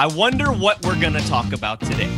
I 0.00 0.06
wonder 0.06 0.50
what 0.50 0.82
we're 0.82 0.98
going 0.98 1.12
to 1.12 1.28
talk 1.28 1.52
about 1.52 1.78
today. 1.78 2.10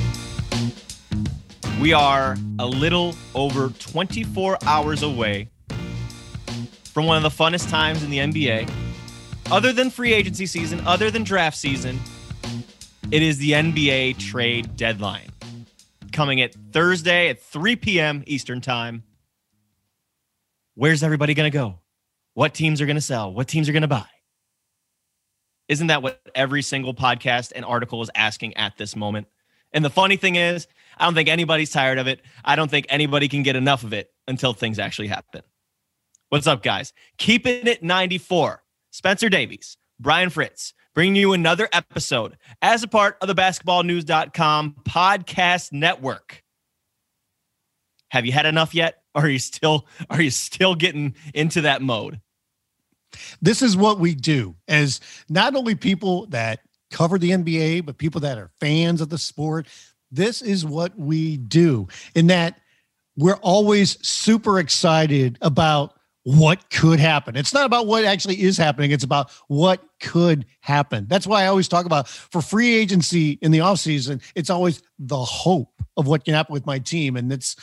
We 1.80 1.92
are 1.92 2.36
a 2.60 2.64
little 2.64 3.16
over 3.34 3.70
24 3.70 4.58
hours 4.64 5.02
away 5.02 5.48
from 6.94 7.06
one 7.06 7.16
of 7.16 7.24
the 7.24 7.44
funnest 7.44 7.70
times 7.70 8.04
in 8.04 8.10
the 8.10 8.18
NBA. 8.18 8.70
Other 9.50 9.72
than 9.72 9.90
free 9.90 10.12
agency 10.12 10.46
season, 10.46 10.78
other 10.86 11.10
than 11.10 11.24
draft 11.24 11.56
season, 11.56 11.98
it 13.10 13.20
is 13.20 13.38
the 13.38 13.50
NBA 13.50 14.16
trade 14.18 14.76
deadline 14.76 15.30
coming 16.12 16.40
at 16.40 16.54
Thursday 16.70 17.30
at 17.30 17.42
3 17.42 17.74
p.m. 17.74 18.22
Eastern 18.28 18.60
Time. 18.60 19.02
Where's 20.76 21.02
everybody 21.02 21.34
going 21.34 21.50
to 21.50 21.58
go? 21.58 21.80
What 22.34 22.54
teams 22.54 22.80
are 22.80 22.86
going 22.86 22.94
to 22.94 23.00
sell? 23.00 23.34
What 23.34 23.48
teams 23.48 23.68
are 23.68 23.72
going 23.72 23.82
to 23.82 23.88
buy? 23.88 24.06
Isn't 25.68 25.86
that 25.88 26.02
what 26.02 26.20
every 26.34 26.62
single 26.62 26.94
podcast 26.94 27.52
and 27.54 27.64
article 27.64 28.02
is 28.02 28.10
asking 28.14 28.56
at 28.56 28.76
this 28.76 28.96
moment? 28.96 29.28
And 29.72 29.84
the 29.84 29.90
funny 29.90 30.16
thing 30.16 30.36
is, 30.36 30.66
I 30.98 31.04
don't 31.04 31.14
think 31.14 31.28
anybody's 31.28 31.70
tired 31.70 31.98
of 31.98 32.06
it. 32.06 32.20
I 32.44 32.56
don't 32.56 32.70
think 32.70 32.86
anybody 32.88 33.28
can 33.28 33.42
get 33.42 33.56
enough 33.56 33.84
of 33.84 33.92
it 33.92 34.10
until 34.28 34.52
things 34.52 34.78
actually 34.78 35.08
happen. 35.08 35.42
What's 36.28 36.46
up, 36.46 36.62
guys? 36.62 36.92
Keeping 37.18 37.66
it 37.66 37.82
94. 37.82 38.62
Spencer 38.90 39.28
Davies, 39.28 39.78
Brian 39.98 40.30
Fritz, 40.30 40.74
bringing 40.94 41.16
you 41.16 41.32
another 41.32 41.68
episode 41.72 42.36
as 42.60 42.82
a 42.82 42.88
part 42.88 43.16
of 43.22 43.28
the 43.28 43.34
basketballnews.com 43.34 44.76
podcast 44.84 45.72
network. 45.72 46.42
Have 48.10 48.26
you 48.26 48.32
had 48.32 48.44
enough 48.44 48.74
yet? 48.74 49.02
Or 49.14 49.22
are 49.22 49.28
you 49.28 49.38
still 49.38 49.86
are 50.10 50.20
you 50.20 50.30
still 50.30 50.74
getting 50.74 51.14
into 51.34 51.62
that 51.62 51.82
mode? 51.82 52.20
This 53.40 53.62
is 53.62 53.76
what 53.76 53.98
we 53.98 54.14
do 54.14 54.54
as 54.68 55.00
not 55.28 55.54
only 55.54 55.74
people 55.74 56.26
that 56.26 56.60
cover 56.90 57.18
the 57.18 57.30
NBA, 57.30 57.84
but 57.84 57.98
people 57.98 58.20
that 58.20 58.38
are 58.38 58.50
fans 58.60 59.00
of 59.00 59.08
the 59.08 59.18
sport. 59.18 59.66
This 60.10 60.42
is 60.42 60.64
what 60.64 60.96
we 60.98 61.38
do 61.38 61.88
in 62.14 62.26
that 62.28 62.58
we're 63.16 63.36
always 63.36 64.06
super 64.06 64.58
excited 64.58 65.38
about 65.42 65.94
what 66.24 66.70
could 66.70 67.00
happen. 67.00 67.36
It's 67.36 67.52
not 67.52 67.66
about 67.66 67.86
what 67.86 68.04
actually 68.04 68.40
is 68.42 68.56
happening, 68.56 68.92
it's 68.92 69.04
about 69.04 69.30
what 69.48 69.82
could 70.00 70.46
happen. 70.60 71.06
That's 71.08 71.26
why 71.26 71.42
I 71.42 71.46
always 71.46 71.68
talk 71.68 71.84
about 71.84 72.08
for 72.08 72.40
free 72.40 72.74
agency 72.74 73.32
in 73.42 73.50
the 73.50 73.58
offseason, 73.58 74.22
it's 74.34 74.50
always 74.50 74.82
the 74.98 75.18
hope 75.18 75.82
of 75.96 76.06
what 76.06 76.24
can 76.24 76.34
happen 76.34 76.52
with 76.52 76.66
my 76.66 76.78
team. 76.78 77.16
And 77.16 77.32
it's 77.32 77.56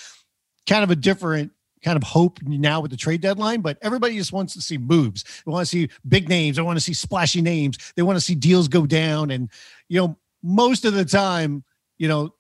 kind 0.68 0.84
of 0.84 0.92
a 0.92 0.96
different 0.96 1.52
kind 1.84 1.98
of 1.98 2.04
hope 2.04 2.42
now 2.44 2.82
with 2.82 2.92
the 2.92 2.98
trade 2.98 3.22
deadline, 3.22 3.62
but 3.62 3.78
everybody 3.82 4.18
just 4.18 4.34
wants 4.34 4.54
to 4.54 4.62
see 4.62 4.78
moves. 4.78 5.24
They 5.46 5.52
want 5.52 5.64
to 5.64 5.70
see 5.70 5.90
big 6.08 6.28
names. 6.28 6.58
They 6.58 6.62
want 6.62 6.78
to 6.78 6.84
see 6.84 6.94
splashy 6.94 7.42
names. 7.42 7.78
They 7.96 8.02
want 8.02 8.18
to 8.18 8.22
see 8.22 8.36
deals 8.36 8.68
go 8.68 8.86
down. 8.86 9.32
And, 9.32 9.50
you 9.88 10.00
know, 10.00 10.18
most 10.44 10.86
of 10.86 10.94
the 10.94 11.06
time, 11.06 11.64
you 11.98 12.08
know, 12.08 12.34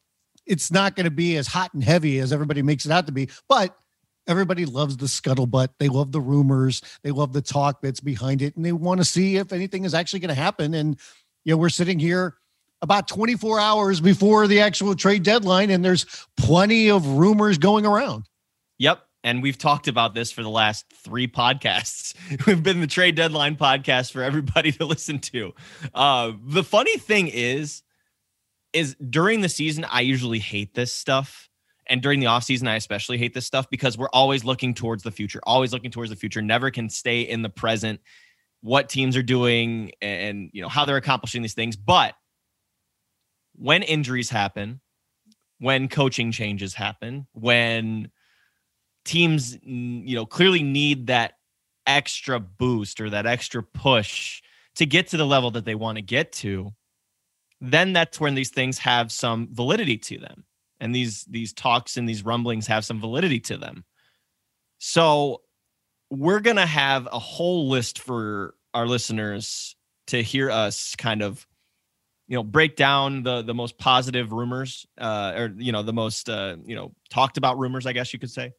it's 0.45 0.71
not 0.71 0.95
going 0.95 1.05
to 1.05 1.11
be 1.11 1.37
as 1.37 1.47
hot 1.47 1.73
and 1.73 1.83
heavy 1.83 2.19
as 2.19 2.33
everybody 2.33 2.61
makes 2.61 2.85
it 2.85 2.91
out 2.91 3.05
to 3.05 3.11
be. 3.11 3.29
But 3.47 3.75
everybody 4.27 4.65
loves 4.65 4.97
the 4.97 5.05
scuttlebutt. 5.05 5.69
They 5.79 5.89
love 5.89 6.11
the 6.11 6.21
rumors. 6.21 6.81
They 7.03 7.11
love 7.11 7.33
the 7.33 7.41
talk 7.41 7.81
that's 7.81 7.99
behind 7.99 8.41
it. 8.41 8.55
And 8.55 8.65
they 8.65 8.71
want 8.71 8.99
to 8.99 9.05
see 9.05 9.37
if 9.37 9.53
anything 9.53 9.85
is 9.85 9.93
actually 9.93 10.19
going 10.19 10.29
to 10.29 10.35
happen. 10.35 10.73
And, 10.73 10.99
you 11.45 11.53
know, 11.53 11.57
we're 11.57 11.69
sitting 11.69 11.99
here 11.99 12.35
about 12.81 13.07
24 13.07 13.59
hours 13.59 13.99
before 13.99 14.47
the 14.47 14.61
actual 14.61 14.95
trade 14.95 15.23
deadline, 15.23 15.69
and 15.69 15.83
there's 15.83 16.05
plenty 16.37 16.89
of 16.89 17.05
rumors 17.05 17.57
going 17.57 17.85
around. 17.85 18.25
Yep 18.77 19.03
and 19.23 19.43
we've 19.43 19.57
talked 19.57 19.87
about 19.87 20.13
this 20.13 20.31
for 20.31 20.43
the 20.43 20.49
last 20.49 20.85
three 21.03 21.27
podcasts. 21.27 22.13
We've 22.47 22.63
been 22.63 22.79
the 22.79 22.87
trade 22.87 23.15
deadline 23.15 23.57
podcast 23.57 24.11
for 24.11 24.23
everybody 24.23 24.71
to 24.73 24.85
listen 24.85 25.19
to. 25.19 25.53
Uh, 25.93 26.33
the 26.41 26.63
funny 26.63 26.97
thing 26.97 27.27
is, 27.27 27.83
is 28.71 28.95
during 28.95 29.41
the 29.41 29.49
season, 29.49 29.85
I 29.89 30.01
usually 30.01 30.39
hate 30.39 30.73
this 30.73 30.93
stuff. 30.93 31.49
And 31.87 32.01
during 32.03 32.19
the 32.19 32.27
offseason, 32.27 32.67
I 32.67 32.75
especially 32.75 33.17
hate 33.17 33.33
this 33.33 33.47
stuff 33.47 33.67
because 33.69 33.97
we're 33.97 34.09
always 34.09 34.45
looking 34.45 34.75
towards 34.75 35.01
the 35.01 35.11
future, 35.11 35.39
always 35.43 35.73
looking 35.73 35.89
towards 35.89 36.11
the 36.11 36.15
future, 36.15 36.41
never 36.41 36.69
can 36.69 36.87
stay 36.87 37.21
in 37.21 37.41
the 37.41 37.49
present, 37.49 37.99
what 38.61 38.89
teams 38.89 39.17
are 39.17 39.23
doing 39.23 39.91
and 40.01 40.49
you 40.53 40.61
know 40.61 40.69
how 40.69 40.85
they're 40.85 40.97
accomplishing 40.97 41.41
these 41.41 41.55
things. 41.55 41.75
But 41.75 42.13
when 43.55 43.81
injuries 43.81 44.29
happen, 44.29 44.81
when 45.57 45.87
coaching 45.87 46.31
changes 46.31 46.75
happen, 46.75 47.27
when 47.33 48.11
teams 49.09 49.57
you 49.63 50.15
know 50.15 50.25
clearly 50.25 50.63
need 50.63 51.07
that 51.07 51.33
extra 51.87 52.39
boost 52.39 53.01
or 53.01 53.09
that 53.09 53.25
extra 53.25 53.63
push 53.63 54.41
to 54.75 54.85
get 54.85 55.07
to 55.07 55.17
the 55.17 55.25
level 55.25 55.51
that 55.51 55.65
they 55.65 55.75
want 55.75 55.97
to 55.97 56.01
get 56.01 56.31
to 56.31 56.71
then 57.61 57.93
that's 57.93 58.19
when 58.19 58.35
these 58.35 58.49
things 58.49 58.77
have 58.79 59.11
some 59.11 59.49
validity 59.51 59.97
to 59.97 60.17
them. 60.17 60.45
And 60.79 60.95
these 60.95 61.25
these 61.25 61.51
talks 61.51 61.97
and 61.97 62.07
these 62.07 62.23
rumblings 62.23 62.67
have 62.67 62.85
some 62.85 63.01
validity 63.01 63.39
to 63.41 63.57
them. 63.57 63.83
So 64.77 65.41
we're 66.09 66.39
going 66.39 66.55
to 66.55 66.65
have 66.65 67.07
a 67.11 67.19
whole 67.19 67.67
list 67.67 67.99
for 67.99 68.55
our 68.73 68.87
listeners 68.87 69.75
to 70.07 70.23
hear 70.23 70.49
us 70.49 70.95
kind 70.95 71.21
of 71.21 71.45
you 72.27 72.35
know 72.35 72.43
break 72.43 72.75
down 72.77 73.23
the 73.23 73.41
the 73.41 73.53
most 73.53 73.77
positive 73.77 74.31
rumors 74.31 74.85
uh 74.99 75.33
or 75.35 75.53
you 75.57 75.71
know 75.71 75.83
the 75.83 75.93
most 75.93 76.29
uh 76.29 76.55
you 76.63 76.75
know 76.75 76.93
talked 77.09 77.37
about 77.37 77.57
rumors 77.57 77.87
i 77.87 77.93
guess 77.93 78.13
you 78.13 78.19
could 78.19 78.29
say 78.29 78.51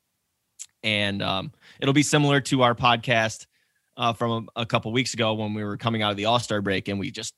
and 0.83 1.23
um, 1.23 1.53
it'll 1.81 1.95
be 1.95 2.03
similar 2.03 2.41
to 2.43 2.63
our 2.63 2.75
podcast 2.75 3.47
uh, 3.97 4.13
from 4.13 4.49
a, 4.57 4.63
a 4.63 4.67
couple 4.67 4.93
weeks 4.93 5.15
ago 5.15 5.35
when 5.35 5.55
we 5.55 5.63
were 5.63 5.77
coming 5.77 6.03
out 6.03 6.11
of 6.11 6.17
the 6.17 6.25
All 6.27 6.39
Star 6.39 6.61
break, 6.61 6.89
and 6.89 6.99
we 6.99 7.11
just 7.11 7.35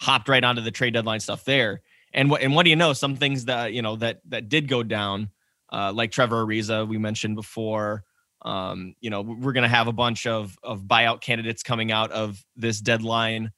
hopped 0.00 0.28
right 0.28 0.42
onto 0.42 0.60
the 0.60 0.70
trade 0.70 0.94
deadline 0.94 1.20
stuff 1.20 1.44
there. 1.44 1.82
And 2.12 2.30
what 2.30 2.42
and 2.42 2.54
what 2.54 2.64
do 2.64 2.70
you 2.70 2.76
know? 2.76 2.92
Some 2.92 3.16
things 3.16 3.46
that 3.46 3.72
you 3.72 3.82
know 3.82 3.96
that 3.96 4.20
that 4.28 4.48
did 4.48 4.68
go 4.68 4.82
down, 4.82 5.30
uh, 5.72 5.92
like 5.94 6.10
Trevor 6.10 6.44
Ariza, 6.44 6.86
we 6.86 6.98
mentioned 6.98 7.36
before. 7.36 8.04
Um, 8.42 8.94
you 9.00 9.08
know, 9.08 9.22
we're 9.22 9.52
going 9.52 9.62
to 9.62 9.68
have 9.68 9.88
a 9.88 9.92
bunch 9.92 10.26
of 10.26 10.58
of 10.62 10.82
buyout 10.82 11.20
candidates 11.20 11.62
coming 11.62 11.90
out 11.90 12.10
of 12.10 12.44
this 12.56 12.80
deadline. 12.80 13.52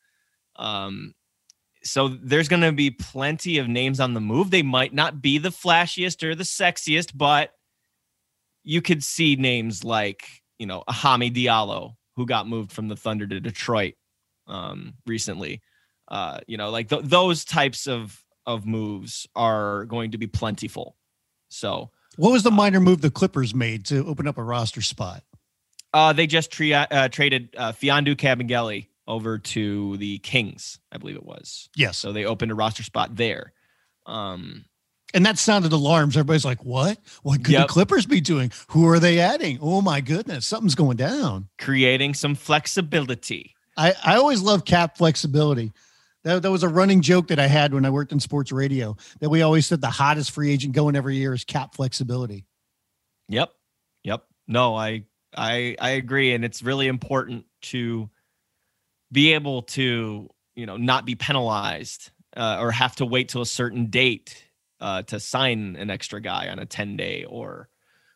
Um, 0.57 1.15
so 1.83 2.09
there's 2.09 2.49
going 2.49 2.63
to 2.63 2.73
be 2.73 2.91
plenty 2.91 3.59
of 3.59 3.69
names 3.69 3.99
on 3.99 4.15
the 4.15 4.21
move. 4.21 4.51
They 4.51 4.63
might 4.63 4.95
not 4.95 5.21
be 5.21 5.39
the 5.39 5.51
flashiest 5.51 6.23
or 6.23 6.35
the 6.35 6.45
sexiest, 6.45 7.13
but 7.15 7.54
you 8.65 8.83
could 8.83 9.05
see 9.05 9.37
names 9.37 9.85
like 9.85 10.27
you 10.59 10.67
know 10.67 10.83
Hamidou 10.89 11.45
Diallo 11.45 11.95
who 12.17 12.27
got 12.27 12.49
moved 12.49 12.73
from 12.73 12.89
the 12.89 12.97
Thunder 12.97 13.27
to 13.27 13.41
Detroit 13.41 13.95
um, 14.47 14.95
recently. 15.07 15.63
Uh, 16.09 16.39
you 16.47 16.57
know, 16.57 16.71
like 16.71 16.89
th- 16.89 17.03
those 17.05 17.45
types 17.45 17.87
of 17.87 18.21
of 18.47 18.67
moves 18.67 19.27
are 19.35 19.87
going 19.87 20.11
to 20.11 20.19
be 20.19 20.27
plentiful. 20.27 20.97
So, 21.49 21.91
what 22.17 22.31
was 22.31 22.43
the 22.43 22.51
uh, 22.51 22.55
minor 22.55 22.81
move 22.81 23.01
the 23.01 23.11
Clippers 23.11 23.55
made 23.55 23.85
to 23.87 24.07
open 24.07 24.27
up 24.27 24.39
a 24.39 24.43
roster 24.43 24.83
spot? 24.83 25.23
Uh, 25.93 26.13
they 26.13 26.27
just 26.27 26.51
tri- 26.51 26.73
uh, 26.73 27.09
traded 27.09 27.55
uh, 27.57 27.73
Mfiondu 27.73 28.17
Kabengele 28.17 28.89
over 29.07 29.39
to 29.39 29.97
the 29.99 30.19
Kings, 30.19 30.79
I 30.91 30.99
believe 30.99 31.17
it 31.17 31.25
was. 31.25 31.69
Yes. 31.77 31.97
So 31.97 32.13
they 32.13 32.25
opened 32.25 32.51
a 32.51 32.55
roster 32.55 32.83
spot 32.83 33.17
there. 33.17 33.53
Um, 34.07 34.65
and 35.15 35.25
that 35.25 35.39
sounded 35.39 35.73
alarms. 35.73 36.17
Everybody's 36.17 36.45
like, 36.45 36.65
what? 36.65 36.99
What 37.23 37.45
could 37.45 37.53
yep. 37.53 37.69
the 37.69 37.73
Clippers 37.73 38.05
be 38.05 38.21
doing? 38.21 38.53
Who 38.69 38.87
are 38.89 38.99
they 38.99 39.21
adding? 39.21 39.59
Oh 39.63 39.81
my 39.81 40.01
goodness, 40.01 40.45
something's 40.45 40.75
going 40.75 40.97
down. 40.97 41.49
Creating 41.59 42.13
some 42.13 42.35
flexibility. 42.35 43.55
I, 43.77 43.95
I 44.05 44.17
always 44.17 44.43
love 44.43 44.65
cap 44.65 44.99
flexibility. 44.99 45.73
That, 46.25 46.43
that 46.43 46.51
was 46.51 46.63
a 46.63 46.69
running 46.69 47.01
joke 47.01 47.29
that 47.29 47.39
I 47.39 47.47
had 47.47 47.73
when 47.73 47.85
I 47.85 47.91
worked 47.91 48.13
in 48.13 48.19
sports 48.19 48.51
radio 48.51 48.97
that 49.21 49.31
we 49.31 49.43
always 49.43 49.67
said 49.67 49.81
the 49.81 49.91
hottest 49.91 50.33
free 50.33 50.51
agent 50.51 50.75
going 50.75 50.97
every 50.97 51.17
year 51.17 51.33
is 51.33 51.45
cap 51.45 51.75
flexibility. 51.75 52.47
Yep. 53.29 53.51
Yep. 54.03 54.25
No, 54.49 54.75
I 54.75 55.05
I 55.37 55.77
I 55.81 55.91
agree. 55.91 56.35
And 56.35 56.45
it's 56.45 56.63
really 56.63 56.89
important 56.89 57.45
to 57.63 58.11
be 59.13 59.35
able 59.35 59.63
to, 59.63 60.29
you 60.57 60.67
know, 60.67 60.77
not 60.77 61.05
be 61.05 61.15
penalized 61.15 62.11
uh, 62.37 62.59
or 62.61 62.71
have 62.71 62.97
to 62.97 63.07
wait 63.07 63.29
till 63.29 63.43
a 63.43 63.47
certain 63.47 63.87
date 63.87 64.45
uh, 64.85 65.01
to 65.01 65.19
sign 65.19 65.77
an 65.77 65.89
extra 65.89 66.21
guy 66.21 66.49
on 66.49 66.59
a 66.59 66.67
10 66.67 66.99
day 66.99 67.25
or 67.25 67.71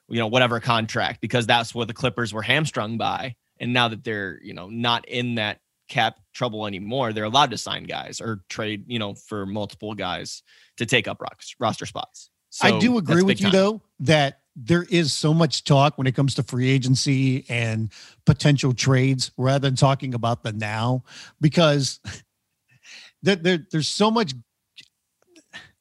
you 0.07 0.19
know 0.19 0.27
whatever 0.27 0.61
contract 0.61 1.23
because 1.23 1.47
that's 1.47 1.75
what 1.75 1.89
the 1.89 1.95
clippers 1.95 2.35
were 2.35 2.43
hamstrung 2.43 2.99
by 2.99 3.35
and 3.59 3.73
now 3.73 3.89
that 3.89 4.05
they're 4.05 4.39
you 4.43 4.53
know 4.53 4.69
not 4.69 5.09
in 5.09 5.37
that 5.37 5.61
cap 5.89 6.19
trouble 6.35 6.67
anymore 6.67 7.15
they're 7.15 7.25
allowed 7.25 7.51
to 7.51 7.57
sign 7.57 7.85
guys 7.85 8.21
or 8.21 8.43
trade 8.51 8.85
you 8.87 8.99
know 8.99 9.15
for 9.15 9.47
multiple 9.47 9.95
guys 9.95 10.43
to 10.77 10.85
take 10.85 11.09
up 11.09 11.23
rocks, 11.23 11.55
roster 11.59 11.87
spots 11.87 12.29
so 12.51 12.69
i 12.69 12.79
do 12.79 12.99
agree 12.99 13.23
with 13.23 13.41
you 13.41 13.47
time. 13.47 13.53
though 13.53 13.83
that 13.99 14.41
there 14.55 14.85
is 14.91 15.15
so 15.15 15.33
much 15.33 15.65
talk 15.65 15.97
when 15.97 16.07
it 16.07 16.15
comes 16.15 16.35
to 16.35 16.43
free 16.43 16.69
agency 16.69 17.47
and 17.49 17.91
potential 18.27 18.75
trades 18.75 19.31
rather 19.39 19.67
than 19.67 19.75
talking 19.75 20.13
about 20.13 20.43
the 20.43 20.53
now 20.53 21.03
because 21.41 21.99
there, 23.23 23.37
there, 23.37 23.67
there's 23.71 23.89
so 23.89 24.11
much 24.11 24.35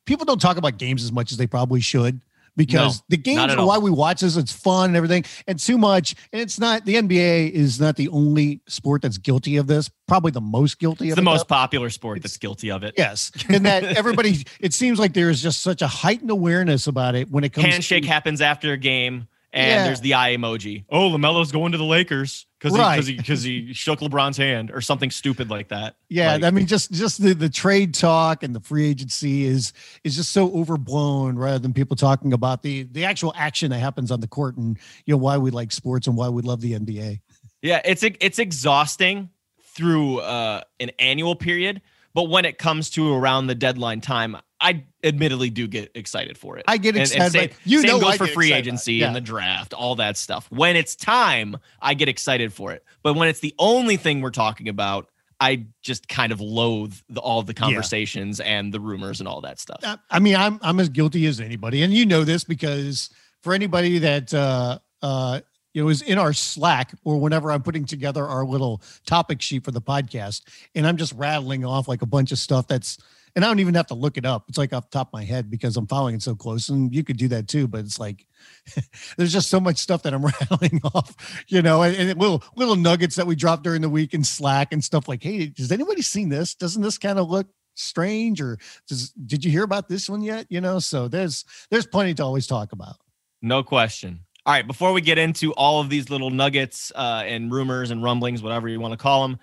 people 0.08 0.26
don't 0.26 0.42
talk 0.42 0.58
about 0.58 0.80
games 0.80 1.04
as 1.04 1.12
much 1.12 1.32
as 1.32 1.38
they 1.38 1.46
probably 1.46 1.80
should 1.82 2.20
because 2.56 2.98
No, 3.02 3.04
the 3.10 3.18
games 3.18 3.54
are 3.54 3.60
all. 3.60 3.68
why 3.68 3.78
we 3.78 3.92
watch 3.92 4.22
this. 4.22 4.36
It's 4.36 4.52
fun 4.52 4.90
and 4.90 4.98
everything, 4.98 5.26
and 5.46 5.60
too 5.60 5.78
much. 5.78 6.16
And 6.34 6.42
it's 6.42 6.60
not 6.60 6.86
the 6.86 6.96
NBA 6.96 7.52
is 7.52 7.80
not 7.80 7.96
the 7.98 8.08
only 8.10 8.62
sport 8.68 9.04
that's 9.04 9.20
guilty 9.20 9.58
of 9.58 9.68
this. 9.68 9.92
Probably 10.08 10.32
the 10.32 10.42
most 10.42 10.80
guilty 10.80 11.06
It's 11.10 11.12
of 11.12 11.16
the 11.18 11.22
it, 11.22 11.26
most 11.26 11.48
though. 11.48 11.54
popular 11.54 11.92
sport 11.92 12.24
that's 12.24 12.38
guilty 12.38 12.72
of 12.72 12.82
it. 12.82 12.96
Yes, 12.98 13.32
and 13.48 13.64
that 13.68 13.84
everybody. 13.96 14.44
It 14.60 14.74
seems 14.74 14.98
like 14.98 15.14
there 15.14 15.30
is 15.30 15.40
just 15.44 15.62
such 15.62 15.84
a 15.84 15.88
heightened 15.88 16.32
awareness 16.32 16.88
about 16.88 17.14
it 17.14 17.30
when 17.30 17.44
it 17.44 17.54
comes. 17.54 17.66
To 17.66 17.70
handshake 17.72 18.04
to, 18.06 18.10
happens 18.10 18.42
after 18.42 18.74
a 18.74 18.78
game, 18.78 19.28
and 19.54 19.68
Yeah. 19.70 19.84
there's 19.84 20.02
the 20.02 20.16
eye 20.16 20.36
emoji. 20.36 20.86
Oh, 20.90 21.10
Lamelo's 21.12 21.52
going 21.52 21.74
to 21.74 21.78
the 21.78 21.84
Lakers 21.86 22.47
because 22.60 22.78
Right. 22.78 23.04
he 23.04 23.14
because 23.16 23.44
he, 23.44 23.62
'cause 23.62 23.68
he 23.68 23.74
shook 23.74 24.00
LeBron's 24.00 24.38
hand 24.38 24.72
or 24.72 24.82
something 24.82 25.12
stupid 25.12 25.50
like 25.50 25.70
that. 25.70 25.96
Yeah, 26.10 26.34
Like, 26.34 26.44
I 26.44 26.52
mean, 26.52 26.66
just 26.66 26.92
just 26.92 27.22
the 27.22 27.34
the 27.34 27.50
trade 27.50 27.94
talk 27.94 28.42
and 28.44 28.56
the 28.56 28.60
free 28.60 28.88
agency 28.88 29.44
is 29.46 29.74
is 30.04 30.16
just 30.16 30.32
so 30.32 30.52
overblown, 30.54 31.38
rather 31.38 31.60
than 31.60 31.74
people 31.74 31.96
talking 31.96 32.34
about 32.34 32.64
the 32.64 32.84
the 32.84 33.06
actual 33.06 33.34
action 33.36 33.70
that 33.72 33.80
happens 33.80 34.10
on 34.12 34.20
the 34.22 34.28
court 34.28 34.58
and 34.58 34.78
you 35.06 35.14
know 35.14 35.18
why 35.18 35.38
we 35.38 35.52
like 35.52 35.72
sports 35.72 36.08
and 36.08 36.16
why 36.18 36.30
we 36.30 36.42
love 36.42 36.62
the 36.62 36.74
NBA. 36.74 37.20
Yeah, 37.62 37.82
it's 37.86 38.04
it's 38.04 38.40
exhausting 38.40 39.30
through 39.64 40.20
uh, 40.22 40.62
an 40.80 40.90
annual 41.00 41.36
period, 41.36 41.82
but 42.14 42.24
when 42.24 42.46
it 42.46 42.58
comes 42.58 42.90
to 42.92 43.14
around 43.14 43.46
the 43.48 43.56
deadline 43.56 44.02
time, 44.02 44.36
I 44.60 44.84
admittedly 45.04 45.50
do 45.52 45.68
get 45.68 45.92
excited 45.94 46.38
for 46.38 46.58
it. 46.58 46.66
I 46.68 46.78
get 46.78 46.96
And- 46.96 47.04
and 47.12 47.12
excited. 47.26 47.52
same, 47.52 47.60
you 47.66 47.82
same 47.82 47.88
know, 47.90 48.00
goes 48.00 48.14
I 48.16 48.18
for 48.18 48.28
free 48.28 48.48
excited 48.48 48.66
it. 48.66 48.70
agency 48.70 48.94
Yeah. 48.96 49.08
and 49.08 49.16
the 49.16 49.22
draft, 49.22 49.74
all 49.74 49.96
that 49.96 50.18
stuff. 50.18 50.48
When 50.52 50.76
it's 50.76 50.96
time, 50.96 51.58
I 51.82 51.94
get 51.94 52.08
excited 52.10 52.52
for 52.52 52.72
it. 52.72 52.84
But 53.04 53.14
when 53.16 53.28
it's 53.28 53.40
the 53.40 53.54
only 53.60 53.98
thing 53.98 54.22
we're 54.22 54.32
talking 54.32 54.68
about, 54.68 55.10
I 55.40 55.68
just 55.84 56.08
kind 56.08 56.32
of 56.32 56.42
loathe 56.42 56.96
the, 57.10 57.20
all 57.22 57.44
the 57.44 57.54
conversations 57.54 58.40
and 58.40 58.74
the 58.74 58.80
rumors 58.80 59.20
and 59.20 59.28
all 59.28 59.42
that 59.42 59.60
stuff. 59.60 59.80
I- 59.84 60.00
I 60.10 60.18
mean, 60.20 60.36
I'm 60.36 60.60
I'm 60.64 60.80
as 60.80 60.90
guilty 60.90 61.28
as 61.28 61.40
anybody, 61.40 61.84
and 61.84 61.94
you 61.94 62.08
know 62.08 62.24
this 62.24 62.44
because 62.44 63.12
for 63.44 63.54
anybody 63.54 64.00
that 64.00 64.34
uh 64.34 64.80
uh 65.04 65.42
you 65.76 65.84
know 65.84 65.90
is 65.90 66.02
in 66.02 66.18
our 66.18 66.34
Slack 66.34 66.96
or 67.04 67.20
whenever 67.20 67.52
I'm 67.52 67.62
putting 67.62 67.86
together 67.86 68.26
our 68.26 68.44
little 68.46 68.82
topic 69.06 69.40
sheet 69.44 69.64
for 69.64 69.70
the 69.70 69.82
podcast, 69.82 70.42
and 70.74 70.88
I'm 70.88 70.98
just 70.98 71.14
rattling 71.14 71.64
off 71.64 71.88
like 71.88 72.02
a 72.02 72.08
bunch 72.08 72.32
of 72.32 72.40
stuff 72.40 72.68
that's 72.68 72.98
and 73.38 73.46
I 73.46 73.50
don't 73.50 73.60
even 73.60 73.76
have 73.76 73.86
to 73.88 73.94
look 73.94 74.18
it 74.18 74.26
up. 74.26 74.46
It's 74.50 74.58
like 74.58 74.74
off 74.74 74.90
the 74.90 74.98
top 74.98 75.10
of 75.10 75.14
my 75.14 75.24
head 75.24 75.52
because 75.52 75.78
I'm 75.78 75.86
following 75.86 76.16
it 76.16 76.24
so 76.24 76.34
close, 76.34 76.70
and 76.70 76.94
you 76.94 77.04
could 77.04 77.18
do 77.18 77.28
that 77.28 77.48
too. 77.48 77.68
But 77.68 77.82
it's 77.82 78.00
like 78.00 78.26
there's 79.18 79.32
just 79.32 79.52
so 79.52 79.60
much 79.60 79.78
stuff 79.78 80.02
that 80.04 80.14
I'm 80.16 80.26
rattling 80.26 80.82
off, 80.84 81.46
you 81.48 81.62
know, 81.62 81.84
and, 81.84 81.96
and 81.96 82.20
little 82.20 82.44
little 82.56 82.76
nuggets 82.76 83.16
that 83.16 83.28
we 83.28 83.36
drop 83.36 83.62
during 83.62 83.82
the 83.84 83.90
week 83.90 84.16
in 84.16 84.24
Slack 84.24 84.74
and 84.74 84.84
stuff 84.84 85.08
like, 85.08 85.22
hey, 85.22 85.54
has 85.56 85.72
anybody 85.72 86.02
seen 86.02 86.30
this? 86.30 86.56
Doesn't 86.56 86.82
this 86.82 86.98
kind 86.98 87.20
of 87.20 87.30
look 87.30 87.48
strange 87.76 88.42
or 88.42 88.58
does, 88.88 89.12
did 89.12 89.46
you 89.46 89.52
hear 89.52 89.62
about 89.62 89.88
this 89.88 90.10
one 90.10 90.24
yet 90.24 90.48
you 90.50 90.60
know 90.60 90.80
so 90.80 91.08
there's 91.08 91.46
there's 91.70 91.86
plenty 91.86 92.12
to 92.12 92.24
always 92.24 92.48
talk 92.48 92.72
about 92.72 92.96
No 93.44 93.62
question. 93.62 94.22
All 94.48 94.54
right, 94.54 94.66
before 94.66 94.94
we 94.94 95.02
get 95.02 95.18
into 95.18 95.52
all 95.54 95.82
of 95.82 95.90
these 95.90 96.10
little 96.10 96.30
nuggets 96.30 96.90
uh, 96.96 97.22
and 97.26 97.52
rumors 97.52 97.92
and 97.92 98.02
rumblings, 98.02 98.42
whatever 98.42 98.70
you 98.70 98.80
want 98.80 98.94
to 98.94 98.98
call 98.98 99.28
them, 99.28 99.38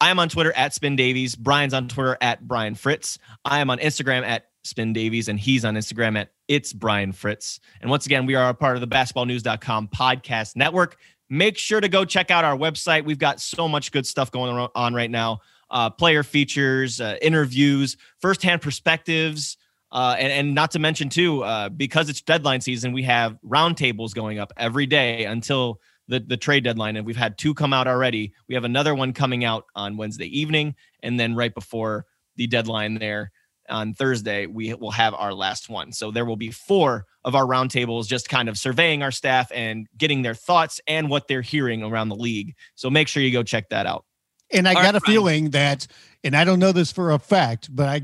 I 0.00 0.10
am 0.10 0.18
on 0.18 0.28
Twitter 0.28 0.52
at 0.52 0.74
Spin 0.74 0.96
Davies. 0.96 1.34
Brian's 1.34 1.74
on 1.74 1.88
Twitter 1.88 2.16
at 2.20 2.46
Brian 2.46 2.74
Fritz. 2.74 3.18
I 3.44 3.58
am 3.60 3.70
on 3.70 3.78
Instagram 3.78 4.22
at 4.22 4.44
Spin 4.62 4.92
Davies, 4.92 5.28
and 5.28 5.38
he's 5.40 5.64
on 5.64 5.74
Instagram 5.74 6.16
at 6.18 6.30
It's 6.46 6.72
Brian 6.72 7.12
Fritz. 7.12 7.58
And 7.80 7.90
once 7.90 8.06
again, 8.06 8.26
we 8.26 8.34
are 8.34 8.48
a 8.48 8.54
part 8.54 8.76
of 8.76 8.80
the 8.80 8.86
basketballnews.com 8.86 9.88
podcast 9.88 10.54
network. 10.54 10.98
Make 11.30 11.58
sure 11.58 11.80
to 11.80 11.88
go 11.88 12.04
check 12.04 12.30
out 12.30 12.44
our 12.44 12.56
website. 12.56 13.04
We've 13.04 13.18
got 13.18 13.40
so 13.40 13.68
much 13.68 13.90
good 13.92 14.06
stuff 14.06 14.30
going 14.30 14.68
on- 14.74 14.94
right 14.94 15.10
now 15.10 15.40
uh, 15.70 15.90
player 15.90 16.22
features, 16.22 17.00
uh, 17.00 17.16
interviews, 17.20 17.96
firsthand 18.20 18.62
perspectives. 18.62 19.56
Uh, 19.90 20.16
and, 20.18 20.32
and 20.32 20.54
not 20.54 20.70
to 20.72 20.78
mention 20.78 21.08
too, 21.08 21.42
uh, 21.42 21.68
because 21.70 22.08
it's 22.08 22.20
deadline 22.20 22.60
season, 22.60 22.92
we 22.92 23.02
have 23.02 23.38
roundtables 23.46 24.14
going 24.14 24.38
up 24.38 24.52
every 24.56 24.86
day 24.86 25.24
until 25.24 25.80
the, 26.08 26.20
the 26.20 26.36
trade 26.36 26.64
deadline. 26.64 26.96
And 26.96 27.06
we've 27.06 27.16
had 27.16 27.38
two 27.38 27.54
come 27.54 27.72
out 27.72 27.86
already. 27.86 28.32
We 28.48 28.54
have 28.54 28.64
another 28.64 28.94
one 28.94 29.12
coming 29.12 29.44
out 29.44 29.66
on 29.74 29.96
Wednesday 29.96 30.26
evening. 30.26 30.74
And 31.02 31.20
then 31.20 31.34
right 31.36 31.54
before 31.54 32.06
the 32.36 32.46
deadline 32.46 32.94
there 32.98 33.30
on 33.68 33.92
Thursday, 33.94 34.46
we 34.46 34.72
will 34.74 34.90
have 34.92 35.12
our 35.14 35.34
last 35.34 35.68
one. 35.68 35.92
So 35.92 36.10
there 36.10 36.24
will 36.24 36.36
be 36.36 36.50
four 36.50 37.04
of 37.24 37.34
our 37.34 37.44
roundtables 37.44 38.06
just 38.06 38.28
kind 38.28 38.48
of 38.48 38.56
surveying 38.56 39.02
our 39.02 39.10
staff 39.10 39.52
and 39.54 39.86
getting 39.98 40.22
their 40.22 40.34
thoughts 40.34 40.80
and 40.86 41.10
what 41.10 41.28
they're 41.28 41.42
hearing 41.42 41.82
around 41.82 42.08
the 42.08 42.16
league. 42.16 42.54
So 42.74 42.88
make 42.88 43.08
sure 43.08 43.22
you 43.22 43.30
go 43.32 43.42
check 43.42 43.68
that 43.68 43.84
out. 43.86 44.04
and 44.50 44.66
i 44.66 44.72
All 44.72 44.82
got 44.82 44.94
right, 44.94 44.94
a 44.94 45.00
Brian. 45.00 45.14
feeling 45.14 45.50
that 45.50 45.86
and 46.24 46.34
i 46.34 46.42
don't 46.44 46.58
know 46.58 46.72
this 46.72 46.90
for 46.90 47.10
a 47.10 47.18
fact 47.18 47.68
but 47.74 47.86
i 47.88 48.02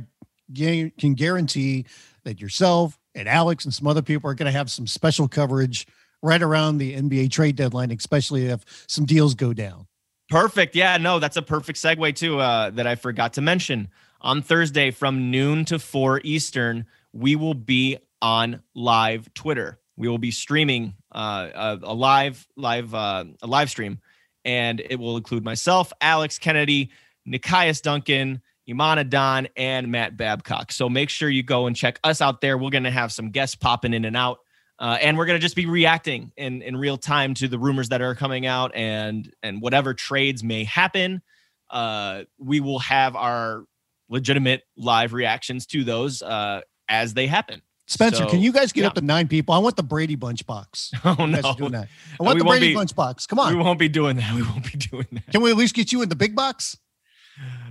can 0.55 1.15
guarantee 1.15 1.87
that 2.25 2.41
yourself 2.41 2.99
and 3.15 3.27
alex 3.29 3.65
and 3.65 3.73
some 3.73 3.87
other 3.87 4.03
people 4.03 4.29
are 4.31 4.35
going 4.35 4.45
to 4.53 4.53
have 4.59 4.71
some 4.71 4.87
special 4.87 5.27
coverage 5.27 5.87
right 6.25 6.43
around 6.43 6.79
the 6.79 6.95
nba 6.97 7.31
trade 7.31 7.55
deadline 7.57 7.91
especially 7.91 8.47
if 8.47 8.65
some 8.89 9.05
deals 9.05 9.35
go 9.35 9.53
down 9.53 9.87
Perfect. 10.29 10.75
Yeah, 10.75 10.97
no, 10.97 11.19
that's 11.19 11.37
a 11.37 11.43
perfect 11.43 11.79
segue 11.79 12.15
too. 12.15 12.39
Uh, 12.41 12.71
that 12.71 12.87
I 12.87 12.95
forgot 12.95 13.35
to 13.35 13.41
mention. 13.41 13.89
On 14.21 14.41
Thursday 14.41 14.91
from 14.91 15.31
noon 15.31 15.67
to 15.67 15.79
four 15.79 16.21
Eastern, 16.25 16.87
we 17.13 17.37
will 17.37 17.55
be 17.55 17.99
on 18.23 18.63
live 18.75 19.33
Twitter. 19.35 19.79
We 19.97 20.09
will 20.09 20.19
be 20.19 20.31
streaming 20.31 20.95
uh, 21.13 21.51
a, 21.55 21.79
a 21.83 21.95
live 21.95 22.47
live 22.57 22.95
uh, 22.95 23.25
a 23.43 23.47
live 23.47 23.69
stream, 23.69 24.01
and 24.45 24.81
it 24.81 24.99
will 24.99 25.19
include 25.19 25.45
myself, 25.45 25.93
Alex 26.01 26.39
Kennedy, 26.39 26.91
Nekias 27.29 27.83
Duncan, 27.83 28.41
Imana 28.69 29.09
Don, 29.09 29.47
and 29.59 29.93
Matt 29.93 30.17
Babcock. 30.17 30.73
So 30.73 30.89
make 30.89 31.11
sure 31.11 31.29
you 31.29 31.43
go 31.43 31.67
and 31.67 31.77
check 31.77 32.01
us 32.03 32.23
out 32.23 32.41
there. 32.41 32.57
We're 32.57 32.71
going 32.71 32.85
to 32.85 32.91
have 32.91 33.13
some 33.13 33.31
guests 33.31 33.57
popping 33.57 33.93
in 33.93 34.07
and 34.07 34.17
out. 34.17 34.39
Uh, 34.79 34.99
and 35.01 35.17
we're 35.17 35.27
going 35.27 35.39
to 35.39 35.43
just 35.43 35.57
be 35.57 35.67
reacting 35.67 36.33
in, 36.37 36.61
in 36.63 36.77
real 36.77 36.97
time 36.97 37.35
to 37.35 37.47
the 37.47 37.59
rumors 37.59 37.91
that 37.91 38.03
are 38.03 38.15
coming 38.15 38.45
out 38.45 38.75
and 38.75 39.33
and 39.43 39.63
whatever 39.63 39.95
trades 39.95 40.43
may 40.43 40.65
happen. 40.65 41.23
Uh, 41.71 42.25
we 42.39 42.61
will 42.61 42.81
have 42.81 43.15
our 43.17 43.65
legitimate 44.09 44.63
live 44.77 45.13
reactions 45.13 45.67
to 45.67 45.85
those 45.85 46.23
uh, 46.23 46.61
as 46.89 47.15
they 47.15 47.27
happen. 47.27 47.63
Spencer 47.87 48.25
So, 48.25 48.31
can 48.31 48.41
you 48.41 48.51
guys 48.51 48.73
get 48.73 48.83
yeah. 48.83 48.87
up 48.89 48.95
to 48.95 49.03
nine 49.03 49.29
people? 49.29 49.55
I 49.55 49.59
want 49.59 49.77
the 49.77 49.83
brady 49.83 50.17
bunch 50.17 50.47
box. 50.47 50.91
Oh 51.05 51.27
no. 51.27 51.55
doing 51.55 51.73
that. 51.73 51.89
i 52.19 52.23
want 52.23 52.37
We 52.37 52.41
the 52.41 52.45
brady 52.49 52.69
be- 52.69 52.75
bunch 52.75 52.97
box. 52.97 53.27
Come 53.27 53.39
on, 53.39 53.55
we 53.57 53.63
won't 53.63 53.79
be 53.79 53.89
doing 53.89 54.17
that. 54.17 54.35
We 54.35 54.43
won't 54.43 54.65
be 54.71 54.79
doing 54.79 55.07
that. 55.13 55.31
Can 55.31 55.43
we 55.43 55.51
at 55.51 55.57
least 55.57 55.75
get 55.75 55.93
you 55.93 56.03
in 56.03 56.09
the 56.09 56.17
big 56.17 56.35
box? 56.35 56.79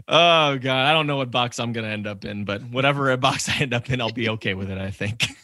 Oh 0.08 0.58
god. 0.58 0.86
I 0.88 0.94
don't 0.94 1.08
know 1.08 1.18
what 1.18 1.32
box 1.32 1.60
i'm 1.60 1.72
going 1.72 1.86
to 1.86 1.92
end 1.92 2.06
up 2.06 2.26
in 2.26 2.44
but 2.44 2.62
whatever 2.64 3.16
box 3.18 3.48
i 3.50 3.56
end 3.60 3.74
up 3.74 3.90
in 3.90 4.02
i'll 4.02 4.12
be 4.12 4.28
okay 4.30 4.54
with 4.54 4.70
it 4.70 4.78
i 4.78 4.92
think 4.92 5.26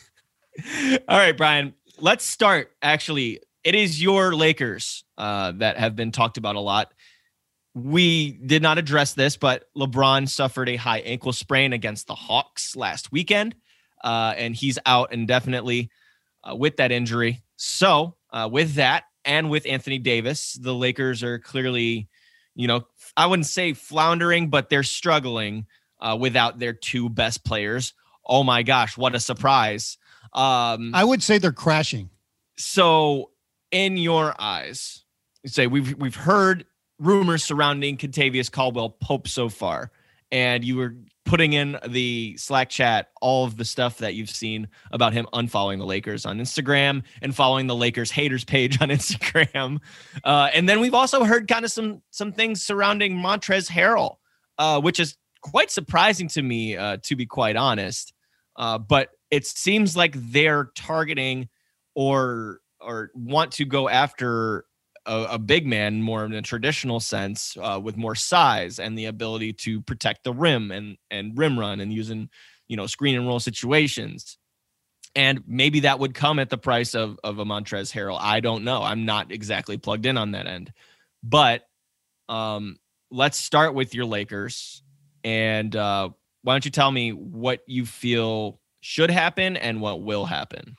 all 1.08 1.18
right 1.18 1.38
brian 1.38 1.74
let's 2.00 2.26
start 2.26 2.72
actually 2.82 3.40
it 3.64 3.76
is 3.76 4.02
your 4.02 4.34
lakers 4.36 5.04
uh, 5.18 5.52
that 5.54 5.78
have 5.78 5.96
been 5.96 6.12
talked 6.12 6.38
about 6.38 6.56
a 6.56 6.60
lot 6.60 6.94
we 7.76 8.32
did 8.46 8.62
not 8.62 8.78
address 8.78 9.14
this 9.14 9.38
but 9.38 9.66
lebron 9.78 10.28
suffered 10.28 10.70
a 10.70 10.76
high 10.76 11.00
ankle 11.00 11.34
sprain 11.34 11.74
against 11.74 12.08
the 12.08 12.16
hawks 12.16 12.76
last 12.76 13.12
weekend 13.12 13.56
uh, 14.04 14.34
and 14.38 14.56
he's 14.56 14.80
out 14.86 15.12
indefinitely 15.14 15.90
uh, 16.44 16.56
with 16.56 16.78
that 16.78 16.92
injury 16.92 17.42
so 17.58 18.16
uh, 18.32 18.48
with 18.52 18.76
that 18.76 19.04
and 19.26 19.50
with 19.50 19.66
anthony 19.66 20.00
davis 20.00 20.58
the 20.62 20.74
lakers 20.74 21.22
are 21.24 21.40
clearly 21.40 22.08
you 22.56 22.68
know 22.68 22.86
I 23.16 23.26
wouldn't 23.26 23.48
say 23.48 23.74
floundering, 23.74 24.50
but 24.50 24.70
they're 24.70 24.84
struggling 24.84 25.66
uh, 26.00 26.18
without 26.20 26.60
their 26.60 26.74
two 26.74 27.10
best 27.10 27.44
players. 27.44 27.94
Oh 28.26 28.44
my 28.44 28.64
gosh, 28.64 28.98
what 28.98 29.16
a 29.16 29.20
surprise! 29.20 29.98
Um, 30.34 30.92
i 30.94 31.04
would 31.04 31.24
say 31.24 31.38
they're 31.38 31.52
crashing 31.52 32.10
so, 32.60 33.32
in 33.72 33.96
your 33.96 34.36
eyes, 34.38 35.06
you 35.44 35.50
say 35.50 35.66
we've 35.68 35.96
we've 35.98 36.16
heard 36.16 36.66
rumors 37.00 37.42
surrounding 37.42 37.96
Kentavious 37.96 38.52
Caldwell 38.52 38.90
Pope 38.90 39.30
so 39.30 39.48
far, 39.48 39.92
and 40.30 40.66
you 40.66 40.76
were 40.76 40.96
putting 41.24 41.54
in 41.54 41.80
the 41.88 42.36
Slack 42.38 42.70
chat 42.70 43.12
all 43.22 43.46
of 43.46 43.56
the 43.56 43.64
stuff 43.64 44.00
that 44.00 44.16
you've 44.16 44.30
seen 44.30 44.68
about 44.92 45.14
him 45.14 45.26
unfollowing 45.34 45.78
the 45.78 45.86
Lakers 45.86 46.26
on 46.26 46.40
Instagram 46.40 47.04
and 47.22 47.34
following 47.34 47.68
the 47.68 47.76
Lakers 47.76 48.12
haters 48.12 48.44
page 48.44 48.82
on 48.82 48.90
Instagram, 48.90 49.80
uh, 50.26 50.50
and 50.54 50.68
then 50.68 50.82
we've 50.82 50.94
also 50.94 51.24
heard 51.24 51.48
kind 51.48 51.64
of 51.64 51.72
some 51.72 52.02
some 52.12 52.34
things 52.34 52.62
surrounding 52.62 53.16
Montrez 53.16 53.72
Harrell, 53.72 54.18
uh, 54.58 54.82
which 54.82 55.00
is 55.00 55.16
quite 55.40 55.72
surprising 55.72 56.28
to 56.28 56.42
me, 56.42 56.76
uh, 56.76 56.98
to 57.04 57.16
be 57.16 57.26
quite 57.26 57.56
honest. 57.56 58.14
Uh, 58.58 58.78
but 58.78 59.12
it 59.32 59.46
seems 59.46 59.96
like 59.96 60.14
they're 60.16 60.72
targeting 60.76 61.50
or 61.96 62.60
or 62.82 63.12
want 63.14 63.52
to 63.54 63.66
go 63.66 63.90
after 63.90 64.66
a, 65.06 65.28
a 65.32 65.40
big 65.40 65.66
man 65.66 66.02
more 66.02 66.26
in 66.26 66.34
a 66.34 66.42
traditional 66.42 67.00
sense 67.00 67.58
uh, 67.62 67.80
with 67.82 67.98
more 67.98 68.16
size 68.16 68.80
and 68.80 68.98
the 68.98 69.06
ability 69.06 69.54
to 69.54 69.82
protect 69.82 70.24
the 70.24 70.34
rim 70.34 70.72
and 70.72 70.98
and 71.12 71.38
rim 71.38 71.60
run 71.60 71.80
and 71.80 71.92
using 71.92 72.30
you 72.68 72.78
know 72.78 72.88
screen 72.88 73.16
and 73.16 73.28
roll 73.28 73.40
situations. 73.40 74.38
And 75.16 75.44
maybe 75.48 75.82
that 75.82 76.00
would 76.00 76.14
come 76.14 76.40
at 76.40 76.50
the 76.50 76.58
price 76.58 76.94
of 76.94 77.20
of 77.24 77.40
a 77.40 77.46
Montrez 77.46 77.92
Harrell. 77.92 78.20
I 78.20 78.40
don't 78.40 78.64
know. 78.64 78.84
I'm 78.84 79.06
not 79.06 79.32
exactly 79.32 79.78
plugged 79.78 80.06
in 80.06 80.18
on 80.18 80.32
that 80.32 80.48
end. 80.48 80.72
But 81.24 81.64
um 82.30 82.78
let's 83.12 83.38
start 83.38 83.74
with 83.74 83.96
your 83.96 84.06
Lakers. 84.06 84.84
And 85.24 85.76
uh 85.76 86.10
why 86.44 86.54
don't 86.54 86.66
you 86.66 86.72
tell 86.72 86.92
me 86.92 87.12
what 87.12 87.62
you 87.68 87.86
feel 87.86 88.59
should 88.82 89.12
happen 89.12 89.58
and 89.58 89.82
what 89.82 90.02
will 90.02 90.26
happen 90.26 90.76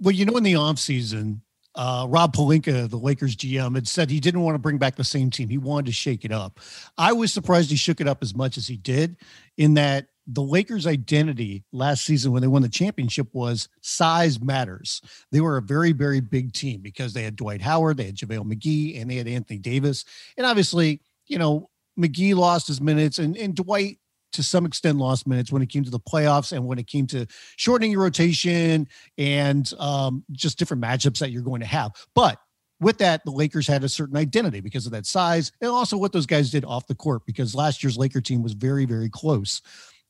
Well, 0.00 0.14
you 0.14 0.24
know, 0.24 0.36
in 0.36 0.44
the 0.44 0.54
offseason, 0.54 1.40
uh, 1.74 2.06
Rob 2.08 2.34
Pelinka, 2.34 2.90
the 2.90 2.96
Lakers 2.96 3.36
GM, 3.36 3.76
had 3.76 3.86
said 3.86 4.10
he 4.10 4.18
didn't 4.20 4.42
want 4.42 4.56
to 4.56 4.58
bring 4.58 4.78
back 4.78 4.96
the 4.96 5.04
same 5.04 5.30
team. 5.30 5.48
He 5.48 5.58
wanted 5.58 5.86
to 5.86 5.92
shake 5.92 6.24
it 6.24 6.32
up. 6.32 6.58
I 6.98 7.12
was 7.12 7.32
surprised 7.32 7.70
he 7.70 7.76
shook 7.76 8.00
it 8.00 8.08
up 8.08 8.18
as 8.20 8.34
much 8.34 8.56
as 8.56 8.66
he 8.66 8.76
did, 8.76 9.16
in 9.56 9.74
that 9.74 10.08
the 10.26 10.42
Lakers' 10.42 10.86
identity 10.86 11.64
last 11.72 12.04
season 12.04 12.32
when 12.32 12.42
they 12.42 12.48
won 12.48 12.62
the 12.62 12.68
championship 12.68 13.28
was 13.32 13.68
size 13.80 14.40
matters. 14.40 15.00
They 15.30 15.40
were 15.40 15.56
a 15.56 15.62
very, 15.62 15.92
very 15.92 16.20
big 16.20 16.52
team 16.52 16.80
because 16.80 17.12
they 17.12 17.22
had 17.22 17.36
Dwight 17.36 17.62
Howard, 17.62 17.96
they 17.96 18.06
had 18.06 18.16
JaVale 18.16 18.52
McGee, 18.52 19.00
and 19.00 19.08
they 19.10 19.16
had 19.16 19.28
Anthony 19.28 19.58
Davis. 19.58 20.04
And 20.36 20.46
obviously, 20.46 21.00
you 21.28 21.38
know, 21.38 21.70
McGee 21.98 22.34
lost 22.34 22.66
his 22.66 22.80
minutes 22.80 23.18
and, 23.18 23.36
and 23.36 23.54
Dwight 23.54 23.98
to 24.32 24.42
some 24.42 24.66
extent 24.66 24.98
lost 24.98 25.26
minutes 25.26 25.50
when 25.52 25.62
it 25.62 25.68
came 25.68 25.84
to 25.84 25.90
the 25.90 26.00
playoffs 26.00 26.52
and 26.52 26.66
when 26.66 26.78
it 26.78 26.86
came 26.86 27.06
to 27.08 27.26
shortening 27.56 27.92
your 27.92 28.02
rotation 28.02 28.86
and 29.16 29.72
um, 29.78 30.24
just 30.32 30.58
different 30.58 30.82
matchups 30.82 31.18
that 31.18 31.30
you're 31.30 31.42
going 31.42 31.60
to 31.60 31.66
have. 31.66 31.92
But 32.14 32.38
with 32.80 32.98
that, 32.98 33.24
the 33.24 33.30
Lakers 33.30 33.66
had 33.66 33.84
a 33.84 33.88
certain 33.88 34.16
identity 34.16 34.60
because 34.60 34.86
of 34.86 34.92
that 34.92 35.06
size 35.06 35.52
and 35.60 35.70
also 35.70 35.96
what 35.96 36.12
those 36.12 36.26
guys 36.26 36.50
did 36.50 36.64
off 36.64 36.86
the 36.86 36.94
court 36.94 37.22
because 37.26 37.54
last 37.54 37.82
year's 37.82 37.98
Laker 37.98 38.20
team 38.20 38.42
was 38.42 38.52
very, 38.52 38.84
very 38.84 39.08
close. 39.08 39.62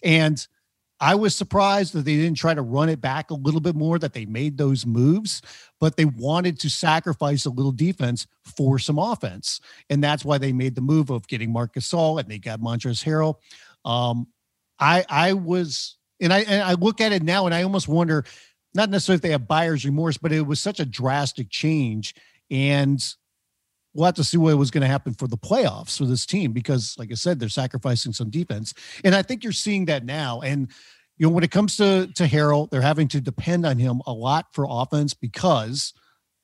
And 0.03 0.47
I 1.01 1.15
was 1.15 1.35
surprised 1.37 1.93
that 1.93 2.05
they 2.05 2.17
didn't 2.17 2.39
try 2.39 2.55
to 2.55 2.63
run 2.63 2.89
it 2.89 3.01
back 3.01 3.31
a 3.31 3.35
little 3.35 3.61
bit 3.61 3.77
more, 3.77 3.99
that 4.01 4.15
they 4.15 4.27
made 4.27 4.59
those 4.59 4.85
moves, 4.85 5.43
but 5.79 5.97
they 5.97 6.07
wanted 6.07 6.59
to 6.61 6.71
sacrifice 6.71 7.45
a 7.45 7.51
little 7.51 7.73
defense 7.73 8.27
for 8.43 8.81
some 8.81 8.99
offense. 8.99 9.61
And 9.91 10.03
that's 10.03 10.25
why 10.25 10.39
they 10.39 10.53
made 10.53 10.75
the 10.75 10.81
move 10.81 11.11
of 11.11 11.29
getting 11.29 11.53
Marc 11.53 11.75
Gasol 11.75 12.21
and 12.21 12.29
they 12.29 12.39
got 12.39 12.61
Montrezl 12.61 13.05
Harrell. 13.05 13.37
Um, 13.85 14.29
I 14.79 15.05
I 15.09 15.33
was 15.33 15.97
and 16.21 16.33
I 16.33 16.41
and 16.41 16.63
I 16.63 16.75
look 16.75 17.01
at 17.01 17.13
it 17.13 17.23
now 17.23 17.47
and 17.47 17.55
I 17.55 17.63
almost 17.63 17.89
wonder, 17.89 18.25
not 18.75 18.91
necessarily 18.91 19.17
if 19.17 19.23
they 19.23 19.31
have 19.31 19.49
buyer's 19.49 19.85
remorse, 19.85 20.17
but 20.17 20.33
it 20.33 20.47
was 20.47 20.61
such 20.61 20.81
a 20.81 20.85
drastic 20.85 21.51
change. 21.51 22.15
And 22.51 23.05
we'll 23.95 24.07
have 24.07 24.15
to 24.15 24.25
see 24.25 24.37
what 24.37 24.57
was 24.57 24.71
going 24.71 24.83
to 24.83 24.89
happen 24.89 25.15
for 25.15 25.27
the 25.27 25.37
playoffs 25.37 25.99
for 25.99 26.05
this 26.05 26.27
team 26.27 26.53
because, 26.53 26.95
like 26.99 27.11
I 27.11 27.15
said, 27.15 27.41
they're 27.41 27.49
sacrificing 27.49 28.13
some 28.13 28.31
defense, 28.31 28.75
and 29.05 29.15
I 29.15 29.23
think 29.23 29.43
you're 29.43 29.53
seeing 29.53 29.87
that 29.87 30.05
now. 30.05 30.41
And 30.41 30.71
you 31.17 31.27
know, 31.27 31.33
when 31.33 31.45
it 31.45 31.51
comes 31.51 31.77
to 31.77 32.07
to 32.15 32.25
Harrell, 32.25 32.71
they're 32.71 32.81
having 32.81 33.09
to 33.09 33.21
depend 33.21 33.67
on 33.67 33.79
him 33.79 34.01
a 34.07 34.13
lot 34.13 34.47
for 34.53 34.67
offense 34.69 35.15
because 35.15 35.93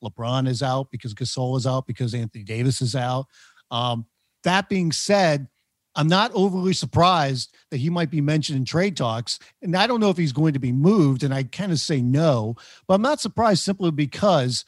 LeBron 0.02 0.48
is 0.48 0.62
out, 0.62 0.90
because 0.90 1.14
Gasol 1.14 1.56
is 1.56 1.66
out, 1.66 1.86
because 1.86 2.14
Anthony 2.14 2.44
Davis 2.44 2.82
is 2.82 2.94
out. 2.94 3.26
Um, 3.70 4.06
that 4.42 4.68
being 4.68 4.92
said, 4.92 5.48
I'm 5.96 6.08
not 6.08 6.32
overly 6.34 6.72
surprised 6.72 7.54
that 7.70 7.76
he 7.76 7.90
might 7.90 8.10
be 8.10 8.20
mentioned 8.20 8.58
in 8.58 8.64
trade 8.64 8.96
talks. 8.96 9.38
And 9.62 9.76
I 9.76 9.86
don't 9.86 10.00
know 10.00 10.10
if 10.10 10.16
he's 10.16 10.32
going 10.32 10.54
to 10.54 10.58
be 10.58 10.72
moved. 10.72 11.22
And 11.22 11.32
I 11.32 11.44
kind 11.44 11.72
of 11.72 11.78
say 11.78 12.00
no, 12.00 12.56
but 12.86 12.94
I'm 12.94 13.02
not 13.02 13.20
surprised 13.20 13.62
simply 13.62 13.90
because 13.90 14.64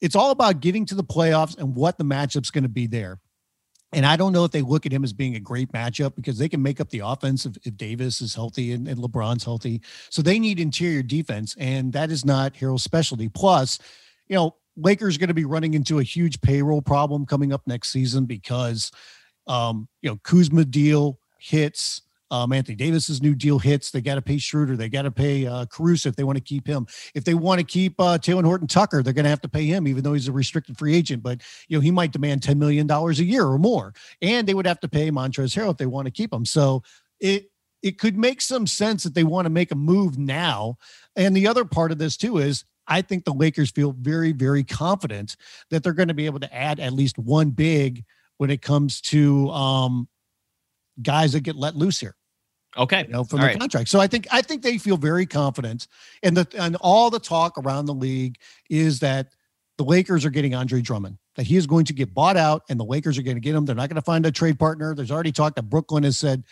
it's 0.00 0.16
all 0.16 0.30
about 0.30 0.60
getting 0.60 0.86
to 0.86 0.94
the 0.94 1.04
playoffs 1.04 1.56
and 1.56 1.76
what 1.76 1.98
the 1.98 2.04
matchup's 2.04 2.50
going 2.50 2.64
to 2.64 2.68
be 2.68 2.86
there. 2.86 3.20
And 3.92 4.06
I 4.06 4.16
don't 4.16 4.32
know 4.32 4.44
if 4.44 4.52
they 4.52 4.62
look 4.62 4.86
at 4.86 4.92
him 4.92 5.02
as 5.02 5.12
being 5.12 5.34
a 5.34 5.40
great 5.40 5.72
matchup 5.72 6.14
because 6.14 6.38
they 6.38 6.48
can 6.48 6.62
make 6.62 6.80
up 6.80 6.90
the 6.90 7.00
offense 7.00 7.44
if, 7.44 7.56
if 7.64 7.76
Davis 7.76 8.20
is 8.20 8.34
healthy 8.34 8.72
and, 8.72 8.86
and 8.86 8.98
LeBron's 8.98 9.44
healthy. 9.44 9.82
So 10.10 10.22
they 10.22 10.38
need 10.38 10.60
interior 10.60 11.02
defense, 11.02 11.56
and 11.58 11.92
that 11.92 12.10
is 12.10 12.24
not 12.24 12.54
Harrell's 12.54 12.84
specialty. 12.84 13.28
Plus, 13.28 13.80
you 14.28 14.36
know, 14.36 14.54
Lakers 14.76 15.18
going 15.18 15.28
to 15.28 15.34
be 15.34 15.44
running 15.44 15.74
into 15.74 15.98
a 15.98 16.04
huge 16.04 16.40
payroll 16.40 16.82
problem 16.82 17.26
coming 17.26 17.52
up 17.52 17.62
next 17.66 17.90
season 17.90 18.26
because, 18.26 18.92
um, 19.46 19.88
you 20.02 20.10
know, 20.10 20.18
Kuzma 20.22 20.64
deal 20.64 21.18
hits. 21.38 22.02
Um, 22.32 22.52
Anthony 22.52 22.76
Davis's 22.76 23.20
new 23.20 23.34
deal 23.34 23.58
hits. 23.58 23.90
They 23.90 24.00
got 24.00 24.14
to 24.14 24.22
pay 24.22 24.38
Schroeder. 24.38 24.76
They 24.76 24.88
got 24.88 25.02
to 25.02 25.10
pay 25.10 25.46
uh, 25.46 25.66
Caruso 25.66 26.08
if 26.08 26.16
they 26.16 26.22
want 26.22 26.38
to 26.38 26.44
keep 26.44 26.64
him. 26.64 26.86
If 27.12 27.24
they 27.24 27.34
want 27.34 27.58
to 27.58 27.66
keep 27.66 27.98
uh, 27.98 28.18
Talen 28.18 28.44
Horton 28.44 28.68
Tucker, 28.68 29.02
they're 29.02 29.12
going 29.12 29.24
to 29.24 29.30
have 29.30 29.40
to 29.40 29.48
pay 29.48 29.64
him, 29.64 29.88
even 29.88 30.04
though 30.04 30.12
he's 30.12 30.28
a 30.28 30.32
restricted 30.32 30.78
free 30.78 30.94
agent. 30.94 31.24
But 31.24 31.40
you 31.66 31.76
know 31.76 31.80
he 31.80 31.90
might 31.90 32.12
demand 32.12 32.44
ten 32.44 32.58
million 32.58 32.86
dollars 32.86 33.18
a 33.18 33.24
year 33.24 33.46
or 33.46 33.58
more, 33.58 33.94
and 34.22 34.46
they 34.46 34.54
would 34.54 34.66
have 34.66 34.78
to 34.80 34.88
pay 34.88 35.10
Montrezl 35.10 35.56
Harrell 35.56 35.72
if 35.72 35.78
they 35.78 35.86
want 35.86 36.06
to 36.06 36.12
keep 36.12 36.32
him. 36.32 36.44
So 36.44 36.84
it 37.18 37.50
it 37.82 37.98
could 37.98 38.16
make 38.16 38.40
some 38.40 38.66
sense 38.66 39.02
that 39.02 39.14
they 39.14 39.24
want 39.24 39.46
to 39.46 39.50
make 39.50 39.72
a 39.72 39.76
move 39.76 40.16
now. 40.16 40.76
And 41.16 41.36
the 41.36 41.48
other 41.48 41.64
part 41.64 41.90
of 41.90 41.98
this 41.98 42.16
too 42.16 42.38
is 42.38 42.64
I 42.86 43.02
think 43.02 43.24
the 43.24 43.34
Lakers 43.34 43.72
feel 43.72 43.92
very 43.92 44.30
very 44.30 44.62
confident 44.62 45.36
that 45.70 45.82
they're 45.82 45.92
going 45.92 46.08
to 46.08 46.14
be 46.14 46.26
able 46.26 46.40
to 46.40 46.54
add 46.54 46.78
at 46.78 46.92
least 46.92 47.18
one 47.18 47.50
big 47.50 48.04
when 48.40 48.48
it 48.48 48.62
comes 48.62 49.02
to 49.02 49.50
um, 49.50 50.08
guys 51.02 51.32
that 51.32 51.40
get 51.40 51.56
let 51.56 51.76
loose 51.76 52.00
here. 52.00 52.16
Okay. 52.74 53.02
You 53.02 53.12
know, 53.12 53.22
from 53.22 53.40
all 53.40 53.44
the 53.44 53.48
right. 53.48 53.60
contract. 53.60 53.90
So 53.90 54.00
I 54.00 54.06
think 54.06 54.28
I 54.30 54.40
think 54.40 54.62
they 54.62 54.78
feel 54.78 54.96
very 54.96 55.26
confident. 55.26 55.86
And 56.22 56.34
the 56.34 56.48
and 56.58 56.74
all 56.76 57.10
the 57.10 57.20
talk 57.20 57.58
around 57.58 57.84
the 57.84 57.92
league 57.92 58.38
is 58.70 59.00
that 59.00 59.34
the 59.76 59.84
Lakers 59.84 60.24
are 60.24 60.30
getting 60.30 60.54
Andre 60.54 60.80
Drummond, 60.80 61.18
that 61.36 61.46
he 61.46 61.58
is 61.58 61.66
going 61.66 61.84
to 61.84 61.92
get 61.92 62.14
bought 62.14 62.38
out 62.38 62.62
and 62.70 62.80
the 62.80 62.84
Lakers 62.84 63.18
are 63.18 63.22
going 63.22 63.36
to 63.36 63.42
get 63.42 63.54
him. 63.54 63.66
They're 63.66 63.76
not 63.76 63.90
going 63.90 63.96
to 63.96 64.02
find 64.02 64.24
a 64.24 64.32
trade 64.32 64.58
partner. 64.58 64.94
There's 64.94 65.10
already 65.10 65.32
talk 65.32 65.54
that 65.56 65.68
Brooklyn 65.68 66.04
has 66.04 66.16
said, 66.16 66.42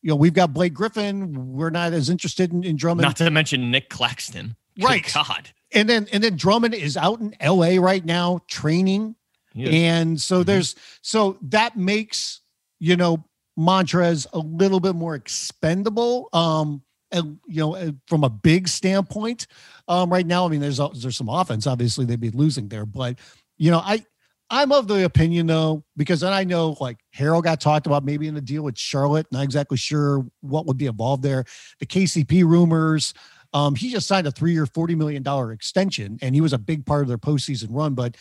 you 0.00 0.08
know, 0.08 0.16
we've 0.16 0.32
got 0.32 0.54
Blake 0.54 0.72
Griffin. 0.72 1.52
We're 1.52 1.68
not 1.68 1.92
as 1.92 2.08
interested 2.08 2.50
in, 2.50 2.64
in 2.64 2.76
Drummond. 2.76 3.02
Not 3.02 3.16
to 3.16 3.30
mention 3.30 3.70
Nic 3.70 3.90
Claxton. 3.90 4.56
Good 4.76 4.84
right. 4.86 5.12
God. 5.12 5.50
And 5.74 5.86
then 5.86 6.06
and 6.12 6.24
then 6.24 6.36
Drummond 6.36 6.72
is 6.72 6.96
out 6.96 7.20
in 7.20 7.34
LA 7.44 7.76
right 7.78 8.04
now 8.04 8.40
training. 8.48 9.16
Yes. 9.56 9.72
And 9.72 10.20
so 10.20 10.36
mm-hmm. 10.36 10.46
there's 10.46 10.76
so 11.02 11.38
that 11.42 11.76
makes 11.76 12.40
you 12.78 12.96
know 12.96 13.24
Montrez 13.58 14.26
a 14.32 14.38
little 14.38 14.80
bit 14.80 14.94
more 14.94 15.14
expendable. 15.14 16.28
Um, 16.32 16.82
and, 17.12 17.38
you 17.46 17.60
know, 17.60 17.94
from 18.08 18.24
a 18.24 18.28
big 18.28 18.68
standpoint, 18.68 19.46
um, 19.88 20.10
right 20.10 20.26
now, 20.26 20.44
I 20.44 20.48
mean, 20.48 20.60
there's 20.60 20.80
there's 21.00 21.16
some 21.16 21.28
offense. 21.28 21.66
Obviously, 21.66 22.04
they'd 22.04 22.20
be 22.20 22.30
losing 22.30 22.68
there, 22.68 22.84
but 22.84 23.18
you 23.56 23.70
know, 23.70 23.78
I 23.78 24.04
I'm 24.50 24.70
of 24.72 24.86
the 24.86 25.04
opinion 25.04 25.46
though, 25.46 25.84
because 25.96 26.20
then 26.20 26.32
I 26.32 26.44
know 26.44 26.76
like 26.80 26.98
Harrell 27.16 27.42
got 27.42 27.60
talked 27.60 27.86
about 27.86 28.04
maybe 28.04 28.28
in 28.28 28.36
a 28.36 28.40
deal 28.40 28.62
with 28.62 28.78
Charlotte. 28.78 29.26
Not 29.32 29.44
exactly 29.44 29.76
sure 29.76 30.24
what 30.40 30.66
would 30.66 30.76
be 30.76 30.86
involved 30.86 31.22
there. 31.22 31.44
The 31.80 31.86
KCP 31.86 32.44
rumors. 32.44 33.14
Um, 33.52 33.74
he 33.74 33.90
just 33.90 34.06
signed 34.06 34.26
a 34.26 34.30
three-year, 34.30 34.66
forty 34.66 34.94
million 34.94 35.22
dollar 35.22 35.52
extension, 35.52 36.18
and 36.20 36.34
he 36.34 36.40
was 36.40 36.52
a 36.52 36.58
big 36.58 36.84
part 36.84 37.02
of 37.02 37.08
their 37.08 37.18
postseason 37.18 37.68
run. 37.70 37.94
But 37.94 38.16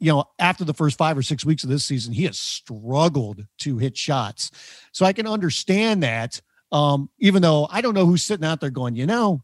you 0.00 0.10
know, 0.10 0.24
after 0.38 0.64
the 0.64 0.74
first 0.74 0.96
five 0.98 1.16
or 1.16 1.22
six 1.22 1.44
weeks 1.44 1.62
of 1.62 1.70
this 1.70 1.84
season, 1.84 2.12
he 2.12 2.24
has 2.24 2.38
struggled 2.38 3.46
to 3.58 3.78
hit 3.78 3.96
shots. 3.96 4.50
So 4.92 5.04
I 5.04 5.12
can 5.12 5.26
understand 5.26 6.02
that. 6.02 6.40
Um, 6.72 7.10
even 7.18 7.42
though 7.42 7.68
I 7.70 7.80
don't 7.80 7.94
know 7.94 8.06
who's 8.06 8.22
sitting 8.22 8.46
out 8.46 8.60
there 8.60 8.70
going, 8.70 8.96
you 8.96 9.06
know, 9.06 9.42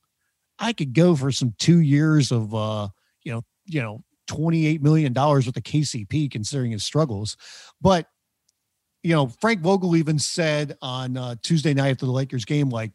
I 0.58 0.72
could 0.72 0.94
go 0.94 1.14
for 1.14 1.30
some 1.30 1.54
two 1.58 1.80
years 1.80 2.32
of 2.32 2.54
uh, 2.54 2.88
you 3.22 3.32
know, 3.32 3.42
you 3.66 3.82
know, 3.82 4.02
$28 4.28 4.80
million 4.80 5.12
with 5.12 5.54
the 5.54 5.62
KCP 5.62 6.30
considering 6.30 6.70
his 6.70 6.84
struggles. 6.84 7.36
But 7.80 8.08
you 9.02 9.14
know, 9.14 9.28
Frank 9.40 9.60
Vogel 9.60 9.94
even 9.94 10.18
said 10.18 10.76
on 10.82 11.16
uh, 11.16 11.36
Tuesday 11.40 11.72
night 11.74 11.90
after 11.90 12.06
the 12.06 12.12
Lakers 12.12 12.44
game, 12.44 12.70
like, 12.70 12.90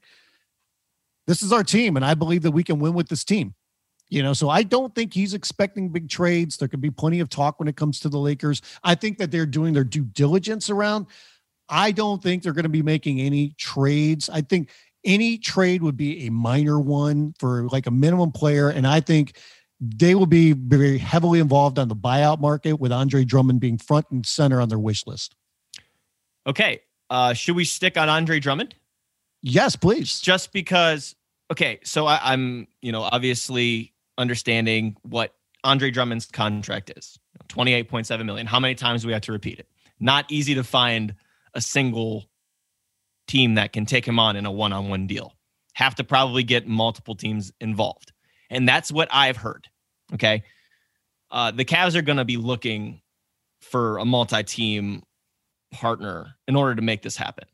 this 1.25 1.41
is 1.41 1.53
our 1.53 1.63
team, 1.63 1.96
and 1.96 2.03
I 2.03 2.15
believe 2.15 2.41
that 2.41 2.51
we 2.51 2.65
can 2.65 2.80
win 2.80 2.94
with 2.94 3.08
this 3.08 3.24
team. 3.24 3.53
You 4.12 4.22
know, 4.22 4.34
so 4.34 4.50
I 4.50 4.63
don't 4.63 4.94
think 4.94 5.13
he's 5.13 5.34
expecting 5.34 5.88
big 5.88 6.10
trades. 6.10 6.58
There 6.58 6.68
could 6.68 6.82
be 6.82 6.91
plenty 6.91 7.22
of 7.22 7.30
talk 7.30 7.60
when 7.60 7.70
it 7.70 7.77
comes 7.77 8.00
to 8.01 8.10
the 8.10 8.20
Lakers. 8.20 8.62
I 8.84 8.94
think 8.94 9.18
that 9.20 9.32
they're 9.32 9.46
doing 9.46 9.74
their 9.74 9.86
due 9.86 10.03
diligence 10.03 10.70
around. 10.70 11.08
I 11.70 11.91
don't 11.91 12.22
think 12.22 12.44
they're 12.44 12.51
going 12.51 12.63
to 12.63 12.70
be 12.70 12.84
making 12.84 13.22
any 13.22 13.56
trades. 13.58 14.30
I 14.30 14.41
think 14.41 14.70
any 15.06 15.38
trade 15.38 15.82
would 15.82 15.96
be 15.96 16.27
a 16.27 16.30
minor 16.30 16.77
one 16.77 17.34
for 17.39 17.70
like 17.70 17.88
a 17.88 17.91
minimum 17.91 18.34
player. 18.34 18.68
And 18.68 18.86
I 18.86 19.00
think 19.00 19.38
they 19.80 20.13
will 20.13 20.25
be 20.25 20.51
very 20.51 20.98
heavily 20.98 21.39
involved 21.39 21.80
on 21.80 21.88
the 21.88 21.96
buyout 21.96 22.41
market 22.41 22.82
with 22.82 22.91
Andre 22.91 23.24
Drummond 23.24 23.62
being 23.62 23.77
front 23.77 24.08
and 24.12 24.25
center 24.25 24.60
on 24.60 24.68
their 24.68 24.77
wish 24.77 25.08
list. 25.08 25.36
Okay. 26.46 26.82
Uh, 27.10 27.34
should 27.34 27.56
we 27.56 27.63
stick 27.63 27.98
on 27.98 28.10
Andre 28.10 28.41
Drummond? 28.41 28.75
Yes, 29.41 29.77
please. 29.77 30.20
Just 30.20 30.51
because, 30.51 31.15
okay, 31.50 31.80
so 31.84 32.06
I, 32.06 32.20
I'm, 32.22 32.68
you 32.82 32.91
know, 32.91 33.01
obviously 33.01 33.94
understanding 34.22 34.96
what 35.01 35.34
Andre 35.63 35.92
Drummond's 35.92 36.28
contract 36.28 36.92
is 36.96 37.20
28.7 37.50 38.25
million. 38.25 38.48
How 38.48 38.60
many 38.60 38.75
times 38.75 39.01
do 39.01 39.08
we 39.08 39.13
have 39.13 39.24
to 39.24 39.32
repeat 39.32 39.60
it? 39.60 39.68
Not 40.00 40.25
easy 40.30 40.56
to 40.56 40.63
find 40.63 41.16
a 41.54 41.62
single 41.62 42.25
team 43.28 43.56
that 43.56 43.74
can 43.74 43.86
take 43.86 44.06
him 44.08 44.20
on 44.20 44.36
in 44.36 44.46
a 44.46 44.51
one 44.51 44.74
on 44.74 44.90
one 44.90 45.08
deal. 45.08 45.34
Have 45.74 45.96
to 45.96 46.04
probably 46.04 46.44
get 46.44 46.68
multiple 46.68 47.16
teams 47.16 47.51
involved. 47.60 48.12
And 48.50 48.68
that's 48.68 48.92
what 48.92 49.10
I've 49.12 49.38
heard. 49.38 49.68
Okay. 50.13 50.44
Uh, 51.30 51.51
the 51.51 51.66
Cavs 51.66 51.96
are 51.96 52.01
going 52.01 52.18
to 52.18 52.25
be 52.25 52.38
looking 52.38 53.01
for 53.62 53.98
a 53.98 54.06
multi 54.06 54.44
team 54.44 55.04
partner 55.72 56.36
in 56.48 56.56
order 56.56 56.75
to 56.75 56.82
make 56.82 57.01
this 57.01 57.16
happen. 57.16 57.46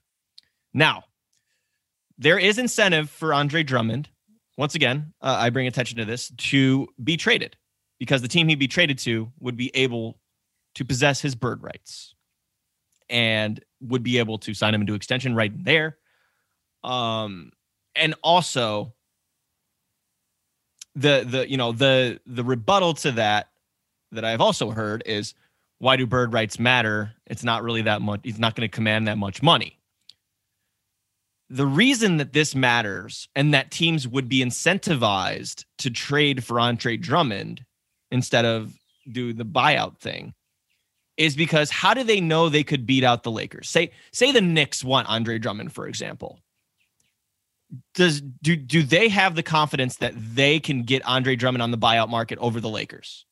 Now, 0.74 1.04
there 2.18 2.40
is 2.40 2.58
incentive 2.58 3.10
for 3.10 3.34
Andre 3.34 3.64
Drummond 3.64 4.10
once 4.58 4.76
again, 4.76 5.14
uh, 5.22 5.36
I 5.40 5.50
bring 5.52 5.68
attention 5.68 5.98
to 6.00 6.06
this 6.06 6.32
to 6.38 6.88
be 7.02 7.16
traded 7.16 7.56
because 8.00 8.22
the 8.22 8.28
team 8.28 8.48
he'd 8.48 8.60
be 8.60 8.68
traded 8.68 8.98
to 9.00 9.32
would 9.40 9.56
be 9.56 9.72
able 9.76 10.20
to 10.76 10.86
possess 10.86 11.22
his 11.22 11.36
bird 11.36 11.64
rights 11.64 12.16
and 13.10 13.64
would 13.82 14.04
be 14.04 14.18
able 14.18 14.40
to 14.40 14.54
sign 14.54 14.74
him 14.74 14.82
into 14.82 14.96
extension 14.96 15.36
right 15.36 15.52
there. 15.64 15.98
Um, 16.84 17.52
and 17.96 18.16
also, 18.24 18.94
the 20.96 21.24
the 21.28 21.50
you 21.50 21.58
know 21.58 21.72
the 21.72 22.20
the 22.26 22.44
rebuttal 22.44 22.96
to 22.96 23.12
that 23.14 23.50
that 24.12 24.26
I've 24.26 24.42
also 24.42 24.72
heard 24.72 25.04
is 25.06 25.36
why 25.80 25.96
do 25.96 26.08
bird 26.08 26.34
rights 26.34 26.60
matter? 26.60 27.14
It's 27.28 27.44
not 27.44 27.64
really 27.64 27.84
that 27.84 28.02
much. 28.02 28.22
He's 28.24 28.40
not 28.40 28.56
going 28.56 28.68
to 28.68 28.76
command 28.76 29.08
that 29.08 29.18
much 29.18 29.44
money. 29.44 29.77
The 31.50 31.66
reason 31.66 32.18
that 32.18 32.34
this 32.34 32.56
matters 32.56 33.30
and 33.36 33.54
that 33.54 33.72
teams 33.72 34.08
would 34.08 34.28
be 34.28 34.44
incentivized 34.44 35.64
to 35.78 35.90
trade 35.90 36.44
for 36.44 36.60
Andre 36.60 36.98
Drummond 36.98 37.64
instead 38.12 38.46
of 38.46 38.74
do 39.10 39.34
the 39.34 39.46
buyout 39.46 39.98
thing 39.98 40.34
is 41.16 41.36
because 41.36 41.72
how 41.72 41.94
do 41.94 42.04
they 42.04 42.22
know 42.22 42.48
they 42.48 42.64
could 42.64 42.86
beat 42.86 43.04
out 43.04 43.24
the 43.24 43.32
Lakers? 43.32 43.70
Say 43.70 43.92
say 44.12 44.32
the 44.32 44.42
Knicks 44.42 44.84
want 44.84 45.10
Andre 45.10 45.40
Drummond 45.40 45.74
for 45.74 45.88
example. 45.88 46.40
Does 47.96 48.22
do 48.22 48.56
do 48.56 48.84
they 48.84 49.10
have 49.10 49.36
the 49.36 49.44
confidence 49.44 49.98
that 49.98 50.14
they 50.16 50.60
can 50.60 50.84
get 50.84 51.06
Andre 51.06 51.36
Drummond 51.36 51.62
on 51.62 51.72
the 51.72 51.78
buyout 51.78 52.10
market 52.10 52.38
over 52.40 52.60
the 52.62 52.70
Lakers? 52.70 53.26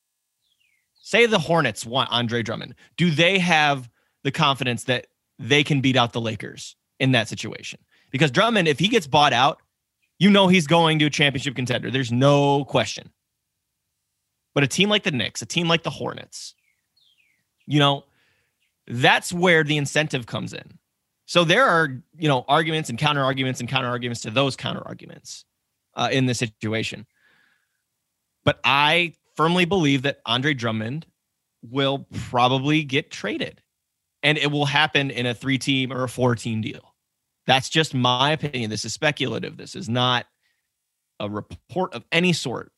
Say 1.01 1.27
the 1.27 1.39
Hornets 1.39 1.85
want 1.85 2.11
Andre 2.11 2.41
Drummond. 2.41 2.75
Do 2.97 3.11
they 3.11 3.37
have 3.39 3.89
the 4.23 4.31
confidence 4.31 4.85
that 4.85 5.07
they 5.37 5.63
can 5.63 5.81
beat 5.81 5.95
out 5.95 6.13
the 6.13 6.21
Lakers 6.21 6.75
in 6.99 7.11
that 7.11 7.27
situation? 7.27 7.79
Because 8.15 8.31
Drummond, 8.31 8.69
if 8.69 8.79
he 8.79 8.87
gets 8.87 9.07
bought 9.07 9.33
out, 9.33 9.61
you 10.19 10.29
know 10.29 10.47
he's 10.47 10.67
going 10.67 10.99
to 10.99 11.05
a 11.07 11.09
championship 11.09 11.53
contender. 11.53 11.91
There's 11.91 12.13
no 12.13 12.63
question. 12.63 13.11
But 14.53 14.63
a 14.63 14.67
team 14.67 14.87
like 14.87 15.03
the 15.03 15.11
Knicks, 15.11 15.41
a 15.41 15.45
team 15.45 15.67
like 15.67 15.83
the 15.83 15.89
Hornets, 15.89 16.55
you 17.67 17.77
know, 17.77 18.05
that's 18.87 19.33
where 19.33 19.65
the 19.65 19.75
incentive 19.75 20.27
comes 20.27 20.53
in. 20.53 20.79
So 21.25 21.43
there 21.43 21.65
are, 21.65 21.89
you 22.17 22.29
know, 22.29 22.45
arguments 22.47 22.89
and 22.89 22.97
counter 22.97 23.21
arguments 23.21 23.59
and 23.59 23.67
counter 23.67 23.89
arguments 23.89 24.21
to 24.21 24.29
those 24.29 24.55
counter 24.55 24.87
arguments 24.87 25.43
uh, 25.95 26.07
in 26.09 26.25
this 26.25 26.39
situation. 26.39 27.05
But 28.45 28.61
I 28.63 29.11
firmly 29.35 29.65
believe 29.65 30.03
that 30.03 30.21
Andre 30.25 30.53
Drummond 30.53 31.05
will 31.69 32.07
probably 32.29 32.85
get 32.85 33.11
traded 33.11 33.61
and 34.23 34.37
it 34.37 34.51
will 34.51 34.67
happen 34.67 35.11
in 35.11 35.25
a 35.25 35.33
three 35.33 35.57
team 35.57 35.91
or 35.91 36.05
a 36.05 36.07
four 36.07 36.33
team 36.35 36.61
deal. 36.61 36.94
That's 37.47 37.69
just 37.69 37.93
my 37.93 38.31
opinion. 38.31 38.69
This 38.69 38.85
is 38.85 38.93
speculative. 38.93 39.57
This 39.57 39.75
is 39.75 39.87
not 39.87 40.25
a 41.19 41.29
report 41.29 41.93
of 41.93 42.03
any 42.11 42.33
sort. 42.33 42.71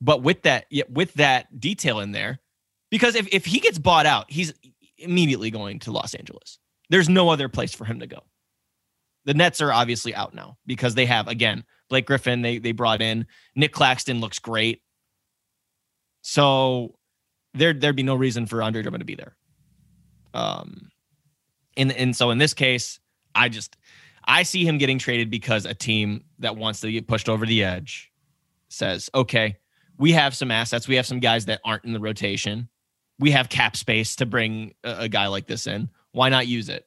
But 0.00 0.22
with 0.22 0.42
that, 0.42 0.66
with 0.88 1.14
that 1.14 1.60
detail 1.60 2.00
in 2.00 2.12
there, 2.12 2.40
because 2.90 3.14
if, 3.14 3.28
if 3.32 3.44
he 3.44 3.60
gets 3.60 3.78
bought 3.78 4.04
out, 4.04 4.30
he's 4.30 4.52
immediately 4.98 5.50
going 5.50 5.78
to 5.80 5.92
Los 5.92 6.14
Angeles. 6.14 6.58
There's 6.90 7.08
no 7.08 7.28
other 7.28 7.48
place 7.48 7.72
for 7.72 7.84
him 7.84 8.00
to 8.00 8.06
go. 8.06 8.18
The 9.24 9.34
Nets 9.34 9.60
are 9.60 9.72
obviously 9.72 10.14
out 10.14 10.34
now 10.34 10.58
because 10.66 10.94
they 10.94 11.06
have 11.06 11.28
again 11.28 11.64
Blake 11.88 12.06
Griffin. 12.06 12.42
They 12.42 12.58
they 12.58 12.72
brought 12.72 13.00
in 13.00 13.26
Nic 13.54 13.72
Claxton 13.72 14.20
looks 14.20 14.40
great. 14.40 14.82
So 16.22 16.96
there 17.54 17.72
there'd 17.72 17.96
be 17.96 18.02
no 18.02 18.16
reason 18.16 18.46
for 18.46 18.62
Andre 18.62 18.82
Drummond 18.82 19.00
to 19.00 19.06
be 19.06 19.14
there. 19.14 19.36
Um, 20.34 20.90
and 21.76 21.92
and 21.92 22.16
so 22.16 22.30
in 22.30 22.38
this 22.38 22.54
case, 22.54 22.98
I 23.34 23.48
just 23.48 23.76
I 24.24 24.42
see 24.44 24.64
him 24.64 24.78
getting 24.78 24.98
traded 24.98 25.30
because 25.30 25.66
a 25.66 25.74
team 25.74 26.24
that 26.38 26.56
wants 26.56 26.80
to 26.80 26.92
get 26.92 27.08
pushed 27.08 27.28
over 27.28 27.44
the 27.44 27.64
edge 27.64 28.12
says, 28.68 29.10
okay, 29.14 29.56
we 29.98 30.12
have 30.12 30.34
some 30.34 30.50
assets, 30.50 30.88
we 30.88 30.96
have 30.96 31.06
some 31.06 31.20
guys 31.20 31.46
that 31.46 31.60
aren't 31.64 31.84
in 31.84 31.92
the 31.92 32.00
rotation 32.00 32.68
we 33.22 33.30
have 33.30 33.48
cap 33.48 33.76
space 33.76 34.16
to 34.16 34.26
bring 34.26 34.74
a, 34.82 35.02
a 35.02 35.08
guy 35.08 35.28
like 35.28 35.46
this 35.46 35.66
in. 35.66 35.88
Why 36.10 36.28
not 36.28 36.48
use 36.48 36.68
it? 36.68 36.86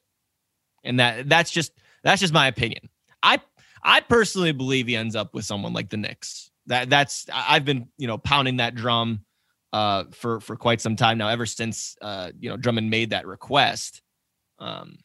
And 0.84 1.00
that 1.00 1.28
that's 1.28 1.50
just 1.50 1.72
that's 2.04 2.20
just 2.20 2.32
my 2.32 2.46
opinion. 2.46 2.88
I 3.22 3.40
I 3.82 4.00
personally 4.00 4.52
believe 4.52 4.86
he 4.86 4.96
ends 4.96 5.16
up 5.16 5.34
with 5.34 5.46
someone 5.46 5.72
like 5.72 5.88
the 5.88 5.96
Knicks. 5.96 6.50
That 6.66 6.90
that's 6.90 7.26
I've 7.32 7.64
been 7.64 7.88
you 7.96 8.06
know 8.06 8.18
pounding 8.18 8.58
that 8.58 8.74
drum 8.74 9.24
uh, 9.72 10.04
for 10.12 10.40
for 10.40 10.56
quite 10.56 10.80
some 10.82 10.94
time 10.94 11.16
now. 11.18 11.28
Ever 11.28 11.46
since 11.46 11.96
uh, 12.02 12.32
you 12.38 12.50
know 12.50 12.56
Drummond 12.56 12.90
made 12.90 13.10
that 13.10 13.26
request. 13.26 14.02
Um, 14.58 14.98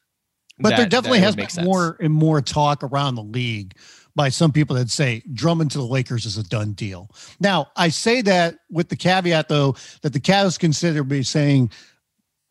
but 0.60 0.70
that, 0.70 0.78
there 0.78 0.86
definitely 0.88 1.20
has 1.20 1.36
been 1.36 1.50
sense. 1.50 1.66
more 1.66 1.98
and 2.00 2.14
more 2.14 2.42
talk 2.42 2.84
around 2.84 3.16
the 3.16 3.24
league 3.24 3.76
by 4.16 4.30
some 4.30 4.52
people 4.52 4.76
that 4.76 4.90
say 4.90 5.24
Drummond 5.34 5.72
to 5.72 5.78
the 5.78 5.86
Lakers 5.86 6.26
is 6.26 6.38
a 6.38 6.44
done 6.44 6.74
deal. 6.74 7.10
Now, 7.40 7.68
I 7.76 7.90
say 7.90 8.22
that 8.24 8.60
with 8.70 8.90
the 8.90 8.96
caveat, 8.96 9.48
though, 9.48 9.76
that 10.02 10.14
the 10.14 10.20
Cavs 10.20 10.60
consider 10.60 11.04
me 11.04 11.24
saying 11.24 11.72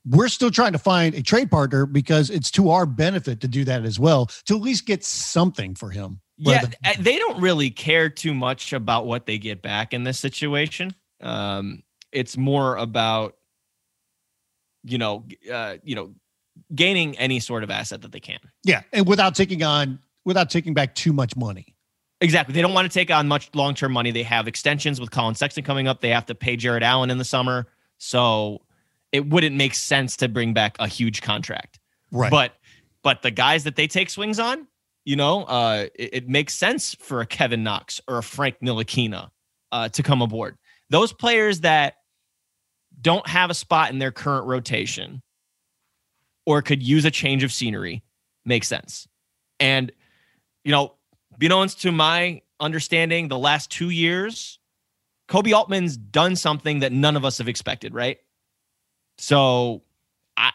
we're 0.06 0.28
still 0.28 0.50
trying 0.50 0.72
to 0.72 0.78
find 0.78 1.14
a 1.14 1.22
trade 1.22 1.50
partner 1.50 1.86
because 1.86 2.30
it's 2.30 2.50
to 2.52 2.70
our 2.70 2.86
benefit 2.86 3.40
to 3.40 3.48
do 3.48 3.64
that 3.64 3.84
as 3.84 3.98
well, 3.98 4.26
to 4.46 4.56
at 4.56 4.62
least 4.62 4.86
get 4.86 5.04
something 5.04 5.74
for 5.74 5.90
him. 5.90 6.20
Yeah, 6.38 6.64
they 6.98 7.18
don't 7.18 7.40
really 7.42 7.70
care 7.70 8.08
too 8.08 8.32
much 8.32 8.72
about 8.72 9.06
what 9.06 9.26
they 9.26 9.36
get 9.36 9.60
back 9.60 9.92
in 9.92 10.04
this 10.04 10.18
situation. 10.18 10.94
Um, 11.20 11.82
it's 12.12 12.38
more 12.38 12.76
about, 12.78 13.34
you 14.82 14.96
know, 14.96 15.26
uh, 15.52 15.76
you 15.84 15.94
know, 15.94 16.14
gaining 16.74 17.16
any 17.18 17.40
sort 17.40 17.62
of 17.62 17.70
asset 17.70 18.02
that 18.02 18.12
they 18.12 18.20
can. 18.20 18.38
Yeah, 18.64 18.82
and 18.92 19.06
without 19.06 19.34
taking 19.34 19.62
on 19.62 19.98
without 20.24 20.50
taking 20.50 20.74
back 20.74 20.94
too 20.94 21.12
much 21.12 21.36
money. 21.36 21.74
Exactly. 22.20 22.52
They 22.52 22.60
don't 22.60 22.74
want 22.74 22.90
to 22.90 22.92
take 22.92 23.10
on 23.10 23.28
much 23.28 23.50
long 23.54 23.74
term 23.74 23.92
money. 23.92 24.10
They 24.10 24.22
have 24.22 24.46
extensions 24.46 25.00
with 25.00 25.10
Collin 25.10 25.34
Sexton 25.34 25.64
coming 25.64 25.88
up. 25.88 26.00
They 26.00 26.10
have 26.10 26.26
to 26.26 26.34
pay 26.34 26.56
Jarrett 26.56 26.82
Allen 26.82 27.10
in 27.10 27.18
the 27.18 27.24
summer. 27.24 27.66
So 27.98 28.60
it 29.12 29.26
wouldn't 29.28 29.56
make 29.56 29.74
sense 29.74 30.16
to 30.18 30.28
bring 30.28 30.52
back 30.52 30.76
a 30.78 30.86
huge 30.86 31.22
contract. 31.22 31.80
Right. 32.12 32.30
But 32.30 32.52
but 33.02 33.22
the 33.22 33.30
guys 33.30 33.64
that 33.64 33.76
they 33.76 33.86
take 33.86 34.10
swings 34.10 34.38
on, 34.38 34.66
you 35.04 35.16
know, 35.16 35.44
uh, 35.44 35.86
it, 35.94 36.10
it 36.12 36.28
makes 36.28 36.54
sense 36.54 36.94
for 37.00 37.20
a 37.20 37.26
Kevin 37.26 37.62
Knox 37.62 38.00
or 38.06 38.18
a 38.18 38.22
Frank 38.22 38.56
Ntilikina 38.62 39.30
uh, 39.72 39.88
to 39.88 40.02
come 40.02 40.20
aboard. 40.20 40.58
Those 40.90 41.12
players 41.12 41.60
that 41.60 41.94
don't 43.00 43.26
have 43.26 43.48
a 43.48 43.54
spot 43.54 43.90
in 43.90 43.98
their 43.98 44.10
current 44.10 44.46
rotation 44.46 45.22
or 46.46 46.62
could 46.62 46.82
use 46.82 47.04
a 47.04 47.10
change 47.10 47.42
of 47.44 47.52
scenery 47.52 48.02
makes 48.44 48.68
sense. 48.68 49.06
And 49.58 49.92
you 50.64 50.72
know, 50.72 50.94
beknownst 51.38 51.80
to 51.80 51.92
my 51.92 52.42
understanding, 52.58 53.28
the 53.28 53.38
last 53.38 53.70
two 53.70 53.90
years, 53.90 54.58
Koby 55.28 55.54
Altman's 55.54 55.96
done 55.96 56.36
something 56.36 56.80
that 56.80 56.92
none 56.92 57.16
of 57.16 57.24
us 57.24 57.38
have 57.38 57.48
expected, 57.48 57.94
right? 57.94 58.18
So, 59.18 59.82
I, 60.36 60.50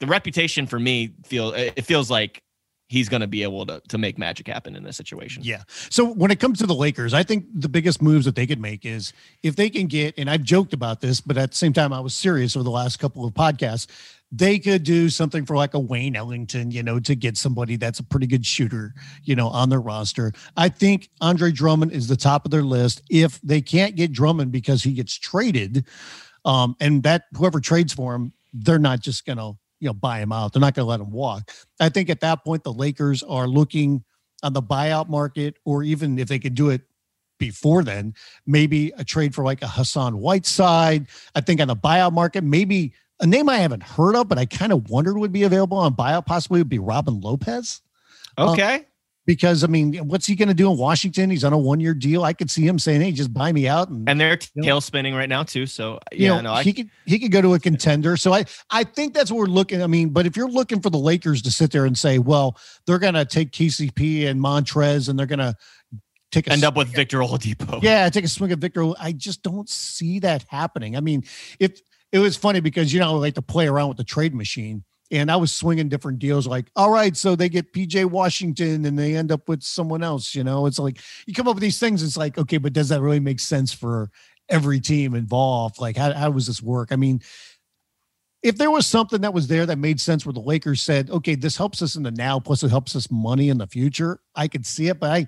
the 0.00 0.06
reputation 0.06 0.66
for 0.66 0.78
me 0.78 1.14
feel 1.24 1.52
it 1.52 1.84
feels 1.84 2.10
like 2.10 2.42
he's 2.88 3.08
going 3.08 3.20
to 3.20 3.26
be 3.26 3.42
able 3.42 3.66
to 3.66 3.80
to 3.88 3.98
make 3.98 4.18
magic 4.18 4.46
happen 4.46 4.76
in 4.76 4.84
this 4.84 4.96
situation. 4.96 5.42
Yeah. 5.42 5.62
So 5.90 6.04
when 6.04 6.30
it 6.30 6.40
comes 6.40 6.58
to 6.58 6.66
the 6.66 6.74
Lakers, 6.74 7.14
I 7.14 7.22
think 7.22 7.46
the 7.54 7.68
biggest 7.68 8.00
moves 8.00 8.24
that 8.26 8.34
they 8.34 8.46
could 8.46 8.60
make 8.60 8.84
is 8.84 9.12
if 9.42 9.56
they 9.56 9.70
can 9.70 9.86
get 9.86 10.14
and 10.18 10.30
I've 10.30 10.42
joked 10.42 10.72
about 10.72 11.00
this, 11.00 11.20
but 11.20 11.36
at 11.36 11.50
the 11.50 11.56
same 11.56 11.72
time 11.72 11.92
I 11.92 12.00
was 12.00 12.14
serious 12.14 12.56
over 12.56 12.64
the 12.64 12.70
last 12.70 12.98
couple 12.98 13.24
of 13.24 13.34
podcasts 13.34 13.86
they 14.32 14.58
could 14.58 14.82
do 14.82 15.08
something 15.08 15.46
for 15.46 15.56
like 15.56 15.74
a 15.74 15.78
Wayne 15.78 16.16
Ellington, 16.16 16.70
you 16.70 16.82
know, 16.82 16.98
to 17.00 17.14
get 17.14 17.36
somebody 17.36 17.76
that's 17.76 18.00
a 18.00 18.04
pretty 18.04 18.26
good 18.26 18.44
shooter, 18.44 18.94
you 19.22 19.36
know, 19.36 19.48
on 19.48 19.68
their 19.68 19.80
roster. 19.80 20.32
I 20.56 20.68
think 20.68 21.08
Andre 21.20 21.52
Drummond 21.52 21.92
is 21.92 22.08
the 22.08 22.16
top 22.16 22.44
of 22.44 22.50
their 22.50 22.62
list. 22.62 23.02
If 23.08 23.40
they 23.42 23.60
can't 23.60 23.94
get 23.94 24.12
Drummond 24.12 24.50
because 24.50 24.82
he 24.82 24.92
gets 24.92 25.14
traded, 25.16 25.86
um, 26.44 26.76
and 26.80 27.02
that 27.04 27.24
whoever 27.36 27.60
trades 27.60 27.92
for 27.92 28.14
him, 28.14 28.32
they're 28.52 28.78
not 28.78 29.00
just 29.00 29.26
gonna, 29.26 29.52
you 29.80 29.88
know, 29.88 29.92
buy 29.92 30.20
him 30.20 30.32
out. 30.32 30.52
They're 30.52 30.60
not 30.60 30.74
gonna 30.74 30.88
let 30.88 31.00
him 31.00 31.10
walk. 31.10 31.50
I 31.78 31.88
think 31.88 32.10
at 32.10 32.20
that 32.20 32.44
point 32.44 32.64
the 32.64 32.72
Lakers 32.72 33.22
are 33.22 33.46
looking 33.46 34.04
on 34.42 34.52
the 34.52 34.62
buyout 34.62 35.08
market, 35.08 35.56
or 35.64 35.82
even 35.82 36.18
if 36.18 36.28
they 36.28 36.38
could 36.38 36.54
do 36.54 36.70
it 36.70 36.82
before 37.38 37.84
then, 37.84 38.14
maybe 38.46 38.92
a 38.96 39.04
trade 39.04 39.34
for 39.34 39.44
like 39.44 39.62
a 39.62 39.68
Hassan 39.68 40.18
Whiteside. 40.18 41.06
I 41.34 41.40
think 41.40 41.60
on 41.60 41.68
the 41.68 41.76
buyout 41.76 42.12
market, 42.12 42.42
maybe 42.44 42.92
a 43.20 43.26
name 43.26 43.48
I 43.48 43.58
haven't 43.58 43.82
heard 43.82 44.16
of, 44.16 44.28
but 44.28 44.38
I 44.38 44.46
kind 44.46 44.72
of 44.72 44.90
wondered 44.90 45.18
would 45.18 45.32
be 45.32 45.44
available 45.44 45.78
on 45.78 45.94
buyout 45.94 46.26
possibly 46.26 46.60
would 46.60 46.68
be 46.68 46.78
Robin 46.78 47.20
Lopez. 47.20 47.80
Uh, 48.38 48.52
okay. 48.52 48.86
because 49.24 49.64
I 49.64 49.66
mean, 49.66 49.94
what's 50.06 50.26
he 50.26 50.34
going 50.34 50.48
to 50.48 50.54
do 50.54 50.70
in 50.70 50.76
Washington? 50.76 51.30
He's 51.30 51.42
on 51.42 51.52
a 51.52 51.58
one-year 51.58 51.94
deal. 51.94 52.22
I 52.22 52.32
could 52.32 52.50
see 52.50 52.66
him 52.66 52.78
saying, 52.78 53.00
"Hey, 53.00 53.12
just 53.12 53.32
buy 53.32 53.50
me 53.52 53.66
out." 53.66 53.88
And, 53.88 54.08
and 54.08 54.20
they're 54.20 54.36
tail 54.36 54.76
know, 54.76 54.80
spinning 54.80 55.14
right 55.14 55.28
now 55.28 55.42
too. 55.42 55.66
So 55.66 55.98
yeah, 56.12 56.18
you 56.18 56.28
know, 56.28 56.40
no, 56.42 56.52
I, 56.52 56.62
he 56.62 56.72
could 56.72 56.90
he 57.06 57.18
could 57.18 57.32
go 57.32 57.42
to 57.42 57.54
a 57.54 57.58
contender. 57.58 58.16
So 58.16 58.32
I 58.32 58.44
I 58.70 58.84
think 58.84 59.14
that's 59.14 59.30
what 59.30 59.38
we're 59.38 59.46
looking. 59.46 59.82
I 59.82 59.86
mean, 59.86 60.10
but 60.10 60.26
if 60.26 60.36
you're 60.36 60.48
looking 60.48 60.80
for 60.80 60.90
the 60.90 60.98
Lakers 60.98 61.42
to 61.42 61.50
sit 61.50 61.72
there 61.72 61.86
and 61.86 61.96
say, 61.96 62.18
"Well, 62.18 62.58
they're 62.86 62.98
going 62.98 63.14
to 63.14 63.24
take 63.24 63.50
KCP 63.52 64.26
and 64.26 64.40
Montrez, 64.40 65.08
and 65.08 65.18
they're 65.18 65.26
going 65.26 65.38
to 65.38 65.54
take 66.30 66.46
a 66.46 66.52
end 66.52 66.64
up 66.64 66.76
with 66.76 66.88
Victor 66.88 67.18
Oladipo," 67.18 67.82
yeah, 67.82 68.08
take 68.10 68.24
a 68.24 68.28
swing 68.28 68.52
at 68.52 68.58
Victor. 68.58 68.92
I 69.00 69.12
just 69.12 69.42
don't 69.42 69.68
see 69.68 70.18
that 70.20 70.44
happening. 70.48 70.94
I 70.96 71.00
mean, 71.00 71.24
if 71.58 71.80
it 72.16 72.20
was 72.20 72.36
funny 72.36 72.60
because 72.60 72.92
you 72.92 73.00
know 73.00 73.14
I 73.14 73.18
like 73.18 73.34
to 73.34 73.42
play 73.42 73.66
around 73.66 73.88
with 73.88 73.98
the 73.98 74.04
trade 74.04 74.34
machine, 74.34 74.84
and 75.10 75.30
I 75.30 75.36
was 75.36 75.52
swinging 75.52 75.88
different 75.88 76.18
deals. 76.18 76.46
Like, 76.46 76.70
all 76.74 76.90
right, 76.90 77.16
so 77.16 77.36
they 77.36 77.48
get 77.48 77.72
PJ 77.72 78.06
Washington, 78.06 78.86
and 78.86 78.98
they 78.98 79.14
end 79.14 79.30
up 79.30 79.48
with 79.48 79.62
someone 79.62 80.02
else. 80.02 80.34
You 80.34 80.42
know, 80.42 80.66
it's 80.66 80.78
like 80.78 80.98
you 81.26 81.34
come 81.34 81.46
up 81.46 81.54
with 81.54 81.62
these 81.62 81.78
things. 81.78 82.02
It's 82.02 82.16
like, 82.16 82.38
okay, 82.38 82.58
but 82.58 82.72
does 82.72 82.88
that 82.88 83.02
really 83.02 83.20
make 83.20 83.38
sense 83.40 83.72
for 83.72 84.10
every 84.48 84.80
team 84.80 85.14
involved? 85.14 85.80
Like, 85.80 85.96
how 85.96 86.12
how 86.12 86.32
does 86.32 86.46
this 86.46 86.62
work? 86.62 86.88
I 86.90 86.96
mean. 86.96 87.20
If 88.42 88.58
there 88.58 88.70
was 88.70 88.86
something 88.86 89.22
that 89.22 89.34
was 89.34 89.48
there 89.48 89.66
that 89.66 89.78
made 89.78 89.98
sense 89.98 90.24
where 90.24 90.32
the 90.32 90.38
Lakers 90.38 90.80
said, 90.80 91.10
okay, 91.10 91.34
this 91.34 91.56
helps 91.56 91.82
us 91.82 91.96
in 91.96 92.04
the 92.04 92.12
now, 92.12 92.38
plus 92.38 92.62
it 92.62 92.68
helps 92.68 92.94
us 92.94 93.10
money 93.10 93.48
in 93.48 93.58
the 93.58 93.66
future, 93.66 94.20
I 94.36 94.46
could 94.46 94.64
see 94.64 94.86
it. 94.86 95.00
But 95.00 95.10
I, 95.10 95.26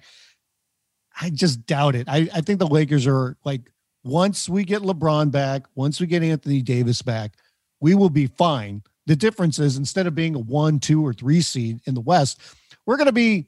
I 1.21 1.31
just 1.31 1.67
doubt 1.67 1.97
it. 1.97 2.09
I, 2.09 2.29
I 2.33 2.43
think 2.43 2.61
the 2.61 2.67
Lakers 2.69 3.09
are 3.09 3.37
like 3.45 3.73
once 4.09 4.49
we 4.49 4.65
get 4.65 4.83
LeBron 4.83 5.31
back, 5.31 5.65
once 5.75 6.01
we 6.01 6.07
get 6.07 6.23
Anthony 6.23 6.63
Davis 6.63 7.03
back, 7.03 7.33
we 7.81 7.95
will 7.95 8.11
be 8.11 8.27
fine. 8.27 8.83
The 9.07 9.17
difference 9.17 9.59
is 9.59 9.77
instead 9.77 10.07
of 10.07 10.15
being 10.15 10.35
a 10.35 10.39
one, 10.39 10.81
two, 10.81 11.05
or 11.05 11.13
three 11.13 11.41
seed 11.41 11.81
in 11.87 11.95
the 11.95 12.01
West, 12.01 12.41
we're 12.87 12.97
going 12.97 13.07
to 13.07 13.13
be 13.13 13.47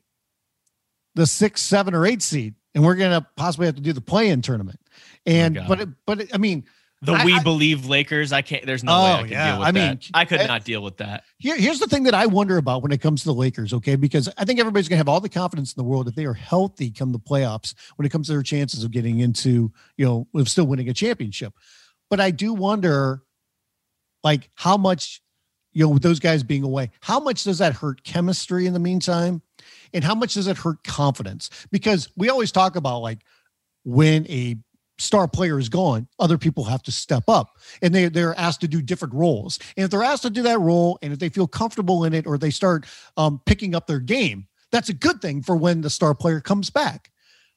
the 1.14 1.26
six, 1.26 1.62
seven, 1.62 1.94
or 1.94 2.06
eight 2.06 2.22
seed, 2.22 2.54
and 2.74 2.84
we're 2.84 2.94
going 2.94 3.10
to 3.10 3.26
possibly 3.36 3.66
have 3.66 3.74
to 3.76 3.82
do 3.82 3.92
the 3.92 4.00
play-in 4.00 4.42
tournament. 4.42 4.78
Oh 4.82 5.30
and 5.30 5.58
Oh, 5.58 5.64
but 5.68 5.80
it, 5.80 5.88
but 6.06 6.20
it, 6.20 6.34
I 6.34 6.38
mean, 6.38 6.64
The 7.02 7.12
I- 7.12 7.24
we 7.24 7.34
I- 7.34 7.42
believe 7.42 7.86
Lakers. 7.86 8.30
I 8.32 8.42
can't. 8.42 8.66
There's 8.66 8.84
no 8.84 8.92
way 8.92 9.10
Oh, 9.10 9.14
I 9.14 9.18
can 9.22 9.28
yeah. 9.30 9.50
deal 9.52 9.58
with 9.60 9.74
that. 9.74 9.80
I 9.82 9.88
mean. 9.90 10.00
I 10.12 10.24
could 10.26 10.40
eh, 10.40 10.46
not 10.46 10.64
deal 10.64 10.82
with 10.82 10.98
that. 10.98 11.24
Here, 11.38 11.56
here's 11.56 11.78
the 11.78 11.86
thing 11.86 12.02
that 12.02 12.12
I 12.14 12.26
wonder 12.26 12.58
about 12.58 12.82
when 12.82 12.92
it 12.92 13.00
comes 13.00 13.22
to 13.22 13.28
the 13.28 13.34
Lakers, 13.34 13.72
okay? 13.72 13.96
Because 13.96 14.28
I 14.36 14.44
think 14.44 14.60
everybody's 14.60 14.86
going 14.88 14.96
to 14.96 15.00
have 15.00 15.08
all 15.08 15.20
the 15.20 15.30
confidence 15.30 15.72
in 15.72 15.80
the 15.80 15.88
world 15.88 16.08
if 16.08 16.14
they 16.14 16.26
are 16.26 16.34
healthy 16.34 16.90
come 16.90 17.12
the 17.12 17.18
playoffs 17.18 17.74
when 17.96 18.04
it 18.04 18.10
comes 18.10 18.26
to 18.26 18.34
their 18.34 18.42
chances 18.42 18.84
of 18.84 18.90
getting 18.90 19.20
into, 19.20 19.72
you 19.96 20.04
know, 20.04 20.26
of 20.34 20.48
still 20.48 20.66
winning 20.66 20.90
a 20.90 20.94
championship. 20.94 21.54
But 22.10 22.20
I 22.20 22.30
do 22.32 22.52
wonder, 22.52 23.22
like, 24.22 24.50
how 24.54 24.76
much, 24.76 25.22
you 25.72 25.84
know, 25.84 25.90
with 25.90 26.02
those 26.02 26.18
guys 26.20 26.42
being 26.42 26.64
away, 26.64 26.90
how 27.00 27.18
much 27.20 27.44
does 27.44 27.58
that 27.58 27.72
hurt 27.74 28.04
chemistry 28.04 28.66
in 28.66 28.74
the 28.74 28.78
meantime? 28.78 29.40
And 29.94 30.04
how 30.04 30.14
much 30.14 30.34
does 30.34 30.48
it 30.48 30.58
hurt 30.58 30.84
confidence? 30.84 31.48
Because 31.70 32.10
we 32.16 32.28
always 32.28 32.52
talk 32.52 32.76
about, 32.76 32.98
like, 33.00 33.20
when 33.84 34.26
a 34.28 34.56
star 35.00 35.26
player 35.26 35.58
is 35.58 35.68
gone, 35.68 36.06
other 36.18 36.38
people 36.38 36.64
have 36.64 36.82
to 36.82 36.92
step 36.92 37.24
up 37.28 37.56
and 37.82 37.94
they, 37.94 38.08
they're 38.08 38.38
asked 38.38 38.60
to 38.60 38.68
do 38.68 38.82
different 38.82 39.14
roles. 39.14 39.58
And 39.76 39.84
if 39.84 39.90
they're 39.90 40.02
asked 40.02 40.22
to 40.22 40.30
do 40.30 40.42
that 40.42 40.60
role 40.60 40.98
and 41.02 41.12
if 41.12 41.18
they 41.18 41.28
feel 41.28 41.46
comfortable 41.46 42.04
in 42.04 42.12
it 42.14 42.26
or 42.26 42.36
they 42.38 42.50
start 42.50 42.86
um, 43.16 43.40
picking 43.46 43.74
up 43.74 43.86
their 43.86 43.98
game, 43.98 44.46
that's 44.70 44.88
a 44.88 44.94
good 44.94 45.20
thing 45.20 45.42
for 45.42 45.56
when 45.56 45.80
the 45.80 45.90
star 45.90 46.14
player 46.14 46.40
comes 46.40 46.70
back. 46.70 47.10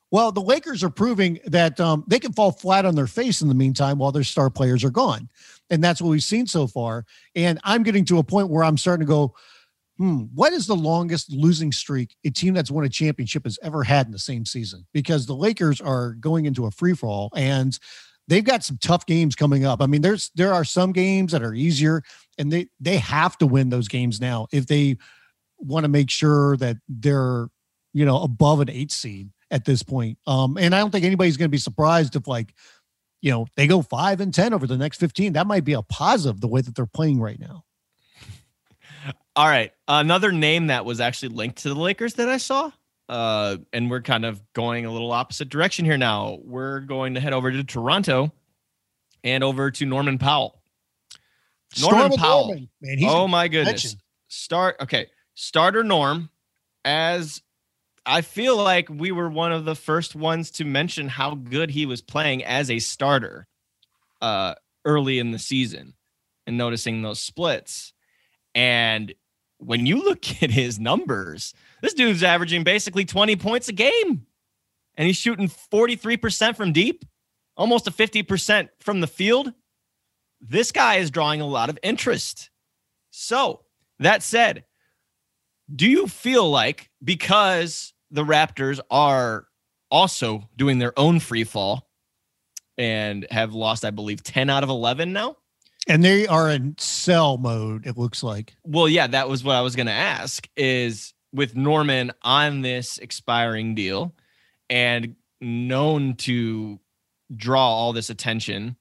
Well, 0.10 0.32
the 0.32 0.42
Lakers 0.42 0.84
are 0.84 0.90
proving 0.90 1.40
that 1.46 1.80
um, 1.80 2.04
they 2.08 2.20
can 2.20 2.34
fall 2.34 2.52
flat 2.52 2.86
on 2.86 2.96
their 2.96 3.08
face 3.08 3.42
in 3.42 3.48
the 3.48 3.56
meantime 3.56 3.98
while 3.98 4.12
their 4.12 4.24
star 4.24 4.50
players 4.50 4.84
are 4.84 4.92
gone. 4.92 5.28
And 5.70 5.84
that's 5.84 6.02
what 6.02 6.10
we've 6.10 6.24
seen 6.24 6.46
so 6.46 6.68
far. 6.68 7.06
And 7.36 7.60
I'm 7.64 7.82
getting 7.82 8.06
to 8.06 8.20
a 8.20 8.24
point 8.24 8.50
where 8.50 8.64
I'm 8.64 8.78
starting 8.78 9.06
to 9.06 9.10
go, 9.10 9.34
hmm, 9.98 10.22
what 10.34 10.54
is 10.54 10.68
the 10.68 10.76
longest 10.76 11.32
losing 11.32 11.72
streak 11.72 12.16
a 12.26 12.30
team 12.30 12.54
that's 12.54 12.72
won 12.72 12.84
a 12.84 12.90
championship 12.90 13.44
has 13.44 13.60
ever 13.62 13.84
had 13.84 14.06
in 14.06 14.12
the 14.12 14.20
same 14.20 14.46
season? 14.46 14.86
Because 14.94 15.26
the 15.26 15.36
Lakers 15.36 15.80
are 15.80 16.14
going 16.14 16.46
into 16.46 16.66
a 16.66 16.72
free 16.72 16.94
fall 16.94 17.30
and 17.36 17.78
they've 18.28 18.44
got 18.44 18.64
some 18.64 18.78
tough 18.78 19.06
games 19.06 19.36
coming 19.36 19.66
up. 19.66 19.82
I 19.82 19.86
mean, 19.86 20.02
there's 20.02 20.32
there 20.36 20.54
are 20.54 20.64
some 20.64 20.92
games 20.92 21.32
that 21.32 21.44
are 21.44 21.54
easier, 21.54 22.04
and 22.38 22.52
they 22.52 22.68
they 22.80 22.98
have 22.98 23.38
to 23.40 23.48
win 23.48 23.70
those 23.70 23.88
games 23.88 24.20
now 24.22 24.48
if 24.52 24.68
they 24.68 24.98
want 25.58 25.84
to 25.84 25.90
make 25.90 26.10
sure 26.10 26.58
that 26.58 26.78
they're 26.88 27.48
you 27.94 28.06
know 28.06 28.22
above 28.22 28.60
an 28.60 28.70
eight 28.70 28.92
seed 28.92 29.30
at 29.52 29.66
this 29.66 29.84
point. 29.84 30.18
Um, 30.26 30.58
and 30.58 30.74
I 30.74 30.80
don't 30.80 30.92
think 30.92 31.06
anybody's 31.06 31.38
going 31.38 31.50
to 31.50 31.56
be 31.56 31.58
surprised 31.58 32.16
if 32.16 32.28
like 32.28 32.54
you 33.22 33.32
know 33.32 33.48
they 33.56 33.68
go 33.68 33.82
five 33.82 34.22
and 34.22 34.34
ten 34.34 34.54
over 34.54 34.68
the 34.68 34.78
next 34.78 35.00
fifteen. 35.00 35.34
That 35.34 35.48
might 35.48 35.64
be 35.64 35.74
a 35.74 35.82
positive 35.82 36.42
the 36.42 36.48
way 36.48 36.62
that 36.62 36.76
they're 36.76 36.86
playing 36.86 37.20
right 37.20 37.40
now. 37.40 37.64
All 39.36 39.48
right. 39.48 39.72
Another 39.88 40.32
name 40.32 40.68
that 40.68 40.86
was 40.86 41.00
actually 41.00 41.30
linked 41.30 41.60
to 41.64 41.70
the 41.70 41.80
Lakers 41.80 42.16
that 42.16 42.30
I 42.30 42.38
saw. 42.38 42.72
Uh, 43.10 43.58
and 43.74 43.90
we're 43.90 44.02
kind 44.02 44.26
of 44.26 44.42
going 44.54 44.86
a 44.86 44.92
little 44.92 45.12
opposite 45.12 45.50
direction 45.50 45.86
here 45.86 45.98
now. 45.98 46.40
We're 46.44 46.80
going 46.80 47.16
to 47.16 47.20
head 47.20 47.34
over 47.34 47.52
to 47.52 47.64
Toronto 47.64 48.32
and 49.24 49.44
over 49.44 49.72
to 49.72 49.86
Norman 49.86 50.18
Powell. 50.18 50.62
Norman 51.80 52.12
Storm 52.12 52.20
Powell. 52.20 52.48
Norman, 52.48 52.70
man, 52.82 52.98
he's 52.98 53.10
oh 53.10 53.28
my 53.28 53.48
goodness. 53.48 53.96
Start 54.28 54.78
okay. 54.82 55.08
Starter 55.36 55.84
Norm 55.84 56.30
as 56.86 57.42
I 58.06 58.22
feel 58.22 58.58
like 58.58 58.90
we 58.90 59.12
were 59.12 59.30
one 59.30 59.52
of 59.52 59.66
the 59.66 59.76
first 59.76 60.16
ones 60.16 60.52
to 60.52 60.66
mention 60.66 61.08
how 61.08 61.36
good 61.36 61.72
he 61.72 61.86
was 61.86 62.02
playing 62.02 62.44
as 62.44 62.70
a 62.70 62.80
starter 62.80 63.48
uh 64.22 64.56
early 64.86 65.20
in 65.20 65.32
the 65.32 65.40
season 65.40 65.94
and 66.46 66.58
noticing 66.58 67.02
those 67.02 67.20
splits. 67.20 67.93
And 68.56 69.14
when 69.58 69.86
you 69.86 70.04
look 70.04 70.24
at 70.44 70.52
his 70.52 70.80
numbers, 70.80 71.54
this 71.82 71.94
dude's 71.94 72.24
averaging 72.24 72.64
basically 72.64 73.06
20 73.06 73.36
points 73.36 73.70
a 73.70 73.74
game. 73.74 74.26
And 74.96 75.08
he's 75.08 75.18
shooting 75.18 75.48
43% 75.48 76.56
from 76.56 76.72
deep, 76.72 77.04
almost 77.58 77.88
a 77.88 77.92
50% 77.92 78.70
from 78.80 79.02
the 79.02 79.08
field. 79.08 79.52
This 80.40 80.72
guy 80.72 80.96
is 80.96 81.10
drawing 81.10 81.42
a 81.42 81.48
lot 81.48 81.70
of 81.70 81.80
interest. 81.82 82.52
So, 83.10 83.62
that 84.00 84.22
said, 84.22 84.66
do 85.74 85.90
you 85.90 86.08
feel 86.08 86.50
like 86.50 86.90
because 87.04 87.94
the 88.12 88.24
Raptors 88.24 88.80
are 88.92 89.48
also 89.90 90.50
doing 90.58 90.80
their 90.80 90.98
own 90.98 91.20
free 91.20 91.44
fall 91.44 91.90
and 92.78 93.26
have 93.32 93.54
lost, 93.54 93.86
I 93.86 93.92
believe, 93.92 94.24
10 94.24 94.50
out 94.50 94.64
of 94.64 94.70
11 94.70 95.14
now? 95.14 95.38
And 95.88 96.04
they 96.04 96.28
are 96.28 96.50
in 96.50 96.76
sell 96.78 97.38
mode. 97.38 97.86
It 97.86 97.98
looks 97.98 98.24
like. 98.24 98.56
Well, 98.64 98.88
yeah, 98.88 99.08
that 99.08 99.28
was 99.30 99.44
what 99.44 99.56
I 99.56 99.62
was 99.62 99.76
going 99.76 99.88
to 99.88 99.92
ask 99.94 100.48
is 100.56 101.14
with 101.34 101.56
Norman 101.56 102.12
on 102.22 102.62
this 102.62 102.98
expiring 103.00 103.76
deal 103.76 104.14
and 104.70 105.16
known 105.42 106.16
to 106.16 106.80
draw 107.36 107.68
all 107.68 107.92
this 107.94 108.10
attention, 108.10 108.76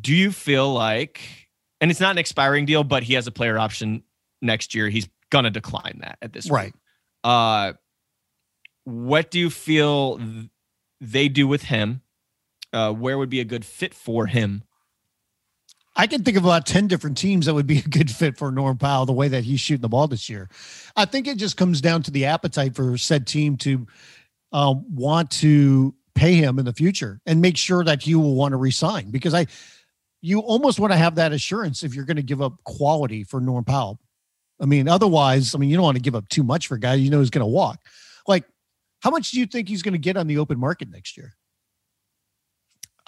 do 0.00 0.14
you 0.14 0.32
feel 0.32 0.72
like 0.72 1.20
and 1.80 1.90
it's 1.90 2.00
not 2.00 2.12
an 2.12 2.18
expiring 2.18 2.64
deal, 2.64 2.82
but 2.84 3.02
he 3.02 3.12
has 3.14 3.26
a 3.26 3.30
player 3.30 3.58
option 3.58 4.02
next 4.40 4.74
year. 4.74 4.88
He's 4.88 5.06
going 5.30 5.44
to 5.44 5.50
decline 5.50 5.98
that 6.02 6.16
at 6.22 6.32
this 6.32 6.48
Right. 6.50 6.72
point. 6.72 6.80
Uh 7.22 7.72
what 8.84 9.30
do 9.30 9.38
you 9.38 9.50
feel 9.50 10.20
they 11.00 11.28
do 11.28 11.46
with 11.46 11.62
him? 11.64 12.00
Uh 12.72 12.92
where 12.92 13.18
would 13.18 13.30
be 13.30 13.40
a 13.40 13.44
good 13.44 13.64
fit 13.64 13.92
for 13.94 14.26
him? 14.26 14.64
I 15.96 16.06
can 16.06 16.24
think 16.24 16.36
of 16.36 16.44
about 16.44 16.66
10 16.66 16.88
different 16.88 17.16
teams 17.16 17.46
that 17.46 17.54
would 17.54 17.66
be 17.66 17.78
a 17.78 17.82
good 17.82 18.10
fit 18.10 18.36
for 18.36 18.50
Norm 18.50 18.76
Powell, 18.78 19.06
the 19.06 19.12
way 19.12 19.28
that 19.28 19.44
he's 19.44 19.60
shooting 19.60 19.82
the 19.82 19.88
ball 19.88 20.08
this 20.08 20.28
year. 20.28 20.48
I 20.96 21.04
think 21.04 21.26
it 21.26 21.38
just 21.38 21.56
comes 21.56 21.80
down 21.80 22.02
to 22.04 22.10
the 22.10 22.24
appetite 22.24 22.74
for 22.74 22.98
said 22.98 23.26
team 23.26 23.56
to 23.58 23.86
um, 24.52 24.84
want 24.94 25.30
to 25.30 25.94
pay 26.14 26.34
him 26.34 26.58
in 26.58 26.64
the 26.64 26.72
future 26.72 27.20
and 27.26 27.40
make 27.40 27.56
sure 27.56 27.84
that 27.84 28.02
he 28.02 28.14
will 28.14 28.34
want 28.34 28.52
to 28.52 28.56
resign 28.56 29.10
because 29.10 29.34
I, 29.34 29.46
you 30.20 30.40
almost 30.40 30.80
want 30.80 30.92
to 30.92 30.96
have 30.96 31.16
that 31.16 31.32
assurance 31.32 31.82
if 31.82 31.94
you're 31.94 32.04
going 32.04 32.16
to 32.16 32.22
give 32.22 32.42
up 32.42 32.62
quality 32.64 33.24
for 33.24 33.40
Norm 33.40 33.64
Powell. 33.64 34.00
I 34.60 34.66
mean, 34.66 34.88
otherwise, 34.88 35.54
I 35.54 35.58
mean, 35.58 35.70
you 35.70 35.76
don't 35.76 35.84
want 35.84 35.96
to 35.96 36.02
give 36.02 36.14
up 36.14 36.28
too 36.28 36.44
much 36.44 36.68
for 36.68 36.76
a 36.76 36.80
guy 36.80 36.94
you 36.94 37.10
know 37.10 37.20
is 37.20 37.30
going 37.30 37.40
to 37.40 37.46
walk. 37.46 37.80
Like, 38.26 38.44
how 39.00 39.10
much 39.10 39.32
do 39.32 39.40
you 39.40 39.46
think 39.46 39.68
he's 39.68 39.82
going 39.82 39.92
to 39.92 39.98
get 39.98 40.16
on 40.16 40.26
the 40.26 40.38
open 40.38 40.58
market 40.58 40.88
next 40.88 41.16
year? 41.16 41.34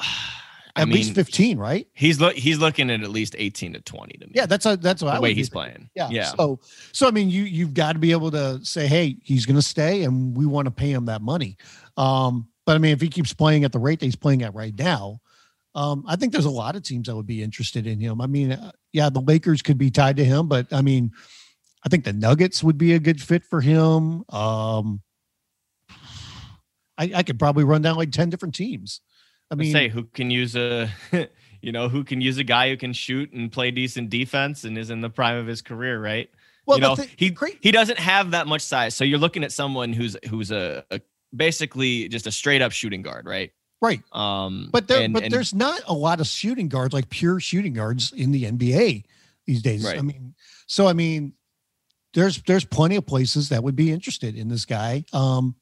I 0.76 0.82
At 0.82 0.88
mean, 0.88 0.96
least 0.98 1.14
15, 1.14 1.58
right? 1.58 1.88
He's 1.94 2.20
look 2.20 2.34
he's 2.34 2.58
looking 2.58 2.90
at 2.90 3.02
at 3.02 3.08
least 3.10 3.34
18 3.38 3.72
to 3.72 3.80
20 3.80 4.18
to 4.18 4.26
me. 4.26 4.32
Yeah, 4.34 4.44
that's 4.44 4.66
a, 4.66 4.76
that's 4.76 5.02
what 5.02 5.14
the 5.14 5.20
would 5.20 5.22
way 5.22 5.34
he's 5.34 5.48
thinking. 5.48 5.72
playing. 5.72 5.90
Yeah. 5.94 6.08
Yeah. 6.10 6.24
So, 6.36 6.60
so 6.92 7.08
I 7.08 7.10
mean, 7.12 7.30
you 7.30 7.44
you've 7.44 7.72
got 7.72 7.94
to 7.94 7.98
be 7.98 8.12
able 8.12 8.30
to 8.32 8.62
say, 8.62 8.86
hey, 8.86 9.16
he's 9.22 9.46
going 9.46 9.56
to 9.56 9.62
stay, 9.62 10.04
and 10.04 10.36
we 10.36 10.44
want 10.44 10.66
to 10.66 10.70
pay 10.70 10.92
him 10.92 11.06
that 11.06 11.22
money. 11.22 11.56
Um, 11.96 12.48
but 12.66 12.76
I 12.76 12.78
mean, 12.78 12.92
if 12.92 13.00
he 13.00 13.08
keeps 13.08 13.32
playing 13.32 13.64
at 13.64 13.72
the 13.72 13.78
rate 13.78 14.00
that 14.00 14.06
he's 14.06 14.16
playing 14.16 14.42
at 14.42 14.54
right 14.54 14.74
now, 14.78 15.20
um, 15.74 16.04
I 16.06 16.16
think 16.16 16.32
there's 16.32 16.44
a 16.44 16.50
lot 16.50 16.76
of 16.76 16.82
teams 16.82 17.06
that 17.06 17.16
would 17.16 17.26
be 17.26 17.42
interested 17.42 17.86
in 17.86 17.98
him. 17.98 18.20
I 18.20 18.26
mean, 18.26 18.52
uh, 18.52 18.72
yeah, 18.92 19.08
the 19.08 19.20
Lakers 19.20 19.62
could 19.62 19.78
be 19.78 19.90
tied 19.90 20.16
to 20.18 20.24
him, 20.24 20.46
but 20.46 20.70
I 20.72 20.82
mean, 20.82 21.12
I 21.84 21.88
think 21.88 22.04
the 22.04 22.12
Nuggets 22.12 22.62
would 22.62 22.76
be 22.76 22.92
a 22.92 22.98
good 22.98 23.22
fit 23.22 23.44
for 23.44 23.60
him. 23.62 24.24
Um, 24.30 25.00
I, 26.98 27.12
I 27.14 27.22
could 27.22 27.38
probably 27.38 27.64
run 27.64 27.82
down 27.82 27.96
like 27.96 28.10
ten 28.12 28.28
different 28.30 28.54
teams. 28.54 29.00
I 29.50 29.54
mean, 29.54 29.72
say 29.72 29.88
who 29.88 30.04
can 30.04 30.30
use 30.30 30.56
a 30.56 30.90
you 31.62 31.72
know, 31.72 31.88
who 31.88 32.04
can 32.04 32.20
use 32.20 32.38
a 32.38 32.44
guy 32.44 32.68
who 32.68 32.76
can 32.76 32.92
shoot 32.92 33.32
and 33.32 33.50
play 33.50 33.70
decent 33.70 34.10
defense 34.10 34.64
and 34.64 34.76
is 34.78 34.90
in 34.90 35.00
the 35.00 35.10
prime 35.10 35.36
of 35.36 35.46
his 35.46 35.62
career, 35.62 36.00
right? 36.00 36.30
well, 36.66 36.78
you 36.78 36.82
know, 36.82 36.96
thi- 36.96 37.10
he 37.16 37.30
great. 37.30 37.58
he 37.60 37.70
doesn't 37.70 37.98
have 37.98 38.32
that 38.32 38.46
much 38.46 38.62
size. 38.62 38.94
So 38.94 39.04
you're 39.04 39.18
looking 39.20 39.44
at 39.44 39.52
someone 39.52 39.92
who's 39.92 40.16
who's 40.28 40.50
a, 40.50 40.84
a 40.90 41.00
basically 41.34 42.08
just 42.08 42.26
a 42.26 42.32
straight 42.32 42.62
up 42.62 42.72
shooting 42.72 43.02
guard, 43.02 43.26
right? 43.26 43.52
right. 43.82 44.02
Um 44.12 44.70
But 44.72 44.88
there, 44.88 45.02
and- 45.02 45.12
but 45.14 45.24
and- 45.24 45.32
there's 45.32 45.54
not 45.54 45.80
a 45.86 45.92
lot 45.94 46.20
of 46.20 46.26
shooting 46.26 46.68
guards, 46.68 46.92
like 46.94 47.08
pure 47.10 47.40
shooting 47.40 47.72
guards 47.74 48.12
in 48.12 48.32
the 48.32 48.44
NBA 48.44 49.04
these 49.46 49.62
days. 49.62 49.86
I 49.86 50.00
mean, 50.02 50.34
so 50.66 50.86
I 50.88 50.92
mean, 50.92 51.34
there's 52.14 52.42
there's 52.42 52.64
plenty 52.64 52.96
of 52.96 53.06
places 53.06 53.48
that 53.50 53.62
would 53.62 53.76
be 53.76 53.92
interested 53.92 54.36
in 54.36 54.48
this 54.48 54.64
guy, 54.64 55.04
um, 55.12 55.54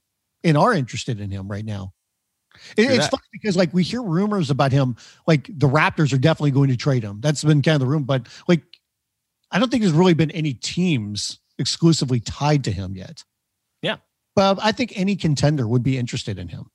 and 0.42 0.56
are 0.56 0.72
interested 0.74 1.20
in 1.20 1.30
him 1.30 1.48
right 1.50 1.64
now. 1.64 1.93
It- 2.76 2.90
it's 2.90 3.04
that. 3.04 3.10
funny 3.10 3.22
because 3.32 3.56
like 3.56 3.72
we 3.74 3.82
hear 3.82 4.02
rumors 4.02 4.50
about 4.50 4.72
him, 4.72 4.96
like 5.26 5.46
the 5.46 5.68
Raptors 5.68 6.12
are 6.12 6.18
definitely 6.18 6.50
going 6.52 6.70
to 6.70 6.76
trade 6.76 7.02
him. 7.02 7.20
That's 7.20 7.42
been 7.44 7.62
kind 7.62 7.74
of 7.76 7.80
the 7.80 7.86
room, 7.86 8.04
but 8.04 8.26
like 8.48 8.62
I 9.50 9.58
don't 9.58 9.70
think 9.70 9.82
there's 9.82 9.92
really 9.94 10.14
been 10.14 10.30
any 10.32 10.54
teams 10.54 11.38
exclusively 11.58 12.20
tied 12.20 12.64
to 12.64 12.72
him 12.72 12.96
yet. 12.96 13.22
Yeah. 13.82 13.96
But 14.34 14.58
I 14.62 14.72
think 14.72 14.92
any 14.96 15.14
contender 15.16 15.68
would 15.68 15.82
be 15.84 15.96
interested 15.96 16.38
in 16.38 16.48
him. 16.48 16.70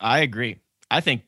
I 0.00 0.20
agree. 0.20 0.58
I 0.90 1.00
think 1.00 1.22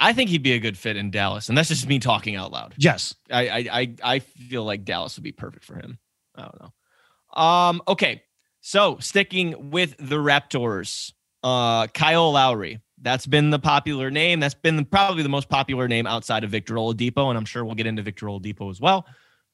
I 0.00 0.12
think 0.14 0.30
he'd 0.30 0.42
be 0.42 0.52
a 0.52 0.58
good 0.58 0.78
fit 0.78 0.96
in 0.96 1.10
Dallas, 1.10 1.48
and 1.48 1.56
that's 1.58 1.68
just 1.68 1.86
me 1.86 1.98
talking 1.98 2.36
out 2.36 2.50
loud. 2.50 2.74
Yes. 2.78 3.14
I 3.30 3.48
I 3.48 3.68
I, 3.80 3.94
I 4.02 4.18
feel 4.20 4.64
like 4.64 4.84
Dallas 4.84 5.16
would 5.16 5.22
be 5.24 5.32
perfect 5.32 5.64
for 5.64 5.76
him. 5.76 5.98
I 6.34 6.42
don't 6.42 6.60
know. 6.60 7.40
Um. 7.42 7.82
Okay. 7.86 8.22
So 8.62 8.96
sticking 8.98 9.70
with 9.70 9.94
the 9.98 10.16
Raptors, 10.16 11.12
uh, 11.42 11.86
Kyle 11.88 12.32
Lowry. 12.32 12.80
That's 13.04 13.26
been 13.26 13.50
the 13.50 13.58
popular 13.58 14.10
name. 14.10 14.40
That's 14.40 14.54
been 14.54 14.82
probably 14.86 15.22
the 15.22 15.28
most 15.28 15.50
popular 15.50 15.86
name 15.88 16.06
outside 16.06 16.42
of 16.42 16.50
Victor 16.50 16.74
Oladipo, 16.74 17.28
and 17.28 17.36
I'm 17.36 17.44
sure 17.44 17.62
we'll 17.62 17.74
get 17.74 17.86
into 17.86 18.00
Victor 18.00 18.26
Oladipo 18.26 18.70
as 18.70 18.80
well. 18.80 19.06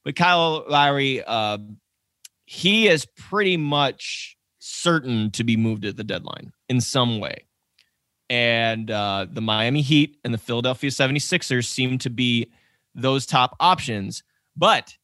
But 0.04 0.14
Kyle 0.14 0.64
Lowry, 0.68 1.22
uh, 1.24 1.58
he 2.44 2.86
is 2.86 3.06
pretty 3.18 3.56
much 3.56 4.36
certain 4.60 5.32
to 5.32 5.42
be 5.42 5.56
moved 5.56 5.84
at 5.84 5.96
the 5.96 6.04
deadline 6.04 6.52
in 6.68 6.80
some 6.80 7.18
way. 7.18 7.44
And 8.28 8.88
uh, 8.88 9.26
the 9.28 9.40
Miami 9.40 9.82
Heat 9.82 10.18
and 10.24 10.32
the 10.32 10.38
Philadelphia 10.38 10.90
76ers 10.90 11.66
seem 11.66 11.98
to 11.98 12.10
be 12.10 12.52
those 12.94 13.26
top 13.26 13.56
options. 13.58 14.22
But 14.56 14.94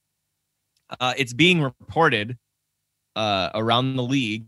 uh, 1.01 1.15
it's 1.19 1.33
being 1.33 1.61
reported 1.61 2.39
uh, 3.17 3.51
around 3.55 3.97
the 3.97 4.05
league. 4.05 4.47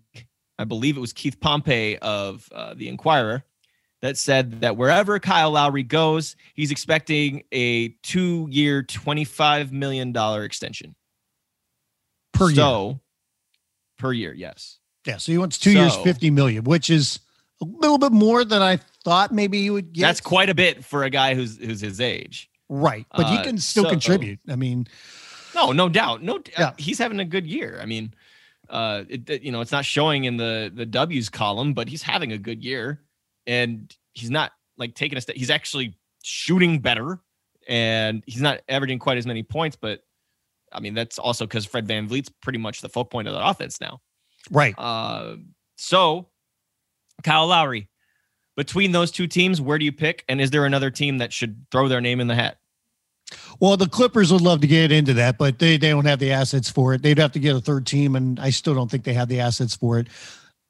I 0.57 0.65
believe 0.65 0.97
it 0.97 1.01
was 1.01 1.13
Keith 1.13 1.41
Pompey 1.41 1.99
of 1.99 2.49
uh, 2.53 2.75
the 2.75 2.89
Inquirer 2.89 3.43
that 4.03 4.17
said 4.17 4.61
that 4.61 4.77
wherever 4.77 5.19
Kyle 5.19 5.51
Lowry 5.51 5.83
goes, 5.83 6.37
he's 6.55 6.71
expecting 6.71 7.43
a 7.53 7.89
two-year, 8.03 8.83
twenty-five 8.83 9.73
million 9.73 10.13
dollar 10.13 10.45
extension 10.45 10.95
per 12.33 12.51
so, 12.53 12.87
year. 12.89 13.01
Per 13.99 14.13
year, 14.13 14.33
yes. 14.35 14.79
Yeah, 15.07 15.17
so 15.17 15.33
he 15.33 15.39
wants 15.39 15.59
two 15.59 15.73
years, 15.73 15.95
So- 15.95 16.05
fifty 16.05 16.31
million, 16.31 16.65
which 16.65 16.91
is 16.91 17.19
a 17.61 17.65
little 17.65 17.99
bit 17.99 18.13
more 18.13 18.45
than 18.45 18.63
I 18.63 18.79
thought 19.05 19.33
maybe 19.33 19.63
he 19.63 19.71
would 19.71 19.93
get. 19.93 20.03
That's 20.03 20.21
quite 20.21 20.49
a 20.49 20.55
bit 20.55 20.85
for 20.85 21.03
a 21.05 21.11
guy 21.11 21.35
who's 21.35 21.57
who's 21.59 21.81
his 21.81 22.01
age. 22.01 22.49
right, 22.69 23.07
but 23.17 23.27
he 23.27 23.37
uh, 23.39 23.43
can 23.45 23.59
still 23.59 23.85
so- 23.85 23.91
contribute. 23.91 24.39
I 24.49 24.55
mean, 24.57 24.87
No, 25.55 25.73
no 25.73 25.89
doubt. 25.89 26.23
No, 26.23 26.41
Yeah. 26.57 26.73
he's 26.79 26.99
having 26.99 27.19
a 27.19 27.25
good 27.25 27.47
year. 27.47 27.81
I 27.83 27.87
mean, 27.87 28.15
uh, 28.69 29.05
it- 29.09 29.43
you 29.43 29.51
know, 29.51 29.61
it's 29.63 29.73
not 29.73 29.85
showing 29.85 30.25
in 30.25 30.37
the 30.37 30.71
the 30.73 30.87
W's 30.87 31.29
column, 31.31 31.73
but 31.75 31.89
he's 31.89 32.03
having 32.03 32.31
a 32.33 32.39
good 32.39 32.63
year, 32.63 33.01
and 33.49 33.93
he's 34.13 34.31
not 34.31 34.53
like 34.77 34.95
taking 34.95 35.19
a 35.19 35.21
step. 35.21 35.35
He's 35.35 35.51
actually 35.51 35.97
shooting 36.23 36.79
better, 36.79 37.21
and 37.67 38.23
he's 38.27 38.43
not 38.43 38.61
averaging 38.69 39.01
quite 39.01 39.19
as 39.19 39.27
many 39.27 39.43
points. 39.43 39.77
But 39.81 40.03
I 40.71 40.79
mean, 40.79 40.95
that's 40.95 41.19
also 41.19 41.47
because 41.47 41.65
Fred 41.65 41.89
VanVleet's 41.89 42.31
pretty 42.41 42.59
much 42.59 42.83
the 42.83 42.89
focal 42.89 43.07
point 43.07 43.27
of 43.27 43.35
the 43.35 43.45
offense 43.45 43.81
now. 43.81 44.01
right. 44.53 44.75
Uh, 44.79 45.37
so 45.77 46.29
Kyle 47.25 47.47
Lowry, 47.47 47.89
between 48.57 48.93
those 48.93 49.11
two 49.11 49.27
teams, 49.27 49.61
where 49.61 49.79
do 49.79 49.85
you 49.85 49.93
pick? 49.93 50.25
And 50.29 50.41
is 50.41 50.51
there 50.51 50.67
another 50.67 50.91
team 50.91 51.19
that 51.19 51.33
should 51.33 51.67
throw 51.73 51.89
their 51.89 52.01
name 52.01 52.21
in 52.21 52.27
the 52.27 52.35
hat? 52.35 52.59
Well, 53.61 53.77
the 53.77 53.89
Clippers 53.89 54.33
would 54.33 54.41
love 54.41 54.61
to 54.63 54.67
get 54.67 54.91
into 54.91 55.15
that, 55.15 55.37
but 55.37 55.59
they, 55.59 55.77
they 55.77 55.91
don't 55.91 56.07
have 56.07 56.19
the 56.19 56.33
assets 56.33 56.71
for 56.71 56.95
it. 56.95 57.03
They'd 57.03 57.19
have 57.19 57.33
to 57.33 57.39
get 57.39 57.55
a 57.55 57.61
third 57.61 57.87
team, 57.87 58.17
and 58.17 58.41
I 58.41 58.51
still 58.51 58.75
don't 58.75 58.91
think 58.91 59.05
they 59.05 59.15
have 59.15 59.29
the 59.29 59.41
assets 59.41 59.77
for 59.77 59.99
it. 59.99 60.09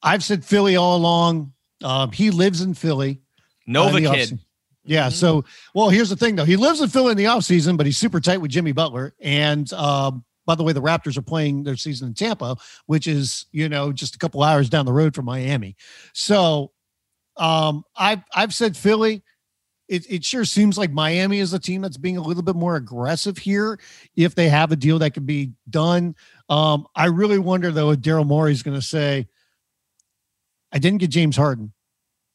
I've 0.03 0.25
said 0.25 0.45
Philly 0.45 0.77
all 0.77 0.97
along. 0.97 1.53
Um, 1.83 2.11
he 2.13 2.31
lives 2.31 2.61
in 2.61 2.75
Philly. 2.75 3.21
Nova 3.67 3.95
uh, 3.95 3.97
in 3.99 4.05
the 4.05 4.11
kid. 4.11 4.29
offseason. 4.31 4.39
Yeah. 4.85 5.09
Mhm. 5.09 5.13
So, 5.13 5.45
well, 5.75 5.91
here's 5.91 6.09
the 6.09 6.17
thing, 6.17 6.37
though. 6.37 6.45
He 6.45 6.57
lives 6.57 6.81
in 6.81 6.89
Philly 6.89 7.11
in 7.13 7.17
the 7.19 7.25
offseason, 7.27 7.77
but 7.77 7.85
he's 7.87 7.99
super 7.99 8.21
tight 8.21 8.39
with 8.41 8.51
Jimmy 8.51 8.73
Butler. 8.73 9.15
And 9.21 9.71
um, 9.75 10.25
by 10.47 10.55
the 10.55 10.63
way, 10.63 10.73
the 10.73 10.81
Raptors 10.81 11.19
are 11.19 11.23
playing 11.23 11.65
their 11.65 11.77
season 11.77 12.09
in 12.09 12.15
Tampa, 12.15 12.57
which 12.87 13.07
is, 13.07 13.45
you 13.53 13.69
know, 13.69 13.93
just 13.93 14.15
a 14.15 14.19
couple 14.19 14.43
hours 14.43 14.71
down 14.71 14.87
the 14.87 14.93
road 14.93 15.15
from 15.15 15.27
Miami. 15.27 15.77
So 16.15 16.73
um, 17.37 17.85
I've 17.97 18.23
I've 18.35 18.55
said 18.55 18.77
Philly. 18.77 19.23
It, 19.89 20.11
it 20.11 20.25
sure 20.25 20.45
seems 20.45 20.77
like 20.77 20.91
Miami 20.91 21.39
is 21.39 21.55
a 21.55 21.59
team 21.59 21.81
that's 21.81 21.97
being 21.97 22.19
a 22.19 22.23
little 22.23 22.43
bit 22.43 22.57
more 22.57 22.77
aggressive 22.77 23.39
here 23.39 23.79
if 24.17 24.35
they 24.35 24.49
have 24.51 24.71
a 24.71 24.77
deal 24.77 24.99
that 24.99 25.15
can 25.15 25.25
be 25.25 25.53
done. 25.71 26.15
Um, 26.51 26.87
I 26.95 27.07
really 27.07 27.39
wonder 27.39 27.71
though 27.71 27.91
if 27.93 28.01
Daryl 28.01 28.27
Morey 28.27 28.53
is 28.53 28.63
going 28.63 28.79
to 28.79 28.85
say, 28.87 29.29
I 30.73 30.79
didn't 30.79 30.99
get 30.99 31.11
James 31.11 31.37
Harden. 31.37 31.73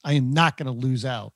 I 0.03 0.13
am 0.13 0.33
not 0.33 0.57
going 0.57 0.67
to 0.67 0.87
lose 0.87 1.05
out. 1.05 1.33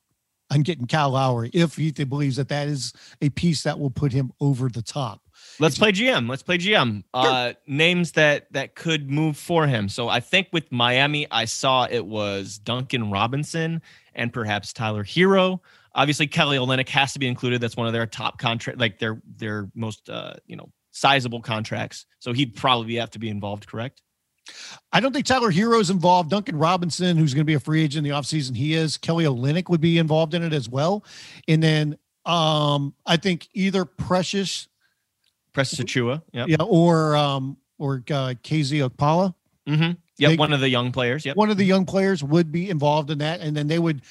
I'm 0.49 0.61
getting 0.63 0.85
Cal 0.85 1.11
Lowry 1.11 1.49
if 1.53 1.75
he 1.75 1.91
believes 1.91 2.37
that 2.37 2.49
that 2.49 2.67
is 2.67 2.93
a 3.21 3.29
piece 3.29 3.63
that 3.63 3.79
will 3.79 3.89
put 3.89 4.13
him 4.13 4.31
over 4.39 4.69
the 4.69 4.81
top. 4.81 5.21
Let's 5.59 5.77
play 5.77 5.91
GM. 5.91 6.29
Let's 6.29 6.43
play 6.43 6.57
GM. 6.57 7.03
Uh, 7.13 7.53
names 7.67 8.13
that 8.13 8.51
that 8.53 8.75
could 8.75 9.09
move 9.09 9.37
for 9.37 9.67
him. 9.67 9.89
So 9.89 10.07
I 10.07 10.19
think 10.19 10.47
with 10.53 10.71
Miami, 10.71 11.27
I 11.29 11.45
saw 11.45 11.85
it 11.89 12.05
was 12.05 12.57
Duncan 12.59 13.11
Robinson 13.11 13.81
and 14.15 14.31
perhaps 14.31 14.73
Tyler 14.73 15.03
Herro. 15.03 15.59
Obviously, 15.93 16.27
Kelly 16.27 16.57
Olynyk 16.57 16.89
has 16.89 17.13
to 17.13 17.19
be 17.19 17.27
included. 17.27 17.59
That's 17.59 17.75
one 17.75 17.87
of 17.87 17.93
their 17.93 18.05
top 18.05 18.39
contract, 18.39 18.79
like 18.79 18.99
their 18.99 19.21
their 19.25 19.69
most 19.75 20.09
uh, 20.09 20.35
you 20.45 20.55
know 20.55 20.71
sizable 20.91 21.41
contracts. 21.41 22.05
So 22.19 22.33
he'd 22.33 22.55
probably 22.55 22.95
have 22.95 23.11
to 23.11 23.19
be 23.19 23.29
involved. 23.29 23.67
Correct? 23.67 24.01
I 24.93 24.99
don't 24.99 25.11
think 25.13 25.25
Tyler 25.25 25.51
Herro's 25.51 25.89
involved. 25.89 26.29
Duncan 26.29 26.57
Robinson, 26.57 27.17
who's 27.17 27.33
going 27.33 27.41
to 27.41 27.45
be 27.45 27.53
a 27.55 27.59
free 27.59 27.83
agent 27.83 28.05
in 28.05 28.11
the 28.11 28.17
offseason, 28.17 28.55
he 28.55 28.73
is. 28.73 28.97
Kelly 28.97 29.25
Olynyk 29.25 29.69
would 29.69 29.81
be 29.81 29.97
involved 29.97 30.33
in 30.33 30.43
it 30.43 30.53
as 30.53 30.69
well. 30.69 31.03
And 31.47 31.61
then 31.61 31.97
um, 32.25 32.93
I 33.05 33.17
think 33.17 33.47
either 33.53 33.85
Precious, 33.85 34.67
Preston 35.53 35.85
Chua. 35.85 36.21
Yeah. 36.31 36.45
yeah, 36.47 36.57
or 36.61 37.15
um, 37.15 37.57
or 37.77 37.95
uh, 38.09 38.33
KZ 38.43 38.89
Okpala, 38.89 39.33
Mm-hmm. 39.67 39.81
Yep. 40.19 40.31
They- 40.31 40.37
one 40.37 40.53
of 40.53 40.61
the 40.61 40.69
young 40.69 40.91
players. 40.93 41.25
Yep. 41.25 41.35
one 41.35 41.49
of 41.49 41.57
the 41.57 41.65
young 41.65 41.85
players 41.85 42.23
would 42.23 42.51
be 42.51 42.69
involved 42.69 43.11
in 43.11 43.17
that. 43.17 43.41
And 43.41 43.55
then 43.55 43.67
they 43.67 43.79
would 43.79 44.01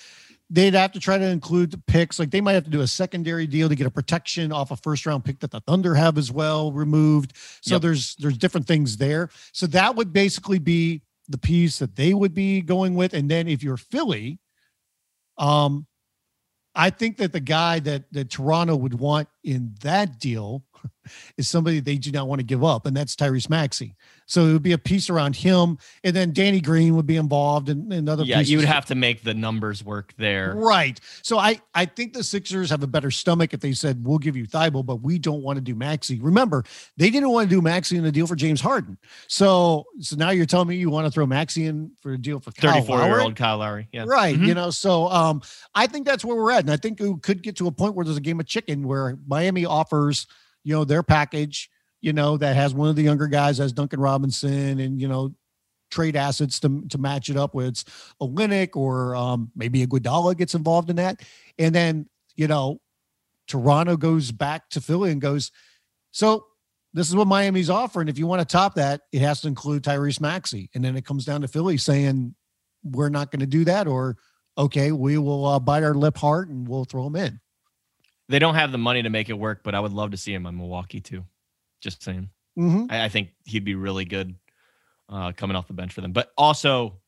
they'd 0.48 0.74
have 0.74 0.92
to 0.92 1.00
try 1.00 1.18
to 1.18 1.24
include 1.24 1.72
the 1.72 1.78
picks. 1.86 2.18
Like 2.18 2.30
they 2.30 2.40
might 2.40 2.52
have 2.52 2.64
to 2.64 2.70
do 2.70 2.80
a 2.82 2.86
secondary 2.86 3.46
deal 3.46 3.68
to 3.68 3.74
get 3.74 3.86
a 3.86 3.90
protection 3.90 4.52
off 4.52 4.70
a 4.70 4.76
first 4.76 5.04
round 5.06 5.24
pick 5.24 5.40
that 5.40 5.50
the 5.50 5.60
Thunder 5.60 5.94
have 5.94 6.18
as 6.18 6.30
well 6.30 6.72
removed. 6.72 7.32
So 7.62 7.74
Yep. 7.74 7.82
there's 7.82 8.14
there's 8.16 8.38
different 8.38 8.66
things 8.66 8.96
there. 8.96 9.30
So 9.52 9.66
that 9.68 9.96
would 9.96 10.12
basically 10.12 10.58
be 10.58 11.02
the 11.28 11.38
piece 11.38 11.80
that 11.80 11.96
they 11.96 12.14
would 12.14 12.34
be 12.34 12.60
going 12.60 12.94
with. 12.94 13.12
And 13.12 13.28
then 13.28 13.48
if 13.48 13.62
you're 13.62 13.76
Philly, 13.76 14.38
um, 15.38 15.86
I 16.74 16.90
think 16.90 17.16
that 17.16 17.32
the 17.32 17.40
guy 17.40 17.80
that 17.80 18.04
that 18.12 18.30
Toronto 18.30 18.76
would 18.76 18.94
want 18.94 19.28
in 19.42 19.74
that 19.82 20.20
deal 20.20 20.62
is 21.36 21.48
somebody 21.48 21.80
they 21.80 21.96
do 21.96 22.10
not 22.10 22.28
want 22.28 22.40
to 22.40 22.44
give 22.44 22.64
up, 22.64 22.86
and 22.86 22.96
that's 22.96 23.14
Tyrese 23.16 23.48
Maxey. 23.48 23.94
So 24.26 24.46
it 24.46 24.52
would 24.52 24.62
be 24.62 24.72
a 24.72 24.78
piece 24.78 25.08
around 25.08 25.36
him, 25.36 25.78
and 26.02 26.14
then 26.14 26.32
Danny 26.32 26.60
Green 26.60 26.96
would 26.96 27.06
be 27.06 27.16
involved 27.16 27.68
and, 27.68 27.92
and 27.92 28.08
other 28.08 28.24
Yeah, 28.24 28.40
you 28.40 28.58
would 28.58 28.66
have 28.66 28.86
to 28.86 28.94
make 28.96 29.22
the 29.22 29.34
numbers 29.34 29.84
work 29.84 30.12
there. 30.18 30.54
Right. 30.56 30.98
So 31.22 31.38
I 31.38 31.60
I 31.74 31.84
think 31.86 32.12
the 32.12 32.24
Sixers 32.24 32.70
have 32.70 32.82
a 32.82 32.86
better 32.88 33.10
stomach 33.10 33.54
if 33.54 33.60
they 33.60 33.72
said 33.72 34.04
we'll 34.04 34.18
give 34.18 34.36
you 34.36 34.46
Thybulle, 34.46 34.84
but 34.84 34.96
we 34.96 35.18
don't 35.18 35.42
want 35.42 35.56
to 35.58 35.62
do 35.62 35.74
Maxey. 35.74 36.18
Remember, 36.20 36.64
they 36.96 37.10
didn't 37.10 37.30
want 37.30 37.48
to 37.48 37.54
do 37.54 37.62
Maxey 37.62 37.96
in 37.96 38.02
the 38.02 38.10
deal 38.12 38.26
for 38.26 38.36
James 38.36 38.60
Harden. 38.60 38.98
So 39.28 39.84
so 40.00 40.16
now 40.16 40.30
you're 40.30 40.46
telling 40.46 40.68
me 40.68 40.76
you 40.76 40.90
want 40.90 41.06
to 41.06 41.10
throw 41.10 41.26
Maxey 41.26 41.66
in 41.66 41.92
for 42.00 42.12
a 42.12 42.18
deal 42.18 42.40
for 42.40 42.50
34 42.50 43.04
year 43.04 43.20
old 43.20 43.36
Kyle 43.36 43.58
Lowry. 43.58 43.88
Yeah. 43.92 44.04
Right. 44.06 44.36
Mhm. 44.36 44.46
You 44.46 44.54
know, 44.54 44.70
so 44.70 45.08
um 45.08 45.40
I 45.74 45.86
think 45.86 46.06
that's 46.06 46.24
where 46.24 46.36
we're 46.36 46.50
at. 46.50 46.60
And 46.60 46.70
I 46.70 46.76
think 46.76 47.00
it 47.00 47.22
could 47.22 47.42
get 47.42 47.56
to 47.56 47.68
a 47.68 47.72
point 47.72 47.94
where 47.94 48.04
there's 48.04 48.16
a 48.16 48.20
game 48.20 48.40
of 48.40 48.46
chicken 48.46 48.86
where 48.88 49.18
Miami 49.26 49.64
offers, 49.64 50.26
you 50.66 50.74
know, 50.74 50.84
their 50.84 51.04
package, 51.04 51.70
you 52.00 52.12
know, 52.12 52.36
that 52.36 52.56
has 52.56 52.74
one 52.74 52.88
of 52.88 52.96
the 52.96 53.02
younger 53.02 53.28
guys 53.28 53.60
as 53.60 53.72
Duncan 53.72 54.00
Robinson 54.00 54.80
and, 54.80 55.00
you 55.00 55.06
know, 55.06 55.32
trade 55.92 56.16
assets 56.16 56.58
to, 56.58 56.82
to 56.88 56.98
match 56.98 57.30
it 57.30 57.36
up 57.36 57.54
with 57.54 57.84
Olynyk 58.20 58.74
or 58.74 59.14
um, 59.14 59.52
maybe 59.54 59.86
Iguodala 59.86 60.36
gets 60.36 60.56
involved 60.56 60.90
in 60.90 60.96
that. 60.96 61.22
And 61.56 61.72
then, 61.72 62.08
you 62.34 62.48
know, 62.48 62.80
Toronto 63.46 63.96
goes 63.96 64.32
back 64.32 64.68
to 64.70 64.80
Philly 64.80 65.12
and 65.12 65.20
goes, 65.20 65.52
so 66.10 66.46
this 66.92 67.08
is 67.08 67.14
what 67.14 67.28
Miami's 67.28 67.70
offering. 67.70 68.08
If 68.08 68.18
you 68.18 68.26
want 68.26 68.40
to 68.40 68.52
top 68.52 68.74
that, 68.74 69.02
it 69.12 69.20
has 69.20 69.42
to 69.42 69.48
include 69.48 69.84
Tyrese 69.84 70.20
Maxey. 70.20 70.68
And 70.74 70.84
then 70.84 70.96
it 70.96 71.06
comes 71.06 71.24
down 71.24 71.42
to 71.42 71.48
Philly 71.48 71.76
saying, 71.76 72.34
we're 72.82 73.08
not 73.08 73.30
going 73.30 73.38
to 73.38 73.46
do 73.46 73.64
that. 73.66 73.86
Or, 73.86 74.16
okay, 74.58 74.90
we 74.90 75.16
will 75.16 75.46
uh, 75.46 75.60
bite 75.60 75.84
our 75.84 75.94
lip 75.94 76.16
hard 76.16 76.50
and 76.50 76.66
we'll 76.66 76.84
throw 76.84 77.04
them 77.04 77.14
in. 77.14 77.40
They 78.28 78.38
don't 78.38 78.54
have 78.54 78.72
the 78.72 78.78
money 78.78 79.02
to 79.02 79.10
make 79.10 79.28
it 79.28 79.38
work, 79.38 79.60
but 79.62 79.74
I 79.74 79.80
would 79.80 79.92
love 79.92 80.10
to 80.10 80.16
see 80.16 80.34
him 80.34 80.46
in 80.46 80.56
Milwaukee 80.56 81.00
too. 81.00 81.24
Just 81.80 82.02
saying. 82.02 82.30
Mm-hmm. 82.58 82.86
I, 82.90 83.04
I 83.04 83.08
think 83.08 83.30
he'd 83.44 83.64
be 83.64 83.74
really 83.74 84.04
good 84.04 84.34
uh, 85.08 85.32
coming 85.32 85.56
off 85.56 85.68
the 85.68 85.74
bench 85.74 85.92
for 85.92 86.00
them. 86.00 86.12
But 86.12 86.32
also, 86.36 87.00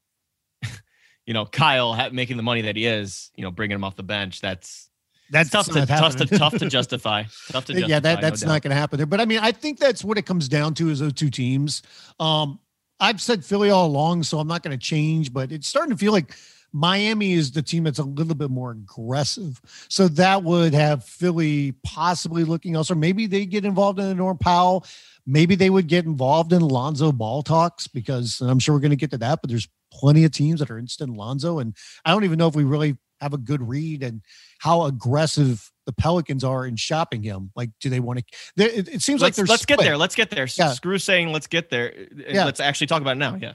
you 1.26 1.35
know, 1.35 1.46
Kyle 1.46 1.92
ha- 1.94 2.11
making 2.12 2.37
the 2.37 2.42
money 2.42 2.62
that 2.62 2.76
he 2.76 2.87
is, 2.87 3.31
you 3.35 3.42
know, 3.42 3.50
bringing 3.50 3.74
him 3.74 3.85
off 3.85 3.96
the 3.96 4.02
bench. 4.02 4.40
That's 4.40 4.88
That's 5.31 5.50
tough 5.50 5.66
to 5.66 5.87
tough 5.87 6.16
to 6.16 6.26
tough 6.26 6.59
to 6.59 6.68
justify. 6.68 7.24
Tough 7.48 7.64
to 7.66 7.72
justify. 7.72 7.88
yeah, 7.88 8.00
that, 8.00 8.20
that's 8.20 8.40
doubt. 8.42 8.48
not 8.48 8.62
going 8.62 8.70
to 8.70 8.76
happen 8.76 8.98
there. 8.98 9.07
But 9.07 9.20
I 9.20 9.24
mean, 9.24 9.40
I 9.40 9.52
think 9.52 9.78
that's 9.78 10.04
what 10.04 10.18
it 10.18 10.26
comes 10.26 10.48
down 10.48 10.74
to 10.74 10.90
is 10.90 11.00
those 11.00 11.14
two 11.14 11.31
teams. 11.31 11.83
Um, 12.20 12.61
I've 13.00 13.20
said 13.20 13.44
Philly 13.44 13.70
all 13.70 13.87
along, 13.87 14.24
so 14.24 14.38
I'm 14.38 14.48
not 14.48 14.62
going 14.62 14.76
to 14.76 14.85
change, 14.85 15.33
but 15.33 15.52
it's 15.52 15.68
starting 15.68 15.90
to 15.90 15.98
feel 15.98 16.12
like 16.12 16.35
Miami 16.72 17.33
is 17.33 17.52
the 17.52 17.62
team 17.62 17.85
that's 17.85 17.98
a 17.98 18.04
little 18.04 18.35
bit 18.35 18.50
more 18.50 18.72
aggressive. 18.72 19.61
So 19.88 20.09
that 20.09 20.42
would 20.44 20.74
have 20.74 21.04
Philly 21.04 21.72
possibly 21.83 22.44
looking 22.44 22.74
elsewhere. 22.74 22.98
Maybe 22.98 23.26
they 23.26 23.46
get 23.46 23.64
involved 23.64 23.98
in 23.98 24.07
the 24.07 24.14
Norm 24.14 24.38
Powell. 24.38 24.85
Maybe 25.26 25.54
they 25.54 25.70
would 25.70 25.87
get 25.87 26.04
involved 26.04 26.52
in 26.52 26.62
Lonzo 26.62 27.12
ball 27.12 27.42
talks 27.42 27.87
because, 27.87 28.40
and 28.40 28.50
I'm 28.50 28.59
sure 28.59 28.74
we're 28.74 28.81
going 28.81 28.90
to 28.90 28.96
get 28.96 29.11
to 29.12 29.18
that, 29.18 29.40
but 29.40 29.50
there's 29.50 29.68
plenty 29.90 30.24
of 30.24 30.33
teams 30.33 30.61
that 30.61 30.70
are 30.70 30.78
interested 30.78 31.09
in 31.09 31.14
Lonzo. 31.14 31.59
And 31.59 31.74
I 32.04 32.11
don't 32.12 32.24
even 32.24 32.38
know 32.38 32.48
if 32.48 32.54
we 32.54 32.64
really 32.64 32.96
have 33.20 33.35
a 33.35 33.38
good 33.38 33.66
read 33.66 34.02
and 34.02 34.22
how 34.59 34.83
aggressive 34.83 35.70
the 35.87 35.92
Pelicans 35.92 36.44
are 36.44 36.66
in 36.66 36.76
shopping 36.76 37.22
him. 37.22 37.50
Like, 37.57 37.70
do 37.81 37.88
they 37.88 38.00
want 38.00 38.20
to? 38.57 38.64
It, 38.64 38.88
it 38.88 39.02
seems 39.02 39.20
like 39.20 39.28
Let's, 39.28 39.37
they're 39.37 39.46
let's 39.46 39.64
get 39.64 39.78
there. 39.81 39.96
Let's 39.96 40.14
get 40.14 40.31
there. 40.31 40.46
Yeah. 40.54 40.72
Screw 40.72 40.98
saying 40.98 41.33
let's 41.33 41.46
get 41.46 41.70
there. 41.70 41.94
Yeah. 42.14 42.44
Let's 42.44 42.61
actually 42.61 42.88
talk 42.88 43.00
about 43.00 43.12
it 43.12 43.20
now. 43.20 43.37
Yeah. 43.40 43.54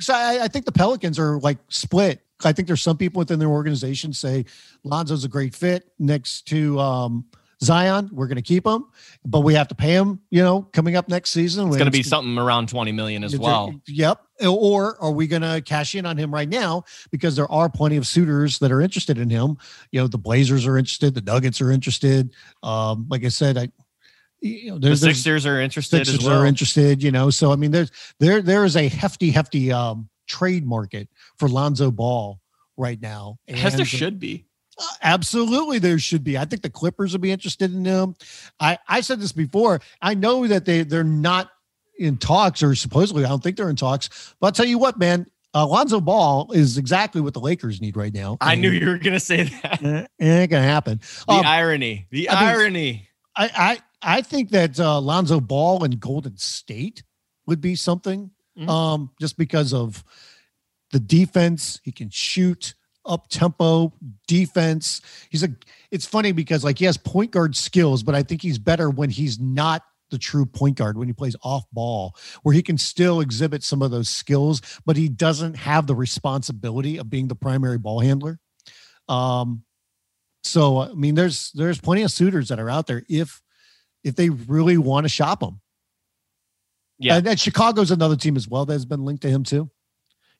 So 0.00 0.12
I, 0.14 0.44
I 0.44 0.48
think 0.48 0.64
the 0.64 0.72
Pelicans 0.72 1.18
are 1.18 1.38
like 1.38 1.58
split 1.68 2.20
I 2.44 2.52
think 2.52 2.68
there's 2.68 2.82
some 2.82 2.96
people 2.96 3.18
within 3.18 3.38
their 3.38 3.48
organization 3.48 4.12
say 4.12 4.44
Lonzo's 4.84 5.24
a 5.24 5.28
great 5.28 5.54
fit 5.54 5.90
next 5.98 6.46
to 6.48 6.78
um, 6.78 7.24
Zion. 7.62 8.08
We're 8.12 8.28
going 8.28 8.36
to 8.36 8.42
keep 8.42 8.66
him, 8.66 8.84
but 9.24 9.40
we 9.40 9.54
have 9.54 9.68
to 9.68 9.74
pay 9.74 9.92
him. 9.92 10.20
You 10.30 10.42
know, 10.42 10.62
coming 10.72 10.96
up 10.96 11.08
next 11.08 11.30
season, 11.30 11.68
it's 11.68 11.76
going 11.76 11.86
to 11.86 11.96
be 11.96 12.02
something 12.02 12.38
around 12.38 12.68
20 12.68 12.92
million 12.92 13.24
as 13.24 13.36
well. 13.36 13.74
Yep. 13.86 14.22
Or 14.46 15.00
are 15.02 15.10
we 15.10 15.26
going 15.26 15.42
to 15.42 15.60
cash 15.60 15.94
in 15.94 16.06
on 16.06 16.16
him 16.16 16.32
right 16.32 16.48
now 16.48 16.84
because 17.10 17.34
there 17.34 17.50
are 17.50 17.68
plenty 17.68 17.96
of 17.96 18.06
suitors 18.06 18.60
that 18.60 18.70
are 18.70 18.80
interested 18.80 19.18
in 19.18 19.28
him? 19.28 19.56
You 19.90 20.00
know, 20.00 20.06
the 20.06 20.18
Blazers 20.18 20.66
are 20.66 20.78
interested, 20.78 21.14
the 21.14 21.22
Nuggets 21.22 21.60
are 21.60 21.72
interested. 21.72 22.32
Um, 22.62 23.06
like 23.10 23.24
I 23.24 23.28
said, 23.28 23.58
I 23.58 23.68
you 24.40 24.70
know, 24.70 24.78
there's, 24.78 25.00
the 25.00 25.08
Sixers 25.08 25.46
are 25.46 25.60
interested 25.60 26.06
Sixers 26.06 26.24
well. 26.24 26.40
are 26.40 26.46
interested, 26.46 27.02
you 27.02 27.10
know. 27.10 27.28
So 27.30 27.52
I 27.52 27.56
mean, 27.56 27.72
there's 27.72 27.90
there 28.20 28.40
there 28.40 28.64
is 28.64 28.76
a 28.76 28.86
hefty, 28.86 29.30
hefty 29.30 29.72
um, 29.72 30.08
trade 30.28 30.66
market 30.66 31.08
for 31.36 31.48
Lonzo 31.48 31.90
Ball 31.90 32.40
right 32.76 33.00
now. 33.00 33.38
And 33.48 33.58
As 33.58 33.76
there 33.76 33.84
should 33.84 34.20
be. 34.20 34.46
Uh, 34.78 34.84
absolutely, 35.02 35.78
there 35.78 35.98
should 35.98 36.22
be. 36.22 36.38
I 36.38 36.44
think 36.44 36.62
the 36.62 36.70
Clippers 36.70 37.12
would 37.12 37.20
be 37.20 37.32
interested 37.32 37.74
in 37.74 37.84
him. 37.84 38.14
I 38.60 38.78
I 38.86 39.00
said 39.00 39.20
this 39.20 39.32
before. 39.32 39.80
I 40.00 40.14
know 40.14 40.46
that 40.46 40.64
they 40.64 40.84
they're 40.84 41.02
not 41.02 41.50
in 41.98 42.16
talks, 42.16 42.62
or 42.62 42.74
supposedly 42.74 43.24
I 43.24 43.28
don't 43.28 43.42
think 43.42 43.56
they're 43.56 43.70
in 43.70 43.76
talks. 43.76 44.34
But 44.40 44.46
I'll 44.48 44.52
tell 44.52 44.66
you 44.66 44.78
what, 44.78 44.98
man. 44.98 45.26
Alonzo 45.54 45.98
Ball 45.98 46.52
is 46.52 46.76
exactly 46.76 47.22
what 47.22 47.32
the 47.32 47.40
Lakers 47.40 47.80
need 47.80 47.96
right 47.96 48.12
now. 48.12 48.36
I 48.38 48.54
knew 48.54 48.70
you 48.70 48.86
were 48.86 48.98
going 48.98 49.14
to 49.14 49.20
say 49.20 49.44
that. 49.44 49.80
It 50.18 50.24
ain't 50.24 50.50
going 50.50 50.62
to 50.62 50.68
happen. 50.68 51.00
The 51.26 51.32
um, 51.32 51.46
irony. 51.46 52.06
The 52.10 52.28
I 52.28 52.52
irony. 52.52 52.92
Mean, 52.92 53.06
I, 53.34 53.80
I 54.02 54.18
I 54.18 54.22
think 54.22 54.50
that 54.50 54.78
uh, 54.78 55.00
Lonzo 55.00 55.40
Ball 55.40 55.84
and 55.84 55.98
Golden 55.98 56.36
State 56.36 57.02
would 57.46 57.60
be 57.60 57.74
something, 57.74 58.30
mm-hmm. 58.58 58.68
um, 58.68 59.10
just 59.20 59.36
because 59.36 59.72
of 59.72 60.04
the 60.92 61.00
defense. 61.00 61.80
He 61.82 61.92
can 61.92 62.10
shoot 62.10 62.74
up 63.04 63.28
tempo 63.28 63.92
defense. 64.26 65.00
He's 65.30 65.42
a. 65.42 65.50
It's 65.90 66.06
funny 66.06 66.32
because 66.32 66.64
like 66.64 66.78
he 66.78 66.84
has 66.84 66.96
point 66.96 67.30
guard 67.30 67.56
skills, 67.56 68.02
but 68.02 68.14
I 68.14 68.22
think 68.22 68.42
he's 68.42 68.58
better 68.58 68.90
when 68.90 69.10
he's 69.10 69.38
not 69.38 69.82
the 70.10 70.18
true 70.18 70.46
point 70.46 70.76
guard 70.76 70.96
when 70.96 71.08
he 71.08 71.12
plays 71.12 71.36
off 71.42 71.64
ball, 71.72 72.16
where 72.42 72.54
he 72.54 72.62
can 72.62 72.78
still 72.78 73.20
exhibit 73.20 73.62
some 73.62 73.82
of 73.82 73.90
those 73.90 74.08
skills, 74.08 74.62
but 74.86 74.96
he 74.96 75.08
doesn't 75.08 75.54
have 75.54 75.86
the 75.86 75.94
responsibility 75.94 76.98
of 76.98 77.10
being 77.10 77.28
the 77.28 77.34
primary 77.34 77.78
ball 77.78 78.00
handler. 78.00 78.38
Um, 79.08 79.64
so 80.42 80.78
I 80.78 80.94
mean, 80.94 81.14
there's 81.14 81.50
there's 81.52 81.80
plenty 81.80 82.02
of 82.02 82.10
suitors 82.10 82.48
that 82.48 82.60
are 82.60 82.70
out 82.70 82.86
there 82.86 83.02
if 83.08 83.42
if 84.04 84.16
they 84.16 84.30
really 84.30 84.78
want 84.78 85.04
to 85.04 85.08
shop 85.08 85.42
him. 85.42 85.60
Yeah, 86.98 87.16
and, 87.16 87.26
and 87.26 87.38
Chicago's 87.38 87.90
another 87.90 88.16
team 88.16 88.36
as 88.36 88.48
well 88.48 88.66
that 88.66 88.72
has 88.72 88.84
been 88.84 89.04
linked 89.04 89.22
to 89.22 89.30
him 89.30 89.44
too. 89.44 89.70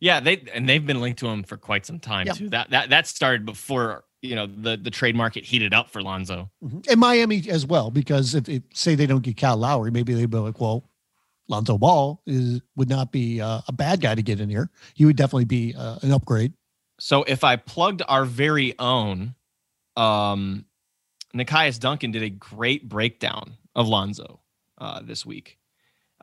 Yeah, 0.00 0.20
they 0.20 0.42
and 0.54 0.68
they've 0.68 0.84
been 0.84 1.00
linked 1.00 1.18
to 1.20 1.28
him 1.28 1.42
for 1.42 1.56
quite 1.56 1.86
some 1.86 1.98
time 1.98 2.26
yeah. 2.26 2.32
too. 2.32 2.48
That 2.50 2.70
that 2.70 2.90
that 2.90 3.06
started 3.06 3.44
before 3.44 4.04
you 4.22 4.34
know 4.34 4.46
the 4.46 4.76
the 4.76 4.90
trade 4.90 5.16
market 5.16 5.44
heated 5.44 5.74
up 5.74 5.90
for 5.90 6.02
Lonzo 6.02 6.50
mm-hmm. 6.62 6.80
and 6.88 7.00
Miami 7.00 7.44
as 7.48 7.66
well. 7.66 7.90
Because 7.90 8.34
if, 8.34 8.48
if 8.48 8.62
say 8.74 8.94
they 8.94 9.06
don't 9.06 9.22
get 9.22 9.36
Kyle 9.36 9.56
Lowry, 9.56 9.90
maybe 9.90 10.14
they'd 10.14 10.30
be 10.30 10.38
like, 10.38 10.60
well, 10.60 10.88
Lonzo 11.48 11.78
Ball 11.78 12.20
is 12.26 12.60
would 12.76 12.88
not 12.88 13.12
be 13.12 13.40
uh, 13.40 13.60
a 13.66 13.72
bad 13.72 14.00
guy 14.00 14.14
to 14.14 14.22
get 14.22 14.40
in 14.40 14.48
here. 14.48 14.70
He 14.94 15.04
would 15.04 15.16
definitely 15.16 15.46
be 15.46 15.74
uh, 15.76 15.98
an 16.02 16.12
upgrade. 16.12 16.52
So 17.00 17.24
if 17.24 17.44
I 17.44 17.56
plugged 17.56 18.02
our 18.08 18.24
very 18.24 18.76
own 18.78 19.34
um 19.96 20.64
Nekias 21.34 21.78
Duncan 21.78 22.10
did 22.10 22.22
a 22.22 22.30
great 22.30 22.88
breakdown 22.88 23.54
of 23.74 23.88
Lonzo 23.88 24.40
uh, 24.78 25.00
this 25.02 25.26
week, 25.26 25.58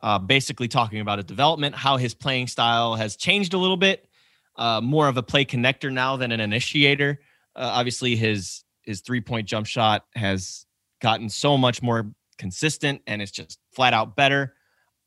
uh, 0.02 0.18
basically 0.18 0.68
talking 0.68 1.00
about 1.00 1.18
his 1.18 1.24
development, 1.24 1.74
how 1.74 1.96
his 1.96 2.14
playing 2.14 2.46
style 2.46 2.94
has 2.94 3.16
changed 3.16 3.54
a 3.54 3.58
little 3.58 3.76
bit, 3.76 4.08
uh, 4.56 4.80
more 4.80 5.08
of 5.08 5.16
a 5.16 5.22
play 5.22 5.44
connector 5.44 5.92
now 5.92 6.16
than 6.16 6.32
an 6.32 6.40
initiator. 6.40 7.20
Uh, 7.54 7.70
obviously, 7.74 8.16
his 8.16 8.64
his 8.82 9.00
three 9.00 9.20
point 9.20 9.48
jump 9.48 9.66
shot 9.66 10.04
has 10.14 10.66
gotten 11.00 11.28
so 11.28 11.56
much 11.56 11.82
more 11.82 12.10
consistent, 12.38 13.02
and 13.06 13.22
it's 13.22 13.32
just 13.32 13.58
flat 13.72 13.94
out 13.94 14.16
better. 14.16 14.54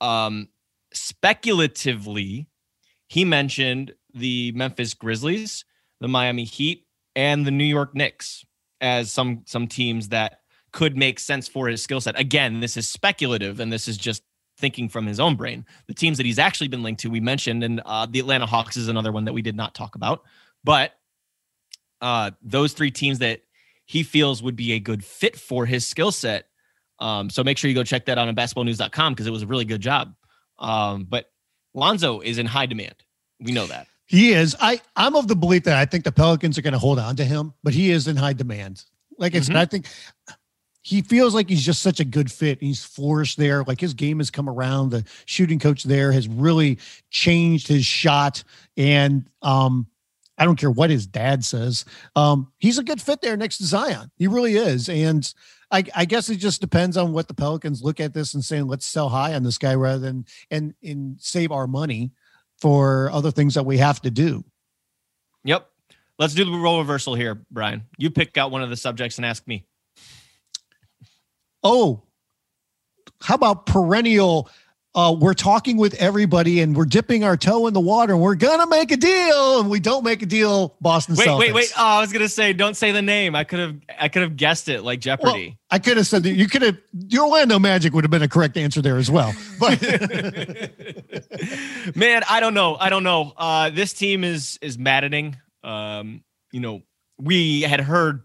Um, 0.02 0.50
speculatively, 0.94 2.48
he 3.08 3.26
mentioned 3.26 3.94
the 4.14 4.52
Memphis 4.54 4.94
Grizzlies, 4.94 5.66
the 6.00 6.08
Miami 6.08 6.44
Heat, 6.44 6.86
and 7.16 7.46
the 7.46 7.52
New 7.52 7.66
York 7.66 7.96
Knicks 7.96 8.46
as 8.82 9.12
some 9.12 9.44
some 9.46 9.68
teams 9.68 10.10
that 10.10 10.40
could 10.72 10.96
make 10.96 11.20
sense 11.20 11.48
for 11.48 11.68
his 11.68 11.84
skill 11.84 12.02
set. 12.02 12.20
Again, 12.20 12.60
this 12.60 12.78
is 12.78 12.88
speculative 12.88 13.60
and 13.60 13.74
this 13.74 13.88
is 13.88 13.98
just 13.98 14.24
thinking 14.60 14.90
from 14.90 15.06
his 15.06 15.20
own 15.20 15.36
brain. 15.36 15.66
The 15.88 15.94
teams 15.94 16.18
that 16.18 16.26
he's 16.26 16.40
actually 16.40 16.68
been 16.68 16.84
linked 16.84 17.02
to, 17.02 17.10
we 17.10 17.20
mentioned, 17.20 17.64
and 17.64 17.82
uh, 17.86 18.06
the 18.10 18.20
Atlanta 18.20 18.46
Hawks 18.46 18.78
is 18.78 18.88
another 18.88 19.12
one 19.12 19.26
that 19.26 19.34
we 19.34 19.42
did 19.42 19.56
not 19.56 19.74
talk 19.74 19.96
about. 19.96 20.24
But 20.64 20.94
uh, 22.02 22.32
those 22.42 22.74
three 22.74 22.92
teams 22.92 23.20
that 23.20 23.42
he 23.86 24.04
feels 24.04 24.44
would 24.44 24.56
be 24.56 24.74
a 24.74 24.80
good 24.80 25.04
fit 25.04 25.36
for 25.36 25.66
his 25.66 25.88
skill 25.88 26.12
set. 26.12 26.46
Um, 27.00 27.30
so 27.30 27.44
make 27.44 27.58
sure 27.58 27.70
you 27.70 27.76
go 27.76 27.84
check 27.84 28.06
that 28.06 28.18
out 28.18 28.28
on 28.28 28.36
basketballnews.com 28.36 29.14
because 29.14 29.26
it 29.26 29.32
was 29.32 29.44
a 29.44 29.48
really 29.48 29.66
good 29.66 29.82
job. 29.82 30.14
Um, 30.60 31.06
but 31.06 31.32
Lonzo 31.74 32.20
is 32.20 32.38
in 32.38 32.46
high 32.46 32.66
demand. 32.66 32.96
We 33.40 33.52
know 33.54 33.68
that. 33.68 33.88
He 34.06 34.34
is. 34.34 34.56
I 34.60 34.82
I'm 34.96 35.16
of 35.16 35.28
the 35.28 35.36
belief 35.36 35.64
that 35.64 35.78
I 35.78 35.86
think 35.86 36.04
the 36.04 36.12
Pelicans 36.12 36.58
are 36.58 36.62
going 36.62 36.74
to 36.74 36.80
hold 36.80 37.00
on 37.00 37.16
to 37.18 37.24
him, 37.24 37.54
but 37.64 37.74
he 37.74 37.92
is 37.92 38.08
in 38.08 38.16
high 38.16 38.34
demand. 38.34 38.84
Like 39.18 39.36
I 39.36 39.40
said, 39.40 39.54
mm-hmm. 39.54 39.58
I 39.58 39.66
think 39.66 39.86
he 40.82 41.02
feels 41.02 41.34
like 41.36 41.50
he's 41.50 41.66
just 41.66 41.82
such 41.82 42.00
a 42.00 42.06
good 42.06 42.32
fit. 42.32 42.62
He's 42.62 42.84
flourished 42.84 43.38
there. 43.38 43.64
Like 43.64 43.82
his 43.82 43.94
game 43.94 44.20
has 44.20 44.30
come 44.30 44.50
around. 44.50 44.90
The 44.90 45.04
shooting 45.26 45.60
coach 45.60 45.84
there 45.84 46.12
has 46.12 46.28
really 46.28 46.80
changed 47.10 47.68
his 47.68 47.86
shot. 47.86 48.44
And 48.78 49.30
um, 49.42 49.88
I 50.38 50.46
don't 50.46 50.56
care 50.56 50.72
what 50.72 50.90
his 50.90 51.06
dad 51.06 51.44
says. 51.44 51.84
Um, 52.16 52.52
he's 52.60 52.78
a 52.78 52.84
good 52.84 53.02
fit 53.02 53.22
there 53.22 53.36
next 53.36 53.58
to 53.58 53.66
Zion. 53.66 54.10
He 54.18 54.28
really 54.28 54.56
is. 54.56 54.88
And 54.88 55.32
I, 55.70 55.84
I, 55.96 56.06
guess 56.06 56.30
it 56.30 56.38
just 56.38 56.62
depends 56.62 56.98
on 56.98 57.12
what 57.12 57.28
the 57.28 57.34
Pelicans 57.34 57.84
look 57.84 58.00
at 58.00 58.14
this 58.14 58.34
and 58.34 58.44
saying, 58.44 58.68
let's 58.68 58.86
sell 58.86 59.10
high 59.10 59.36
on 59.36 59.44
this 59.44 59.58
guy 59.58 59.76
rather 59.76 60.00
than 60.00 60.26
and 60.50 60.74
and 60.82 61.20
save 61.20 61.52
our 61.52 61.68
money 61.68 62.12
for 62.58 63.12
other 63.12 63.32
things 63.32 63.54
that 63.54 63.66
we 63.66 63.78
have 63.78 64.02
to 64.02 64.12
do. 64.12 64.44
Yep. 65.44 65.70
Let's 66.18 66.34
do 66.34 66.44
the 66.44 66.52
role 66.52 66.80
reversal 66.80 67.16
here, 67.16 67.46
Brian. 67.52 67.84
You 67.98 68.10
pick 68.10 68.38
out 68.38 68.52
one 68.52 68.64
of 68.64 68.70
the 68.70 68.76
subjects 68.76 69.18
and 69.18 69.26
ask 69.26 69.46
me. 69.48 69.66
Oh, 71.64 72.04
how 73.22 73.36
about 73.36 73.66
perennial 73.66 74.50
uh, 74.96 75.16
we're 75.18 75.36
talking 75.36 75.78
with 75.78 75.94
everybody 75.96 76.62
and 76.62 76.76
we're 76.76 76.86
dipping 76.86 77.24
our 77.24 77.38
toe 77.38 77.68
in 77.68 77.76
the 77.76 77.80
water 77.80 78.14
and 78.14 78.22
we're 78.22 78.36
gonna 78.36 78.66
make 78.68 78.92
a 78.92 78.98
deal 78.98 79.60
and 79.60 79.70
we 79.70 79.80
don't 79.80 80.04
make 80.04 80.24
a 80.24 80.26
deal 80.26 80.76
boston 80.82 81.16
wait 81.16 81.28
Celtics. 81.28 81.40
wait. 81.40 81.54
Wait 81.54 81.72
oh, 81.78 81.86
i 81.86 82.02
was 82.02 82.12
gonna 82.12 82.28
say 82.28 82.54
don't 82.54 82.76
say 82.76 82.92
the 82.92 83.02
name. 83.02 83.36
I 83.36 83.44
could 83.44 83.60
have 83.60 83.76
i 84.00 84.08
could 84.08 84.24
have 84.24 84.36
guessed 84.36 84.68
it 84.68 84.82
like 84.82 85.00
jeopardy. 85.00 85.50
Well, 85.50 85.58
i 85.70 85.80
could 85.80 85.98
have 85.98 86.08
said 86.08 86.24
that 86.24 86.32
you 86.32 86.48
could 86.48 86.64
have 86.64 86.78
your 87.08 87.26
orlando 87.26 87.60
magic 87.60 87.94
would 87.94 88.04
have 88.04 88.12
been 88.12 88.24
a 88.24 88.28
correct 88.28 88.58
answer 88.58 88.82
there 88.82 88.98
as 88.98 89.12
well 89.12 89.34
but 89.60 89.80
man 91.96 92.24
i 92.28 92.40
don't 92.40 92.56
know. 92.56 92.76
I 92.76 92.90
don't 92.90 93.04
know. 93.04 93.34
Uh, 93.38 93.70
this 93.70 93.94
team 93.94 94.24
is 94.24 94.58
is 94.62 94.78
maddening. 94.78 95.38
Um, 95.64 96.24
you 96.52 96.62
know 96.62 96.82
we 97.20 97.62
had 97.62 97.80
heard 97.80 98.24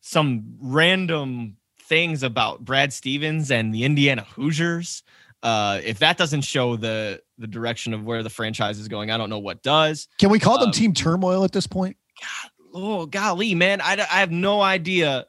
some 0.00 0.56
random 0.60 1.56
things 1.84 2.22
about 2.22 2.64
brad 2.64 2.92
stevens 2.92 3.50
and 3.50 3.74
the 3.74 3.84
indiana 3.84 4.22
hoosiers 4.34 5.02
uh, 5.44 5.78
if 5.84 5.98
that 5.98 6.16
doesn't 6.16 6.40
show 6.40 6.74
the 6.74 7.20
the 7.36 7.46
direction 7.46 7.92
of 7.92 8.02
where 8.02 8.22
the 8.22 8.30
franchise 8.30 8.78
is 8.78 8.88
going, 8.88 9.10
I 9.10 9.18
don't 9.18 9.28
know 9.28 9.38
what 9.38 9.62
does. 9.62 10.08
Can 10.18 10.30
we 10.30 10.38
call 10.38 10.58
them 10.58 10.68
um, 10.68 10.72
team 10.72 10.94
turmoil 10.94 11.44
at 11.44 11.52
this 11.52 11.66
point? 11.66 11.98
God, 12.18 12.50
oh 12.72 13.06
golly, 13.06 13.54
man, 13.54 13.82
I, 13.82 13.92
I 14.10 14.20
have 14.20 14.30
no 14.30 14.62
idea. 14.62 15.26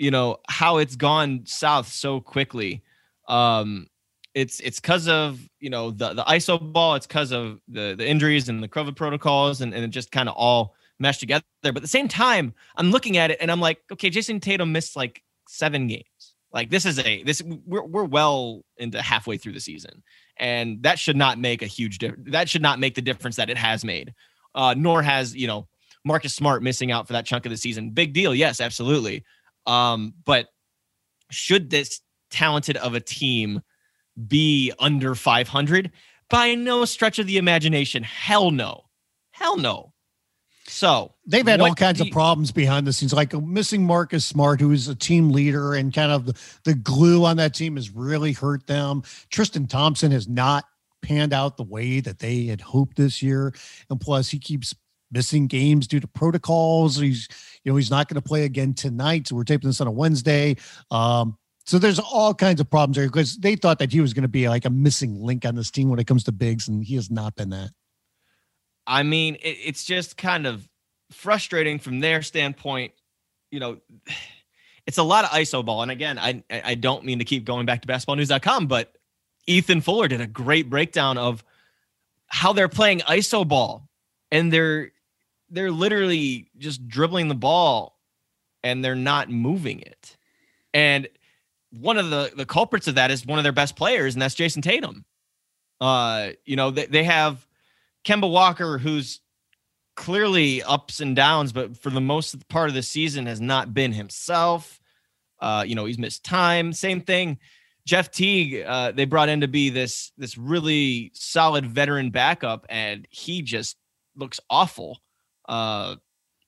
You 0.00 0.10
know 0.10 0.38
how 0.48 0.78
it's 0.78 0.96
gone 0.96 1.42
south 1.44 1.86
so 1.86 2.20
quickly. 2.20 2.82
Um, 3.28 3.86
it's 4.34 4.58
it's 4.58 4.80
because 4.80 5.06
of 5.06 5.38
you 5.60 5.70
know 5.70 5.92
the 5.92 6.12
the 6.12 6.24
ISO 6.24 6.60
ball. 6.72 6.96
It's 6.96 7.06
because 7.06 7.30
of 7.30 7.60
the 7.68 7.94
the 7.96 8.08
injuries 8.08 8.48
and 8.48 8.60
the 8.60 8.68
COVID 8.68 8.96
protocols, 8.96 9.60
and 9.60 9.72
and 9.72 9.84
it 9.84 9.88
just 9.88 10.10
kind 10.10 10.28
of 10.28 10.34
all 10.34 10.74
meshed 10.98 11.20
together. 11.20 11.44
But 11.62 11.76
at 11.76 11.82
the 11.82 11.88
same 11.88 12.08
time, 12.08 12.52
I'm 12.74 12.90
looking 12.90 13.16
at 13.16 13.30
it 13.30 13.38
and 13.40 13.48
I'm 13.48 13.60
like, 13.60 13.78
okay, 13.92 14.10
Jayson 14.10 14.40
Tatum 14.40 14.72
missed 14.72 14.96
like 14.96 15.22
seven 15.50 15.86
games. 15.86 16.04
Like 16.52 16.70
this 16.70 16.84
is 16.84 16.98
a 16.98 17.22
this 17.22 17.42
we're 17.42 17.84
we're 17.84 18.04
well 18.04 18.64
into 18.76 19.00
halfway 19.00 19.36
through 19.36 19.52
the 19.52 19.60
season, 19.60 20.02
and 20.36 20.82
that 20.82 20.98
should 20.98 21.16
not 21.16 21.38
make 21.38 21.62
a 21.62 21.66
huge 21.66 21.98
difference. 21.98 22.30
That 22.30 22.48
should 22.48 22.62
not 22.62 22.80
make 22.80 22.94
the 22.94 23.02
difference 23.02 23.36
that 23.36 23.50
it 23.50 23.56
has 23.56 23.84
made. 23.84 24.14
Uh, 24.54 24.74
nor 24.76 25.00
has 25.00 25.34
you 25.34 25.46
know 25.46 25.68
Marcus 26.04 26.34
Smart 26.34 26.62
missing 26.62 26.90
out 26.90 27.06
for 27.06 27.12
that 27.12 27.26
chunk 27.26 27.46
of 27.46 27.50
the 27.50 27.56
season. 27.56 27.90
Big 27.90 28.12
deal, 28.12 28.34
yes, 28.34 28.60
absolutely. 28.60 29.24
Um, 29.66 30.14
but 30.24 30.48
should 31.30 31.70
this 31.70 32.00
talented 32.30 32.76
of 32.78 32.94
a 32.94 33.00
team 33.00 33.62
be 34.26 34.72
under 34.78 35.14
500? 35.14 35.92
By 36.28 36.54
no 36.54 36.84
stretch 36.84 37.18
of 37.18 37.26
the 37.26 37.38
imagination. 37.38 38.02
Hell 38.02 38.50
no. 38.50 38.84
Hell 39.32 39.56
no. 39.56 39.89
So 40.70 41.12
they've 41.26 41.46
had 41.46 41.60
all 41.60 41.74
kinds 41.74 42.00
of 42.00 42.10
problems 42.10 42.52
behind 42.52 42.86
the 42.86 42.92
scenes, 42.92 43.12
like 43.12 43.34
missing 43.34 43.84
Marcus 43.84 44.24
Smart, 44.24 44.60
who 44.60 44.70
is 44.70 44.86
a 44.88 44.94
team 44.94 45.30
leader 45.30 45.74
and 45.74 45.92
kind 45.92 46.12
of 46.12 46.26
the, 46.26 46.40
the 46.64 46.74
glue 46.74 47.24
on 47.24 47.38
that 47.38 47.54
team 47.54 47.76
has 47.76 47.90
really 47.90 48.32
hurt 48.32 48.66
them. 48.66 49.02
Tristan 49.30 49.66
Thompson 49.66 50.12
has 50.12 50.28
not 50.28 50.64
panned 51.02 51.32
out 51.32 51.56
the 51.56 51.64
way 51.64 52.00
that 52.00 52.20
they 52.20 52.46
had 52.46 52.60
hoped 52.60 52.96
this 52.96 53.20
year. 53.20 53.52
And 53.90 54.00
plus, 54.00 54.30
he 54.30 54.38
keeps 54.38 54.74
missing 55.10 55.48
games 55.48 55.88
due 55.88 55.98
to 55.98 56.06
protocols. 56.06 56.96
He's, 56.96 57.26
you 57.64 57.72
know, 57.72 57.76
he's 57.76 57.90
not 57.90 58.08
going 58.08 58.20
to 58.20 58.26
play 58.26 58.44
again 58.44 58.72
tonight. 58.72 59.26
So 59.26 59.34
we're 59.34 59.44
taping 59.44 59.68
this 59.68 59.80
on 59.80 59.88
a 59.88 59.92
Wednesday. 59.92 60.56
Um, 60.90 61.36
so 61.66 61.78
there's 61.78 61.98
all 61.98 62.32
kinds 62.32 62.60
of 62.60 62.70
problems 62.70 62.96
there 62.96 63.06
because 63.06 63.36
they 63.38 63.56
thought 63.56 63.80
that 63.80 63.92
he 63.92 64.00
was 64.00 64.14
going 64.14 64.22
to 64.22 64.28
be 64.28 64.48
like 64.48 64.64
a 64.64 64.70
missing 64.70 65.20
link 65.20 65.44
on 65.44 65.56
this 65.56 65.70
team 65.70 65.88
when 65.88 65.98
it 65.98 66.06
comes 66.06 66.24
to 66.24 66.32
bigs, 66.32 66.68
and 66.68 66.84
he 66.84 66.94
has 66.94 67.10
not 67.10 67.34
been 67.34 67.50
that. 67.50 67.70
I 68.90 69.04
mean, 69.04 69.36
it, 69.36 69.56
it's 69.64 69.84
just 69.84 70.16
kind 70.16 70.46
of 70.46 70.68
frustrating 71.12 71.78
from 71.78 72.00
their 72.00 72.22
standpoint. 72.22 72.92
You 73.50 73.60
know, 73.60 73.76
it's 74.86 74.98
a 74.98 75.02
lot 75.02 75.24
of 75.24 75.30
ISO 75.30 75.64
ball. 75.64 75.82
And 75.82 75.90
again, 75.90 76.18
I 76.18 76.42
I 76.50 76.74
don't 76.74 77.04
mean 77.04 77.20
to 77.20 77.24
keep 77.24 77.44
going 77.44 77.66
back 77.66 77.82
to 77.82 77.88
basketballnews.com, 77.88 78.66
but 78.66 78.92
Ethan 79.46 79.80
Fuller 79.80 80.08
did 80.08 80.20
a 80.20 80.26
great 80.26 80.68
breakdown 80.68 81.16
of 81.16 81.44
how 82.26 82.52
they're 82.52 82.68
playing 82.68 83.00
ISO 83.00 83.46
ball 83.46 83.88
and 84.30 84.52
they're 84.52 84.92
they're 85.50 85.70
literally 85.70 86.48
just 86.58 86.86
dribbling 86.88 87.28
the 87.28 87.34
ball 87.34 87.98
and 88.62 88.84
they're 88.84 88.94
not 88.94 89.28
moving 89.28 89.80
it. 89.80 90.16
And 90.72 91.08
one 91.70 91.96
of 91.96 92.10
the 92.10 92.32
the 92.34 92.46
culprits 92.46 92.88
of 92.88 92.96
that 92.96 93.10
is 93.10 93.24
one 93.24 93.38
of 93.38 93.44
their 93.44 93.52
best 93.52 93.76
players, 93.76 94.14
and 94.14 94.22
that's 94.22 94.34
Jayson 94.34 94.62
Tatum. 94.62 95.04
Uh, 95.80 96.30
you 96.44 96.56
know, 96.56 96.70
they, 96.70 96.86
they 96.86 97.04
have 97.04 97.46
Kemba 98.04 98.30
Walker, 98.30 98.78
who's 98.78 99.20
clearly 99.96 100.62
ups 100.62 101.00
and 101.00 101.14
downs, 101.14 101.52
but 101.52 101.76
for 101.76 101.90
the 101.90 102.00
most 102.00 102.48
part 102.48 102.68
of 102.68 102.74
the 102.74 102.82
season 102.82 103.26
has 103.26 103.40
not 103.40 103.74
been 103.74 103.92
himself. 103.92 104.80
Uh, 105.40 105.64
you 105.66 105.74
know, 105.74 105.84
he's 105.84 105.98
missed 105.98 106.24
time. 106.24 106.72
Same 106.72 107.00
thing. 107.00 107.38
Jeff 107.86 108.10
Teague, 108.10 108.64
uh, 108.66 108.92
they 108.92 109.04
brought 109.04 109.28
in 109.28 109.40
to 109.40 109.48
be 109.48 109.70
this 109.70 110.12
this 110.16 110.36
really 110.36 111.10
solid 111.14 111.66
veteran 111.66 112.10
backup, 112.10 112.66
and 112.68 113.06
he 113.10 113.42
just 113.42 113.76
looks 114.16 114.38
awful. 114.48 115.00
Uh, 115.48 115.96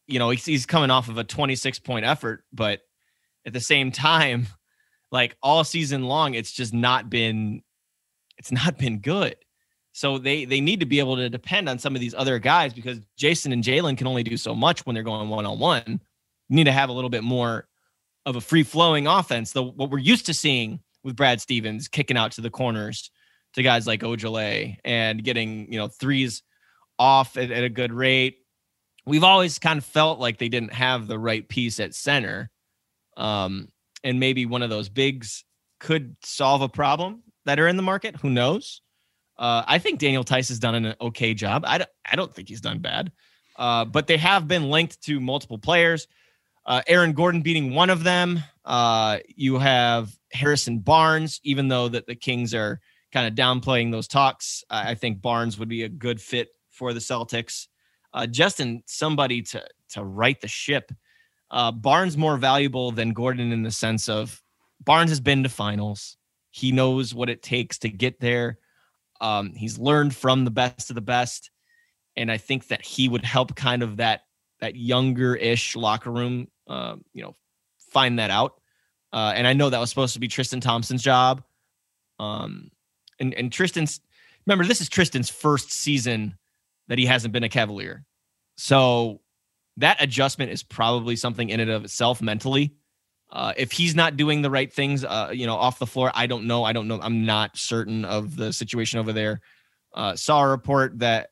you 0.06 0.18
know, 0.18 0.30
he's, 0.30 0.44
he's 0.44 0.66
coming 0.66 0.90
off 0.90 1.08
of 1.08 1.18
a 1.18 1.24
26 1.24 1.78
point 1.80 2.04
effort, 2.04 2.44
but 2.52 2.80
at 3.46 3.52
the 3.52 3.60
same 3.60 3.90
time, 3.92 4.46
like 5.10 5.36
all 5.42 5.64
season 5.64 6.04
long, 6.04 6.34
it's 6.34 6.52
just 6.52 6.72
not 6.72 7.10
been 7.10 7.62
it's 8.38 8.52
not 8.52 8.78
been 8.78 8.98
good. 8.98 9.36
So 9.92 10.18
they 10.18 10.44
they 10.46 10.60
need 10.60 10.80
to 10.80 10.86
be 10.86 10.98
able 10.98 11.16
to 11.16 11.28
depend 11.28 11.68
on 11.68 11.78
some 11.78 11.94
of 11.94 12.00
these 12.00 12.14
other 12.14 12.38
guys 12.38 12.72
because 12.72 12.98
Jason 13.16 13.52
and 13.52 13.62
Jaylen 13.62 13.96
can 13.96 14.06
only 14.06 14.22
do 14.22 14.36
so 14.36 14.54
much 14.54 14.86
when 14.86 14.94
they're 14.94 15.02
going 15.02 15.28
one 15.28 15.46
on 15.46 15.58
one. 15.58 16.00
Need 16.48 16.64
to 16.64 16.72
have 16.72 16.88
a 16.88 16.92
little 16.92 17.10
bit 17.10 17.22
more 17.22 17.68
of 18.24 18.36
a 18.36 18.40
free 18.40 18.62
flowing 18.62 19.06
offense. 19.06 19.52
The 19.52 19.62
what 19.62 19.90
we're 19.90 19.98
used 19.98 20.26
to 20.26 20.34
seeing 20.34 20.80
with 21.04 21.16
Brad 21.16 21.40
Stevens 21.40 21.88
kicking 21.88 22.16
out 22.16 22.32
to 22.32 22.40
the 22.40 22.50
corners 22.50 23.10
to 23.54 23.62
guys 23.62 23.86
like 23.86 24.00
Ojeleye 24.00 24.76
and 24.84 25.22
getting 25.22 25.70
you 25.70 25.78
know 25.78 25.88
threes 25.88 26.42
off 26.98 27.36
at, 27.36 27.50
at 27.50 27.64
a 27.64 27.68
good 27.68 27.92
rate. 27.92 28.38
We've 29.04 29.24
always 29.24 29.58
kind 29.58 29.78
of 29.78 29.84
felt 29.84 30.20
like 30.20 30.38
they 30.38 30.48
didn't 30.48 30.72
have 30.72 31.06
the 31.06 31.18
right 31.18 31.46
piece 31.46 31.80
at 31.80 31.94
center. 31.94 32.50
Um, 33.16 33.68
and 34.04 34.20
maybe 34.20 34.46
one 34.46 34.62
of 34.62 34.70
those 34.70 34.88
bigs 34.88 35.44
could 35.80 36.16
solve 36.24 36.62
a 36.62 36.68
problem 36.68 37.22
that 37.44 37.58
are 37.58 37.66
in 37.66 37.76
the 37.76 37.82
market. 37.82 38.16
Who 38.16 38.30
knows? 38.30 38.80
Uh, 39.38 39.64
I 39.66 39.78
think 39.78 39.98
Daniel 39.98 40.24
Theis 40.24 40.48
has 40.48 40.58
done 40.58 40.74
an 40.74 40.94
okay 41.00 41.34
job. 41.34 41.64
I 41.66 41.78
don't, 41.78 41.90
I 42.10 42.16
don't 42.16 42.32
think 42.34 42.48
he's 42.48 42.60
done 42.60 42.78
bad, 42.78 43.12
uh, 43.56 43.84
but 43.84 44.06
they 44.06 44.16
have 44.18 44.46
been 44.46 44.70
linked 44.70 45.02
to 45.04 45.20
multiple 45.20 45.58
players. 45.58 46.06
Uh, 46.64 46.82
Aaron 46.86 47.12
Gordon 47.12 47.42
beating 47.42 47.74
one 47.74 47.90
of 47.90 48.04
them. 48.04 48.42
Uh, 48.64 49.18
you 49.26 49.58
have 49.58 50.16
Harrison 50.32 50.78
Barnes, 50.78 51.40
even 51.42 51.68
though 51.68 51.88
that 51.88 52.06
the 52.06 52.14
Kings 52.14 52.54
are 52.54 52.80
kind 53.12 53.26
of 53.26 53.34
downplaying 53.34 53.90
those 53.90 54.08
talks. 54.08 54.64
I 54.70 54.94
think 54.94 55.20
Barnes 55.20 55.58
would 55.58 55.68
be 55.68 55.82
a 55.82 55.88
good 55.88 56.20
fit 56.20 56.48
for 56.70 56.92
the 56.92 57.00
Celtics. 57.00 57.66
Uh, 58.14 58.26
Justin, 58.26 58.82
somebody 58.86 59.42
to 59.42 59.64
to 59.90 60.04
right 60.04 60.40
the 60.40 60.48
ship. 60.48 60.92
Uh, 61.50 61.70
Barnes 61.70 62.16
more 62.16 62.36
valuable 62.36 62.92
than 62.92 63.12
Gordon 63.12 63.52
in 63.52 63.62
the 63.62 63.70
sense 63.70 64.08
of 64.08 64.42
Barnes 64.84 65.10
has 65.10 65.20
been 65.20 65.42
to 65.42 65.48
finals. 65.48 66.16
He 66.50 66.72
knows 66.72 67.14
what 67.14 67.28
it 67.28 67.42
takes 67.42 67.78
to 67.80 67.88
get 67.88 68.20
there. 68.20 68.58
Um, 69.22 69.54
he's 69.54 69.78
learned 69.78 70.14
from 70.14 70.44
the 70.44 70.50
best 70.50 70.90
of 70.90 70.94
the 70.94 71.00
best, 71.00 71.50
and 72.16 72.30
I 72.30 72.36
think 72.36 72.68
that 72.68 72.82
he 72.82 73.08
would 73.08 73.24
help 73.24 73.54
kind 73.54 73.82
of 73.82 73.96
that 73.98 74.22
that 74.60 74.76
younger-ish 74.76 75.76
locker 75.76 76.10
room, 76.10 76.48
uh, 76.68 76.96
you 77.14 77.22
know, 77.22 77.36
find 77.90 78.18
that 78.18 78.30
out. 78.30 78.60
Uh, 79.12 79.32
and 79.34 79.46
I 79.46 79.52
know 79.52 79.70
that 79.70 79.78
was 79.78 79.90
supposed 79.90 80.14
to 80.14 80.20
be 80.20 80.28
Tristan 80.28 80.60
Thompson's 80.60 81.02
job. 81.02 81.42
Um, 82.18 82.70
and 83.20 83.32
and 83.34 83.52
Tristan's 83.52 84.00
remember 84.46 84.64
this 84.64 84.80
is 84.80 84.88
Tristan's 84.88 85.30
first 85.30 85.72
season 85.72 86.36
that 86.88 86.98
he 86.98 87.06
hasn't 87.06 87.32
been 87.32 87.44
a 87.44 87.48
Cavalier, 87.48 88.04
so 88.56 89.20
that 89.76 90.02
adjustment 90.02 90.50
is 90.50 90.62
probably 90.62 91.16
something 91.16 91.48
in 91.48 91.60
and 91.60 91.70
of 91.70 91.84
itself 91.84 92.20
mentally 92.20 92.74
uh, 93.32 93.54
if 93.56 93.72
he's 93.72 93.94
not 93.94 94.18
doing 94.18 94.42
the 94.42 94.50
right 94.50 94.70
things, 94.70 95.04
uh, 95.04 95.30
you 95.32 95.46
know, 95.46 95.56
off 95.56 95.78
the 95.78 95.86
floor, 95.86 96.12
I 96.14 96.26
don't 96.26 96.46
know. 96.46 96.64
I 96.64 96.74
don't 96.74 96.86
know. 96.86 97.00
I'm 97.02 97.24
not 97.24 97.56
certain 97.56 98.04
of 98.04 98.36
the 98.36 98.52
situation 98.52 98.98
over 98.98 99.14
there. 99.14 99.40
Uh, 99.94 100.14
saw 100.14 100.42
a 100.42 100.48
report 100.48 100.98
that 100.98 101.30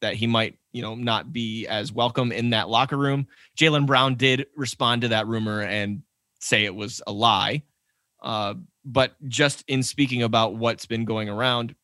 that 0.00 0.14
he 0.14 0.26
might, 0.26 0.58
you 0.72 0.82
know, 0.82 0.96
not 0.96 1.32
be 1.32 1.66
as 1.68 1.92
welcome 1.92 2.32
in 2.32 2.50
that 2.50 2.68
locker 2.68 2.96
room. 2.96 3.28
Jaylen 3.56 3.86
Brown 3.86 4.16
did 4.16 4.46
respond 4.56 5.02
to 5.02 5.08
that 5.08 5.26
rumor 5.28 5.62
and 5.62 6.02
say 6.40 6.64
it 6.64 6.74
was 6.74 7.00
a 7.06 7.12
lie. 7.12 7.62
Uh, 8.20 8.54
but 8.84 9.14
just 9.28 9.64
in 9.68 9.82
speaking 9.84 10.24
about 10.24 10.56
what's 10.56 10.86
been 10.86 11.04
going 11.04 11.28
around, 11.28 11.76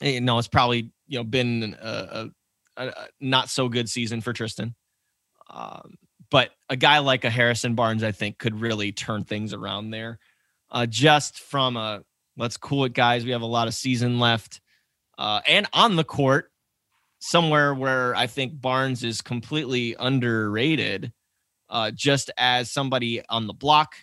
you 0.00 0.16
eh, 0.16 0.20
know, 0.20 0.38
it's 0.38 0.48
probably 0.48 0.90
you 1.06 1.18
know 1.18 1.24
been 1.24 1.76
a, 1.80 2.30
a, 2.78 2.88
a 2.88 3.06
not 3.20 3.50
so 3.50 3.68
good 3.68 3.88
season 3.90 4.22
for 4.22 4.32
Tristan. 4.32 4.74
Um, 5.50 5.98
but 6.34 6.50
a 6.68 6.74
guy 6.74 6.98
like 6.98 7.24
a 7.24 7.30
Harrison 7.30 7.76
Barnes, 7.76 8.02
I 8.02 8.10
think, 8.10 8.38
could 8.38 8.60
really 8.60 8.90
turn 8.90 9.22
things 9.22 9.52
around 9.52 9.90
there. 9.90 10.18
Uh, 10.68 10.84
just 10.84 11.38
from 11.38 11.76
a 11.76 12.02
let's 12.36 12.56
cool 12.56 12.86
it, 12.86 12.92
guys. 12.92 13.24
We 13.24 13.30
have 13.30 13.42
a 13.42 13.46
lot 13.46 13.68
of 13.68 13.74
season 13.74 14.18
left, 14.18 14.60
uh, 15.16 15.42
and 15.46 15.68
on 15.72 15.94
the 15.94 16.02
court, 16.02 16.50
somewhere 17.20 17.72
where 17.72 18.16
I 18.16 18.26
think 18.26 18.60
Barnes 18.60 19.04
is 19.04 19.20
completely 19.20 19.94
underrated, 19.96 21.12
uh, 21.70 21.92
just 21.92 22.32
as 22.36 22.68
somebody 22.68 23.22
on 23.28 23.46
the 23.46 23.54
block, 23.54 23.94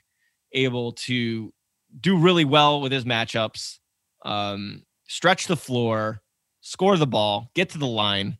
able 0.53 0.93
to 0.93 1.53
do 1.99 2.17
really 2.17 2.45
well 2.45 2.79
with 2.79 2.93
his 2.93 3.03
matchups, 3.03 3.79
um, 4.23 4.83
stretch 5.05 5.47
the 5.47 5.57
floor, 5.57 6.21
score 6.61 6.95
the 6.95 7.05
ball, 7.05 7.51
get 7.55 7.71
to 7.71 7.77
the 7.77 7.85
line. 7.85 8.37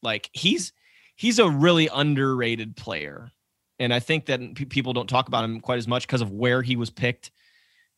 Like 0.00 0.30
he's 0.32 0.72
he's 1.14 1.38
a 1.38 1.48
really 1.48 1.88
underrated 1.88 2.76
player. 2.76 3.30
And 3.78 3.92
I 3.92 4.00
think 4.00 4.26
that 4.26 4.40
p- 4.54 4.64
people 4.64 4.92
don't 4.92 5.08
talk 5.08 5.28
about 5.28 5.44
him 5.44 5.60
quite 5.60 5.78
as 5.78 5.88
much 5.88 6.06
because 6.06 6.20
of 6.20 6.30
where 6.30 6.62
he 6.62 6.76
was 6.76 6.90
picked 6.90 7.30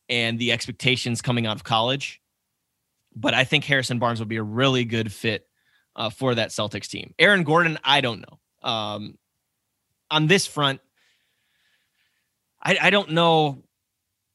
and 0.09 0.39
the 0.39 0.51
expectations 0.51 1.21
coming 1.21 1.45
out 1.45 1.55
of 1.55 1.63
college. 1.63 2.21
But 3.15 3.33
I 3.33 3.43
think 3.43 3.63
Harrison 3.63 3.99
Barnes 3.99 4.19
would 4.19 4.29
be 4.29 4.37
a 4.37 4.43
really 4.43 4.85
good 4.85 5.11
fit 5.11 5.47
uh, 5.95 6.09
for 6.09 6.35
that 6.35 6.49
Celtics 6.49 6.87
team. 6.87 7.13
Aaron 7.17 7.43
Gordon, 7.43 7.79
I 7.83 8.01
don't 8.01 8.21
know. 8.21 8.69
Um, 8.69 9.17
on 10.11 10.27
this 10.27 10.47
front, 10.47 10.81
I, 12.61 12.77
I 12.81 12.89
don't 12.89 13.11
know 13.11 13.63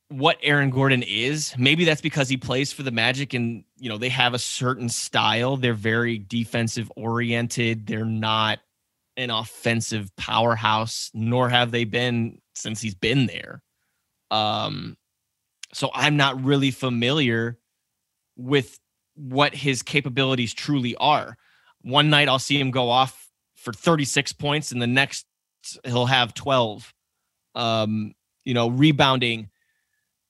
what 0.08 0.38
Aaron 0.42 0.70
Gordon 0.70 1.02
is. 1.02 1.54
Maybe 1.58 1.84
that's 1.84 2.00
because 2.00 2.28
he 2.28 2.36
plays 2.36 2.72
for 2.72 2.82
the 2.82 2.90
Magic 2.90 3.34
and, 3.34 3.64
you 3.76 3.88
know, 3.88 3.98
they 3.98 4.08
have 4.08 4.34
a 4.34 4.38
certain 4.38 4.88
style. 4.88 5.56
They're 5.56 5.74
very 5.74 6.18
defensive 6.18 6.90
oriented. 6.96 7.86
They're 7.86 8.04
not 8.04 8.60
an 9.16 9.30
offensive 9.30 10.14
powerhouse, 10.16 11.10
nor 11.14 11.48
have 11.48 11.70
they 11.70 11.84
been 11.84 12.38
since 12.54 12.80
he's 12.80 12.94
been 12.94 13.26
there. 13.26 13.62
Um, 14.30 14.96
so 15.72 15.90
I'm 15.94 16.16
not 16.16 16.42
really 16.42 16.70
familiar 16.70 17.58
with 18.36 18.78
what 19.14 19.54
his 19.54 19.82
capabilities 19.82 20.54
truly 20.54 20.96
are. 20.96 21.36
One 21.82 22.10
night 22.10 22.28
I'll 22.28 22.38
see 22.38 22.58
him 22.58 22.70
go 22.70 22.90
off 22.90 23.28
for 23.56 23.72
36 23.72 24.32
points, 24.34 24.72
and 24.72 24.80
the 24.80 24.86
next 24.86 25.26
he'll 25.84 26.06
have 26.06 26.34
12. 26.34 26.92
Um, 27.54 28.14
you 28.44 28.54
know, 28.54 28.68
rebounding 28.68 29.50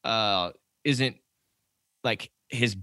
uh 0.03 0.51
isn't 0.83 1.17
like 2.03 2.31
his 2.49 2.77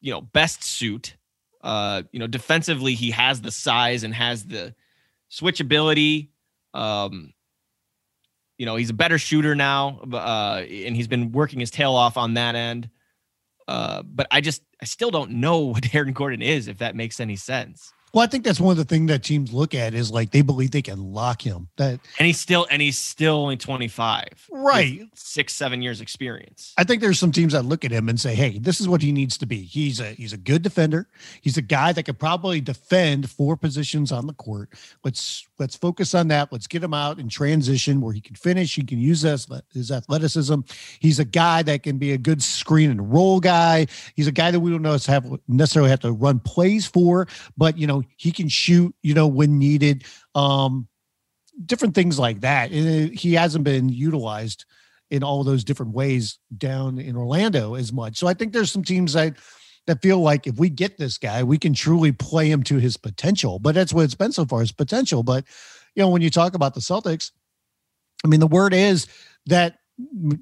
you 0.00 0.12
know 0.12 0.20
best 0.20 0.62
suit. 0.62 1.16
Uh, 1.62 2.02
you 2.12 2.20
know, 2.20 2.26
defensively 2.26 2.94
he 2.94 3.10
has 3.10 3.40
the 3.40 3.50
size 3.50 4.04
and 4.04 4.14
has 4.14 4.44
the 4.44 4.74
switchability. 5.30 6.28
Um, 6.74 7.32
you 8.56 8.66
know, 8.66 8.76
he's 8.76 8.90
a 8.90 8.94
better 8.94 9.18
shooter 9.18 9.54
now, 9.54 10.00
uh, 10.12 10.62
and 10.68 10.96
he's 10.96 11.08
been 11.08 11.32
working 11.32 11.60
his 11.60 11.70
tail 11.70 11.94
off 11.94 12.16
on 12.16 12.34
that 12.34 12.54
end. 12.54 12.90
Uh, 13.68 14.02
but 14.02 14.26
I 14.30 14.40
just, 14.40 14.62
I 14.80 14.84
still 14.84 15.10
don't 15.10 15.32
know 15.32 15.58
what 15.72 15.94
Aaron 15.94 16.12
Gordon 16.12 16.42
is, 16.42 16.68
if 16.68 16.78
that 16.78 16.96
makes 16.96 17.20
any 17.20 17.36
sense. 17.36 17.92
Well, 18.12 18.24
I 18.24 18.26
think 18.26 18.44
that's 18.44 18.60
one 18.60 18.72
of 18.72 18.78
the 18.78 18.84
things 18.84 19.08
that 19.08 19.22
teams 19.22 19.52
look 19.52 19.74
at 19.74 19.94
is 19.94 20.10
like 20.10 20.30
they 20.30 20.42
believe 20.42 20.70
they 20.70 20.82
can 20.82 21.12
lock 21.12 21.42
him. 21.42 21.68
That 21.76 22.00
and 22.18 22.26
he's 22.26 22.40
still 22.40 22.66
and 22.70 22.80
he's 22.80 22.98
still 22.98 23.36
only 23.36 23.56
25. 23.56 24.48
Right. 24.50 25.02
Six, 25.14 25.52
seven 25.52 25.82
years 25.82 26.00
experience. 26.00 26.74
I 26.78 26.84
think 26.84 27.02
there's 27.02 27.18
some 27.18 27.32
teams 27.32 27.52
that 27.52 27.64
look 27.64 27.84
at 27.84 27.90
him 27.90 28.08
and 28.08 28.18
say, 28.18 28.34
Hey, 28.34 28.58
this 28.58 28.80
is 28.80 28.88
what 28.88 29.02
he 29.02 29.12
needs 29.12 29.36
to 29.38 29.46
be. 29.46 29.62
He's 29.62 30.00
a 30.00 30.12
he's 30.12 30.32
a 30.32 30.38
good 30.38 30.62
defender. 30.62 31.08
He's 31.42 31.56
a 31.56 31.62
guy 31.62 31.92
that 31.92 32.04
could 32.04 32.18
probably 32.18 32.60
defend 32.60 33.30
four 33.30 33.56
positions 33.56 34.12
on 34.12 34.26
the 34.26 34.34
court. 34.34 34.70
Let's 35.04 35.46
let's 35.58 35.76
focus 35.76 36.14
on 36.14 36.28
that. 36.28 36.52
Let's 36.52 36.66
get 36.66 36.82
him 36.82 36.94
out 36.94 37.18
in 37.18 37.28
transition 37.28 38.00
where 38.00 38.12
he 38.12 38.20
can 38.20 38.36
finish. 38.36 38.74
He 38.74 38.84
can 38.84 38.98
use 38.98 39.22
his, 39.22 39.46
his 39.72 39.90
athleticism. 39.90 40.60
He's 41.00 41.18
a 41.18 41.24
guy 41.24 41.62
that 41.62 41.82
can 41.82 41.98
be 41.98 42.12
a 42.12 42.18
good 42.18 42.42
screen 42.42 42.90
and 42.90 43.12
roll 43.12 43.40
guy. 43.40 43.86
He's 44.14 44.26
a 44.26 44.32
guy 44.32 44.50
that 44.50 44.60
we 44.60 44.70
don't 44.70 44.82
know 44.82 44.98
have 45.06 45.40
necessarily 45.46 45.90
have 45.90 46.00
to 46.00 46.12
run 46.12 46.40
plays 46.40 46.86
for, 46.86 47.28
but 47.56 47.78
you 47.78 47.86
know, 47.86 47.97
he 48.16 48.32
can 48.32 48.48
shoot, 48.48 48.94
you 49.02 49.14
know, 49.14 49.26
when 49.26 49.58
needed. 49.58 50.04
Um, 50.34 50.88
different 51.66 51.94
things 51.94 52.18
like 52.18 52.40
that. 52.40 52.70
And 52.70 53.12
he 53.12 53.34
hasn't 53.34 53.64
been 53.64 53.88
utilized 53.88 54.64
in 55.10 55.22
all 55.22 55.42
those 55.42 55.64
different 55.64 55.92
ways 55.92 56.38
down 56.56 56.98
in 56.98 57.16
Orlando 57.16 57.74
as 57.74 57.92
much. 57.92 58.16
So 58.16 58.26
I 58.26 58.34
think 58.34 58.52
there's 58.52 58.70
some 58.70 58.84
teams 58.84 59.14
that 59.14 59.36
that 59.86 60.02
feel 60.02 60.20
like 60.20 60.46
if 60.46 60.58
we 60.58 60.68
get 60.68 60.98
this 60.98 61.16
guy, 61.16 61.42
we 61.42 61.56
can 61.56 61.72
truly 61.72 62.12
play 62.12 62.50
him 62.50 62.62
to 62.64 62.76
his 62.76 62.98
potential. 62.98 63.58
But 63.58 63.74
that's 63.74 63.92
what 63.92 64.04
it's 64.04 64.14
been 64.14 64.32
so 64.32 64.44
far, 64.44 64.60
his 64.60 64.70
potential. 64.70 65.22
But 65.22 65.44
you 65.94 66.02
know, 66.02 66.10
when 66.10 66.22
you 66.22 66.30
talk 66.30 66.54
about 66.54 66.74
the 66.74 66.80
Celtics, 66.80 67.32
I 68.24 68.28
mean, 68.28 68.40
the 68.40 68.46
word 68.46 68.74
is 68.74 69.06
that 69.46 69.78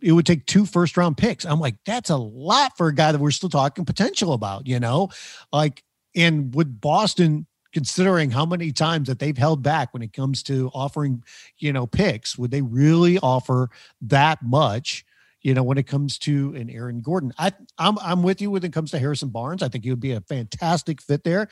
it 0.02 0.12
would 0.12 0.26
take 0.26 0.46
two 0.46 0.66
first 0.66 0.96
round 0.96 1.16
picks. 1.16 1.44
I'm 1.46 1.60
like, 1.60 1.76
that's 1.86 2.10
a 2.10 2.16
lot 2.16 2.76
for 2.76 2.88
a 2.88 2.94
guy 2.94 3.12
that 3.12 3.20
we're 3.20 3.30
still 3.30 3.48
talking 3.48 3.84
potential 3.84 4.32
about, 4.32 4.66
you 4.66 4.80
know? 4.80 5.10
Like, 5.52 5.82
and 6.16 6.54
would 6.54 6.80
Boston 6.80 7.46
considering 7.72 8.30
how 8.30 8.46
many 8.46 8.72
times 8.72 9.06
that 9.06 9.18
they've 9.18 9.36
held 9.36 9.62
back 9.62 9.92
when 9.92 10.02
it 10.02 10.14
comes 10.14 10.42
to 10.42 10.70
offering, 10.72 11.22
you 11.58 11.72
know, 11.74 11.86
picks, 11.86 12.38
would 12.38 12.50
they 12.50 12.62
really 12.62 13.18
offer 13.18 13.68
that 14.00 14.42
much? 14.42 15.04
You 15.42 15.52
know, 15.52 15.62
when 15.62 15.76
it 15.76 15.86
comes 15.86 16.18
to 16.20 16.54
an 16.56 16.70
Aaron 16.70 17.02
Gordon, 17.02 17.32
I, 17.38 17.52
I'm 17.78 17.98
I'm 17.98 18.22
with 18.22 18.40
you 18.40 18.50
when 18.50 18.64
it 18.64 18.72
comes 18.72 18.90
to 18.92 18.98
Harrison 18.98 19.28
Barnes. 19.28 19.62
I 19.62 19.68
think 19.68 19.84
he 19.84 19.90
would 19.90 20.00
be 20.00 20.12
a 20.12 20.22
fantastic 20.22 21.00
fit 21.02 21.22
there, 21.22 21.48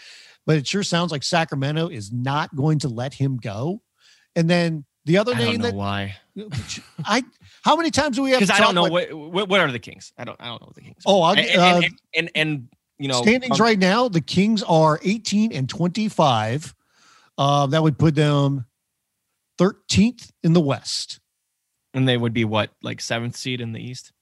but 0.47 0.57
it 0.57 0.67
sure 0.67 0.83
sounds 0.83 1.13
like 1.13 1.23
Sacramento 1.23 1.89
is 1.89 2.11
not 2.11 2.57
going 2.57 2.79
to 2.81 2.89
let 2.89 3.15
him 3.15 3.37
go. 3.37 3.83
And 4.35 4.49
then 4.49 4.85
the 5.05 5.19
other 5.19 5.35
I 5.35 5.39
name 5.39 5.61
that 5.61 5.75
why 5.75 6.17
I 7.05 7.23
how 7.63 7.77
many 7.77 7.91
times 7.91 8.17
do 8.17 8.23
we 8.23 8.31
have? 8.31 8.41
Because 8.41 8.51
I 8.59 8.61
don't 8.61 8.75
know 8.75 8.85
what, 8.85 9.13
what, 9.13 9.49
what 9.49 9.61
are 9.61 9.71
the 9.71 9.79
Kings. 9.79 10.13
I 10.17 10.25
don't 10.25 10.41
I 10.41 10.47
don't 10.47 10.63
know 10.63 10.69
what 10.69 10.75
the 10.75 10.81
Kings. 10.81 11.03
Oh, 11.07 11.23
and, 11.25 11.39
and, 11.39 11.61
uh, 11.61 11.81
and, 11.85 12.01
and, 12.15 12.31
and 12.35 12.69
you 12.99 13.09
know 13.09 13.23
standings 13.23 13.61
um, 13.61 13.65
right 13.65 13.79
now 13.79 14.09
the 14.09 14.21
kings 14.21 14.63
are 14.63 15.01
18 15.03 15.53
and 15.53 15.69
25 15.69 16.75
uh, 17.37 17.67
that 17.67 17.83
would 17.83 17.99
put 17.99 18.15
them 18.15 18.65
13th 19.59 20.31
in 20.43 20.53
the 20.53 20.61
west. 20.61 21.21
And 21.93 22.09
they 22.09 22.17
would 22.17 22.33
be 22.33 22.45
what 22.45 22.71
like 22.83 23.01
seventh 23.01 23.37
seed 23.37 23.61
in 23.61 23.73
the 23.73 23.81
east? 23.81 24.13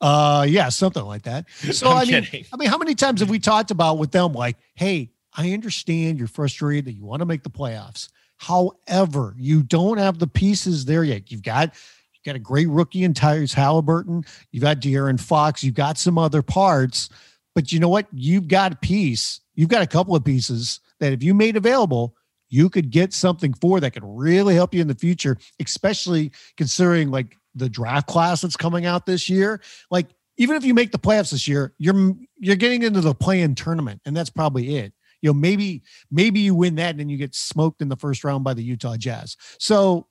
Uh 0.00 0.44
yeah 0.46 0.68
something 0.68 1.04
like 1.04 1.22
that. 1.22 1.46
So 1.72 1.88
i 1.90 2.04
mean 2.04 2.24
kidding. 2.24 2.44
i 2.52 2.56
mean 2.56 2.68
how 2.68 2.76
many 2.76 2.94
times 2.94 3.20
have 3.20 3.30
we 3.30 3.38
talked 3.38 3.70
about 3.70 3.96
with 3.96 4.10
them 4.10 4.34
like 4.34 4.56
hey 4.74 5.10
i 5.34 5.52
understand 5.52 6.18
you're 6.18 6.28
frustrated 6.28 6.84
that 6.84 6.92
you 6.92 7.04
want 7.04 7.20
to 7.20 7.26
make 7.26 7.42
the 7.42 7.50
playoffs. 7.50 8.08
However 8.36 9.34
you 9.38 9.62
don't 9.62 9.98
have 9.98 10.18
the 10.18 10.26
pieces 10.26 10.84
there 10.84 11.04
yet. 11.04 11.30
You've 11.30 11.42
got 11.42 11.74
you've 12.12 12.24
got 12.24 12.36
a 12.36 12.40
great 12.40 12.68
rookie 12.68 13.04
in 13.04 13.14
Tyrese 13.14 13.54
Halliburton. 13.54 14.24
You've 14.50 14.64
got 14.64 14.80
De'Aaron 14.80 15.18
Fox. 15.18 15.62
You've 15.62 15.74
got 15.74 15.96
some 15.96 16.18
other 16.18 16.42
parts 16.42 17.08
but 17.56 17.72
you 17.72 17.80
know 17.80 17.88
what? 17.88 18.06
You've 18.12 18.48
got 18.48 18.74
a 18.74 18.76
piece, 18.76 19.40
you've 19.54 19.70
got 19.70 19.80
a 19.80 19.86
couple 19.86 20.14
of 20.14 20.22
pieces 20.22 20.78
that 21.00 21.14
if 21.14 21.22
you 21.22 21.32
made 21.32 21.56
available, 21.56 22.14
you 22.50 22.68
could 22.68 22.90
get 22.90 23.14
something 23.14 23.54
for 23.54 23.80
that 23.80 23.92
could 23.92 24.04
really 24.04 24.54
help 24.54 24.74
you 24.74 24.82
in 24.82 24.88
the 24.88 24.94
future, 24.94 25.38
especially 25.58 26.32
considering 26.58 27.10
like 27.10 27.38
the 27.54 27.70
draft 27.70 28.08
class 28.08 28.42
that's 28.42 28.58
coming 28.58 28.84
out 28.84 29.06
this 29.06 29.30
year. 29.30 29.62
Like, 29.90 30.08
even 30.36 30.54
if 30.54 30.64
you 30.64 30.74
make 30.74 30.92
the 30.92 30.98
playoffs 30.98 31.30
this 31.30 31.48
year, 31.48 31.72
you're 31.78 32.14
you're 32.36 32.56
getting 32.56 32.82
into 32.82 33.00
the 33.00 33.14
play-in 33.14 33.54
tournament, 33.54 34.02
and 34.04 34.14
that's 34.14 34.28
probably 34.28 34.76
it. 34.76 34.92
You 35.22 35.30
know, 35.30 35.34
maybe 35.34 35.82
maybe 36.10 36.40
you 36.40 36.54
win 36.54 36.74
that 36.74 36.90
and 36.90 37.00
then 37.00 37.08
you 37.08 37.16
get 37.16 37.34
smoked 37.34 37.80
in 37.80 37.88
the 37.88 37.96
first 37.96 38.22
round 38.22 38.44
by 38.44 38.52
the 38.52 38.62
Utah 38.62 38.98
Jazz. 38.98 39.38
So, 39.58 40.08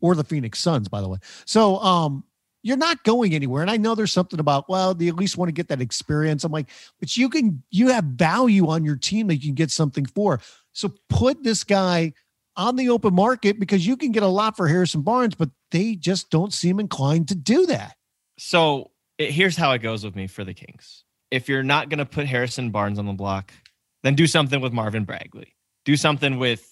or 0.00 0.16
the 0.16 0.24
Phoenix 0.24 0.58
Suns, 0.58 0.88
by 0.88 1.00
the 1.00 1.08
way. 1.08 1.18
So, 1.44 1.78
um, 1.78 2.24
you're 2.68 2.76
not 2.76 3.02
going 3.02 3.34
anywhere. 3.34 3.62
And 3.62 3.70
I 3.70 3.78
know 3.78 3.94
there's 3.94 4.12
something 4.12 4.38
about, 4.38 4.68
well, 4.68 4.94
they 4.94 5.08
at 5.08 5.16
least 5.16 5.38
want 5.38 5.48
to 5.48 5.52
get 5.52 5.68
that 5.68 5.80
experience. 5.80 6.44
I'm 6.44 6.52
like, 6.52 6.68
but 7.00 7.16
you 7.16 7.30
can, 7.30 7.62
you 7.70 7.88
have 7.88 8.04
value 8.04 8.68
on 8.68 8.84
your 8.84 8.96
team 8.96 9.28
that 9.28 9.36
you 9.36 9.48
can 9.48 9.54
get 9.54 9.70
something 9.70 10.04
for. 10.04 10.40
So 10.72 10.92
put 11.08 11.42
this 11.42 11.64
guy 11.64 12.12
on 12.56 12.76
the 12.76 12.90
open 12.90 13.14
market 13.14 13.58
because 13.58 13.86
you 13.86 13.96
can 13.96 14.12
get 14.12 14.22
a 14.22 14.28
lot 14.28 14.56
for 14.56 14.68
Harrison 14.68 15.00
Barnes, 15.00 15.34
but 15.34 15.48
they 15.70 15.94
just 15.94 16.30
don't 16.30 16.52
seem 16.52 16.78
inclined 16.78 17.28
to 17.28 17.34
do 17.34 17.64
that. 17.66 17.96
So 18.36 18.90
it, 19.16 19.30
here's 19.30 19.56
how 19.56 19.72
it 19.72 19.78
goes 19.78 20.04
with 20.04 20.14
me 20.14 20.26
for 20.26 20.44
the 20.44 20.54
Kings. 20.54 21.04
If 21.30 21.48
you're 21.48 21.62
not 21.62 21.88
going 21.88 21.98
to 21.98 22.06
put 22.06 22.26
Harrison 22.26 22.70
Barnes 22.70 22.98
on 22.98 23.06
the 23.06 23.12
block, 23.14 23.52
then 24.02 24.14
do 24.14 24.26
something 24.26 24.60
with 24.60 24.72
Marvin 24.72 25.04
Bagley. 25.04 25.54
Do 25.84 25.96
something 25.96 26.38
with 26.38 26.70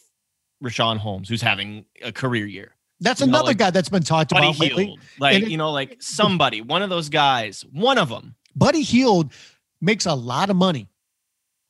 Richaun 0.63 0.99
Holmes, 0.99 1.29
who's 1.29 1.43
having 1.43 1.87
a 2.03 2.13
career 2.13 2.47
year. 2.47 2.76
That's 3.01 3.21
you 3.21 3.27
another 3.27 3.43
know, 3.43 3.49
like 3.49 3.59
guy 3.59 3.71
that's 3.71 3.89
been 3.89 4.03
talked 4.03 4.31
Buddy 4.31 4.49
about 4.49 4.59
lately. 4.59 4.99
Like, 5.19 5.43
it, 5.43 5.49
you 5.49 5.57
know, 5.57 5.71
like 5.71 5.97
somebody, 6.01 6.61
one 6.63 6.83
of 6.83 6.91
those 6.91 7.09
guys, 7.09 7.65
one 7.73 7.99
of 7.99 8.09
them. 8.09 8.37
Buddy 8.55 8.83
Hield 8.83 9.33
makes 9.81 10.07
a 10.07 10.15
lot 10.15 10.49
of 10.49 10.57
money, 10.57 10.89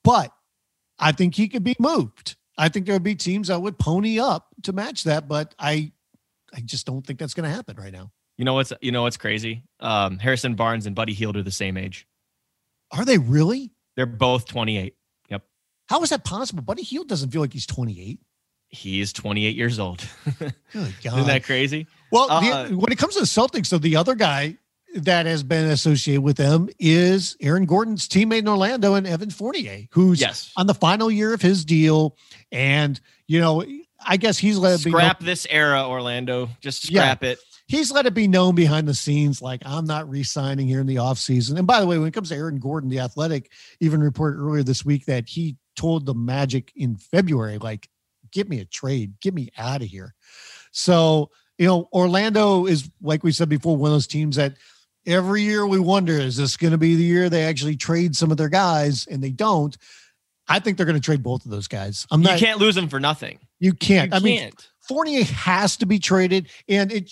but 0.05 0.33
I 0.99 1.13
think 1.13 1.35
he 1.35 1.49
could 1.49 1.65
be 1.65 1.75
moved. 1.79 2.37
I 2.57 2.69
think 2.69 2.87
there 2.87 2.95
would 2.95 3.03
be 3.03 3.17
teams 3.17 3.49
that 3.49 3.61
would 3.61 3.79
pony 3.79 4.19
up 4.19 4.49
to 4.63 4.73
match 4.73 5.05
that, 5.05 5.29
but 5.29 5.55
I 5.59 5.93
I 6.55 6.61
just 6.61 6.87
don't 6.87 7.07
think 7.07 7.19
that's 7.19 7.35
going 7.35 7.49
to 7.49 7.55
happen 7.55 7.77
right 7.77 7.93
now. 7.93 8.13
You 8.39 8.45
know 8.45 8.55
what's 8.55 8.73
you 8.81 8.93
know 8.93 9.03
what's 9.03 9.17
crazy? 9.17 9.65
Um, 9.81 10.19
Harrison 10.19 10.55
Barnes 10.55 10.87
and 10.87 10.95
Buddy 10.95 11.13
Hield 11.13 11.37
are 11.37 11.43
the 11.43 11.51
same 11.51 11.77
age. 11.77 12.07
Are 12.93 13.05
they 13.05 13.19
really? 13.19 13.73
They're 13.97 14.07
both 14.07 14.47
28. 14.47 14.95
Yep. 15.31 15.43
How 15.89 16.03
is 16.03 16.11
that 16.11 16.25
possible? 16.25 16.63
Buddy 16.63 16.83
Hield 16.83 17.09
doesn't 17.09 17.31
feel 17.31 17.41
like 17.41 17.53
he's 17.53 17.67
28 17.67 18.21
he's 18.77 19.13
28 19.13 19.57
years 19.57 19.79
old. 19.79 20.07
Isn't 20.75 21.27
that 21.27 21.43
crazy? 21.45 21.87
Well, 22.13 22.31
uh, 22.31 22.69
the, 22.69 22.77
when 22.77 22.93
it 22.93 22.99
comes 22.99 23.15
to 23.15 23.21
the 23.21 23.27
Celtics, 23.27 23.67
so 23.67 23.79
the 23.79 23.97
other 23.97 24.15
guy 24.15 24.59
that 24.95 25.27
has 25.27 25.43
been 25.43 25.67
associated 25.67 26.23
with 26.23 26.37
them 26.37 26.69
is 26.79 27.37
Aaron 27.41 27.67
Gordon's 27.67 28.09
teammate 28.09 28.39
in 28.39 28.49
Orlando 28.49 28.95
and 28.95 29.07
Evan 29.07 29.31
Fournier, 29.31 29.87
who's 29.91 30.21
yes. 30.21 30.53
on 30.57 30.67
the 30.67 30.75
final 30.75 31.11
year 31.11 31.35
of 31.35 31.43
his 31.43 31.65
deal. 31.65 32.17
And, 32.53 33.01
you 33.27 33.41
know, 33.41 33.65
I 34.05 34.17
guess 34.17 34.39
he's 34.39 34.59
let 34.59 34.81
it 34.81 34.85
be 34.85 34.91
scrap 34.91 35.21
this 35.21 35.47
era, 35.51 35.87
Orlando. 35.87 36.49
Just 36.61 36.87
scrap 36.87 37.23
yeah. 37.23 37.31
it. 37.31 37.39
He's 37.69 37.91
let 37.91 38.07
it 38.07 38.15
be 38.15 38.29
known 38.29 38.55
behind 38.55 38.87
the 38.87 38.95
scenes, 38.95 39.43
like 39.43 39.61
I'm 39.67 39.87
not 39.87 40.09
re-signing 40.09 40.69
here 40.69 40.81
in 40.81 40.87
the 40.87 40.97
offseason. 40.97 41.59
And 41.59 41.67
by 41.67 41.81
the 41.81 41.87
way, 41.87 41.99
when 41.99 42.07
it 42.07 42.15
comes 42.15 42.29
to 42.29 42.37
Aaron 42.37 42.61
Gordon, 42.61 42.89
the 42.89 43.01
athletic 43.01 43.51
even 43.81 44.01
reported 44.01 44.39
earlier 44.39 44.63
this 44.63 44.85
week 44.85 45.07
that 45.07 45.29
he 45.29 45.57
told 45.75 46.07
the 46.07 46.15
Magic 46.15 46.73
in 46.77 46.97
February, 46.97 47.59
like, 47.59 47.89
give 48.37 48.51
me 48.51 48.61
a 48.61 48.67
trade, 48.67 49.15
get 49.23 49.33
me 49.33 49.49
out 49.57 49.81
of 49.81 49.89
here. 49.89 50.15
So, 50.71 51.31
you 51.57 51.67
know, 51.67 51.89
Orlando 51.91 52.67
is, 52.67 52.91
like 53.01 53.25
we 53.25 53.33
said 53.33 53.49
before, 53.49 53.79
one 53.79 53.89
of 53.89 53.95
those 53.95 54.07
teams 54.07 54.37
that 54.37 54.59
every 55.07 55.41
year 55.41 55.67
we 55.67 55.81
wonder, 55.81 56.13
is 56.13 56.37
this 56.37 56.59
going 56.59 56.73
to 56.73 56.79
be 56.79 56.97
the 56.97 57.03
year 57.03 57.31
they 57.31 57.45
actually 57.45 57.77
trade 57.77 58.15
some 58.15 58.31
of 58.31 58.37
their 58.37 58.51
guys 58.51 59.07
and 59.07 59.25
they 59.25 59.31
don't? 59.31 59.75
I 60.47 60.59
think 60.59 60.77
they're 60.77 60.85
going 60.85 61.01
to 61.01 61.05
trade 61.05 61.23
both 61.23 61.47
of 61.47 61.51
those 61.51 61.67
guys. 61.67 62.07
I'm 62.11 62.21
not, 62.21 62.39
you 62.39 62.47
can't 62.47 62.61
lose 62.61 62.75
them 62.75 62.89
for 62.91 63.01
nothing. 63.01 63.39
You 63.59 63.73
can't. 63.73 64.13
You 64.13 64.19
I 64.19 64.21
mean, 64.21 64.41
can't. 64.41 64.69
Fournier 64.87 65.25
has 65.25 65.79
to 65.79 65.87
be 65.87 65.99
traded, 65.99 66.51
and 66.69 66.93
it 66.93 67.11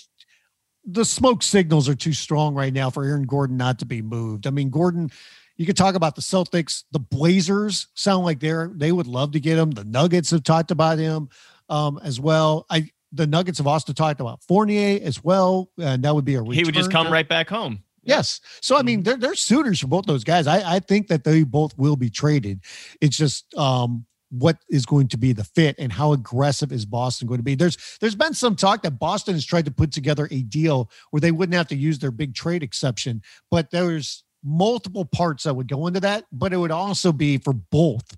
the 0.85 1.03
smoke 1.03 1.41
signals 1.41 1.89
are 1.89 1.95
too 1.95 2.13
strong 2.13 2.53
right 2.53 2.71
now 2.71 2.91
for 2.91 3.03
Aaron 3.03 3.23
Gordon 3.23 3.57
not 3.57 3.79
to 3.79 3.85
be 3.85 4.03
moved. 4.03 4.45
I 4.45 4.51
mean, 4.51 4.69
Gordon 4.69 5.09
you 5.57 5.65
could 5.65 5.77
talk 5.77 5.95
about 5.95 6.15
the 6.15 6.21
Celtics. 6.21 6.83
The 6.91 6.99
Blazers 6.99 7.87
sound 7.93 8.25
like 8.25 8.39
they're 8.39 8.71
they 8.73 8.91
would 8.91 9.07
love 9.07 9.31
to 9.33 9.39
get 9.39 9.57
him. 9.57 9.71
The 9.71 9.83
Nuggets 9.83 10.31
have 10.31 10.43
talked 10.43 10.71
about 10.71 10.97
him 10.97 11.29
um, 11.69 11.99
as 12.03 12.19
well. 12.19 12.65
I 12.69 12.89
the 13.11 13.27
Nuggets 13.27 13.57
have 13.59 13.67
also 13.67 13.93
talked 13.93 14.19
about 14.19 14.43
Fournier 14.43 14.99
as 15.03 15.23
well, 15.23 15.69
and 15.79 16.03
that 16.03 16.13
would 16.13 16.25
be 16.25 16.35
a 16.35 16.43
he 16.43 16.63
would 16.63 16.73
just 16.73 16.91
come 16.91 17.11
right 17.11 17.27
back 17.27 17.49
home. 17.49 17.83
Yes. 18.03 18.39
So 18.61 18.77
I 18.77 18.81
mean, 18.81 18.99
mm-hmm. 18.99 19.03
they're 19.03 19.17
they're 19.17 19.35
suitors 19.35 19.79
for 19.79 19.87
both 19.87 20.05
those 20.05 20.23
guys. 20.23 20.47
I, 20.47 20.75
I 20.75 20.79
think 20.79 21.07
that 21.07 21.23
they 21.23 21.43
both 21.43 21.77
will 21.77 21.95
be 21.95 22.09
traded. 22.09 22.61
It's 23.01 23.17
just 23.17 23.53
um 23.55 24.05
what 24.29 24.57
is 24.69 24.85
going 24.85 25.07
to 25.07 25.17
be 25.17 25.33
the 25.33 25.43
fit 25.43 25.75
and 25.79 25.93
how 25.93 26.11
aggressive 26.11 26.71
is 26.71 26.85
Boston 26.85 27.27
going 27.27 27.39
to 27.39 27.43
be? 27.43 27.55
There's 27.55 27.77
there's 28.01 28.15
been 28.15 28.33
some 28.33 28.55
talk 28.55 28.83
that 28.83 28.99
Boston 28.99 29.33
has 29.33 29.45
tried 29.45 29.65
to 29.65 29.71
put 29.71 29.91
together 29.91 30.27
a 30.31 30.41
deal 30.41 30.89
where 31.11 31.21
they 31.21 31.31
wouldn't 31.31 31.55
have 31.55 31.67
to 31.69 31.75
use 31.75 31.99
their 31.99 32.11
big 32.11 32.35
trade 32.35 32.63
exception, 32.63 33.21
but 33.49 33.71
there's 33.71 34.24
multiple 34.45 35.03
parts 35.05 35.43
that 35.43 35.55
would 35.55 35.67
go 35.67 35.87
into 35.87 35.99
that, 36.01 36.23
but 36.31 36.53
it 36.53 36.57
would 36.57 36.71
also 36.71 37.11
be 37.11 37.37
for 37.37 37.53
both 37.53 38.15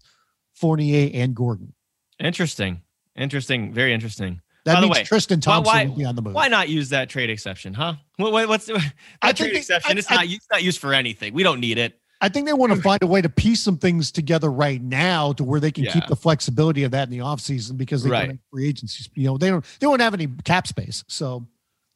Fournier 0.55 1.09
and 1.13 1.36
Gordon. 1.36 1.73
Interesting. 2.19 2.82
Interesting. 3.15 3.73
Very 3.73 3.93
interesting. 3.93 4.41
That 4.65 4.75
By 4.75 4.82
means 4.82 4.95
the 4.95 4.99
way, 4.99 5.03
Tristan 5.05 5.39
Thompson 5.39 5.73
why, 5.73 5.86
be 5.95 6.03
on 6.03 6.15
the 6.15 6.21
move. 6.21 6.34
Why 6.34 6.49
not 6.49 6.67
use 6.67 6.89
that 6.89 7.09
trade 7.09 7.30
exception, 7.30 7.73
huh? 7.73 7.93
What, 8.17 8.49
what's 8.49 8.65
that 8.67 8.93
I 9.21 9.32
trade 9.32 9.55
exception? 9.55 9.97
I, 9.97 9.99
it's 9.99 10.11
I, 10.11 10.15
not 10.15 10.25
it's 10.25 10.47
not 10.51 10.61
used 10.61 10.80
for 10.82 10.93
anything. 10.93 11.34
We 11.34 11.43
don't 11.43 11.61
need 11.61 11.78
it. 11.78 11.97
I 12.19 12.30
think 12.30 12.47
they 12.47 12.53
want 12.53 12.73
to 12.73 12.82
find 12.82 13.01
a 13.03 13.07
way 13.07 13.21
to 13.21 13.30
piece 13.30 13.61
some 13.61 13.78
things 13.78 14.11
together 14.11 14.51
right 14.51 14.82
now 14.82 15.34
to 15.34 15.43
where 15.43 15.59
they 15.59 15.71
can 15.71 15.86
keep 15.86 16.07
the 16.07 16.15
flexibility 16.15 16.84
of 16.84 16.91
that 16.91 17.03
in 17.03 17.11
the 17.11 17.19
offseason 17.19 17.78
because 17.78 18.03
they 18.03 18.09
Right. 18.09 18.21
don't 18.21 18.30
have 18.32 18.39
free 18.51 18.67
agencies. 18.67 19.07
You 19.13 19.28
know, 19.28 19.38
they 19.38 19.49
don't 19.51 19.63
they 19.80 19.86
don't 19.86 19.99
have 19.99 20.15
any 20.15 20.28
cap 20.43 20.65
space. 20.67 21.03
So 21.07 21.47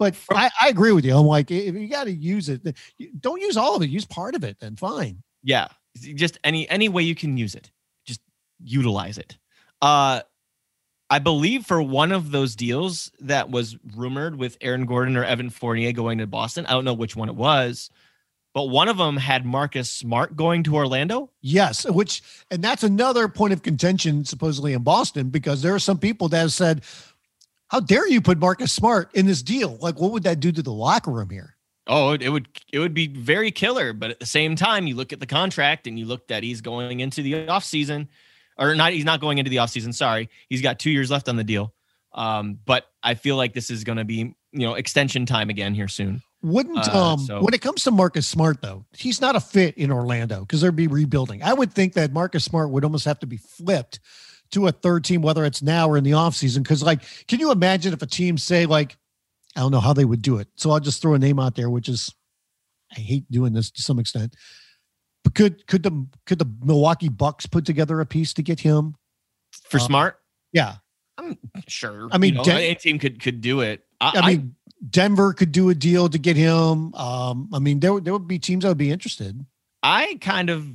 but 0.01 0.15
I, 0.31 0.49
I 0.59 0.69
agree 0.69 0.93
with 0.93 1.05
you. 1.05 1.15
I'm 1.15 1.27
like, 1.27 1.51
if 1.51 1.75
you 1.75 1.87
got 1.87 2.05
to 2.05 2.11
use 2.11 2.49
it, 2.49 2.75
don't 3.19 3.39
use 3.39 3.55
all 3.55 3.75
of 3.75 3.83
it. 3.83 3.91
Use 3.91 4.03
part 4.03 4.33
of 4.33 4.43
it, 4.43 4.57
then 4.59 4.75
fine. 4.75 5.21
Yeah, 5.43 5.67
just 5.95 6.39
any 6.43 6.67
any 6.69 6.89
way 6.89 7.03
you 7.03 7.13
can 7.13 7.37
use 7.37 7.53
it, 7.53 7.69
just 8.03 8.19
utilize 8.63 9.19
it. 9.19 9.37
Uh, 9.79 10.21
I 11.11 11.19
believe 11.19 11.67
for 11.67 11.83
one 11.83 12.11
of 12.11 12.31
those 12.31 12.55
deals 12.55 13.11
that 13.19 13.51
was 13.51 13.77
rumored 13.95 14.35
with 14.35 14.57
Aaron 14.61 14.87
Gordon 14.87 15.15
or 15.17 15.23
Evan 15.23 15.51
Fournier 15.51 15.91
going 15.91 16.17
to 16.17 16.25
Boston, 16.25 16.65
I 16.65 16.71
don't 16.71 16.85
know 16.85 16.95
which 16.95 17.15
one 17.15 17.29
it 17.29 17.35
was, 17.35 17.91
but 18.55 18.65
one 18.65 18.89
of 18.89 18.97
them 18.97 19.17
had 19.17 19.45
Marcus 19.45 19.91
Smart 19.91 20.35
going 20.35 20.63
to 20.63 20.75
Orlando. 20.75 21.29
Yes, 21.41 21.85
which 21.85 22.23
and 22.49 22.63
that's 22.63 22.83
another 22.83 23.27
point 23.27 23.53
of 23.53 23.61
contention 23.61 24.25
supposedly 24.25 24.73
in 24.73 24.81
Boston 24.81 25.29
because 25.29 25.61
there 25.61 25.75
are 25.75 25.79
some 25.79 25.99
people 25.99 26.27
that 26.29 26.39
have 26.39 26.53
said, 26.53 26.81
"How 27.71 27.79
dare 27.79 28.05
you 28.07 28.19
put 28.21 28.37
Marcus 28.37 28.71
Smart 28.73 29.09
in 29.15 29.25
this 29.27 29.41
deal? 29.41 29.77
Like, 29.79 29.97
what 29.97 30.11
would 30.11 30.23
that 30.23 30.41
do 30.41 30.51
to 30.51 30.61
the 30.61 30.73
locker 30.73 31.09
room 31.09 31.29
here?" 31.29 31.55
Oh, 31.87 32.11
it 32.11 32.27
would 32.29 32.47
it 32.71 32.79
would 32.79 32.93
be 32.93 33.07
very 33.07 33.49
killer, 33.49 33.93
but 33.93 34.11
at 34.11 34.19
the 34.19 34.25
same 34.25 34.57
time, 34.57 34.87
you 34.87 34.95
look 34.95 35.13
at 35.13 35.21
the 35.21 35.25
contract 35.25 35.87
and 35.87 35.97
you 35.97 36.05
look 36.05 36.27
that 36.27 36.43
he's 36.43 36.59
going 36.59 36.99
into 36.99 37.21
the 37.23 37.33
offseason, 37.47 38.09
or 38.57 38.75
not 38.75 38.91
he's 38.91 39.05
not 39.05 39.21
going 39.21 39.37
into 39.37 39.49
the 39.49 39.55
offseason, 39.57 39.93
sorry. 39.93 40.29
He's 40.49 40.61
got 40.61 40.79
2 40.79 40.91
years 40.91 41.09
left 41.09 41.29
on 41.29 41.37
the 41.37 41.43
deal. 41.45 41.73
Um, 42.13 42.59
but 42.65 42.87
I 43.01 43.13
feel 43.13 43.37
like 43.37 43.53
this 43.53 43.71
is 43.71 43.85
going 43.85 43.97
to 43.97 44.03
be, 44.03 44.35
you 44.51 44.67
know, 44.67 44.73
extension 44.75 45.25
time 45.25 45.49
again 45.49 45.73
here 45.73 45.87
soon. 45.87 46.21
Wouldn't 46.43 46.77
Uh, 46.89 47.13
um 47.13 47.19
so- 47.19 47.41
when 47.41 47.53
it 47.53 47.61
comes 47.61 47.83
to 47.85 47.91
Marcus 47.91 48.27
Smart 48.27 48.61
though, 48.61 48.85
he's 48.97 49.21
not 49.21 49.35
a 49.35 49.39
fit 49.39 49.77
in 49.77 49.91
Orlando 49.91 50.41
because 50.41 50.61
they'd 50.61 50.75
be 50.75 50.87
rebuilding. 50.87 51.41
I 51.41 51.53
would 51.53 51.71
think 51.73 51.93
that 51.93 52.11
Marcus 52.11 52.43
Smart 52.43 52.69
would 52.69 52.83
almost 52.83 53.05
have 53.05 53.19
to 53.19 53.27
be 53.27 53.37
flipped 53.37 53.99
to 54.51 54.67
a 54.67 54.71
third 54.71 55.03
team, 55.03 55.21
whether 55.21 55.45
it's 55.45 55.61
now 55.61 55.87
or 55.89 55.97
in 55.97 56.03
the 56.03 56.11
offseason. 56.11 56.63
Because 56.63 56.83
like, 56.83 57.01
can 57.27 57.39
you 57.39 57.51
imagine 57.51 57.93
if 57.93 58.01
a 58.01 58.07
team 58.07 58.37
say 58.37 58.65
like, 58.65 58.97
I 59.55 59.59
don't 59.61 59.71
know 59.71 59.79
how 59.79 59.93
they 59.93 60.05
would 60.05 60.21
do 60.21 60.37
it. 60.37 60.47
So 60.55 60.71
I'll 60.71 60.79
just 60.79 61.01
throw 61.01 61.13
a 61.13 61.19
name 61.19 61.39
out 61.39 61.55
there, 61.55 61.69
which 61.69 61.89
is 61.89 62.13
I 62.95 62.99
hate 62.99 63.29
doing 63.31 63.53
this 63.53 63.71
to 63.71 63.81
some 63.81 63.99
extent. 63.99 64.35
But 65.23 65.35
could 65.35 65.67
could 65.67 65.83
the 65.83 66.07
could 66.25 66.39
the 66.39 66.51
Milwaukee 66.63 67.09
Bucks 67.09 67.45
put 67.45 67.65
together 67.65 67.99
a 67.99 68.05
piece 68.05 68.33
to 68.33 68.43
get 68.43 68.59
him? 68.61 68.95
For 69.63 69.77
Uh, 69.77 69.81
Smart, 69.81 70.19
Yeah. 70.51 70.75
I'm 71.17 71.37
sure. 71.67 72.07
I 72.11 72.17
mean, 72.17 72.31
you 72.33 72.37
know, 72.37 72.43
Den- 72.43 72.57
any 72.57 72.75
team 72.75 72.97
could 72.97 73.21
could 73.21 73.41
do 73.41 73.59
it. 73.61 73.85
I, 73.99 74.13
I 74.15 74.27
mean, 74.27 74.55
Denver 74.89 75.33
could 75.33 75.51
do 75.51 75.69
a 75.69 75.75
deal 75.75 76.09
to 76.09 76.17
get 76.17 76.35
him. 76.35 76.93
Um, 76.95 77.49
I 77.53 77.59
mean, 77.59 77.79
there, 77.79 77.99
there 77.99 78.13
would 78.13 78.27
be 78.27 78.39
teams 78.39 78.63
that 78.63 78.69
would 78.69 78.77
be 78.77 78.89
interested. 78.89 79.45
I, 79.83 80.03
I 80.05 80.15
kind 80.15 80.49
of 80.49 80.67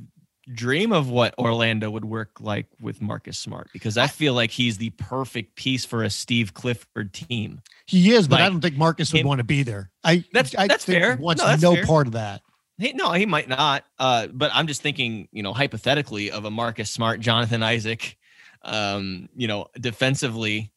dream 0.53 0.91
of 0.93 1.09
what 1.09 1.37
Orlando 1.37 1.89
would 1.89 2.05
work 2.05 2.39
like 2.39 2.67
with 2.79 3.01
Marcus 3.01 3.37
Smart 3.37 3.69
because 3.73 3.97
I 3.97 4.07
feel 4.07 4.33
like 4.33 4.51
he's 4.51 4.77
the 4.77 4.91
perfect 4.91 5.55
piece 5.55 5.83
for 5.85 6.03
a 6.03 6.09
Steve 6.09 6.53
Clifford 6.53 7.13
team. 7.13 7.61
He 7.85 8.13
is, 8.13 8.27
but 8.27 8.39
I 8.41 8.47
don't 8.49 8.61
think 8.61 8.77
Marcus 8.77 9.11
would 9.13 9.21
him- 9.21 9.27
want 9.27 9.39
to 9.39 9.43
be 9.43 9.63
there. 9.63 9.91
I 10.03 10.23
That's- 10.31 10.55
I 10.57 10.67
that's 10.67 10.85
think 10.85 10.97
he 10.97 11.01
fair. 11.03 11.17
Wants 11.17 11.41
No, 11.41 11.47
that's 11.47 11.61
no 11.61 11.75
fair. 11.75 11.85
part 11.85 12.07
of 12.07 12.13
that. 12.13 12.41
He, 12.79 12.93
no, 12.93 13.11
he 13.13 13.25
might 13.25 13.49
not. 13.49 13.83
Uh, 13.97 14.27
but 14.27 14.51
I'm 14.53 14.67
just 14.67 14.81
thinking, 14.83 15.27
you 15.31 15.41
know, 15.43 15.51
hypothetically 15.53 16.29
of 16.31 16.45
a 16.45 16.51
Marcus 16.51 16.91
Smart, 16.91 17.19
Jonathan 17.19 17.63
Isaac, 17.63 18.17
um, 18.63 19.29
you 19.35 19.47
know, 19.47 19.65
defensively, 19.79 20.71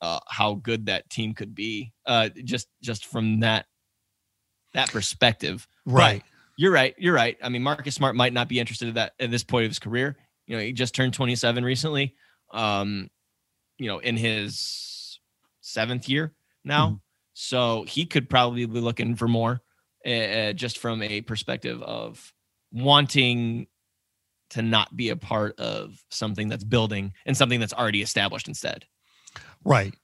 uh, 0.00 0.18
how 0.28 0.54
good 0.54 0.86
that 0.86 1.08
team 1.10 1.32
could 1.32 1.54
be. 1.54 1.92
Uh, 2.04 2.28
just 2.44 2.66
just 2.82 3.06
from 3.06 3.40
that 3.40 3.66
that 4.74 4.90
perspective. 4.90 5.66
Right. 5.86 6.22
You're 6.56 6.72
right. 6.72 6.94
You're 6.98 7.14
right. 7.14 7.36
I 7.42 7.48
mean, 7.48 7.62
Marcus 7.62 7.94
Smart 7.94 8.14
might 8.14 8.32
not 8.32 8.48
be 8.48 8.60
interested 8.60 8.88
in 8.88 8.94
that 8.94 9.12
at 9.18 9.30
this 9.30 9.42
point 9.44 9.64
of 9.64 9.70
his 9.70 9.78
career. 9.78 10.16
You 10.46 10.56
know, 10.56 10.62
he 10.62 10.72
just 10.72 10.94
turned 10.94 11.14
27 11.14 11.64
recently. 11.64 12.14
Um, 12.52 13.08
you 13.78 13.88
know, 13.88 13.98
in 13.98 14.16
his 14.16 15.18
seventh 15.60 16.08
year 16.08 16.32
now, 16.64 16.88
Mhm. 16.90 17.00
so 17.32 17.82
he 17.88 18.06
could 18.06 18.30
probably 18.30 18.64
be 18.66 18.78
looking 18.80 19.16
for 19.16 19.26
more, 19.26 19.60
uh, 20.06 20.52
just 20.52 20.78
from 20.78 21.02
a 21.02 21.20
perspective 21.22 21.82
of 21.82 22.32
wanting 22.70 23.66
to 24.50 24.62
not 24.62 24.94
be 24.96 25.08
a 25.08 25.16
part 25.16 25.58
of 25.58 25.98
something 26.10 26.48
that's 26.48 26.62
building 26.62 27.12
and 27.26 27.36
something 27.36 27.58
that's 27.58 27.72
already 27.72 28.02
established 28.02 28.46
instead. 28.46 28.84
Right. 29.64 29.94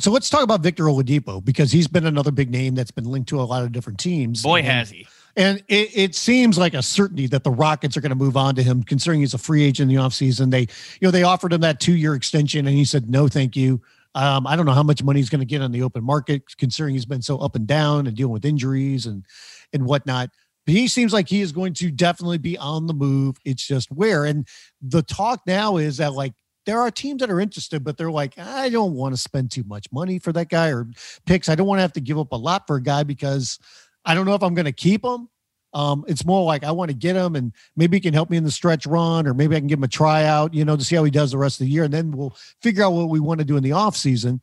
So 0.00 0.10
let's 0.10 0.30
talk 0.30 0.42
about 0.42 0.60
Victor 0.62 0.84
Oladipo 0.84 1.44
because 1.44 1.72
he's 1.72 1.88
been 1.88 2.06
another 2.06 2.30
big 2.30 2.50
name 2.50 2.74
that's 2.74 2.90
been 2.90 3.04
linked 3.06 3.28
to 3.30 3.40
a 3.40 3.42
lot 3.42 3.62
of 3.64 3.72
different 3.72 3.98
teams. 3.98 4.42
Boy, 4.42 4.58
And- 4.58 4.66
has 4.68 4.90
he! 4.90 5.06
And 5.40 5.64
it, 5.68 5.96
it 5.96 6.14
seems 6.14 6.58
like 6.58 6.74
a 6.74 6.82
certainty 6.82 7.26
that 7.28 7.44
the 7.44 7.50
Rockets 7.50 7.96
are 7.96 8.02
going 8.02 8.10
to 8.10 8.14
move 8.16 8.36
on 8.36 8.54
to 8.56 8.62
him, 8.62 8.82
considering 8.82 9.20
he's 9.20 9.32
a 9.32 9.38
free 9.38 9.64
agent 9.64 9.90
in 9.90 9.96
the 9.96 10.02
offseason. 10.02 10.50
They, 10.50 10.60
you 10.60 10.68
know, 11.00 11.10
they 11.10 11.22
offered 11.22 11.54
him 11.54 11.62
that 11.62 11.80
two 11.80 11.94
year 11.94 12.14
extension 12.14 12.66
and 12.66 12.76
he 12.76 12.84
said, 12.84 13.08
no, 13.08 13.26
thank 13.26 13.56
you. 13.56 13.80
Um, 14.14 14.46
I 14.46 14.54
don't 14.54 14.66
know 14.66 14.72
how 14.72 14.82
much 14.82 15.02
money 15.02 15.18
he's 15.18 15.30
going 15.30 15.40
to 15.40 15.46
get 15.46 15.62
on 15.62 15.72
the 15.72 15.82
open 15.82 16.04
market, 16.04 16.42
considering 16.58 16.94
he's 16.94 17.06
been 17.06 17.22
so 17.22 17.38
up 17.38 17.56
and 17.56 17.66
down 17.66 18.06
and 18.06 18.14
dealing 18.14 18.34
with 18.34 18.44
injuries 18.44 19.06
and 19.06 19.24
and 19.72 19.86
whatnot. 19.86 20.28
But 20.66 20.74
he 20.74 20.88
seems 20.88 21.10
like 21.10 21.26
he 21.26 21.40
is 21.40 21.52
going 21.52 21.72
to 21.74 21.90
definitely 21.90 22.36
be 22.36 22.58
on 22.58 22.86
the 22.86 22.92
move. 22.92 23.38
It's 23.46 23.66
just 23.66 23.90
where. 23.90 24.26
And 24.26 24.46
the 24.82 25.02
talk 25.02 25.40
now 25.46 25.78
is 25.78 25.96
that 25.96 26.12
like 26.12 26.34
there 26.66 26.82
are 26.82 26.90
teams 26.90 27.20
that 27.20 27.30
are 27.30 27.40
interested, 27.40 27.82
but 27.82 27.96
they're 27.96 28.10
like, 28.10 28.36
I 28.36 28.68
don't 28.68 28.92
want 28.92 29.14
to 29.14 29.20
spend 29.20 29.52
too 29.52 29.64
much 29.66 29.86
money 29.90 30.18
for 30.18 30.34
that 30.34 30.50
guy 30.50 30.68
or 30.68 30.86
picks. 31.24 31.48
I 31.48 31.54
don't 31.54 31.66
want 31.66 31.78
to 31.78 31.82
have 31.82 31.94
to 31.94 32.00
give 32.00 32.18
up 32.18 32.32
a 32.32 32.36
lot 32.36 32.66
for 32.66 32.76
a 32.76 32.82
guy 32.82 33.04
because 33.04 33.58
I 34.04 34.14
don't 34.14 34.26
know 34.26 34.34
if 34.34 34.42
I'm 34.42 34.54
going 34.54 34.64
to 34.66 34.72
keep 34.72 35.04
him. 35.04 35.28
Um, 35.72 36.04
it's 36.08 36.24
more 36.24 36.44
like 36.44 36.64
I 36.64 36.72
want 36.72 36.90
to 36.90 36.96
get 36.96 37.14
him 37.14 37.36
and 37.36 37.52
maybe 37.76 37.96
he 37.96 38.00
can 38.00 38.12
help 38.12 38.28
me 38.28 38.36
in 38.36 38.42
the 38.42 38.50
stretch 38.50 38.86
run, 38.86 39.26
or 39.28 39.34
maybe 39.34 39.54
I 39.54 39.60
can 39.60 39.68
give 39.68 39.78
him 39.78 39.84
a 39.84 39.88
tryout, 39.88 40.52
you 40.52 40.64
know, 40.64 40.76
to 40.76 40.82
see 40.84 40.96
how 40.96 41.04
he 41.04 41.12
does 41.12 41.30
the 41.30 41.38
rest 41.38 41.60
of 41.60 41.66
the 41.66 41.70
year. 41.70 41.84
And 41.84 41.94
then 41.94 42.10
we'll 42.10 42.34
figure 42.60 42.82
out 42.82 42.92
what 42.92 43.08
we 43.08 43.20
want 43.20 43.38
to 43.38 43.44
do 43.44 43.56
in 43.56 43.62
the 43.62 43.70
off 43.72 43.96
season. 43.96 44.40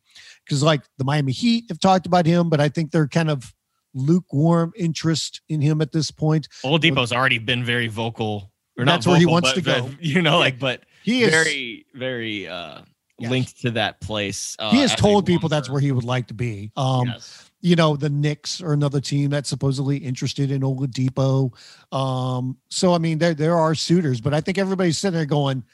Cause 0.48 0.62
like 0.62 0.80
the 0.96 1.04
Miami 1.04 1.32
Heat 1.32 1.66
have 1.68 1.80
talked 1.80 2.06
about 2.06 2.24
him, 2.24 2.48
but 2.48 2.60
I 2.60 2.70
think 2.70 2.92
they're 2.92 3.08
kind 3.08 3.28
of 3.28 3.54
lukewarm 3.92 4.72
interest 4.76 5.42
in 5.48 5.60
him 5.60 5.80
at 5.82 5.92
this 5.92 6.10
point. 6.10 6.48
Old 6.64 6.82
Oladipo's 6.82 7.12
already 7.12 7.38
been 7.38 7.62
very 7.64 7.88
vocal. 7.88 8.50
Or 8.78 8.84
not 8.84 8.92
That's 8.92 9.06
where 9.08 9.18
he 9.18 9.26
wants 9.26 9.50
but- 9.50 9.54
to 9.56 9.60
go. 9.60 9.82
but, 9.88 10.02
You 10.02 10.22
know, 10.22 10.38
like, 10.38 10.58
but 10.58 10.84
He 11.02 11.22
is 11.24 11.30
very, 11.30 11.84
very 11.94 12.46
uh, 12.48 12.82
Yes. 13.18 13.30
linked 13.30 13.60
to 13.62 13.72
that 13.72 14.00
place. 14.00 14.54
Uh, 14.60 14.70
he 14.70 14.78
has 14.80 14.94
told 14.94 15.26
people 15.26 15.48
that's 15.48 15.68
where 15.68 15.80
he 15.80 15.90
would 15.90 16.04
like 16.04 16.28
to 16.28 16.34
be. 16.34 16.70
Um, 16.76 17.08
Yes. 17.08 17.47
You 17.60 17.74
know, 17.74 17.96
the 17.96 18.08
Knicks 18.08 18.60
are 18.62 18.72
another 18.72 19.00
team 19.00 19.30
that's 19.30 19.48
supposedly 19.48 19.96
interested 19.96 20.50
in 20.50 20.62
Oladipo. 20.62 21.52
Um, 21.92 22.56
so 22.70 22.94
I 22.94 22.98
mean, 22.98 23.18
there 23.18 23.34
there 23.34 23.56
are 23.56 23.74
suitors, 23.74 24.20
but 24.20 24.32
I 24.32 24.40
think 24.40 24.58
everybody's 24.58 24.98
sitting 24.98 25.16
there 25.16 25.26
going, 25.26 25.64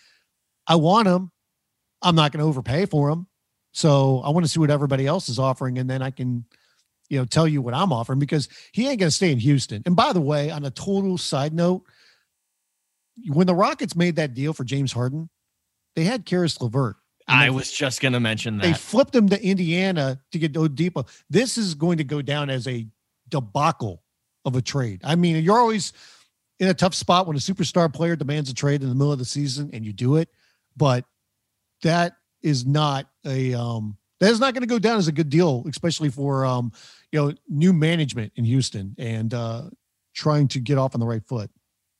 I 0.66 0.76
want 0.76 1.09
him. 1.09 1.30
I'm 2.03 2.14
not 2.14 2.32
going 2.32 2.43
to 2.43 2.49
overpay 2.49 2.87
for 2.87 3.11
him. 3.11 3.26
So 3.72 4.20
I 4.24 4.30
want 4.30 4.47
to 4.47 4.51
see 4.51 4.61
what 4.61 4.70
everybody 4.70 5.07
else 5.07 5.28
is 5.28 5.39
offering, 5.39 5.78
and 5.78 5.91
then 5.91 6.01
I 6.01 6.11
can, 6.11 6.45
you 7.09 7.18
know, 7.18 7.24
tell 7.24 7.49
you 7.49 7.61
what 7.61 7.74
I'm 7.74 7.93
offering 7.93 8.18
because 8.18 8.49
he 8.72 8.89
ain't 8.89 9.01
going 9.01 9.09
to 9.09 9.14
stay 9.14 9.32
in 9.32 9.39
Houston. 9.39 9.82
And 9.85 9.97
by 9.97 10.12
the 10.12 10.20
way, 10.20 10.51
on 10.51 10.64
a 10.64 10.70
total 10.70 11.18
side 11.18 11.53
note, 11.53 11.82
when 13.26 13.47
the 13.47 13.55
Rockets 13.55 13.97
made 13.97 14.16
that 14.16 14.35
deal 14.35 14.53
for 14.53 14.64
James 14.64 14.93
Harden, 14.93 15.28
they 15.97 16.05
had 16.05 16.24
Caris 16.24 16.61
LeVert. 16.61 16.97
I 17.27 17.51
was 17.51 17.72
just 17.72 18.01
gonna 18.01 18.20
mention 18.20 18.59
that. 18.59 18.62
they 18.64 18.72
flipped 18.75 19.14
him 19.14 19.29
to 19.31 19.43
Indiana 19.43 20.20
to 20.33 20.39
get 20.39 20.53
Oladipo. 20.53 21.07
This 21.31 21.57
is 21.57 21.75
going 21.75 21.99
to 21.99 22.05
go 22.05 22.20
down 22.22 22.51
as 22.51 22.66
a 22.68 22.87
debacle 23.29 24.03
of 24.45 24.57
a 24.57 24.62
trade. 24.62 25.01
I 25.05 25.14
mean, 25.16 25.43
you're 25.43 25.59
always 25.59 25.93
in 26.61 26.68
a 26.68 26.75
tough 26.75 26.95
spot 26.95 27.27
when 27.27 27.37
a 27.37 27.41
superstar 27.41 27.93
player 27.93 28.14
demands 28.14 28.51
a 28.51 28.55
trade 28.55 28.83
in 28.83 28.89
the 28.89 28.95
middle 28.95 29.12
of 29.12 29.18
the 29.18 29.25
season 29.25 29.70
and 29.72 29.85
you 29.85 29.93
do 29.93 30.16
it, 30.16 30.29
but 30.77 31.05
that 31.83 32.16
is 32.43 32.66
not 32.66 33.09
a 33.25 33.55
um 33.55 33.97
that 34.20 34.31
is 34.31 34.39
not 34.39 34.55
going 34.55 34.62
to 34.62 34.66
go 34.68 34.79
down 34.79 34.99
as 34.99 35.09
a 35.09 35.12
good 35.12 35.29
deal, 35.31 35.64
especially 35.68 36.11
for 36.11 36.45
um 36.45 36.72
you 37.11 37.18
know 37.20 37.33
new 37.49 37.72
management 37.72 38.33
in 38.37 38.45
Houston 38.45 38.95
and 38.99 39.33
uh 39.33 39.62
trying 40.14 40.47
to 40.49 40.61
get 40.61 40.79
off 40.79 40.95
on 40.95 41.01
the 41.01 41.07
right 41.07 41.25
foot. 41.27 41.51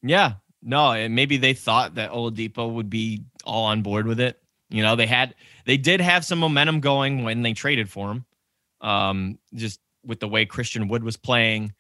Yeah. 0.03 0.35
No, 0.62 0.93
and 0.93 1.14
maybe 1.14 1.37
they 1.37 1.53
thought 1.53 1.97
that 1.97 2.11
Oladipo 2.12 2.72
would 2.72 2.89
be 2.89 3.25
all 3.45 3.64
on 3.64 3.83
board 3.83 4.07
with 4.07 4.20
it. 4.20 4.41
You 4.75 4.83
know, 4.83 4.97
they 4.97 5.07
had 5.07 5.37
they 5.66 5.77
did 5.77 6.01
have 6.01 6.25
some 6.25 6.41
momentum 6.41 6.81
going 6.81 7.22
when 7.22 7.43
they 7.43 7.53
traded 7.53 7.89
for 7.89 8.11
him. 8.11 8.25
Um, 8.81 9.39
just 9.55 9.79
with 10.05 10.18
the 10.18 10.27
way 10.27 10.47
Christian 10.47 10.89
Wood 10.89 11.05
was 11.05 11.16
playing, 11.16 11.72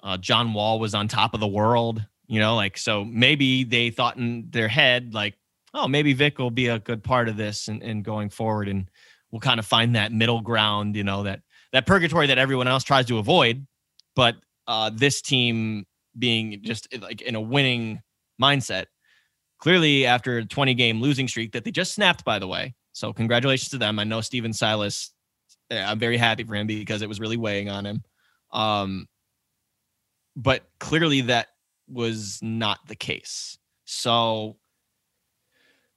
uh, 0.00 0.16
John 0.16 0.54
Wall 0.54 0.78
was 0.78 0.94
on 0.94 1.08
top 1.08 1.34
of 1.34 1.40
the 1.40 1.48
world. 1.48 2.06
You 2.28 2.38
know, 2.38 2.54
like 2.54 2.78
so 2.78 3.04
maybe 3.04 3.64
they 3.64 3.90
thought 3.90 4.16
in 4.16 4.48
their 4.50 4.68
head 4.68 5.12
like, 5.12 5.34
oh, 5.74 5.88
maybe 5.88 6.12
Vic 6.12 6.38
will 6.38 6.52
be 6.52 6.68
a 6.68 6.78
good 6.78 7.02
part 7.02 7.28
of 7.28 7.36
this 7.36 7.66
and, 7.66 7.82
and 7.82 8.04
going 8.04 8.30
forward, 8.30 8.68
and 8.68 8.88
we'll 9.32 9.40
kind 9.40 9.58
of 9.58 9.66
find 9.66 9.96
that 9.96 10.12
middle 10.12 10.40
ground. 10.40 10.94
You 10.94 11.02
know, 11.02 11.24
that 11.24 11.40
that 11.72 11.84
purgatory 11.84 12.28
that 12.28 12.38
everyone 12.38 12.68
else 12.68 12.84
tries 12.84 13.06
to 13.06 13.18
avoid, 13.18 13.66
but 14.14 14.36
uh, 14.68 14.92
this 14.94 15.20
team 15.20 15.84
being 16.16 16.62
just 16.62 16.86
like 17.00 17.22
in 17.22 17.34
a 17.34 17.40
winning 17.40 18.02
mindset. 18.40 18.86
Clearly, 19.58 20.06
after 20.06 20.38
a 20.38 20.44
20 20.44 20.74
game 20.74 21.00
losing 21.00 21.28
streak 21.28 21.52
that 21.52 21.64
they 21.64 21.70
just 21.70 21.94
snapped, 21.94 22.24
by 22.24 22.38
the 22.38 22.46
way. 22.46 22.74
So, 22.92 23.12
congratulations 23.12 23.70
to 23.70 23.78
them. 23.78 23.98
I 23.98 24.04
know 24.04 24.20
Stephen 24.20 24.52
Silas, 24.52 25.12
uh, 25.70 25.76
I'm 25.76 25.98
very 25.98 26.16
happy 26.16 26.44
for 26.44 26.54
him 26.54 26.66
because 26.66 27.02
it 27.02 27.08
was 27.08 27.20
really 27.20 27.36
weighing 27.36 27.68
on 27.68 27.86
him. 27.86 28.02
Um, 28.52 29.06
but 30.36 30.64
clearly, 30.78 31.22
that 31.22 31.48
was 31.88 32.38
not 32.42 32.86
the 32.86 32.96
case. 32.96 33.58
So 33.84 34.56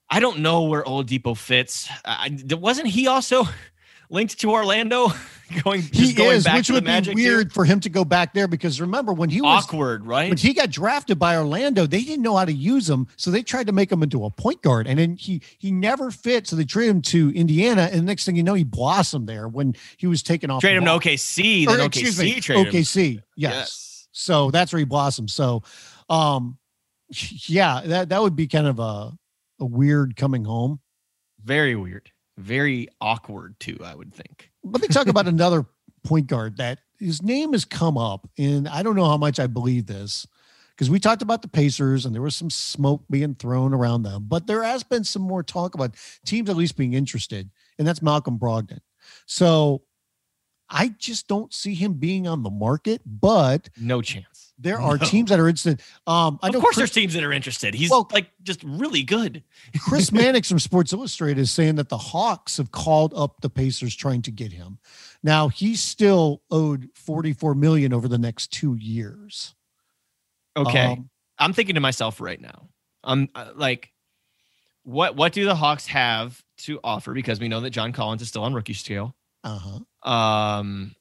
I 0.09 0.19
don't 0.19 0.39
know 0.39 0.63
where 0.63 0.83
Oladipo 0.83 1.35
fits. 1.35 1.89
I, 2.05 2.37
wasn't 2.51 2.87
he 2.87 3.07
also 3.07 3.43
linked 4.09 4.39
to 4.39 4.51
Orlando? 4.51 5.09
going 5.63 5.81
he 5.81 6.13
going 6.13 6.37
is, 6.37 6.47
which 6.47 6.69
would 6.69 6.85
be 6.85 7.13
weird 7.13 7.49
too? 7.49 7.53
for 7.53 7.65
him 7.65 7.79
to 7.79 7.89
go 7.89 8.05
back 8.05 8.33
there 8.33 8.47
because 8.47 8.79
remember 8.79 9.11
when 9.13 9.29
he 9.29 9.41
was 9.41 9.63
awkward, 9.63 10.05
right? 10.05 10.29
When 10.29 10.37
he 10.37 10.53
got 10.53 10.69
drafted 10.69 11.17
by 11.17 11.37
Orlando, 11.37 11.85
they 11.85 12.03
didn't 12.03 12.21
know 12.21 12.35
how 12.35 12.45
to 12.45 12.53
use 12.53 12.89
him, 12.89 13.07
so 13.15 13.31
they 13.31 13.41
tried 13.41 13.67
to 13.67 13.73
make 13.73 13.91
him 13.91 14.03
into 14.03 14.25
a 14.25 14.29
point 14.29 14.61
guard, 14.61 14.87
and 14.87 14.99
then 14.99 15.15
he 15.15 15.41
he 15.57 15.71
never 15.71 16.11
fit, 16.11 16.47
so 16.47 16.55
they 16.55 16.65
traded 16.65 16.95
him 16.95 17.01
to 17.03 17.31
Indiana, 17.31 17.89
and 17.91 18.01
the 18.01 18.05
next 18.05 18.25
thing 18.25 18.35
you 18.35 18.43
know, 18.43 18.53
he 18.53 18.63
blossomed 18.63 19.27
there 19.27 19.47
when 19.47 19.75
he 19.97 20.07
was 20.07 20.21
taken 20.21 20.51
off. 20.51 20.61
Trade 20.61 20.77
him 20.77 20.85
to 20.85 20.91
OKC, 20.91 21.65
then 21.65 21.79
OKC 21.79 22.19
me, 22.19 22.41
OKC, 22.41 23.23
yes. 23.35 23.53
yes. 23.53 24.07
So 24.11 24.51
that's 24.51 24.71
where 24.71 24.79
he 24.79 24.85
blossomed. 24.85 25.31
So, 25.31 25.63
um, 26.09 26.57
yeah, 27.09 27.81
that 27.85 28.09
that 28.09 28.21
would 28.21 28.35
be 28.35 28.47
kind 28.47 28.67
of 28.67 28.79
a 28.79 29.11
a 29.59 29.65
weird 29.65 30.15
coming 30.15 30.45
home. 30.45 30.79
Very 31.43 31.75
weird. 31.75 32.11
Very 32.39 32.87
awkward 33.01 33.59
too, 33.59 33.77
I 33.83 33.93
would 33.93 34.13
think. 34.13 34.49
Let 34.63 34.81
me 34.81 34.87
talk 34.87 35.07
about 35.07 35.27
another 35.35 35.65
point 36.05 36.27
guard 36.27 36.57
that 36.57 36.79
his 36.97 37.21
name 37.21 37.51
has 37.51 37.65
come 37.65 37.97
up, 37.97 38.29
and 38.37 38.67
I 38.67 38.81
don't 38.81 38.95
know 38.95 39.05
how 39.05 39.17
much 39.17 39.39
I 39.39 39.47
believe 39.47 39.85
this 39.85 40.25
because 40.71 40.89
we 40.89 40.99
talked 40.99 41.21
about 41.21 41.41
the 41.41 41.49
Pacers 41.49 42.05
and 42.05 42.15
there 42.15 42.21
was 42.21 42.37
some 42.37 42.49
smoke 42.49 43.03
being 43.09 43.35
thrown 43.35 43.73
around 43.73 44.03
them, 44.03 44.25
but 44.29 44.47
there 44.47 44.63
has 44.63 44.83
been 44.83 45.03
some 45.03 45.21
more 45.21 45.43
talk 45.43 45.75
about 45.75 45.95
teams 46.25 46.49
at 46.49 46.55
least 46.55 46.77
being 46.77 46.93
interested, 46.93 47.49
and 47.77 47.85
that's 47.85 48.01
Malcolm 48.01 48.39
Brogdon. 48.39 48.79
So 49.25 49.83
I 50.69 50.89
just 50.99 51.27
don't 51.27 51.53
see 51.53 51.73
him 51.73 51.93
being 51.93 52.27
on 52.27 52.43
the 52.43 52.49
market, 52.49 53.01
but 53.05 53.69
no 53.79 54.01
chance. 54.01 54.53
There 54.57 54.79
are 54.81 54.97
no. 54.97 55.05
teams 55.05 55.29
that 55.29 55.39
are 55.39 55.47
interested. 55.47 55.81
Um, 56.05 56.39
I 56.41 56.47
of 56.47 56.53
know 56.53 56.61
course, 56.61 56.75
Chris, 56.75 56.77
there's 56.77 56.91
teams 56.91 57.13
that 57.13 57.23
are 57.23 57.31
interested. 57.31 57.73
He's 57.73 57.89
well, 57.89 58.07
like 58.11 58.31
just 58.43 58.63
really 58.63 59.03
good. 59.03 59.43
Chris 59.87 60.11
Mannix 60.11 60.49
from 60.49 60.59
Sports 60.59 60.93
Illustrated 60.93 61.41
is 61.41 61.51
saying 61.51 61.75
that 61.75 61.89
the 61.89 61.97
Hawks 61.97 62.57
have 62.57 62.71
called 62.71 63.13
up 63.15 63.41
the 63.41 63.49
Pacers 63.49 63.95
trying 63.95 64.21
to 64.23 64.31
get 64.31 64.51
him. 64.51 64.77
Now 65.23 65.47
he's 65.47 65.81
still 65.81 66.41
owed 66.51 66.89
44 66.93 67.55
million 67.55 67.93
over 67.93 68.07
the 68.07 68.17
next 68.17 68.47
two 68.47 68.75
years. 68.75 69.55
Okay, 70.55 70.85
um, 70.85 71.09
I'm 71.37 71.53
thinking 71.53 71.75
to 71.75 71.81
myself 71.81 72.21
right 72.21 72.39
now. 72.39 72.69
I'm 73.03 73.29
uh, 73.33 73.51
like, 73.55 73.91
what 74.83 75.15
what 75.15 75.33
do 75.33 75.45
the 75.45 75.55
Hawks 75.55 75.87
have 75.87 76.43
to 76.59 76.79
offer? 76.83 77.13
Because 77.13 77.39
we 77.39 77.47
know 77.47 77.61
that 77.61 77.69
John 77.71 77.91
Collins 77.91 78.21
is 78.21 78.27
still 78.27 78.43
on 78.43 78.53
rookie 78.53 78.73
scale. 78.73 79.15
Uh 79.43 79.59
huh. 80.03 80.11
Um, 80.11 80.95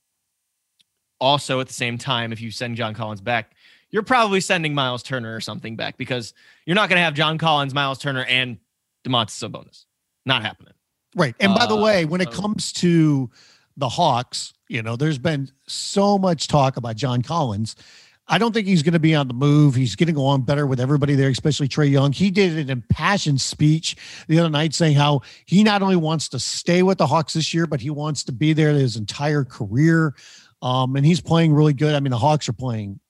also 1.20 1.60
at 1.60 1.66
the 1.66 1.72
same 1.72 1.98
time, 1.98 2.32
if 2.32 2.40
you 2.40 2.50
send 2.50 2.76
John 2.76 2.94
Collins 2.94 3.20
back, 3.20 3.52
you're 3.90 4.02
probably 4.02 4.40
sending 4.40 4.74
Miles 4.74 5.02
Turner 5.02 5.34
or 5.34 5.40
something 5.40 5.76
back 5.76 5.96
because 5.96 6.34
you're 6.66 6.76
not 6.76 6.88
going 6.88 6.98
to 6.98 7.02
have 7.02 7.14
John 7.14 7.38
Collins, 7.38 7.74
Miles 7.74 7.98
Turner, 7.98 8.24
and 8.24 8.58
Domantas 9.04 9.42
Sabonis. 9.42 9.84
Not 10.26 10.42
happening. 10.42 10.74
Right. 11.16 11.34
And 11.40 11.54
by 11.54 11.66
the 11.66 11.76
uh, 11.76 11.82
way, 11.82 12.04
when 12.04 12.20
it 12.20 12.30
comes 12.30 12.72
to 12.74 13.30
the 13.76 13.88
Hawks, 13.88 14.52
you 14.68 14.82
know, 14.82 14.96
there's 14.96 15.18
been 15.18 15.50
so 15.66 16.18
much 16.18 16.48
talk 16.48 16.76
about 16.76 16.96
John 16.96 17.22
Collins. 17.22 17.76
I 18.28 18.38
don't 18.38 18.52
think 18.52 18.66
he's 18.66 18.82
going 18.82 18.92
to 18.92 18.98
be 18.98 19.14
on 19.14 19.26
the 19.26 19.34
move. 19.34 19.74
He's 19.74 19.96
getting 19.96 20.16
along 20.16 20.42
better 20.42 20.66
with 20.66 20.80
everybody 20.80 21.14
there, 21.14 21.30
especially 21.30 21.66
Trae 21.66 21.90
Young. 21.90 22.12
He 22.12 22.30
did 22.30 22.58
an 22.58 22.68
impassioned 22.68 23.40
speech 23.40 23.96
the 24.28 24.38
other 24.38 24.50
night 24.50 24.74
saying 24.74 24.96
how 24.96 25.22
he 25.46 25.64
not 25.64 25.80
only 25.80 25.96
wants 25.96 26.28
to 26.30 26.38
stay 26.38 26.82
with 26.82 26.98
the 26.98 27.06
Hawks 27.06 27.32
this 27.32 27.54
year, 27.54 27.66
but 27.66 27.80
he 27.80 27.88
wants 27.90 28.24
to 28.24 28.32
be 28.32 28.52
there 28.52 28.70
his 28.70 28.96
entire 28.96 29.44
career. 29.44 30.14
Um, 30.60 30.96
and 30.96 31.06
he's 31.06 31.20
playing 31.20 31.54
really 31.54 31.72
good. 31.72 31.94
I 31.94 32.00
mean, 32.00 32.10
the 32.10 32.18
Hawks 32.18 32.48
are 32.48 32.54
playing 32.54 33.00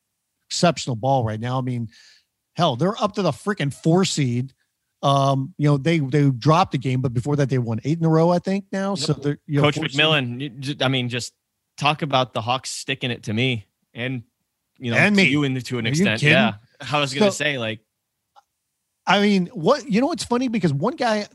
exceptional 0.49 0.97
ball 0.97 1.25
right 1.25 1.41
now. 1.41 1.59
I 1.59 1.62
mean, 1.62 1.89
hell, 2.55 2.77
they're 2.77 3.01
up 3.03 3.14
to 3.14 3.23
the 3.23 3.33
freaking 3.33 3.75
four 3.75 4.05
seed. 4.05 4.53
Um, 5.03 5.55
you 5.59 5.69
know, 5.69 5.77
they 5.77 5.99
they 5.99 6.29
dropped 6.31 6.75
a 6.75 6.79
game, 6.79 7.01
but 7.01 7.14
before 7.14 7.37
that 7.37 7.49
they 7.49 7.59
won 7.59 7.81
eight 7.85 7.99
in 7.99 8.05
a 8.05 8.09
row, 8.09 8.31
I 8.31 8.41
think 8.41 8.66
now. 8.73 8.91
Yep. 8.91 8.99
So 8.99 9.12
they're 9.14 9.39
you 9.47 9.61
know, 9.61 9.71
Coach 9.71 9.79
McMillan. 9.79 10.83
I 10.83 10.89
mean, 10.89 11.09
just 11.09 11.33
talk 11.77 12.03
about 12.03 12.35
the 12.35 12.41
Hawks 12.41 12.71
sticking 12.71 13.11
it 13.11 13.23
to 13.25 13.33
me 13.33 13.66
and 13.95 14.25
you 14.79 14.91
know 14.91 14.97
and 14.97 15.16
me. 15.16 15.24
you 15.24 15.45
in 15.45 15.61
to 15.61 15.79
an 15.79 15.87
extent. 15.87 16.22
Yeah. 16.22 16.55
I 16.81 17.01
was 17.01 17.12
gonna 17.12 17.31
so, 17.31 17.37
say, 17.37 17.59
like 17.59 17.81
I 19.07 19.20
mean, 19.20 19.47
what 19.49 19.91
you 19.91 20.01
know 20.01 20.07
what's 20.09 20.24
funny 20.24 20.49
because 20.49 20.72
one 20.72 20.97
guy 20.97 21.26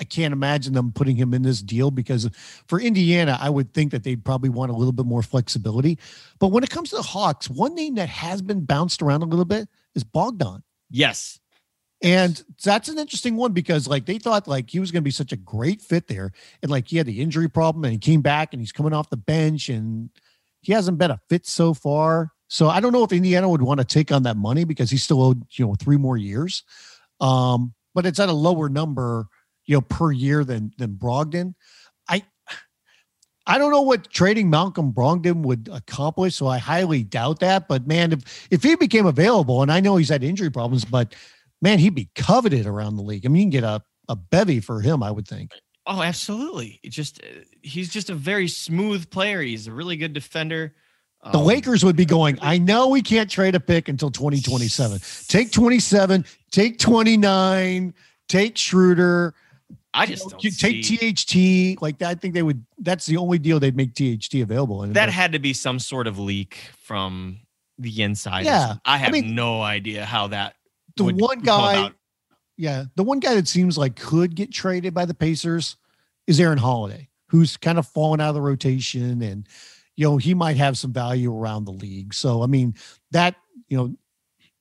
I 0.00 0.04
can't 0.04 0.32
imagine 0.32 0.74
them 0.74 0.92
putting 0.92 1.16
him 1.16 1.34
in 1.34 1.42
this 1.42 1.60
deal 1.60 1.90
because 1.90 2.30
for 2.66 2.80
Indiana, 2.80 3.36
I 3.40 3.50
would 3.50 3.74
think 3.74 3.90
that 3.92 4.04
they'd 4.04 4.24
probably 4.24 4.48
want 4.48 4.70
a 4.70 4.76
little 4.76 4.92
bit 4.92 5.06
more 5.06 5.22
flexibility. 5.22 5.98
But 6.38 6.48
when 6.48 6.62
it 6.62 6.70
comes 6.70 6.90
to 6.90 6.96
the 6.96 7.02
Hawks, 7.02 7.50
one 7.50 7.74
name 7.74 7.96
that 7.96 8.08
has 8.08 8.40
been 8.42 8.64
bounced 8.64 9.02
around 9.02 9.22
a 9.22 9.26
little 9.26 9.44
bit 9.44 9.68
is 9.94 10.04
Bogdan. 10.04 10.62
Yes. 10.90 11.40
And 12.00 12.40
that's 12.62 12.88
an 12.88 12.98
interesting 12.98 13.36
one 13.36 13.52
because 13.52 13.88
like 13.88 14.06
they 14.06 14.18
thought 14.18 14.46
like 14.46 14.70
he 14.70 14.78
was 14.78 14.92
going 14.92 15.02
to 15.02 15.04
be 15.04 15.10
such 15.10 15.32
a 15.32 15.36
great 15.36 15.82
fit 15.82 16.06
there. 16.06 16.30
And 16.62 16.70
like 16.70 16.86
he 16.86 16.96
had 16.96 17.06
the 17.06 17.20
injury 17.20 17.48
problem 17.48 17.84
and 17.84 17.92
he 17.92 17.98
came 17.98 18.22
back 18.22 18.52
and 18.52 18.62
he's 18.62 18.70
coming 18.70 18.92
off 18.92 19.10
the 19.10 19.16
bench 19.16 19.68
and 19.68 20.10
he 20.60 20.72
hasn't 20.72 20.98
been 20.98 21.10
a 21.10 21.20
fit 21.28 21.44
so 21.44 21.74
far. 21.74 22.30
So 22.48 22.68
I 22.68 22.80
don't 22.80 22.92
know 22.92 23.04
if 23.04 23.12
Indiana 23.12 23.48
would 23.48 23.62
want 23.62 23.78
to 23.78 23.84
take 23.84 24.10
on 24.10 24.22
that 24.24 24.36
money 24.36 24.64
because 24.64 24.90
he's 24.90 25.02
still 25.02 25.22
owed, 25.22 25.42
you 25.52 25.66
know, 25.66 25.74
three 25.74 25.98
more 25.98 26.16
years. 26.16 26.64
Um, 27.20 27.74
but 27.94 28.06
it's 28.06 28.18
at 28.18 28.28
a 28.28 28.32
lower 28.32 28.68
number 28.68 29.26
you 29.68 29.76
know, 29.76 29.82
per 29.82 30.10
year 30.10 30.42
than 30.42 30.72
than 30.78 30.94
Brogdon. 30.94 31.54
I 32.08 32.24
I 33.46 33.58
don't 33.58 33.70
know 33.70 33.82
what 33.82 34.10
trading 34.10 34.50
Malcolm 34.50 34.92
Brogdon 34.92 35.42
would 35.42 35.68
accomplish, 35.70 36.34
so 36.34 36.46
I 36.46 36.58
highly 36.58 37.04
doubt 37.04 37.40
that. 37.40 37.68
But 37.68 37.86
man, 37.86 38.12
if 38.12 38.48
if 38.50 38.62
he 38.64 38.74
became 38.74 39.06
available, 39.06 39.62
and 39.62 39.70
I 39.70 39.80
know 39.80 39.96
he's 39.96 40.08
had 40.08 40.24
injury 40.24 40.50
problems, 40.50 40.84
but 40.84 41.14
man, 41.62 41.78
he'd 41.78 41.94
be 41.94 42.08
coveted 42.14 42.66
around 42.66 42.96
the 42.96 43.02
league. 43.02 43.24
I 43.24 43.28
mean, 43.28 43.40
you 43.40 43.44
can 43.44 43.50
get 43.50 43.64
a 43.64 43.82
a 44.08 44.16
bevy 44.16 44.58
for 44.60 44.80
him, 44.80 45.02
I 45.02 45.10
would 45.10 45.28
think. 45.28 45.52
Oh, 45.86 46.02
absolutely. 46.02 46.80
It 46.82 46.90
just 46.90 47.20
he's 47.62 47.90
just 47.90 48.10
a 48.10 48.14
very 48.14 48.48
smooth 48.48 49.10
player. 49.10 49.42
He's 49.42 49.66
a 49.66 49.72
really 49.72 49.96
good 49.96 50.14
defender. 50.14 50.74
The 51.24 51.38
um, 51.38 51.44
Lakers 51.44 51.84
would 51.84 51.96
be 51.96 52.04
going, 52.04 52.38
I 52.40 52.58
know 52.58 52.88
we 52.88 53.02
can't 53.02 53.28
trade 53.30 53.54
a 53.54 53.60
pick 53.60 53.88
until 53.88 54.10
2027. 54.10 55.00
Take 55.26 55.50
27, 55.50 56.24
take 56.50 56.78
29, 56.78 57.94
take 58.28 58.56
Schroeder. 58.56 59.34
I 59.92 60.06
just 60.06 60.24
you 60.42 60.50
know, 60.50 60.56
take 60.56 60.84
see. 60.84 61.76
THT 61.76 61.82
like 61.82 61.98
that. 61.98 62.10
I 62.10 62.14
think 62.14 62.34
they 62.34 62.42
would. 62.42 62.64
That's 62.78 63.06
the 63.06 63.16
only 63.16 63.38
deal 63.38 63.58
they'd 63.58 63.76
make 63.76 63.94
THT 63.94 64.34
available. 64.34 64.82
And 64.82 64.94
that 64.94 65.08
had 65.08 65.32
to 65.32 65.38
be 65.38 65.52
some 65.52 65.78
sort 65.78 66.06
of 66.06 66.18
leak 66.18 66.70
from 66.78 67.38
the 67.78 68.02
inside. 68.02 68.44
Yeah, 68.44 68.74
I 68.84 68.98
have 68.98 69.08
I 69.08 69.12
mean, 69.12 69.34
no 69.34 69.62
idea 69.62 70.04
how 70.04 70.28
that. 70.28 70.54
The 70.96 71.04
one 71.04 71.40
guy, 71.40 71.90
yeah, 72.56 72.84
the 72.96 73.02
one 73.02 73.18
guy 73.18 73.34
that 73.34 73.48
seems 73.48 73.78
like 73.78 73.96
could 73.96 74.34
get 74.34 74.52
traded 74.52 74.94
by 74.94 75.04
the 75.04 75.14
Pacers 75.14 75.76
is 76.26 76.38
Aaron 76.38 76.58
Holiday, 76.58 77.08
who's 77.28 77.56
kind 77.56 77.78
of 77.78 77.86
fallen 77.86 78.20
out 78.20 78.30
of 78.30 78.34
the 78.34 78.40
rotation, 78.40 79.22
and 79.22 79.48
you 79.98 80.08
know 80.08 80.16
he 80.16 80.32
might 80.32 80.56
have 80.56 80.78
some 80.78 80.92
value 80.92 81.36
around 81.36 81.64
the 81.64 81.72
league. 81.72 82.14
So 82.14 82.44
I 82.44 82.46
mean 82.46 82.76
that 83.10 83.34
you 83.66 83.76
know 83.76 83.96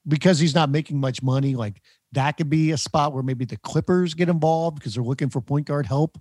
because 0.07 0.39
he's 0.39 0.55
not 0.55 0.71
making 0.71 0.99
much 0.99 1.21
money, 1.21 1.55
like 1.55 1.83
that 2.13 2.37
could 2.37 2.49
be 2.49 2.71
a 2.71 2.77
spot 2.77 3.13
where 3.13 3.21
maybe 3.21 3.45
the 3.45 3.57
Clippers 3.57 4.15
get 4.15 4.29
involved 4.29 4.79
because 4.79 4.95
they're 4.95 5.03
looking 5.03 5.29
for 5.29 5.39
point 5.39 5.67
guard 5.67 5.85
help. 5.85 6.19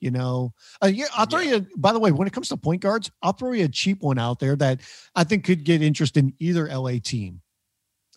You 0.00 0.10
know, 0.10 0.52
uh, 0.82 0.88
yeah, 0.88 1.06
I'll 1.16 1.24
throw 1.24 1.40
yeah. 1.40 1.56
you. 1.56 1.66
By 1.78 1.94
the 1.94 1.98
way, 1.98 2.12
when 2.12 2.28
it 2.28 2.34
comes 2.34 2.50
to 2.50 2.58
point 2.58 2.82
guards, 2.82 3.10
I'll 3.22 3.32
throw 3.32 3.52
you 3.52 3.64
a 3.64 3.68
cheap 3.68 4.02
one 4.02 4.18
out 4.18 4.38
there 4.38 4.54
that 4.56 4.80
I 5.14 5.24
think 5.24 5.44
could 5.44 5.64
get 5.64 5.80
interest 5.80 6.18
in 6.18 6.34
either 6.38 6.68
LA 6.68 6.98
team. 7.02 7.40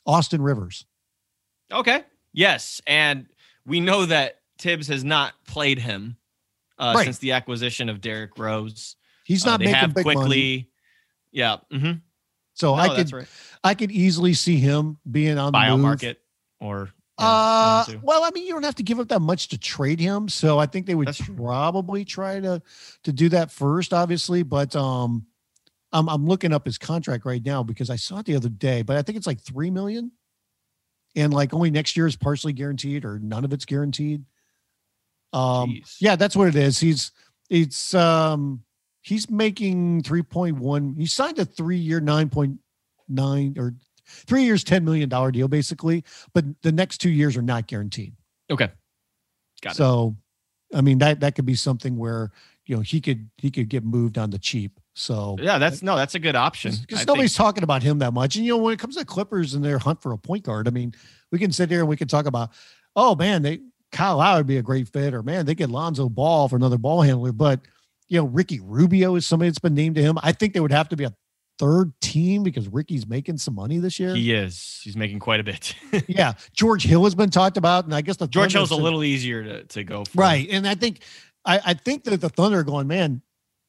Austin 0.06 0.42
Rivers. 0.42 0.86
Okay. 1.72 2.04
Yes, 2.34 2.82
and 2.86 3.26
we 3.66 3.80
know 3.80 4.06
that 4.06 4.40
Thibs 4.60 4.90
has 4.90 5.06
not 5.06 5.34
played 5.48 5.80
him 5.80 6.18
uh, 6.78 6.94
right. 6.98 7.06
since 7.06 7.20
the 7.20 7.32
acquisition 7.32 7.88
of 7.88 8.02
Derrick 8.02 8.38
Rose. 8.38 8.98
He's 9.32 9.46
not 9.46 9.62
uh, 9.62 9.66
making 9.66 9.92
big 9.92 10.04
quickly. 10.04 10.24
Money. 10.24 10.70
Yeah. 11.32 11.58
Mm-hmm. 11.72 11.92
So 12.54 12.76
no, 12.76 12.82
I 12.82 12.96
could, 12.96 13.14
right. 13.14 13.28
I 13.64 13.74
could 13.74 13.92
easily 13.92 14.34
see 14.34 14.58
him 14.58 14.98
being 15.10 15.38
on 15.38 15.54
the 15.54 15.58
buyout 15.58 15.80
market 15.80 16.20
or 16.60 16.90
uh, 17.18 17.86
well, 18.02 18.24
I 18.24 18.32
mean, 18.34 18.48
you 18.48 18.54
don't 18.54 18.64
have 18.64 18.76
to 18.76 18.84
give 18.84 19.00
up 19.00 19.10
that 19.10 19.20
much 19.20 19.50
to 19.50 19.58
trade 19.58 20.00
him, 20.00 20.28
so 20.28 20.58
I 20.58 20.66
think 20.66 20.88
they 20.88 20.96
would 20.96 21.16
probably 21.36 22.04
try 22.04 22.40
to 22.40 22.62
to 23.04 23.12
do 23.12 23.30
that 23.30 23.52
first, 23.52 23.94
obviously. 23.94 24.42
But 24.42 24.76
um, 24.76 25.28
I'm 25.92 26.10
I'm 26.10 26.26
looking 26.26 26.52
up 26.52 26.66
his 26.66 26.80
contract 26.80 27.26
right 27.26 27.44
now 27.46 27.62
because 27.62 27.90
I 27.90 27.96
saw 27.96 28.20
it 28.20 28.26
the 28.26 28.36
other 28.36 28.50
day, 28.50 28.82
but 28.82 28.98
I 28.98 29.04
think 29.04 29.18
it's 29.18 29.28
like 29.28 29.40
three 29.40 29.70
million, 29.70 30.12
and 31.16 31.32
like 31.32 31.54
only 31.54 31.70
next 31.70 31.96
year 31.96 32.08
is 32.08 32.16
partially 32.16 32.54
guaranteed 32.54 33.06
or 33.06 33.20
none 33.20 33.46
of 33.46 33.54
it's 33.54 33.66
guaranteed. 33.66 34.24
Um, 35.32 35.70
Jeez. 35.70 35.98
yeah, 36.00 36.16
that's 36.16 36.36
what 36.36 36.48
it 36.48 36.56
is. 36.56 36.80
He's 36.80 37.12
it's 37.52 37.94
um 37.94 38.64
he's 39.02 39.30
making 39.30 40.04
three 40.04 40.24
point 40.24 40.58
one. 40.58 40.96
He 40.98 41.06
signed 41.06 41.40
a 41.40 41.46
three 41.46 41.78
year 41.78 42.00
nine 42.00 42.30
point 42.30 42.60
nine 43.08 43.56
or 43.58 43.74
three 44.06 44.44
years, 44.44 44.64
$10 44.64 44.84
million 44.84 45.10
deal, 45.32 45.48
basically. 45.48 46.04
But 46.34 46.46
the 46.62 46.72
next 46.72 47.00
two 47.00 47.10
years 47.10 47.38
are 47.38 47.42
not 47.42 47.68
guaranteed. 47.68 48.14
Okay. 48.50 48.70
Got 49.62 49.76
so, 49.76 49.84
it. 49.84 49.88
So 49.88 50.16
i 50.78 50.82
mean, 50.82 51.00
that, 51.00 51.20
that 51.20 51.36
could 51.36 51.46
be 51.46 51.56
something 51.56 51.98
where, 51.98 52.32
you 52.66 52.76
know, 52.76 52.82
he 52.82 53.02
could, 53.02 53.30
he 53.38 53.52
could 53.52 53.70
get 53.70 53.84
moved 53.84 54.18
on 54.18 54.30
the 54.30 54.40
cheap. 54.40 54.80
So 54.94 55.38
Yeah, 55.40 55.58
that's 55.58 55.82
no, 55.82 55.96
that's 55.96 56.16
a 56.16 56.20
good 56.20 56.36
option. 56.36 56.74
Because 56.80 57.00
think. 57.00 57.08
nobody's 57.08 57.34
talking 57.34 57.64
about 57.64 57.82
him 57.82 58.00
that 58.00 58.14
much. 58.14 58.36
And 58.36 58.46
you 58.46 58.54
know, 58.54 58.58
when 58.58 58.74
it 58.74 58.80
comes 58.80 58.98
to 58.98 59.06
Clippers 59.06 59.54
and 59.54 59.64
their 59.64 59.80
hunt 59.80 60.02
for 60.02 60.12
a 60.12 60.18
point 60.18 60.44
guard, 60.44 60.68
I 60.68 60.72
mean, 60.72 60.94
we 61.32 61.40
can 61.40 61.52
sit 61.52 61.70
here 61.70 61.80
and 61.80 61.88
we 61.88 61.96
can 61.96 62.08
talk 62.08 62.26
about, 62.26 62.52
oh 62.96 63.16
man, 63.16 63.42
they 63.42 63.62
Kyle 63.92 64.18
Lowry 64.18 64.40
would 64.40 64.48
be 64.48 64.58
a 64.58 64.62
great 64.62 64.88
fit, 64.88 65.14
or 65.14 65.24
man, 65.24 65.46
they 65.46 65.56
get 65.56 65.70
Lonzo 65.70 66.10
Ball 66.10 66.48
for 66.48 66.56
another 66.56 66.78
ball 66.78 67.02
handler. 67.02 67.32
But 67.32 67.62
you 68.12 68.18
know, 68.20 68.26
Ricky 68.26 68.60
Rubio 68.60 69.16
is 69.16 69.26
somebody 69.26 69.48
that's 69.50 69.60
been 69.60 69.74
named 69.74 69.96
to 69.96 70.02
him. 70.02 70.18
I 70.22 70.34
think 70.34 70.54
they 70.54 70.60
would 70.60 70.74
have 70.74 70.90
to 70.90 70.98
be 70.98 71.06
a 71.06 71.14
third 71.58 71.94
team 72.02 72.44
because 72.44 72.68
Ricky's 72.68 73.08
making 73.08 73.38
some 73.38 73.56
money 73.56 73.78
this 73.78 74.00
year. 74.02 74.14
he 74.14 74.34
is. 74.34 74.82
He's 74.84 74.98
making 74.98 75.20
quite 75.20 75.40
a 75.40 75.44
bit. 75.44 75.74
yeah, 76.10 76.34
George 76.54 76.84
Hill 76.84 77.06
has 77.06 77.16
been 77.16 77.30
talked 77.30 77.56
about, 77.56 77.86
and 77.86 77.96
I 77.96 78.02
guess 78.02 78.18
the 78.18 78.28
George 78.28 78.52
Thunder 78.54 78.58
Hill's 78.68 78.72
a 78.72 78.76
little 78.84 79.02
easier 79.04 79.44
to, 79.44 79.64
to 79.64 79.84
go 79.86 80.04
for. 80.04 80.20
right. 80.20 80.46
And 80.52 80.68
I 80.68 80.76
think, 80.76 81.00
I, 81.46 81.60
I 81.68 81.74
think 81.74 82.04
that 82.04 82.20
the 82.20 82.30
Thunder 82.30 82.60
are 82.60 82.64
going, 82.64 82.88
man. 82.88 83.22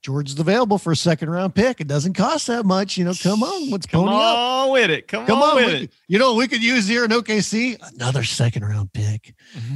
George 0.02 0.30
is 0.32 0.38
available 0.40 0.78
for 0.78 0.90
a 0.90 0.96
second 0.96 1.30
round 1.30 1.54
pick. 1.54 1.80
It 1.80 1.86
doesn't 1.86 2.14
cost 2.14 2.48
that 2.48 2.66
much, 2.66 2.96
you 2.96 3.04
know. 3.04 3.12
Come 3.22 3.44
on, 3.44 3.70
let's 3.70 3.86
Come 3.86 4.06
pony 4.06 4.16
up. 4.16 4.36
on 4.36 4.72
with 4.72 4.90
it. 4.90 5.06
Come, 5.06 5.26
Come 5.26 5.40
on, 5.40 5.54
with 5.54 5.66
we- 5.68 5.72
it. 5.84 5.92
you 6.08 6.18
know 6.18 6.34
we 6.34 6.48
could 6.48 6.60
use 6.60 6.88
here 6.88 7.04
in 7.04 7.12
OKC 7.12 7.78
another 7.94 8.24
second 8.24 8.64
round 8.64 8.92
pick. 8.92 9.32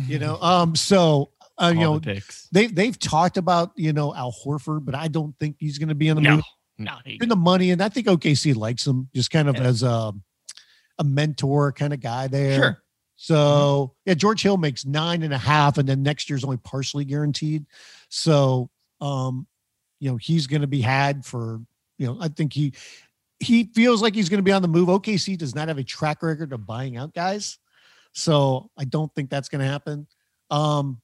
You 0.08 0.18
know, 0.18 0.36
um, 0.42 0.74
so 0.74 1.30
uh, 1.58 1.72
you 1.74 1.80
know 1.80 1.98
the 1.98 2.14
picks. 2.14 2.48
they 2.52 2.66
they've 2.66 2.98
talked 2.98 3.36
about 3.36 3.72
you 3.76 3.92
know 3.92 4.14
Al 4.14 4.32
Horford, 4.32 4.84
but 4.84 4.94
I 4.94 5.08
don't 5.08 5.34
think 5.38 5.56
he's 5.58 5.78
going 5.78 5.88
to 5.88 5.94
be 5.94 6.08
in 6.08 6.16
the 6.16 6.22
No, 6.22 6.36
move 6.36 6.44
no. 6.78 6.96
he- 7.04 7.18
in 7.22 7.28
the 7.28 7.36
money, 7.36 7.70
and 7.70 7.82
I 7.82 7.88
think 7.88 8.06
OKC 8.06 8.54
likes 8.54 8.86
him 8.86 9.08
just 9.14 9.30
kind 9.30 9.48
of 9.48 9.56
Yeah. 9.56 9.62
as 9.64 9.82
a 9.82 10.12
a 10.98 11.04
mentor 11.04 11.72
kind 11.72 11.92
of 11.92 12.00
guy 12.00 12.26
there. 12.28 12.56
Sure. 12.58 12.82
So 13.16 13.94
yeah, 14.04 14.14
George 14.14 14.42
Hill 14.42 14.56
makes 14.58 14.84
nine 14.84 15.22
and 15.22 15.32
a 15.32 15.38
half, 15.38 15.78
and 15.78 15.88
then 15.88 16.02
next 16.02 16.28
year's 16.28 16.44
only 16.44 16.58
partially 16.58 17.04
guaranteed. 17.04 17.64
So 18.08 18.70
um, 19.00 19.46
you 20.00 20.10
know, 20.10 20.16
he's 20.16 20.46
going 20.46 20.60
to 20.62 20.66
be 20.66 20.80
had 20.82 21.24
for 21.24 21.60
you 21.98 22.06
know, 22.06 22.18
I 22.20 22.28
think 22.28 22.52
he 22.52 22.74
he 23.40 23.64
feels 23.74 24.00
like 24.02 24.14
he's 24.14 24.28
going 24.28 24.38
to 24.38 24.42
be 24.42 24.52
on 24.52 24.62
the 24.62 24.68
move. 24.68 24.88
OKC 24.88 25.36
does 25.38 25.54
not 25.54 25.68
have 25.68 25.78
a 25.78 25.84
track 25.84 26.22
record 26.22 26.52
of 26.52 26.66
buying 26.66 26.96
out 26.98 27.14
guys, 27.14 27.58
so 28.12 28.70
I 28.76 28.84
don't 28.84 29.14
think 29.14 29.30
that's 29.30 29.48
going 29.48 29.60
to 29.64 29.70
happen. 29.70 30.06
Um, 30.50 31.00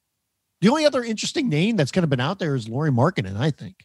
the 0.62 0.70
only 0.70 0.86
other 0.86 1.04
interesting 1.04 1.50
name 1.50 1.76
that's 1.76 1.92
kind 1.92 2.04
of 2.04 2.08
been 2.10 2.20
out 2.20 2.38
there 2.38 2.54
is 2.54 2.66
Lauri 2.68 2.90
Markkanen, 2.90 3.36
I 3.38 3.50
think. 3.50 3.84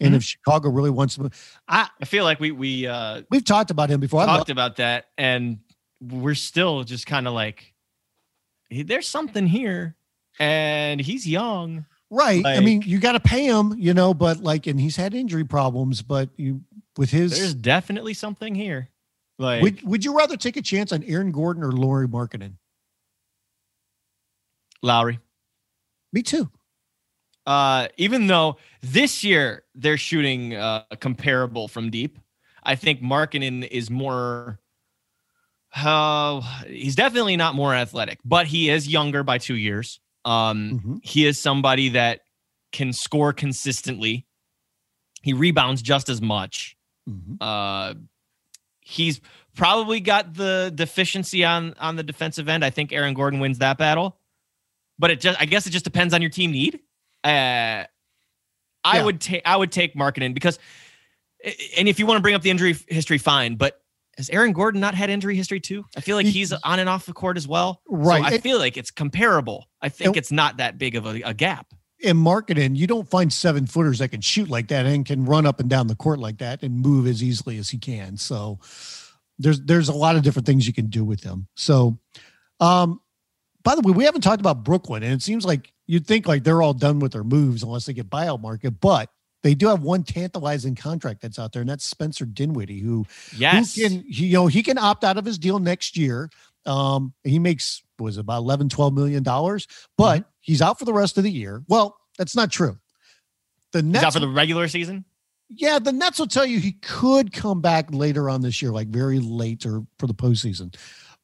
And 0.00 0.08
Mm-hmm. 0.08 0.16
if 0.16 0.22
Chicago 0.24 0.70
really 0.70 0.90
wants 0.90 1.16
to, 1.16 1.30
I 1.68 1.88
I 2.00 2.04
feel 2.06 2.24
like 2.24 2.40
we 2.40 2.50
we 2.52 2.86
uh 2.86 3.22
we've 3.30 3.44
talked 3.44 3.70
about 3.70 3.90
him 3.90 4.00
before. 4.00 4.20
Love 4.20 4.38
talked 4.38 4.50
about 4.50 4.76
that 4.76 5.06
and 5.18 5.58
we're 6.00 6.34
still 6.34 6.84
just 6.84 7.06
kind 7.06 7.26
of 7.26 7.34
like 7.34 7.72
there's 8.70 9.08
something 9.08 9.46
here 9.46 9.96
and 10.38 11.00
he's 11.00 11.26
young. 11.26 11.86
Right. 12.10 12.44
I 12.44 12.60
mean, 12.60 12.82
you 12.82 13.00
got 13.00 13.12
to 13.12 13.20
pay 13.20 13.46
him, 13.46 13.74
you 13.78 13.92
know, 13.94 14.14
but 14.14 14.40
like, 14.42 14.66
and 14.68 14.78
he's 14.78 14.94
had 14.94 15.12
injury 15.14 15.44
problems, 15.44 16.02
but 16.02 16.28
you, 16.36 16.60
with 16.96 17.10
his, 17.10 17.36
There's 17.36 17.54
definitely 17.54 18.14
something 18.14 18.54
here. 18.54 18.90
Like 19.38 19.62
would, 19.62 19.82
would 19.82 20.04
you 20.04 20.16
rather 20.16 20.36
take 20.36 20.56
a 20.56 20.62
chance 20.62 20.92
on 20.92 21.02
Aaron 21.04 21.32
Gordon 21.32 21.64
or 21.64 21.72
Lauri 21.72 22.06
Markkanen? 22.06 22.52
Lauri. 24.82 25.18
Me 26.12 26.22
too. 26.22 26.50
Uh, 27.46 27.88
even 27.96 28.26
though 28.26 28.56
this 28.82 29.22
year 29.22 29.64
they're 29.74 29.96
shooting 29.96 30.54
uh, 30.54 30.82
comparable 31.00 31.68
from 31.68 31.90
deep, 31.90 32.18
I 32.62 32.74
think 32.74 33.00
Markkanen 33.02 33.66
is 33.68 33.90
more. 33.90 34.58
Uh, 35.74 36.40
he's 36.66 36.96
definitely 36.96 37.36
not 37.36 37.54
more 37.54 37.74
athletic, 37.74 38.18
but 38.24 38.46
he 38.46 38.70
is 38.70 38.88
younger 38.88 39.22
by 39.22 39.38
two 39.38 39.54
years. 39.56 40.00
Um, 40.24 40.80
Mhm. 40.84 41.04
he 41.04 41.26
is 41.26 41.38
somebody 41.40 41.90
that 41.90 42.22
can 42.72 42.92
score 42.92 43.32
consistently. 43.32 44.26
He 45.22 45.32
rebounds 45.32 45.82
just 45.82 46.08
as 46.08 46.20
much. 46.20 46.76
Mhm. 47.08 47.36
Uh, 47.40 47.94
he's 48.80 49.20
probably 49.54 50.00
got 50.00 50.34
the 50.34 50.72
deficiency 50.74 51.44
on 51.44 51.74
on 51.78 51.94
the 51.96 52.02
defensive 52.02 52.48
end. 52.48 52.64
I 52.64 52.70
think 52.70 52.92
Aaron 52.92 53.14
Gordon 53.14 53.38
wins 53.38 53.58
that 53.58 53.78
battle, 53.78 54.18
but 54.98 55.10
it 55.10 55.20
just 55.20 55.40
I 55.40 55.44
guess 55.46 55.66
it 55.66 55.70
just 55.70 55.84
depends 55.84 56.14
on 56.14 56.20
your 56.22 56.30
team 56.30 56.52
need. 56.52 56.80
Uh, 57.24 57.84
I 58.84 58.98
Yeah. 58.98 59.04
would 59.04 59.20
take 59.20 59.42
I 59.44 59.56
would 59.56 59.72
take 59.72 59.94
Markkanen 59.94 60.34
because, 60.34 60.58
and 61.76 61.88
if 61.88 61.98
you 61.98 62.06
want 62.06 62.18
to 62.18 62.22
bring 62.22 62.34
up 62.34 62.42
the 62.42 62.50
injury 62.50 62.76
history, 62.88 63.18
fine. 63.18 63.56
But 63.56 63.80
has 64.16 64.30
Aaron 64.30 64.52
Gordon 64.52 64.80
not 64.80 64.94
had 64.94 65.10
injury 65.10 65.36
history 65.36 65.60
too? 65.60 65.84
I 65.96 66.00
feel 66.00 66.16
like 66.16 66.26
he's 66.26 66.52
on 66.52 66.78
and 66.78 66.88
off 66.88 67.04
the 67.06 67.12
court 67.12 67.36
as 67.36 67.46
well. 67.46 67.82
So 67.88 67.96
Right. 67.96 68.24
I 68.24 68.30
And- 68.34 68.42
feel 68.42 68.58
like 68.58 68.76
it's 68.76 68.90
comparable. 68.90 69.68
I 69.82 69.88
think 69.90 70.08
And- 70.08 70.16
it's 70.16 70.32
not 70.32 70.56
that 70.56 70.78
big 70.78 70.94
of 70.96 71.04
a, 71.06 71.20
a 71.22 71.34
gap. 71.34 71.66
In 72.00 72.16
Markkanen, 72.18 72.76
you 72.76 72.86
don't 72.86 73.08
find 73.08 73.32
seven 73.32 73.66
footers 73.66 73.98
that 74.00 74.08
can 74.10 74.20
shoot 74.20 74.48
like 74.50 74.68
that 74.68 74.84
and 74.86 75.04
can 75.04 75.24
run 75.24 75.46
up 75.46 75.60
and 75.60 75.68
down 75.68 75.86
the 75.86 75.96
court 75.96 76.18
like 76.18 76.38
that 76.38 76.62
and 76.62 76.78
move 76.80 77.06
as 77.06 77.22
easily 77.22 77.56
as 77.58 77.70
he 77.70 77.78
can. 77.78 78.16
So 78.18 78.58
there's, 79.38 79.60
there's 79.62 79.88
a 79.88 79.94
lot 79.94 80.14
of 80.16 80.22
different 80.22 80.44
things 80.46 80.66
you 80.66 80.74
can 80.74 80.86
do 80.86 81.04
with 81.04 81.22
him. 81.22 81.48
So, 81.56 81.98
um, 82.60 83.00
by 83.66 83.74
the 83.74 83.80
way, 83.80 83.90
we 83.92 84.04
haven't 84.04 84.20
talked 84.20 84.38
about 84.40 84.62
Brooklyn, 84.62 85.02
and 85.02 85.12
it 85.12 85.22
seems 85.22 85.44
like 85.44 85.72
you'd 85.88 86.06
think 86.06 86.28
like 86.28 86.44
they're 86.44 86.62
all 86.62 86.72
done 86.72 87.00
with 87.00 87.10
their 87.12 87.24
moves 87.24 87.64
unless 87.64 87.84
they 87.86 87.92
get 87.92 88.08
buyout 88.08 88.40
market, 88.40 88.78
but 88.80 89.10
they 89.42 89.56
do 89.56 89.66
have 89.66 89.82
one 89.82 90.04
tantalizing 90.04 90.76
contract 90.76 91.20
that's 91.20 91.36
out 91.36 91.52
there, 91.52 91.62
and 91.62 91.68
that's 91.68 91.84
Spencer 91.84 92.24
Dinwiddie, 92.26 92.78
who 92.78 93.04
Yes. 93.36 93.74
who 93.74 93.82
can 93.82 94.04
he, 94.08 94.26
you 94.26 94.34
know 94.34 94.46
he 94.46 94.62
can 94.62 94.78
opt 94.78 95.02
out 95.02 95.18
of 95.18 95.24
his 95.24 95.36
deal 95.36 95.58
next 95.58 95.96
year. 95.96 96.30
Um, 96.64 97.12
he 97.24 97.38
makes 97.40 97.82
was 97.98 98.18
about 98.18 98.38
11, 98.38 98.68
12 98.68 98.94
million 98.94 99.22
dollars, 99.24 99.66
but 99.98 100.20
Mm-hmm. 100.20 100.28
he's 100.40 100.62
out 100.62 100.78
for 100.78 100.84
the 100.84 100.92
rest 100.94 101.18
of 101.18 101.24
the 101.24 101.30
year. 101.30 101.62
Well, 101.68 101.96
that's 102.18 102.36
not 102.36 102.50
true. 102.52 102.78
The 103.72 103.78
He's 103.82 103.86
Nets, 103.92 104.04
out 104.04 104.12
for 104.14 104.20
the 104.20 104.28
regular 104.28 104.68
season. 104.68 105.04
yeah, 105.48 105.78
the 105.80 105.92
Nets 105.92 106.18
will 106.18 106.26
tell 106.28 106.46
you 106.46 106.58
he 106.60 106.72
could 106.72 107.32
come 107.32 107.60
back 107.60 107.92
later 107.92 108.30
on 108.30 108.42
this 108.42 108.62
year, 108.62 108.70
like 108.70 108.88
very 108.88 109.18
late 109.18 109.66
or 109.66 109.84
for 109.98 110.06
the 110.06 110.14
postseason. 110.14 110.74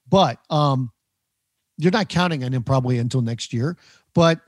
But 0.09 0.39
um, 0.51 0.92
you're 1.83 1.93
not 1.93 2.09
counting 2.09 2.45
on 2.45 2.53
him 2.53 2.63
probably 2.63 2.99
until 2.99 3.23
next 3.23 3.53
year. 3.53 3.77
But 4.15 4.41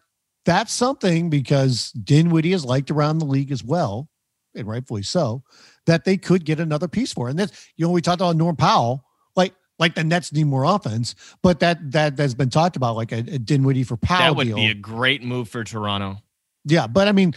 that's 0.44 0.72
something 0.72 1.30
because 1.30 1.90
Dinwiddie 1.92 2.52
is 2.52 2.64
liked 2.64 2.90
around 2.90 3.18
the 3.18 3.24
league 3.24 3.50
as 3.50 3.64
well, 3.64 4.08
and 4.54 4.66
rightfully 4.68 5.02
so, 5.02 5.42
that 5.86 6.04
they 6.04 6.16
could 6.16 6.44
get 6.44 6.60
another 6.60 6.88
piece 6.88 7.12
for. 7.12 7.28
And 7.28 7.38
that's 7.38 7.68
you 7.76 7.86
know 7.86 7.92
we 7.92 8.02
talked 8.02 8.20
about 8.20 8.36
Norm 8.36 8.56
Powell, 8.56 9.04
like 9.36 9.54
like 9.78 9.94
the 9.94 10.04
Nets 10.04 10.32
need 10.32 10.44
more 10.44 10.64
offense, 10.64 11.14
but 11.42 11.60
that 11.60 11.92
that 11.92 12.18
has 12.18 12.34
been 12.34 12.50
talked 12.50 12.76
about 12.76 12.96
like 12.96 13.12
a, 13.12 13.18
a 13.18 13.38
Dinwiddie 13.38 13.84
for 13.84 13.96
Powell 13.96 14.20
That 14.20 14.36
would 14.36 14.46
deal. 14.46 14.56
be 14.56 14.68
a 14.68 14.74
great 14.74 15.22
move 15.22 15.48
for 15.48 15.64
Toronto. 15.64 16.18
Yeah, 16.64 16.86
but 16.86 17.08
I 17.08 17.12
mean, 17.12 17.34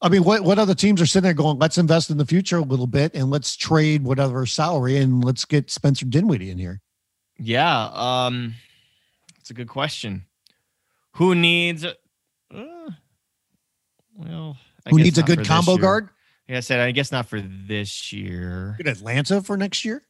I 0.00 0.08
mean, 0.08 0.24
what 0.24 0.42
what 0.42 0.58
other 0.58 0.74
teams 0.74 1.00
are 1.00 1.06
sitting 1.06 1.24
there 1.24 1.34
going? 1.34 1.58
Let's 1.58 1.78
invest 1.78 2.10
in 2.10 2.18
the 2.18 2.26
future 2.26 2.58
a 2.58 2.62
little 2.62 2.86
bit 2.86 3.14
and 3.14 3.30
let's 3.30 3.56
trade 3.56 4.04
whatever 4.04 4.44
salary 4.46 4.96
and 4.98 5.24
let's 5.24 5.44
get 5.44 5.70
Spencer 5.70 6.04
Dinwiddie 6.06 6.50
in 6.50 6.58
here. 6.58 6.80
Yeah, 7.38 7.88
um, 7.92 8.54
it's 9.42 9.50
a 9.50 9.54
good 9.54 9.68
question. 9.68 10.24
Who 11.16 11.34
needs? 11.34 11.84
Uh, 11.84 11.92
well, 14.14 14.56
I 14.86 14.90
Who 14.90 14.98
needs 14.98 15.18
a 15.18 15.24
good 15.24 15.44
combo 15.44 15.76
guard? 15.76 16.08
Like 16.48 16.58
I 16.58 16.60
said, 16.60 16.78
I 16.78 16.92
guess 16.92 17.10
not 17.10 17.26
for 17.26 17.40
this 17.40 18.12
year. 18.12 18.76
Good 18.78 18.86
Atlanta 18.86 19.42
for 19.42 19.56
next 19.56 19.84
year. 19.84 20.02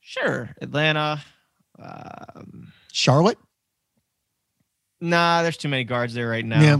Sure, 0.00 0.48
Atlanta. 0.62 1.20
Um, 1.78 2.72
Charlotte. 2.90 3.38
nah, 5.02 5.42
there's 5.42 5.58
too 5.58 5.68
many 5.68 5.84
guards 5.84 6.14
there 6.14 6.28
right 6.28 6.44
now. 6.44 6.62
Yeah. 6.62 6.76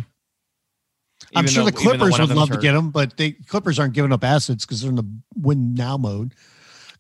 I'm 1.37 1.47
sure 1.47 1.65
though- 1.65 1.71
the 1.71 1.77
Clippers 1.77 2.19
would 2.19 2.31
love 2.31 2.51
to 2.51 2.59
get 2.59 2.73
them, 2.73 2.91
but 2.91 3.19
the 3.19 3.33
Clippers 3.47 3.79
aren't 3.79 3.93
giving 3.93 4.11
up 4.13 4.25
assets 4.25 4.65
because 4.65 4.81
they're 4.81 4.91
in 4.91 4.97
the 4.97 5.21
win 5.37 5.75
now 5.75 5.99
mode. 5.99 6.35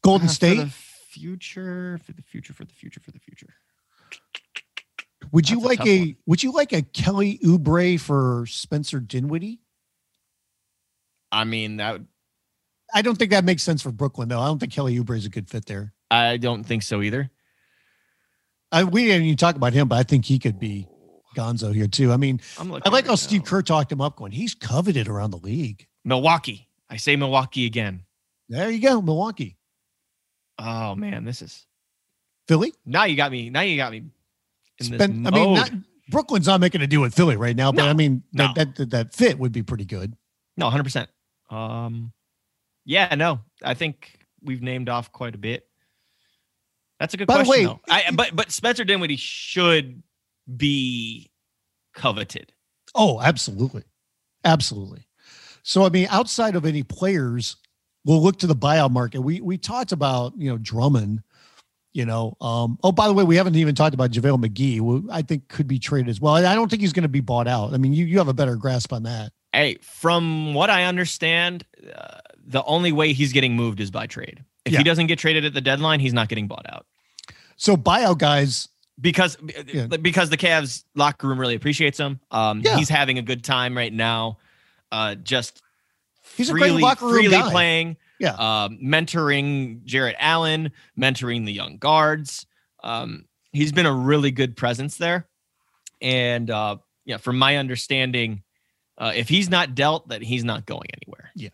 Golden 0.02 0.26
Uh, 0.26 0.28
for 0.28 0.34
State. 0.34 0.56
the 0.58 0.66
future, 0.68 1.98
for 2.04 2.12
the 2.12 2.22
future, 2.22 2.52
for 2.52 2.64
the 2.66 2.72
future, 2.74 3.00
for 3.00 3.12
the 3.12 3.18
future. 3.18 3.54
Would 5.32 5.48
you 5.48 5.56
that's 5.56 5.64
a 5.64 5.68
like 5.68 5.78
tough 5.78 5.88
a. 5.88 6.16
Would 6.26 6.42
you 6.42 6.52
like 6.52 6.72
a 6.72 6.82
Kelly 6.82 7.38
Oubre 7.44 7.98
for 8.00 8.44
Spencer 8.46 9.00
Dinwiddie? 9.00 9.60
I 11.32 11.44
mean, 11.44 11.76
that 11.76 12.00
I 12.92 13.02
don't 13.02 13.16
think 13.16 13.30
that 13.30 13.44
makes 13.44 13.62
sense 13.62 13.82
for 13.82 13.92
Brooklyn 13.92 14.28
though. 14.28 14.40
I 14.40 14.46
don't 14.46 14.58
think 14.58 14.72
Kelly 14.72 14.98
Oubre 14.98 15.16
is 15.16 15.26
a 15.26 15.30
good 15.30 15.48
fit 15.48 15.66
there. 15.66 15.92
I 16.10 16.36
don't 16.36 16.64
think 16.64 16.82
so 16.82 17.02
either. 17.02 17.30
I, 18.72 18.84
we 18.84 19.04
didn't 19.06 19.24
even 19.24 19.36
talk 19.36 19.56
about 19.56 19.72
him, 19.72 19.88
but 19.88 19.98
I 19.98 20.02
think 20.02 20.24
he 20.24 20.38
could 20.38 20.58
be 20.58 20.86
Gonzo 21.36 21.74
here 21.74 21.88
too. 21.88 22.12
I 22.12 22.16
mean, 22.16 22.40
I 22.58 22.62
like 22.64 22.84
how 22.84 22.92
right 22.92 23.18
Steve. 23.18 23.44
Kerr 23.44 23.62
talked 23.62 23.90
him 23.90 24.00
up, 24.00 24.16
going, 24.16 24.32
he's 24.32 24.54
coveted 24.54 25.08
around 25.08 25.30
the 25.30 25.38
league. 25.38 25.86
Milwaukee. 26.04 26.68
I 26.88 26.96
say 26.96 27.16
Milwaukee 27.16 27.66
again. 27.66 28.02
There 28.48 28.70
you 28.70 28.80
go, 28.80 29.00
Milwaukee, 29.00 29.56
Oh 30.58 30.94
man, 30.94 31.24
this 31.24 31.40
is 31.40 31.66
Philly. 32.50 32.72
now 32.84 33.04
you 33.04 33.14
got 33.16 33.30
me. 33.30 33.48
Now 33.48 33.60
you 33.60 33.76
got 33.76 33.92
me. 33.92 34.02
Spend, 34.82 35.28
I 35.28 35.30
mean, 35.30 35.54
not, 35.54 35.70
Brooklyn's 36.08 36.48
not 36.48 36.60
making 36.60 36.80
a 36.82 36.86
deal 36.88 37.00
with 37.00 37.14
Philly 37.14 37.36
right 37.36 37.54
now, 37.54 37.70
but 37.70 37.84
No, 37.84 37.88
I 37.88 37.92
mean, 37.92 38.24
no. 38.32 38.48
that, 38.56 38.74
that, 38.74 38.90
that 38.90 39.14
fit 39.14 39.38
would 39.38 39.52
be 39.52 39.62
pretty 39.62 39.84
good. 39.84 40.16
No, 40.56 40.68
hundred 40.68 40.82
percent. 40.82 41.08
Um, 41.48 42.12
yeah, 42.84 43.14
no, 43.14 43.38
I 43.62 43.74
think 43.74 44.18
we've 44.42 44.62
named 44.62 44.88
off 44.88 45.12
quite 45.12 45.36
a 45.36 45.38
bit. 45.38 45.64
That's 46.98 47.14
a 47.14 47.18
good 47.18 47.28
By 47.28 47.38
the 47.38 47.44
question. 47.44 47.66
way, 47.68 47.72
though. 47.72 47.80
I, 47.88 48.10
but 48.12 48.34
but 48.34 48.50
Spencer 48.50 48.84
Dinwiddie 48.84 49.16
should 49.16 50.02
be 50.56 51.30
coveted. 51.94 52.52
Oh, 52.96 53.20
absolutely, 53.20 53.84
absolutely. 54.44 55.06
So 55.62 55.84
I 55.84 55.88
mean, 55.90 56.08
outside 56.10 56.56
of 56.56 56.66
any 56.66 56.82
players, 56.82 57.56
we'll 58.04 58.22
look 58.22 58.38
to 58.40 58.46
the 58.46 58.56
buyout 58.56 58.90
market. 58.90 59.20
We 59.20 59.40
we 59.40 59.56
talked 59.56 59.92
about 59.92 60.32
you 60.36 60.50
know 60.50 60.58
Drummond. 60.58 61.22
You 61.92 62.06
know, 62.06 62.36
um, 62.40 62.78
oh 62.84 62.92
by 62.92 63.08
the 63.08 63.12
way, 63.14 63.24
we 63.24 63.34
haven't 63.36 63.56
even 63.56 63.74
talked 63.74 63.94
about 63.94 64.12
JaVale 64.12 64.44
McGee. 64.44 64.76
Who 64.76 65.08
I 65.10 65.22
think 65.22 65.48
could 65.48 65.66
be 65.66 65.78
traded 65.80 66.08
as 66.08 66.20
well. 66.20 66.34
I 66.34 66.54
don't 66.54 66.68
think 66.70 66.82
he's 66.82 66.92
going 66.92 67.02
to 67.02 67.08
be 67.08 67.20
bought 67.20 67.48
out. 67.48 67.74
I 67.74 67.78
mean, 67.78 67.92
you 67.92 68.04
you 68.06 68.18
have 68.18 68.28
a 68.28 68.32
better 68.34 68.54
grasp 68.56 68.92
on 68.92 69.02
that. 69.02 69.32
Hey, 69.52 69.76
from 69.82 70.54
what 70.54 70.70
I 70.70 70.84
understand, 70.84 71.64
uh, 71.96 72.18
the 72.46 72.62
only 72.64 72.92
way 72.92 73.12
he's 73.12 73.32
getting 73.32 73.56
moved 73.56 73.80
is 73.80 73.90
by 73.90 74.06
trade. 74.06 74.44
If 74.64 74.72
Yeah. 74.72 74.78
he 74.78 74.84
doesn't 74.84 75.08
get 75.08 75.18
traded 75.18 75.44
at 75.44 75.52
the 75.54 75.60
deadline, 75.60 75.98
he's 75.98 76.12
not 76.12 76.28
getting 76.28 76.46
bought 76.46 76.66
out 76.68 76.86
So 77.56 77.76
buyout 77.76 78.18
guys, 78.18 78.68
because 79.00 79.36
Yeah. 79.66 79.86
because 79.86 80.30
the 80.30 80.36
Cavs 80.36 80.84
locker 80.94 81.26
room 81.26 81.40
really 81.40 81.56
appreciates 81.56 81.98
him. 81.98 82.20
Um, 82.30 82.60
Yeah. 82.64 82.76
he's 82.76 82.88
having 82.88 83.18
a 83.18 83.22
good 83.22 83.42
time 83.42 83.76
right 83.76 83.92
now. 83.92 84.38
Uh, 84.92 85.16
just 85.16 85.60
he's 86.36 86.50
a 86.50 86.52
great 86.52 86.72
locker 86.74 87.06
room 87.06 87.14
freely 87.14 87.36
guy. 87.36 87.50
playing. 87.50 87.96
Yeah. 88.20 88.34
um, 88.34 88.78
mentoring 88.84 89.82
Jarrett 89.84 90.14
Allen, 90.20 90.70
mentoring 90.96 91.44
the 91.46 91.52
young 91.52 91.78
guards. 91.78 92.46
Um, 92.84 93.24
he's 93.52 93.72
been 93.72 93.86
a 93.86 93.92
really 93.92 94.30
good 94.30 94.56
presence 94.56 94.96
there, 94.98 95.26
and 96.00 96.48
uh, 96.50 96.76
yeah, 97.04 97.16
from 97.16 97.38
my 97.38 97.56
understanding, 97.56 98.42
uh, 98.98 99.12
if 99.16 99.28
he's 99.28 99.50
not 99.50 99.74
dealt, 99.74 100.08
that 100.10 100.22
he's 100.22 100.44
not 100.44 100.66
going 100.66 100.88
anywhere. 101.02 101.30
Yeah. 101.34 101.48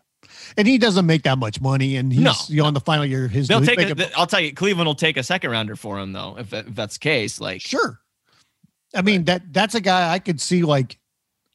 And 0.57 0.67
he 0.67 0.77
doesn't 0.77 1.05
make 1.05 1.23
that 1.23 1.37
much 1.37 1.61
money, 1.61 1.95
and 1.95 2.11
he's 2.11 2.21
No, 2.21 2.33
you 2.49 2.57
know, 2.61 2.65
on 2.67 2.73
the 2.73 2.81
final 2.81 3.05
year 3.05 3.25
of 3.25 3.31
his. 3.31 3.47
They'll 3.47 3.61
take. 3.61 3.79
A, 3.79 3.95
th- 3.95 4.11
I'll 4.15 4.27
tell 4.27 4.41
you, 4.41 4.53
Cleveland 4.53 4.87
will 4.87 4.95
take 4.95 5.15
a 5.15 5.23
second 5.23 5.51
rounder 5.51 5.75
for 5.77 5.97
him 5.97 6.11
though, 6.11 6.37
if, 6.37 6.53
if 6.53 6.75
that's 6.75 6.95
the 6.95 6.99
case. 6.99 7.39
Like, 7.39 7.61
Sure. 7.61 7.99
I 8.95 9.01
mean 9.01 9.25
that 9.25 9.53
that's 9.53 9.75
a 9.75 9.81
guy 9.81 10.13
I 10.13 10.19
could 10.19 10.39
see 10.39 10.63
like 10.63 10.97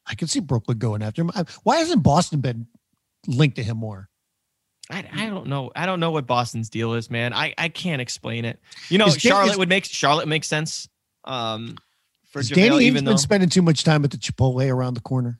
I 0.05 0.15
could 0.15 0.29
see 0.29 0.39
Brooklyn 0.39 0.77
going 0.77 1.01
after 1.01 1.21
him. 1.21 1.31
Why 1.63 1.77
hasn't 1.77 2.03
Boston 2.03 2.41
been 2.41 2.67
linked 3.27 3.55
to 3.55 3.63
him 3.63 3.77
more? 3.77 4.09
I, 4.89 5.05
I 5.13 5.25
don't 5.29 5.47
know. 5.47 5.71
I 5.75 5.85
don't 5.85 5.99
know 5.99 6.11
what 6.11 6.27
Boston's 6.27 6.69
deal 6.69 6.93
is, 6.93 7.09
man. 7.09 7.33
I, 7.33 7.53
I 7.57 7.69
can't 7.69 8.01
explain 8.01 8.45
it. 8.45 8.59
You 8.89 8.97
know, 8.97 9.07
Is 9.07 9.17
Charlotte 9.17 9.51
is- 9.51 9.57
would 9.57 9.69
make 9.69 9.85
Charlotte 9.85 10.27
makes 10.27 10.47
sense. 10.47 10.89
Um, 11.23 11.77
for 12.31 12.39
Has 12.39 12.49
JaVale, 12.49 12.55
Danny 12.55 12.85
even 12.85 13.05
though 13.05 13.11
been 13.11 13.17
spending 13.17 13.49
too 13.49 13.61
much 13.61 13.83
time 13.83 14.03
at 14.03 14.11
the 14.11 14.17
Chipotle 14.17 14.69
around 14.69 14.95
the 14.95 15.01
corner? 15.01 15.39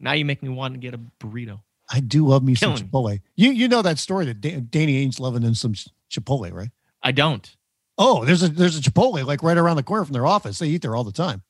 now 0.00 0.12
you 0.12 0.24
make 0.24 0.42
me 0.42 0.48
want 0.50 0.74
to 0.74 0.80
get 0.80 0.92
a 0.92 1.00
burrito. 1.20 1.60
I 1.90 2.00
do 2.00 2.26
love 2.26 2.42
me 2.42 2.54
some 2.54 2.74
Killing 2.74 2.84
me. 2.84 2.88
Chipotle. 2.90 3.20
You 3.36 3.50
you 3.52 3.68
know 3.68 3.80
that 3.82 3.98
story 3.98 4.26
that 4.26 4.40
Dan- 4.40 4.68
Danny 4.70 5.06
Ainge 5.06 5.18
loving 5.20 5.42
him 5.42 5.54
some 5.54 5.74
Chipotle, 6.10 6.52
right? 6.52 6.70
I 7.02 7.12
don't. 7.12 7.56
Oh, 7.96 8.24
there's 8.24 8.42
a 8.42 8.48
there's 8.48 8.76
a 8.76 8.80
Chipotle 8.82 9.24
like 9.24 9.42
right 9.42 9.56
around 9.56 9.76
the 9.76 9.82
corner 9.82 10.04
from 10.04 10.12
their 10.12 10.26
office. 10.26 10.58
They 10.58 10.66
eat 10.68 10.82
there 10.82 10.94
all 10.96 11.04
the 11.04 11.12
time. 11.12 11.42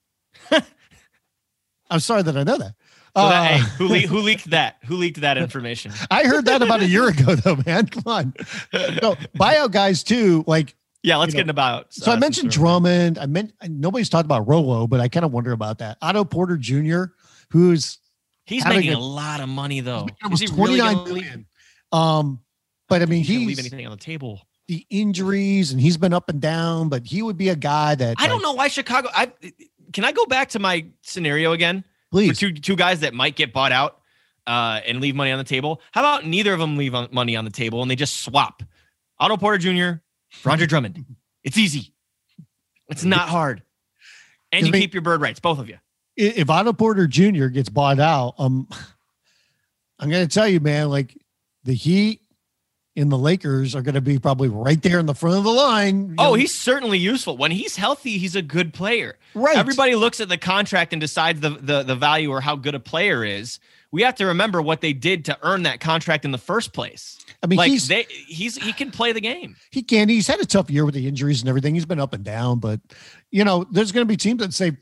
I'm 1.91 2.01
sorry 2.01 2.23
that 2.23 2.37
I 2.37 2.45
know 2.45 2.59
that. 2.59 2.75
So 3.17 3.29
that, 3.29 3.53
Uh, 3.53 3.57
hey, 3.57 3.59
who, 3.79 3.89
le- 3.89 3.99
who 4.01 4.19
leaked 4.19 4.51
that? 4.51 4.77
Who 4.87 4.97
leaked 4.97 5.21
that 5.21 5.39
information? 5.39 5.93
I 6.11 6.25
heard 6.25 6.47
that 6.47 6.63
about 6.63 6.81
a 6.81 6.87
year 6.87 7.09
ago, 7.09 7.35
though, 7.37 7.57
man. 7.65 7.87
Come 7.87 8.03
on. 8.07 8.35
So 8.73 9.15
buyout 9.37 9.71
guys 9.71 10.03
too, 10.03 10.43
like 10.49 10.75
yeah, 11.03 11.17
let's 11.17 11.33
you 11.33 11.39
get 11.39 11.47
know, 11.47 11.51
in 11.51 11.51
about. 11.51 11.93
So 11.95 12.11
I 12.11 12.15
uh, 12.17 12.19
mentioned 12.19 12.53
some- 12.53 12.63
Drummond. 12.63 13.19
I 13.19 13.27
meant 13.27 13.53
nobody's 13.69 14.09
talked 14.09 14.25
about 14.25 14.49
Rolo, 14.49 14.87
but 14.89 14.99
I 15.01 15.09
kind 15.09 15.25
of 15.25 15.33
wonder 15.33 15.53
about 15.53 15.79
that. 15.79 15.97
Otto 16.03 16.25
Porter 16.25 16.57
Jr., 16.57 17.05
who's 17.51 17.99
He's 18.47 18.65
making 18.67 18.93
a- 18.93 18.97
a 18.97 18.99
lot 18.99 19.41
of 19.41 19.49
money 19.49 19.81
though. 19.81 20.07
Is 20.33 20.41
he 20.41 20.47
really 20.47 20.79
29 20.79 20.95
gonna 20.95 21.03
leave, 21.05 21.15
million. 21.25 21.47
Um, 21.93 22.41
but 22.89 23.01
I 23.01 23.07
mean, 23.07 23.23
he's 23.23 23.37
gonna 23.37 23.47
leave 23.47 23.59
anything 23.61 23.87
on 23.87 23.93
the 23.93 23.97
table? 23.97 24.41
the 24.67 24.87
injuries 24.89 25.73
and 25.73 25.81
he's 25.81 25.99
been 25.99 26.15
up 26.15 26.31
and 26.31 26.41
down, 26.41 26.89
but 26.89 27.07
he 27.07 27.21
would 27.21 27.37
be 27.37 27.51
a 27.51 27.55
guy 27.57 27.95
that 27.95 28.17
I 28.19 28.27
don't 28.29 28.41
know 28.43 28.55
why 28.55 28.69
Chicago. 28.69 29.09
I 29.15 29.31
can 29.93 30.05
I 30.05 30.13
go 30.13 30.25
back 30.25 30.49
to 30.51 30.59
my 30.59 30.87
scenario 31.03 31.53
again 31.53 31.85
Please, 32.15 32.39
two 32.39 32.53
two 32.53 32.77
guys 32.77 33.01
that 33.01 33.13
might 33.13 33.35
get 33.35 33.53
bought 33.53 33.73
out 33.73 33.99
uh, 34.47 34.79
and 34.87 35.01
leave 35.01 35.17
money 35.17 35.33
on 35.33 35.39
the 35.39 35.45
table. 35.45 35.81
How 35.91 36.01
about 36.01 36.25
neither 36.25 36.53
of 36.53 36.61
them 36.61 36.77
leave 36.77 36.95
on, 36.95 37.09
money 37.11 37.35
on 37.35 37.45
the 37.45 37.51
table 37.51 37.83
and 37.83 37.91
they 37.91 37.97
just 37.97 38.21
swap? 38.21 38.63
Otto 39.19 39.37
Porter 39.37 39.59
Jr., 39.59 39.99
Roger 40.49 40.67
Drummond. 40.67 41.05
It's 41.43 41.59
easy. 41.59 41.93
It's 42.89 43.05
not 43.05 43.29
hard, 43.29 43.63
and 44.51 44.67
you 44.67 44.73
keep 44.73 44.95
your 44.95 45.03
bird 45.03 45.21
rights, 45.21 45.41
both 45.41 45.59
of 45.59 45.69
you. 45.69 45.77
if 46.17 46.49
Otto 46.49 46.73
Porter 46.73 47.07
Jr. 47.07 47.49
gets 47.49 47.69
bought 47.69 48.01
out, 48.01 48.33
um, 48.39 48.67
I'm 49.99 50.09
going 50.09 50.27
to 50.27 50.33
tell 50.33 50.49
you, 50.49 50.59
man, 50.59 50.89
like 50.89 51.15
the 51.65 51.75
Heat 51.75 52.23
and 52.97 53.11
the 53.11 53.19
Lakers 53.19 53.75
are 53.75 53.83
going 53.83 53.95
to 53.95 54.01
be 54.01 54.19
probably 54.19 54.49
right 54.49 54.81
there 54.81 54.99
in 54.99 55.07
the 55.07 55.15
front 55.15 55.37
of 55.37 55.45
the 55.45 55.51
line. 55.51 56.15
Oh, 56.19 56.31
know, 56.31 56.35
he's 56.35 56.55
certainly 56.55 56.99
useful. 56.99 57.37
When 57.37 57.51
he's 57.51 57.77
healthy, 57.77 58.19
he's 58.19 58.37
a 58.37 58.43
good 58.43 58.73
player. 58.73 59.17
right. 59.35 59.57
Everybody 59.57 59.95
looks 59.97 60.21
at 60.21 60.29
the 60.29 60.39
contract 60.39 60.93
and 60.93 61.01
decides 61.01 61.41
the, 61.41 61.51
the 61.51 61.83
the 61.83 61.97
value 61.97 62.31
or 62.31 62.41
how 62.41 62.57
good 62.57 62.75
a 62.75 62.81
player 62.81 63.25
is. 63.25 63.59
We 63.91 64.03
have 64.03 64.17
to 64.17 64.27
remember 64.27 64.61
what 64.61 64.81
they 64.81 64.93
did 64.93 65.27
to 65.27 65.39
earn 65.43 65.65
that 65.65 65.79
contract 65.79 66.25
in 66.25 66.33
the 66.33 66.39
first 66.39 66.73
place. 66.73 67.25
I 67.43 67.47
mean, 67.47 67.59
like 67.59 67.71
he's 67.71 67.87
they 67.89 68.07
he's 68.27 68.57
he 68.57 68.73
can 68.73 68.91
play 68.91 69.13
the 69.13 69.21
game. 69.21 69.57
he 69.71 69.83
can. 69.83 70.09
He's 70.09 70.27
had 70.27 70.41
a 70.41 70.47
tough 70.47 70.71
year 70.71 70.85
with 70.85 70.95
the 70.95 71.07
injuries 71.07 71.41
and 71.41 71.49
everything. 71.49 71.75
He's 71.75 71.87
been 71.87 72.01
up 72.01 72.13
and 72.13 72.25
down, 72.25 72.59
but 72.59 72.81
you 73.31 73.45
know, 73.45 73.65
there's 73.71 73.93
going 73.93 74.07
to 74.07 74.09
be 74.09 74.17
teams 74.17 74.41
that 74.41 74.55
say, 74.55 74.73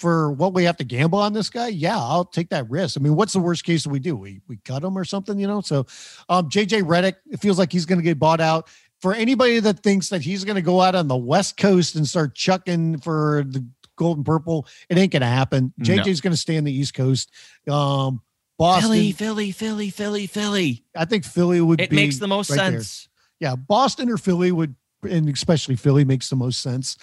for 0.00 0.32
what 0.32 0.54
we 0.54 0.64
have 0.64 0.78
to 0.78 0.84
gamble 0.84 1.18
on 1.18 1.34
this 1.34 1.50
guy, 1.50 1.68
yeah, 1.68 1.98
I'll 1.98 2.24
take 2.24 2.48
that 2.48 2.68
risk. 2.70 2.96
I 2.98 3.02
mean, 3.02 3.14
what's 3.16 3.34
the 3.34 3.38
worst 3.38 3.64
case 3.64 3.84
that 3.84 3.90
we 3.90 3.98
do? 3.98 4.16
We 4.16 4.40
we 4.48 4.56
cut 4.64 4.82
him 4.82 4.96
or 4.96 5.04
something, 5.04 5.38
you 5.38 5.46
know? 5.46 5.60
So, 5.60 5.86
um, 6.30 6.48
JJ 6.48 6.84
Redick, 6.84 7.16
it 7.30 7.38
feels 7.40 7.58
like 7.58 7.70
he's 7.70 7.84
going 7.84 7.98
to 7.98 8.02
get 8.02 8.18
bought 8.18 8.40
out. 8.40 8.68
For 9.00 9.12
anybody 9.12 9.60
that 9.60 9.80
thinks 9.82 10.08
that 10.08 10.22
he's 10.22 10.42
going 10.44 10.56
to 10.56 10.62
go 10.62 10.80
out 10.80 10.94
on 10.94 11.06
the 11.06 11.16
West 11.18 11.58
Coast 11.58 11.96
and 11.96 12.06
start 12.08 12.34
chucking 12.34 13.00
for 13.00 13.44
the 13.46 13.62
gold 13.96 14.16
and 14.16 14.24
purple, 14.24 14.66
it 14.88 14.96
ain't 14.96 15.12
going 15.12 15.20
to 15.20 15.26
happen. 15.26 15.72
No. 15.76 15.84
JJ's 15.84 16.22
going 16.22 16.32
to 16.32 16.36
stay 16.38 16.56
on 16.56 16.64
the 16.64 16.72
East 16.72 16.94
Coast. 16.94 17.30
Um, 17.68 18.22
Boston, 18.58 18.88
Philly, 18.90 19.12
Philly, 19.12 19.52
Philly, 19.52 19.90
Philly, 19.90 20.26
Philly. 20.26 20.84
I 20.96 21.04
think 21.04 21.24
Philly 21.26 21.60
would 21.60 21.80
It 21.80 21.90
be 21.90 21.96
makes 21.96 22.18
the 22.18 22.28
most 22.28 22.50
right 22.50 22.56
there. 22.70 22.80
sense. 22.80 23.08
yeah, 23.38 23.54
Boston 23.54 24.08
or 24.10 24.16
Philly 24.16 24.50
would, 24.52 24.74
and 25.08 25.28
especially 25.28 25.76
Philly 25.76 26.04
makes 26.04 26.28
the 26.30 26.36
most 26.36 26.60
sense. 26.62 26.96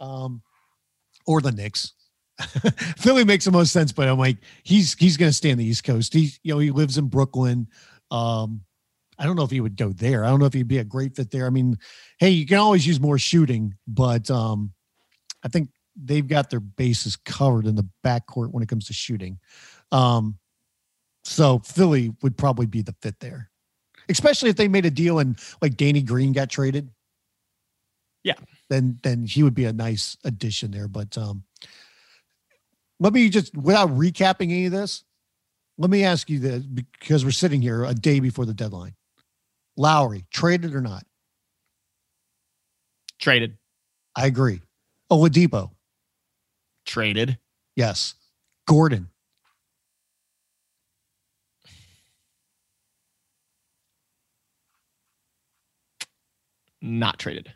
Um, 0.00 0.42
or 1.26 1.40
the 1.40 1.52
Knicks. 1.52 1.92
Philly 2.98 3.24
makes 3.24 3.44
the 3.44 3.52
most 3.52 3.72
sense, 3.72 3.92
but 3.92 4.08
I'm 4.08 4.18
like, 4.18 4.38
he's 4.62 4.94
he's 4.94 5.16
gonna 5.16 5.32
stay 5.32 5.52
on 5.52 5.58
the 5.58 5.64
East 5.64 5.84
Coast. 5.84 6.12
He 6.12 6.30
you 6.42 6.54
know, 6.54 6.58
he 6.58 6.70
lives 6.70 6.98
in 6.98 7.08
Brooklyn. 7.08 7.68
Um, 8.10 8.62
I 9.18 9.24
don't 9.24 9.36
know 9.36 9.44
if 9.44 9.50
he 9.50 9.60
would 9.60 9.76
go 9.76 9.92
there. 9.92 10.24
I 10.24 10.30
don't 10.30 10.40
know 10.40 10.46
if 10.46 10.52
he'd 10.52 10.68
be 10.68 10.78
a 10.78 10.84
great 10.84 11.14
fit 11.14 11.30
there. 11.30 11.46
I 11.46 11.50
mean, 11.50 11.78
hey, 12.18 12.30
you 12.30 12.46
can 12.46 12.58
always 12.58 12.86
use 12.86 13.00
more 13.00 13.18
shooting, 13.18 13.74
but 13.86 14.30
um, 14.30 14.72
I 15.44 15.48
think 15.48 15.68
they've 15.96 16.26
got 16.26 16.50
their 16.50 16.60
bases 16.60 17.16
covered 17.16 17.66
in 17.66 17.76
the 17.76 17.88
backcourt 18.04 18.50
when 18.50 18.62
it 18.62 18.68
comes 18.68 18.86
to 18.86 18.92
shooting. 18.92 19.38
Um, 19.90 20.38
so 21.24 21.60
Philly 21.60 22.12
would 22.22 22.36
probably 22.36 22.66
be 22.66 22.82
the 22.82 22.94
fit 23.02 23.20
there, 23.20 23.50
especially 24.08 24.50
if 24.50 24.56
they 24.56 24.68
made 24.68 24.86
a 24.86 24.90
deal 24.90 25.18
and 25.18 25.38
like 25.60 25.76
Danny 25.76 26.02
Green 26.02 26.32
got 26.32 26.50
traded. 26.50 26.90
Yeah. 28.24 28.34
then 28.68 28.98
then 29.02 29.26
he 29.26 29.42
would 29.42 29.54
be 29.54 29.64
a 29.64 29.72
nice 29.72 30.16
addition 30.24 30.70
there. 30.70 30.88
But 30.88 31.18
um, 31.18 31.44
let 33.02 33.12
me 33.12 33.28
just 33.28 33.56
without 33.56 33.90
recapping 33.90 34.44
any 34.52 34.66
of 34.66 34.72
this, 34.72 35.02
let 35.76 35.90
me 35.90 36.04
ask 36.04 36.30
you 36.30 36.38
this 36.38 36.62
because 36.62 37.24
we're 37.24 37.32
sitting 37.32 37.60
here 37.60 37.84
a 37.84 37.94
day 37.94 38.20
before 38.20 38.46
the 38.46 38.54
deadline. 38.54 38.94
Lowry 39.76 40.24
traded 40.30 40.74
or 40.74 40.80
not? 40.80 41.04
Traded. 43.18 43.58
I 44.14 44.26
agree. 44.26 44.60
Oladipo, 45.10 45.70
Traded. 46.86 47.38
yes. 47.76 48.14
Gordon, 48.66 49.08
Not 56.80 57.18
traded. 57.18 57.52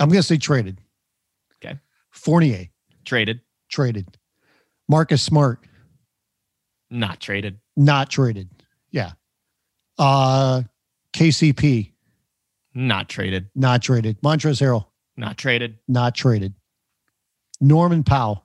I'm 0.00 0.08
going 0.08 0.20
to 0.20 0.22
say 0.22 0.36
traded. 0.38 0.78
Okay. 1.64 1.78
Fournier 2.10 2.68
Traded. 3.04 3.40
traded. 3.68 4.06
Marcus 4.92 5.22
Smart 5.22 5.58
Not 6.90 7.18
traded. 7.18 7.58
not 7.76 8.10
traded. 8.10 8.50
Yeah. 8.90 9.12
Uh 9.98 10.64
KCP 11.14 11.92
Not 12.74 13.08
traded. 13.08 13.48
not 13.54 13.80
traded. 13.82 14.20
Montrezl 14.20 14.60
Harrell 14.60 14.86
Not 15.16 15.38
traded. 15.38 15.78
not 15.88 16.14
traded. 16.14 16.52
Norman 17.58 18.04
Powell 18.04 18.44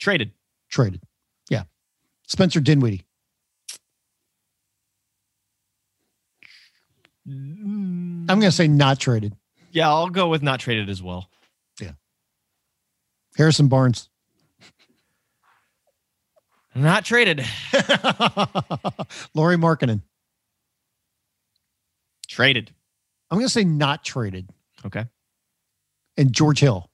Traded. 0.00 0.32
traded. 0.68 1.00
Yeah. 1.48 1.62
Spencer 2.26 2.58
Dinwiddie 2.60 3.04
I'm 7.26 8.26
going 8.26 8.40
to 8.40 8.50
say 8.50 8.66
not 8.66 8.98
traded. 8.98 9.36
Yeah, 9.70 9.88
I'll 9.88 10.08
go 10.08 10.26
with 10.28 10.42
not 10.42 10.58
traded 10.58 10.88
as 10.90 11.00
well. 11.02 11.30
Yeah. 11.80 11.92
Harrison 13.36 13.68
Barnes. 13.68 14.08
Not 16.74 17.04
traded. 17.04 17.38
Lauri 19.34 19.56
Markkanen. 19.56 20.02
Traded. 22.28 22.72
I'm 23.30 23.38
going 23.38 23.46
to 23.46 23.52
say 23.52 23.64
not 23.64 24.04
traded. 24.04 24.48
Okay. 24.86 25.04
And 26.16 26.32
George 26.32 26.60
Hill 26.60 26.88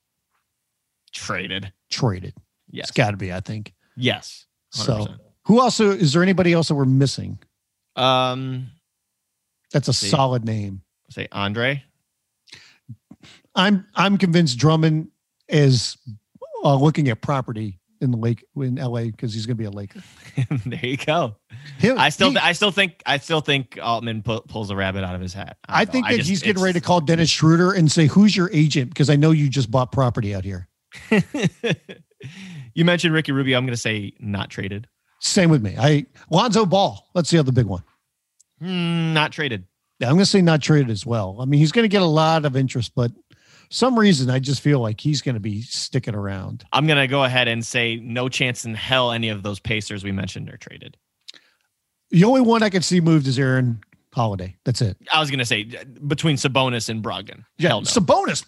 Traded. 1.12 1.72
traded. 1.91 2.35
Yes. 2.70 2.89
It's 2.89 2.97
got 2.97 3.11
to 3.12 3.16
be, 3.16 3.33
I 3.33 3.41
think. 3.41 3.74
Yes. 3.97 4.47
So 4.70 5.07
100%. 5.07 5.18
Who 5.47 5.61
also 5.61 5.91
is 5.91 6.12
there 6.12 6.22
anybody 6.22 6.53
else 6.53 6.68
that 6.68 6.74
we're 6.74 6.85
missing? 6.85 7.39
Um, 7.95 8.68
That's 9.72 9.89
a 9.89 9.93
See. 9.93 10.09
solid 10.09 10.45
name. 10.45 10.83
say 11.11 11.29
Andre. 11.33 11.83
I'm 13.55 13.87
I'm 13.95 14.18
convinced 14.18 14.59
Drummond 14.59 15.09
is 15.49 15.97
uh, 16.64 16.74
looking 16.74 17.09
at 17.09 17.20
property 17.22 17.79
in 18.01 18.11
the 18.11 18.16
lake 18.16 18.44
in 18.57 18.76
LA 18.76 19.05
because 19.05 19.32
he's 19.34 19.47
going 19.47 19.57
to 19.57 19.61
be 19.61 19.64
a 19.66 19.70
Laker. 19.70 20.01
there 20.66 20.84
you 20.86 20.97
go. 20.97 21.36
Him- 21.78 21.99
I 21.99 22.09
still, 22.11 22.30
he- 22.30 22.38
I 22.38 22.53
still 22.53 22.70
think, 22.70 23.03
I 23.07 23.18
still 23.18 23.40
think 23.40 23.78
Altman 23.82 24.22
pu- 24.22 24.42
pulls 24.42 24.70
a 24.70 24.76
rabbit 24.76 25.05
out 25.05 25.14
of 25.14 25.20
his 25.20 25.32
hat. 25.34 25.57
I 25.68 25.84
don't 25.84 25.92
think 25.92 26.07
that 26.09 26.16
just- 26.16 26.28
he's 26.28 26.42
getting 26.42 26.62
ready 26.62 26.78
to 26.78 26.84
call 26.84 27.01
Dennis 27.01 27.30
Schroeder 27.30 27.72
and 27.72 27.90
say, 27.90 28.07
"Who's 28.07 28.36
your 28.36 28.51
agent?" 28.53 28.90
Because 28.90 29.11
I 29.11 29.16
know 29.16 29.30
you 29.30 29.49
just 29.49 29.70
bought 29.70 29.92
property 29.92 30.34
out 30.34 30.44
here. 30.44 30.68
you 32.74 32.84
mentioned 32.84 33.14
Ricky 33.14 33.32
Rubio. 33.32 33.57
I'm 33.59 33.64
going 33.64 33.74
to 33.74 33.80
say 33.80 34.14
not 34.18 34.51
traded. 34.51 34.88
Same 35.20 35.51
with 35.51 35.62
me. 35.62 35.76
I 35.78 36.07
Lonzo 36.30 36.66
Ball. 36.66 37.07
Let's 37.14 37.28
see 37.28 37.36
how 37.36 37.42
the 37.42 37.53
big 37.53 37.66
one. 37.66 37.82
Hmm, 38.61 39.12
not 39.12 39.32
traded. 39.32 39.64
Yeah, 39.99 40.09
I'm 40.09 40.14
going 40.14 40.24
to 40.24 40.30
say 40.30 40.42
not 40.42 40.61
traded 40.62 40.90
as 40.90 41.07
well. 41.07 41.38
I 41.40 41.47
mean, 41.47 41.59
he's 41.59 41.72
going 41.72 41.84
to 41.84 41.88
get 41.88 42.03
a 42.03 42.07
lot 42.07 42.44
of 42.44 42.55
interest, 42.57 42.92
but 42.94 43.12
some 43.70 43.98
reason 43.98 44.30
I 44.30 44.38
just 44.38 44.60
feel 44.60 44.80
like 44.80 45.00
he's 45.00 45.22
going 45.22 45.34
to 45.34 45.40
be 45.40 45.62
sticking 45.62 46.14
around. 46.14 46.64
I'm 46.72 46.86
going 46.86 46.98
to 46.98 47.06
go 47.06 47.24
ahead 47.24 47.48
and 47.48 47.64
say 47.64 47.96
no 47.96 48.28
chance 48.28 48.64
in 48.64 48.74
hell 48.74 49.12
any 49.12 49.28
of 49.28 49.42
those 49.42 49.60
Pacers 49.60 50.04
we 50.04 50.12
mentioned 50.12 50.48
are 50.48 50.56
traded. 50.56 50.96
The 52.10 52.24
only 52.24 52.40
one 52.40 52.62
I 52.62 52.70
can 52.70 52.82
see 52.82 53.00
moved 53.00 53.26
is 53.26 53.38
Aaron 53.38 53.80
Holiday. 54.14 54.56
That's 54.64 54.80
it. 54.80 54.96
I 55.12 55.20
was 55.20 55.30
going 55.30 55.40
to 55.40 55.44
say 55.44 55.68
uh, 55.78 55.84
between 56.06 56.36
Sabonis 56.36 56.88
and 56.88 57.02
Brogdon. 57.02 57.44
Yeah, 57.58 57.70
no. 57.70 57.80
Sabonis. 57.80 58.44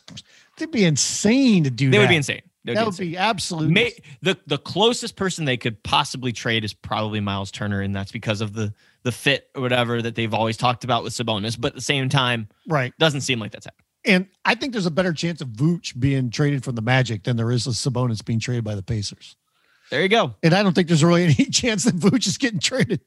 It'd 0.56 0.70
be 0.70 0.84
insane 0.84 1.64
to 1.64 1.70
do 1.70 1.90
they 1.90 1.98
that. 1.98 2.04
would 2.04 2.08
be 2.08 2.16
insane. 2.16 2.42
That 2.64 2.74
be 2.74 2.78
would 2.78 2.86
insane. 2.88 3.10
be 3.10 3.16
absolutely. 3.16 3.72
May, 3.72 3.92
the 4.22 4.38
the 4.46 4.58
closest 4.58 5.16
person 5.16 5.44
they 5.44 5.56
could 5.56 5.82
possibly 5.82 6.32
trade 6.32 6.64
is 6.64 6.72
probably 6.72 7.20
Miles 7.20 7.50
Turner, 7.50 7.80
and 7.80 7.94
that's 7.94 8.12
because 8.12 8.40
of 8.40 8.54
the 8.54 8.72
the 9.02 9.12
fit 9.12 9.50
or 9.54 9.62
whatever 9.62 10.00
that 10.02 10.14
they've 10.14 10.32
always 10.34 10.56
talked 10.56 10.84
about 10.84 11.02
with 11.04 11.12
Sabonis. 11.12 11.60
But 11.60 11.68
at 11.68 11.74
the 11.74 11.80
same 11.80 12.08
time, 12.08 12.48
right. 12.68 12.92
doesn't 12.98 13.20
seem 13.20 13.38
like 13.38 13.52
that's 13.52 13.66
happening. 13.66 13.87
And 14.08 14.26
I 14.44 14.54
think 14.54 14.72
there's 14.72 14.86
a 14.86 14.90
better 14.90 15.12
chance 15.12 15.40
of 15.40 15.48
Vooch 15.48 15.98
being 15.98 16.30
traded 16.30 16.64
from 16.64 16.74
the 16.74 16.82
Magic 16.82 17.24
than 17.24 17.36
there 17.36 17.50
is 17.50 17.66
of 17.66 17.74
Sabonis 17.74 18.24
being 18.24 18.40
traded 18.40 18.64
by 18.64 18.74
the 18.74 18.82
Pacers. 18.82 19.36
There 19.90 20.02
you 20.02 20.08
go. 20.08 20.34
And 20.42 20.54
I 20.54 20.62
don't 20.62 20.74
think 20.74 20.88
there's 20.88 21.04
really 21.04 21.24
any 21.38 21.46
chance 21.46 21.84
that 21.84 21.94
Vooch 21.96 22.26
is 22.26 22.38
getting 22.38 22.60
traded. 22.60 23.00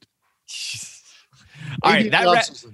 All 1.82 1.92
right, 1.92 2.10
that 2.10 2.26
is- 2.50 2.66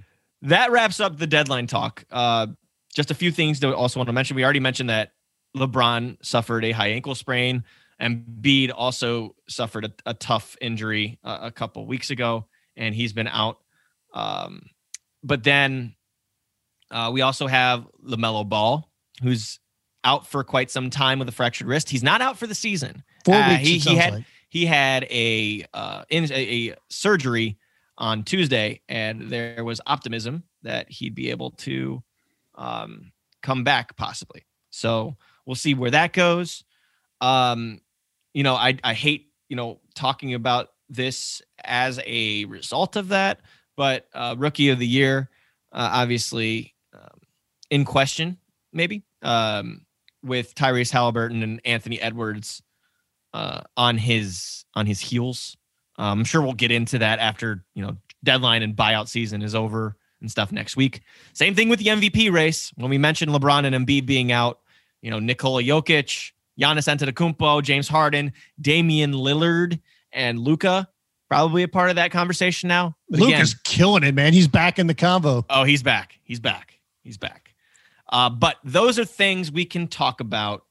that 0.42 0.70
wraps 0.70 1.00
up 1.00 1.18
the 1.18 1.26
deadline 1.26 1.66
talk. 1.66 2.04
Uh, 2.10 2.46
just 2.94 3.10
a 3.10 3.14
few 3.14 3.32
things 3.32 3.58
to 3.60 3.74
also 3.74 3.98
want 3.98 4.06
to 4.08 4.12
mention. 4.12 4.36
We 4.36 4.44
already 4.44 4.60
mentioned 4.60 4.88
that 4.90 5.12
LeBron 5.56 6.18
suffered 6.24 6.64
a 6.64 6.70
high 6.70 6.88
ankle 6.90 7.14
sprain, 7.16 7.64
and 7.98 8.40
Bede 8.40 8.70
also 8.70 9.34
suffered 9.48 9.84
a, 9.86 9.92
a 10.06 10.14
tough 10.14 10.56
injury 10.60 11.18
uh, 11.24 11.38
a 11.42 11.50
couple 11.50 11.86
weeks 11.86 12.10
ago, 12.10 12.46
and 12.76 12.94
he's 12.94 13.12
been 13.12 13.26
out. 13.26 13.58
Um, 14.14 14.62
but 15.24 15.42
then 15.42 15.94
uh, 16.90 17.10
we 17.12 17.20
also 17.22 17.46
have 17.46 17.86
LaMelo 18.06 18.48
Ball, 18.48 18.88
who's 19.22 19.58
out 20.04 20.26
for 20.26 20.44
quite 20.44 20.70
some 20.70 20.90
time 20.90 21.18
with 21.18 21.28
a 21.28 21.32
fractured 21.32 21.66
wrist. 21.66 21.90
He's 21.90 22.02
not 22.02 22.20
out 22.20 22.38
for 22.38 22.46
the 22.46 22.54
season. 22.54 23.02
Four 23.24 23.34
Uh, 23.36 23.48
weeks. 23.50 23.62
he- 23.68 23.78
he 23.78 23.96
had- 23.96 24.14
like. 24.14 24.24
he 24.48 24.66
had 24.66 25.04
a 25.10 25.66
uh, 25.74 26.04
in 26.08 26.24
a, 26.32 26.68
a 26.70 26.74
surgery 26.88 27.58
on 27.98 28.22
Tuesday, 28.22 28.80
and 28.88 29.28
there 29.28 29.64
was 29.64 29.80
optimism 29.86 30.44
that 30.62 30.90
he'd 30.90 31.14
be 31.14 31.30
able 31.30 31.50
to 31.50 32.02
um, 32.54 33.12
come 33.42 33.64
back 33.64 33.96
possibly. 33.96 34.46
So 34.70 35.16
we'll 35.46 35.56
see 35.56 35.74
where 35.74 35.90
that 35.90 36.12
goes. 36.12 36.64
Um, 37.20 37.80
you 38.34 38.42
know, 38.44 38.54
I 38.54 38.78
I 38.84 38.94
hate 38.94 39.32
you 39.48 39.56
know 39.56 39.80
talking 39.94 40.34
about 40.34 40.68
this 40.88 41.42
as 41.64 42.00
a 42.06 42.44
result 42.46 42.96
of 42.96 43.08
that, 43.08 43.40
but 43.76 44.06
uh, 44.14 44.36
rookie 44.38 44.68
of 44.70 44.78
the 44.78 44.86
year, 44.86 45.28
uh, 45.72 45.90
obviously 45.92 46.74
in 47.70 47.84
question, 47.84 48.38
maybe 48.72 49.02
um, 49.22 49.82
with 50.22 50.54
Tyrese 50.54 50.90
Halliburton 50.90 51.42
and 51.42 51.60
Anthony 51.64 52.00
Edwards 52.00 52.62
uh, 53.32 53.62
on 53.76 53.98
his 53.98 54.64
on 54.74 54.86
his 54.86 55.00
heels. 55.00 55.56
Um, 55.98 56.20
I'm 56.20 56.24
sure 56.24 56.42
we'll 56.42 56.52
get 56.52 56.70
into 56.70 56.98
that 56.98 57.18
after 57.18 57.64
you 57.74 57.82
know 57.82 57.96
deadline 58.24 58.62
and 58.62 58.74
buyout 58.76 59.08
season 59.08 59.42
is 59.42 59.54
over 59.54 59.96
and 60.20 60.30
stuff 60.30 60.50
next 60.50 60.76
week. 60.76 61.02
Same 61.32 61.54
thing 61.54 61.68
with 61.68 61.78
the 61.78 61.86
MVP 61.86 62.32
race. 62.32 62.72
When 62.76 62.90
we 62.90 62.98
mentioned 62.98 63.32
LeBron 63.32 63.64
and 63.72 63.86
Embiid 63.86 64.06
being 64.06 64.32
out, 64.32 64.60
you 65.02 65.10
know 65.10 65.18
Nikola 65.18 65.62
Jokic, 65.62 66.32
Giannis 66.60 66.88
Antetokounmpo, 66.88 67.62
James 67.62 67.88
Harden, 67.88 68.32
Damian 68.60 69.12
Lillard, 69.12 69.80
and 70.12 70.38
Luka 70.38 70.88
probably 71.28 71.62
a 71.62 71.68
part 71.68 71.90
of 71.90 71.96
that 71.96 72.10
conversation 72.10 72.68
now. 72.68 72.96
Luke 73.10 73.28
again- 73.28 73.42
is 73.42 73.54
killing 73.64 74.02
it, 74.02 74.14
man. 74.14 74.32
He's 74.32 74.48
back 74.48 74.78
in 74.78 74.86
the 74.86 74.94
convo. 74.94 75.44
Oh, 75.48 75.64
he's 75.64 75.82
back. 75.82 76.18
He's 76.24 76.40
back. 76.40 76.80
He's 77.02 77.18
back. 77.18 77.47
Uh, 78.08 78.30
but 78.30 78.56
those 78.64 78.98
are 78.98 79.04
things 79.04 79.52
we 79.52 79.64
can 79.64 79.88
talk 79.88 80.20
about 80.20 80.64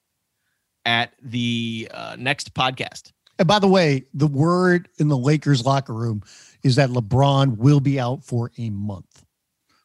at 0.85 1.11
the 1.21 1.89
uh, 1.93 2.15
next 2.17 2.53
podcast. 2.53 3.11
And 3.39 3.47
by 3.47 3.59
the 3.59 3.67
way, 3.67 4.05
the 4.13 4.27
word 4.27 4.89
in 4.97 5.09
the 5.09 5.17
Lakers 5.17 5.65
locker 5.65 5.93
room 5.93 6.23
is 6.63 6.77
that 6.77 6.89
LeBron 6.89 7.57
will 7.57 7.79
be 7.79 7.99
out 7.99 8.23
for 8.23 8.51
a 8.57 8.69
month. 8.69 9.25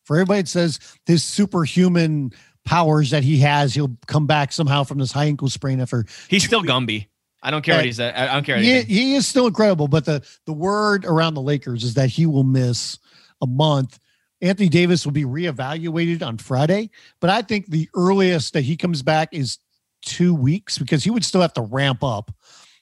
For 0.05 0.17
everybody 0.17 0.43
that 0.43 0.49
says 0.49 0.79
his 1.05 1.23
superhuman 1.23 2.33
powers 2.65 3.11
that 3.11 3.23
he 3.23 3.39
has, 3.39 3.75
he'll 3.75 3.97
come 4.07 4.27
back 4.27 4.53
somehow 4.53 4.85
from 4.85 4.99
this 4.99 5.13
high 5.13 5.27
ankle 5.27 5.49
sprain 5.49 5.81
after. 5.81 6.07
He's 6.29 6.45
still 6.45 6.63
Gumby. 6.63 7.07
I 7.43 7.51
don't 7.51 7.63
care 7.63 7.77
what 7.77 7.85
he 7.85 7.93
said. 7.93 8.15
I 8.15 8.31
I 8.31 8.35
don't 8.35 8.45
care. 8.45 8.57
He, 8.59 8.83
he 8.83 9.15
is 9.15 9.27
still 9.27 9.49
incredible, 9.49 9.89
but 9.89 10.05
the 10.05 10.25
the 10.47 10.53
word 10.53 11.05
around 11.05 11.35
the 11.35 11.43
Lakers 11.43 11.83
is 11.83 11.95
that 11.95 12.09
he 12.09 12.25
will 12.25 12.45
miss 12.45 12.99
a 13.41 13.47
month. 13.47 13.99
Anthony 14.43 14.69
Davis 14.69 15.05
will 15.07 15.13
be 15.13 15.25
reevaluated 15.25 16.23
on 16.27 16.37
Friday, 16.37 16.91
but 17.21 17.31
I 17.31 17.43
think 17.43 17.67
the 17.69 17.89
earliest 17.95 18.53
that 18.55 18.63
he 18.63 18.77
comes 18.77 19.03
back 19.03 19.29
is 19.33 19.59
two 20.05 20.35
weeks 20.35 20.79
because 20.79 21.05
he 21.05 21.11
would 21.11 21.25
still 21.25 21.41
have 21.41 21.53
to 21.55 21.63
ramp 21.63 22.03
up. 22.03 22.33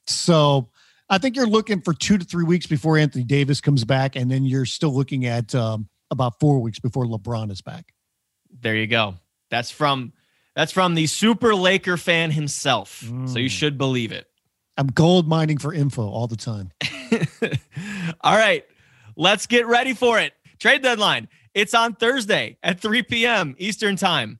So 0.06 0.70
I 1.10 1.18
think 1.18 1.36
you're 1.36 1.46
looking 1.46 1.82
for 1.82 1.92
two 1.92 2.16
to 2.16 2.24
three 2.24 2.44
weeks 2.44 2.66
before 2.66 2.96
Anthony 2.96 3.24
Davis 3.24 3.60
comes 3.60 3.84
back, 3.84 4.16
and 4.16 4.30
then 4.30 4.44
you're 4.44 4.64
still 4.64 4.94
looking 4.94 5.26
at 5.26 5.54
um, 5.54 5.88
about 6.10 6.40
four 6.40 6.60
weeks 6.60 6.78
before 6.78 7.04
LeBron 7.04 7.50
is 7.50 7.60
back. 7.60 7.92
There 8.60 8.74
you 8.74 8.86
go. 8.86 9.14
That's 9.50 9.70
from 9.70 10.12
that's 10.56 10.72
from 10.72 10.94
the 10.94 11.06
super 11.06 11.54
Laker 11.54 11.96
fan 11.96 12.30
himself. 12.30 13.00
So 13.26 13.38
you 13.38 13.48
Mm. 13.48 13.50
should 13.50 13.78
believe 13.78 14.12
it. 14.12 14.26
I'm 14.76 14.86
gold 14.88 15.28
mining 15.28 15.58
for 15.58 15.74
info 15.74 16.08
all 16.08 16.26
the 16.26 16.36
time. 16.36 16.70
All 18.22 18.36
right, 18.36 18.64
let's 19.16 19.46
get 19.46 19.66
ready 19.66 19.92
for 19.94 20.18
it. 20.18 20.32
Trade 20.60 20.82
deadline. 20.82 21.28
It's 21.54 21.72
on 21.72 21.94
Thursday 21.94 22.58
at 22.62 22.80
3 22.80 23.02
p.m. 23.04 23.54
Eastern 23.58 23.96
time. 23.96 24.38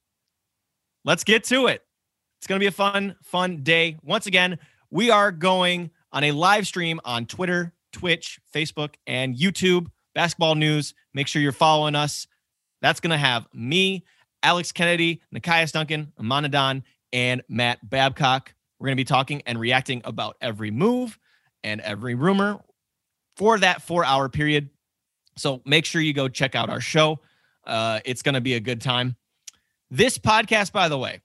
Let's 1.02 1.24
get 1.24 1.44
to 1.44 1.66
it. 1.66 1.82
It's 2.38 2.46
going 2.46 2.58
to 2.58 2.62
be 2.62 2.68
a 2.68 2.72
fun, 2.72 3.16
fun 3.22 3.62
day. 3.62 3.96
Once 4.02 4.26
again, 4.26 4.58
we 4.90 5.10
are 5.10 5.32
going 5.32 5.90
on 6.12 6.24
a 6.24 6.32
live 6.32 6.66
stream 6.66 7.00
on 7.06 7.24
Twitter, 7.24 7.72
Twitch, 7.92 8.38
Facebook, 8.54 8.96
and 9.06 9.34
YouTube. 9.34 9.86
Basketball 10.14 10.56
news. 10.56 10.92
Make 11.14 11.26
sure 11.26 11.40
you're 11.40 11.52
following 11.52 11.94
us. 11.94 12.26
That's 12.82 13.00
going 13.00 13.12
to 13.12 13.16
have 13.16 13.46
me, 13.54 14.04
Alex 14.42 14.72
Kennedy, 14.72 15.22
Nekias 15.34 15.72
Duncan, 15.72 16.12
Amanadon, 16.20 16.82
and 17.14 17.42
Matt 17.48 17.88
Babcock. 17.88 18.52
We're 18.78 18.88
going 18.88 18.96
to 18.96 19.00
be 19.00 19.04
talking 19.04 19.42
and 19.46 19.58
reacting 19.58 20.02
about 20.04 20.36
every 20.42 20.70
move 20.70 21.18
and 21.64 21.80
every 21.80 22.14
rumor 22.14 22.60
for 23.36 23.58
that 23.58 23.80
four 23.82 24.04
hour 24.04 24.28
period. 24.28 24.68
So 25.36 25.62
make 25.64 25.84
sure 25.84 26.00
you 26.00 26.12
go 26.12 26.28
check 26.28 26.54
out 26.54 26.70
our 26.70 26.80
show. 26.80 27.20
Uh, 27.66 28.00
it's 28.04 28.22
going 28.22 28.34
to 28.34 28.40
be 28.40 28.54
a 28.54 28.60
good 28.60 28.80
time. 28.80 29.16
This 29.90 30.18
podcast, 30.18 30.72
by 30.72 30.88
the 30.88 30.98
way, 30.98 31.20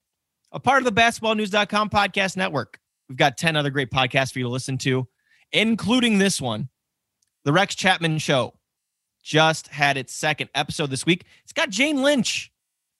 a 0.51 0.59
part 0.59 0.79
of 0.79 0.85
the 0.85 1.01
basketballnews.com 1.01 1.89
podcast 1.89 2.37
network. 2.37 2.79
We've 3.09 3.17
got 3.17 3.37
10 3.37 3.55
other 3.55 3.69
great 3.69 3.91
podcasts 3.91 4.33
for 4.33 4.39
you 4.39 4.45
to 4.45 4.49
listen 4.49 4.77
to, 4.79 5.07
including 5.51 6.17
this 6.17 6.41
one, 6.41 6.69
The 7.43 7.53
Rex 7.53 7.75
Chapman 7.75 8.17
Show. 8.17 8.53
Just 9.21 9.67
had 9.67 9.97
its 9.97 10.13
second 10.13 10.49
episode 10.53 10.89
this 10.89 11.05
week. 11.05 11.25
It's 11.43 11.53
got 11.53 11.69
Jane 11.69 12.01
Lynch 12.01 12.51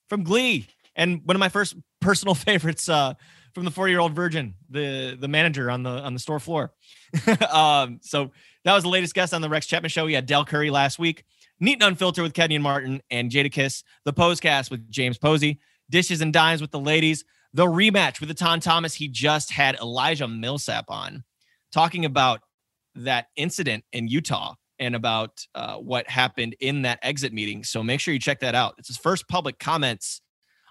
from 0.09 0.23
Glee 0.23 0.67
and 0.95 1.21
one 1.25 1.35
of 1.35 1.39
my 1.39 1.49
first 1.49 1.75
personal 2.01 2.35
favorites 2.35 2.89
uh, 2.89 3.13
from 3.55 3.63
the 3.65 3.71
40 3.71 3.91
year 3.91 4.01
old 4.01 4.13
virgin, 4.13 4.53
the 4.69 5.17
the 5.19 5.29
manager 5.29 5.71
on 5.71 5.81
the 5.81 5.89
on 5.89 6.13
the 6.13 6.19
store 6.19 6.39
floor. 6.39 6.73
um, 7.49 7.99
so 8.03 8.31
that 8.65 8.73
was 8.73 8.83
the 8.83 8.89
latest 8.89 9.15
guest 9.15 9.33
on 9.33 9.41
the 9.41 9.49
Rex 9.49 9.65
Chapman 9.65 9.89
Show. 9.89 10.05
We 10.05 10.13
had 10.13 10.25
Del 10.25 10.45
Curry 10.45 10.69
last 10.69 10.99
week. 10.99 11.23
Neat 11.61 11.75
and 11.75 11.83
Unfiltered 11.83 12.23
with 12.23 12.33
Kenyon 12.33 12.61
Martin 12.61 13.01
and 13.09 13.31
Jadakiss. 13.31 13.83
The 14.03 14.13
Posecast 14.13 14.69
with 14.69 14.91
James 14.91 15.17
Posey. 15.17 15.59
Dishes 15.89 16.21
and 16.21 16.33
Dimes 16.33 16.61
with 16.61 16.71
the 16.71 16.79
ladies. 16.79 17.23
The 17.53 17.65
rematch 17.65 18.19
with 18.19 18.27
the 18.27 18.35
Ton 18.35 18.59
Thomas. 18.59 18.93
He 18.93 19.07
just 19.07 19.51
had 19.51 19.75
Elijah 19.75 20.27
Millsap 20.27 20.85
on 20.89 21.23
talking 21.71 22.03
about 22.03 22.41
that 22.95 23.27
incident 23.37 23.85
in 23.93 24.09
Utah 24.09 24.55
and 24.79 24.95
about 24.95 25.45
uh, 25.55 25.77
what 25.77 26.09
happened 26.09 26.55
in 26.59 26.81
that 26.81 26.99
exit 27.01 27.31
meeting. 27.31 27.63
So 27.63 27.81
make 27.81 28.01
sure 28.01 28.13
you 28.13 28.19
check 28.19 28.41
that 28.41 28.55
out. 28.55 28.75
It's 28.77 28.89
his 28.89 28.97
first 28.97 29.29
public 29.29 29.59
comments 29.59 30.21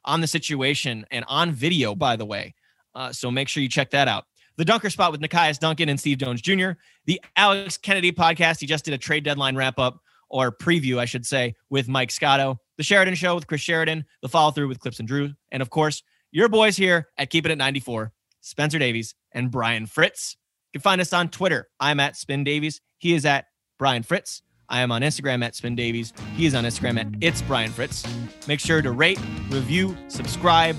on 0.04 0.20
the 0.20 0.26
situation 0.26 1.06
and 1.10 1.24
on 1.28 1.52
video, 1.52 1.94
by 1.94 2.16
the 2.16 2.26
way. 2.26 2.54
Uh, 2.94 3.12
so 3.12 3.30
make 3.30 3.48
sure 3.48 3.62
you 3.62 3.68
check 3.68 3.90
that 3.90 4.08
out. 4.08 4.24
The 4.56 4.64
Dunker 4.64 4.88
Spot 4.88 5.10
with 5.10 5.20
Nekias 5.20 5.58
Duncan 5.58 5.88
and 5.88 5.98
Steve 5.98 6.18
Jones 6.18 6.40
Jr., 6.40 6.72
the 7.06 7.20
Alex 7.36 7.76
Kennedy 7.76 8.12
podcast. 8.12 8.60
He 8.60 8.66
just 8.66 8.84
did 8.84 8.94
a 8.94 8.98
trade 8.98 9.24
deadline 9.24 9.56
wrap 9.56 9.78
up 9.78 10.00
or 10.28 10.52
preview, 10.52 10.98
I 10.98 11.04
should 11.04 11.26
say, 11.26 11.54
with 11.70 11.88
Mike 11.88 12.10
Scotto, 12.10 12.58
the 12.76 12.82
Sheridan 12.84 13.14
Show 13.14 13.34
with 13.34 13.46
Chris 13.46 13.60
Sheridan, 13.60 14.04
the 14.22 14.28
follow 14.28 14.52
through 14.52 14.68
with 14.68 14.78
Clips 14.78 14.98
and 15.00 15.08
Drew, 15.08 15.32
and 15.50 15.60
of 15.60 15.70
course, 15.70 16.02
your 16.30 16.48
boys 16.48 16.76
here 16.76 17.08
at 17.18 17.30
Keep 17.30 17.46
It 17.46 17.52
at 17.52 17.58
94, 17.58 18.12
Spencer 18.40 18.78
Davies 18.78 19.14
and 19.32 19.50
Brian 19.50 19.86
Fritz. 19.86 20.36
You 20.72 20.80
can 20.80 20.82
find 20.82 21.00
us 21.00 21.12
on 21.12 21.28
Twitter. 21.28 21.68
I'm 21.78 22.00
at 22.00 22.16
Spin 22.16 22.42
Davies. 22.42 22.80
He 22.98 23.14
is 23.14 23.24
at 23.24 23.46
Brian 23.78 24.02
Fritz. 24.02 24.42
I 24.68 24.80
am 24.80 24.90
on 24.90 25.02
Instagram 25.02 25.44
at 25.44 25.54
Spin 25.54 25.76
Davies. 25.76 26.12
He 26.36 26.46
is 26.46 26.54
on 26.54 26.64
Instagram 26.64 26.98
at 26.98 27.06
It's 27.20 27.42
Brian 27.42 27.70
Fritz. 27.70 28.04
Make 28.48 28.60
sure 28.60 28.82
to 28.82 28.90
rate, 28.90 29.20
review, 29.50 29.96
subscribe, 30.08 30.76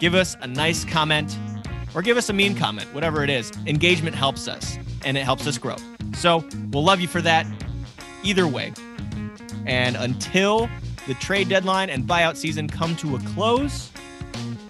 give 0.00 0.14
us 0.14 0.36
a 0.40 0.46
nice 0.46 0.84
comment, 0.84 1.36
or 1.94 2.02
give 2.02 2.16
us 2.16 2.28
a 2.28 2.32
mean 2.32 2.54
comment, 2.54 2.92
whatever 2.94 3.24
it 3.24 3.30
is. 3.30 3.50
Engagement 3.66 4.14
helps 4.14 4.48
us 4.48 4.78
and 5.04 5.16
it 5.16 5.24
helps 5.24 5.46
us 5.46 5.58
grow. 5.58 5.76
So 6.14 6.44
we'll 6.70 6.84
love 6.84 7.00
you 7.00 7.08
for 7.08 7.22
that 7.22 7.46
either 8.22 8.46
way. 8.46 8.72
And 9.66 9.96
until 9.96 10.68
the 11.06 11.14
trade 11.14 11.48
deadline 11.48 11.90
and 11.90 12.04
buyout 12.04 12.36
season 12.36 12.68
come 12.68 12.96
to 12.96 13.16
a 13.16 13.20
close, 13.20 13.90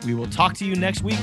we 0.05 0.15
will 0.15 0.29
talk 0.29 0.55
to 0.55 0.65
you 0.65 0.75
next 0.75 1.03
week 1.03 1.19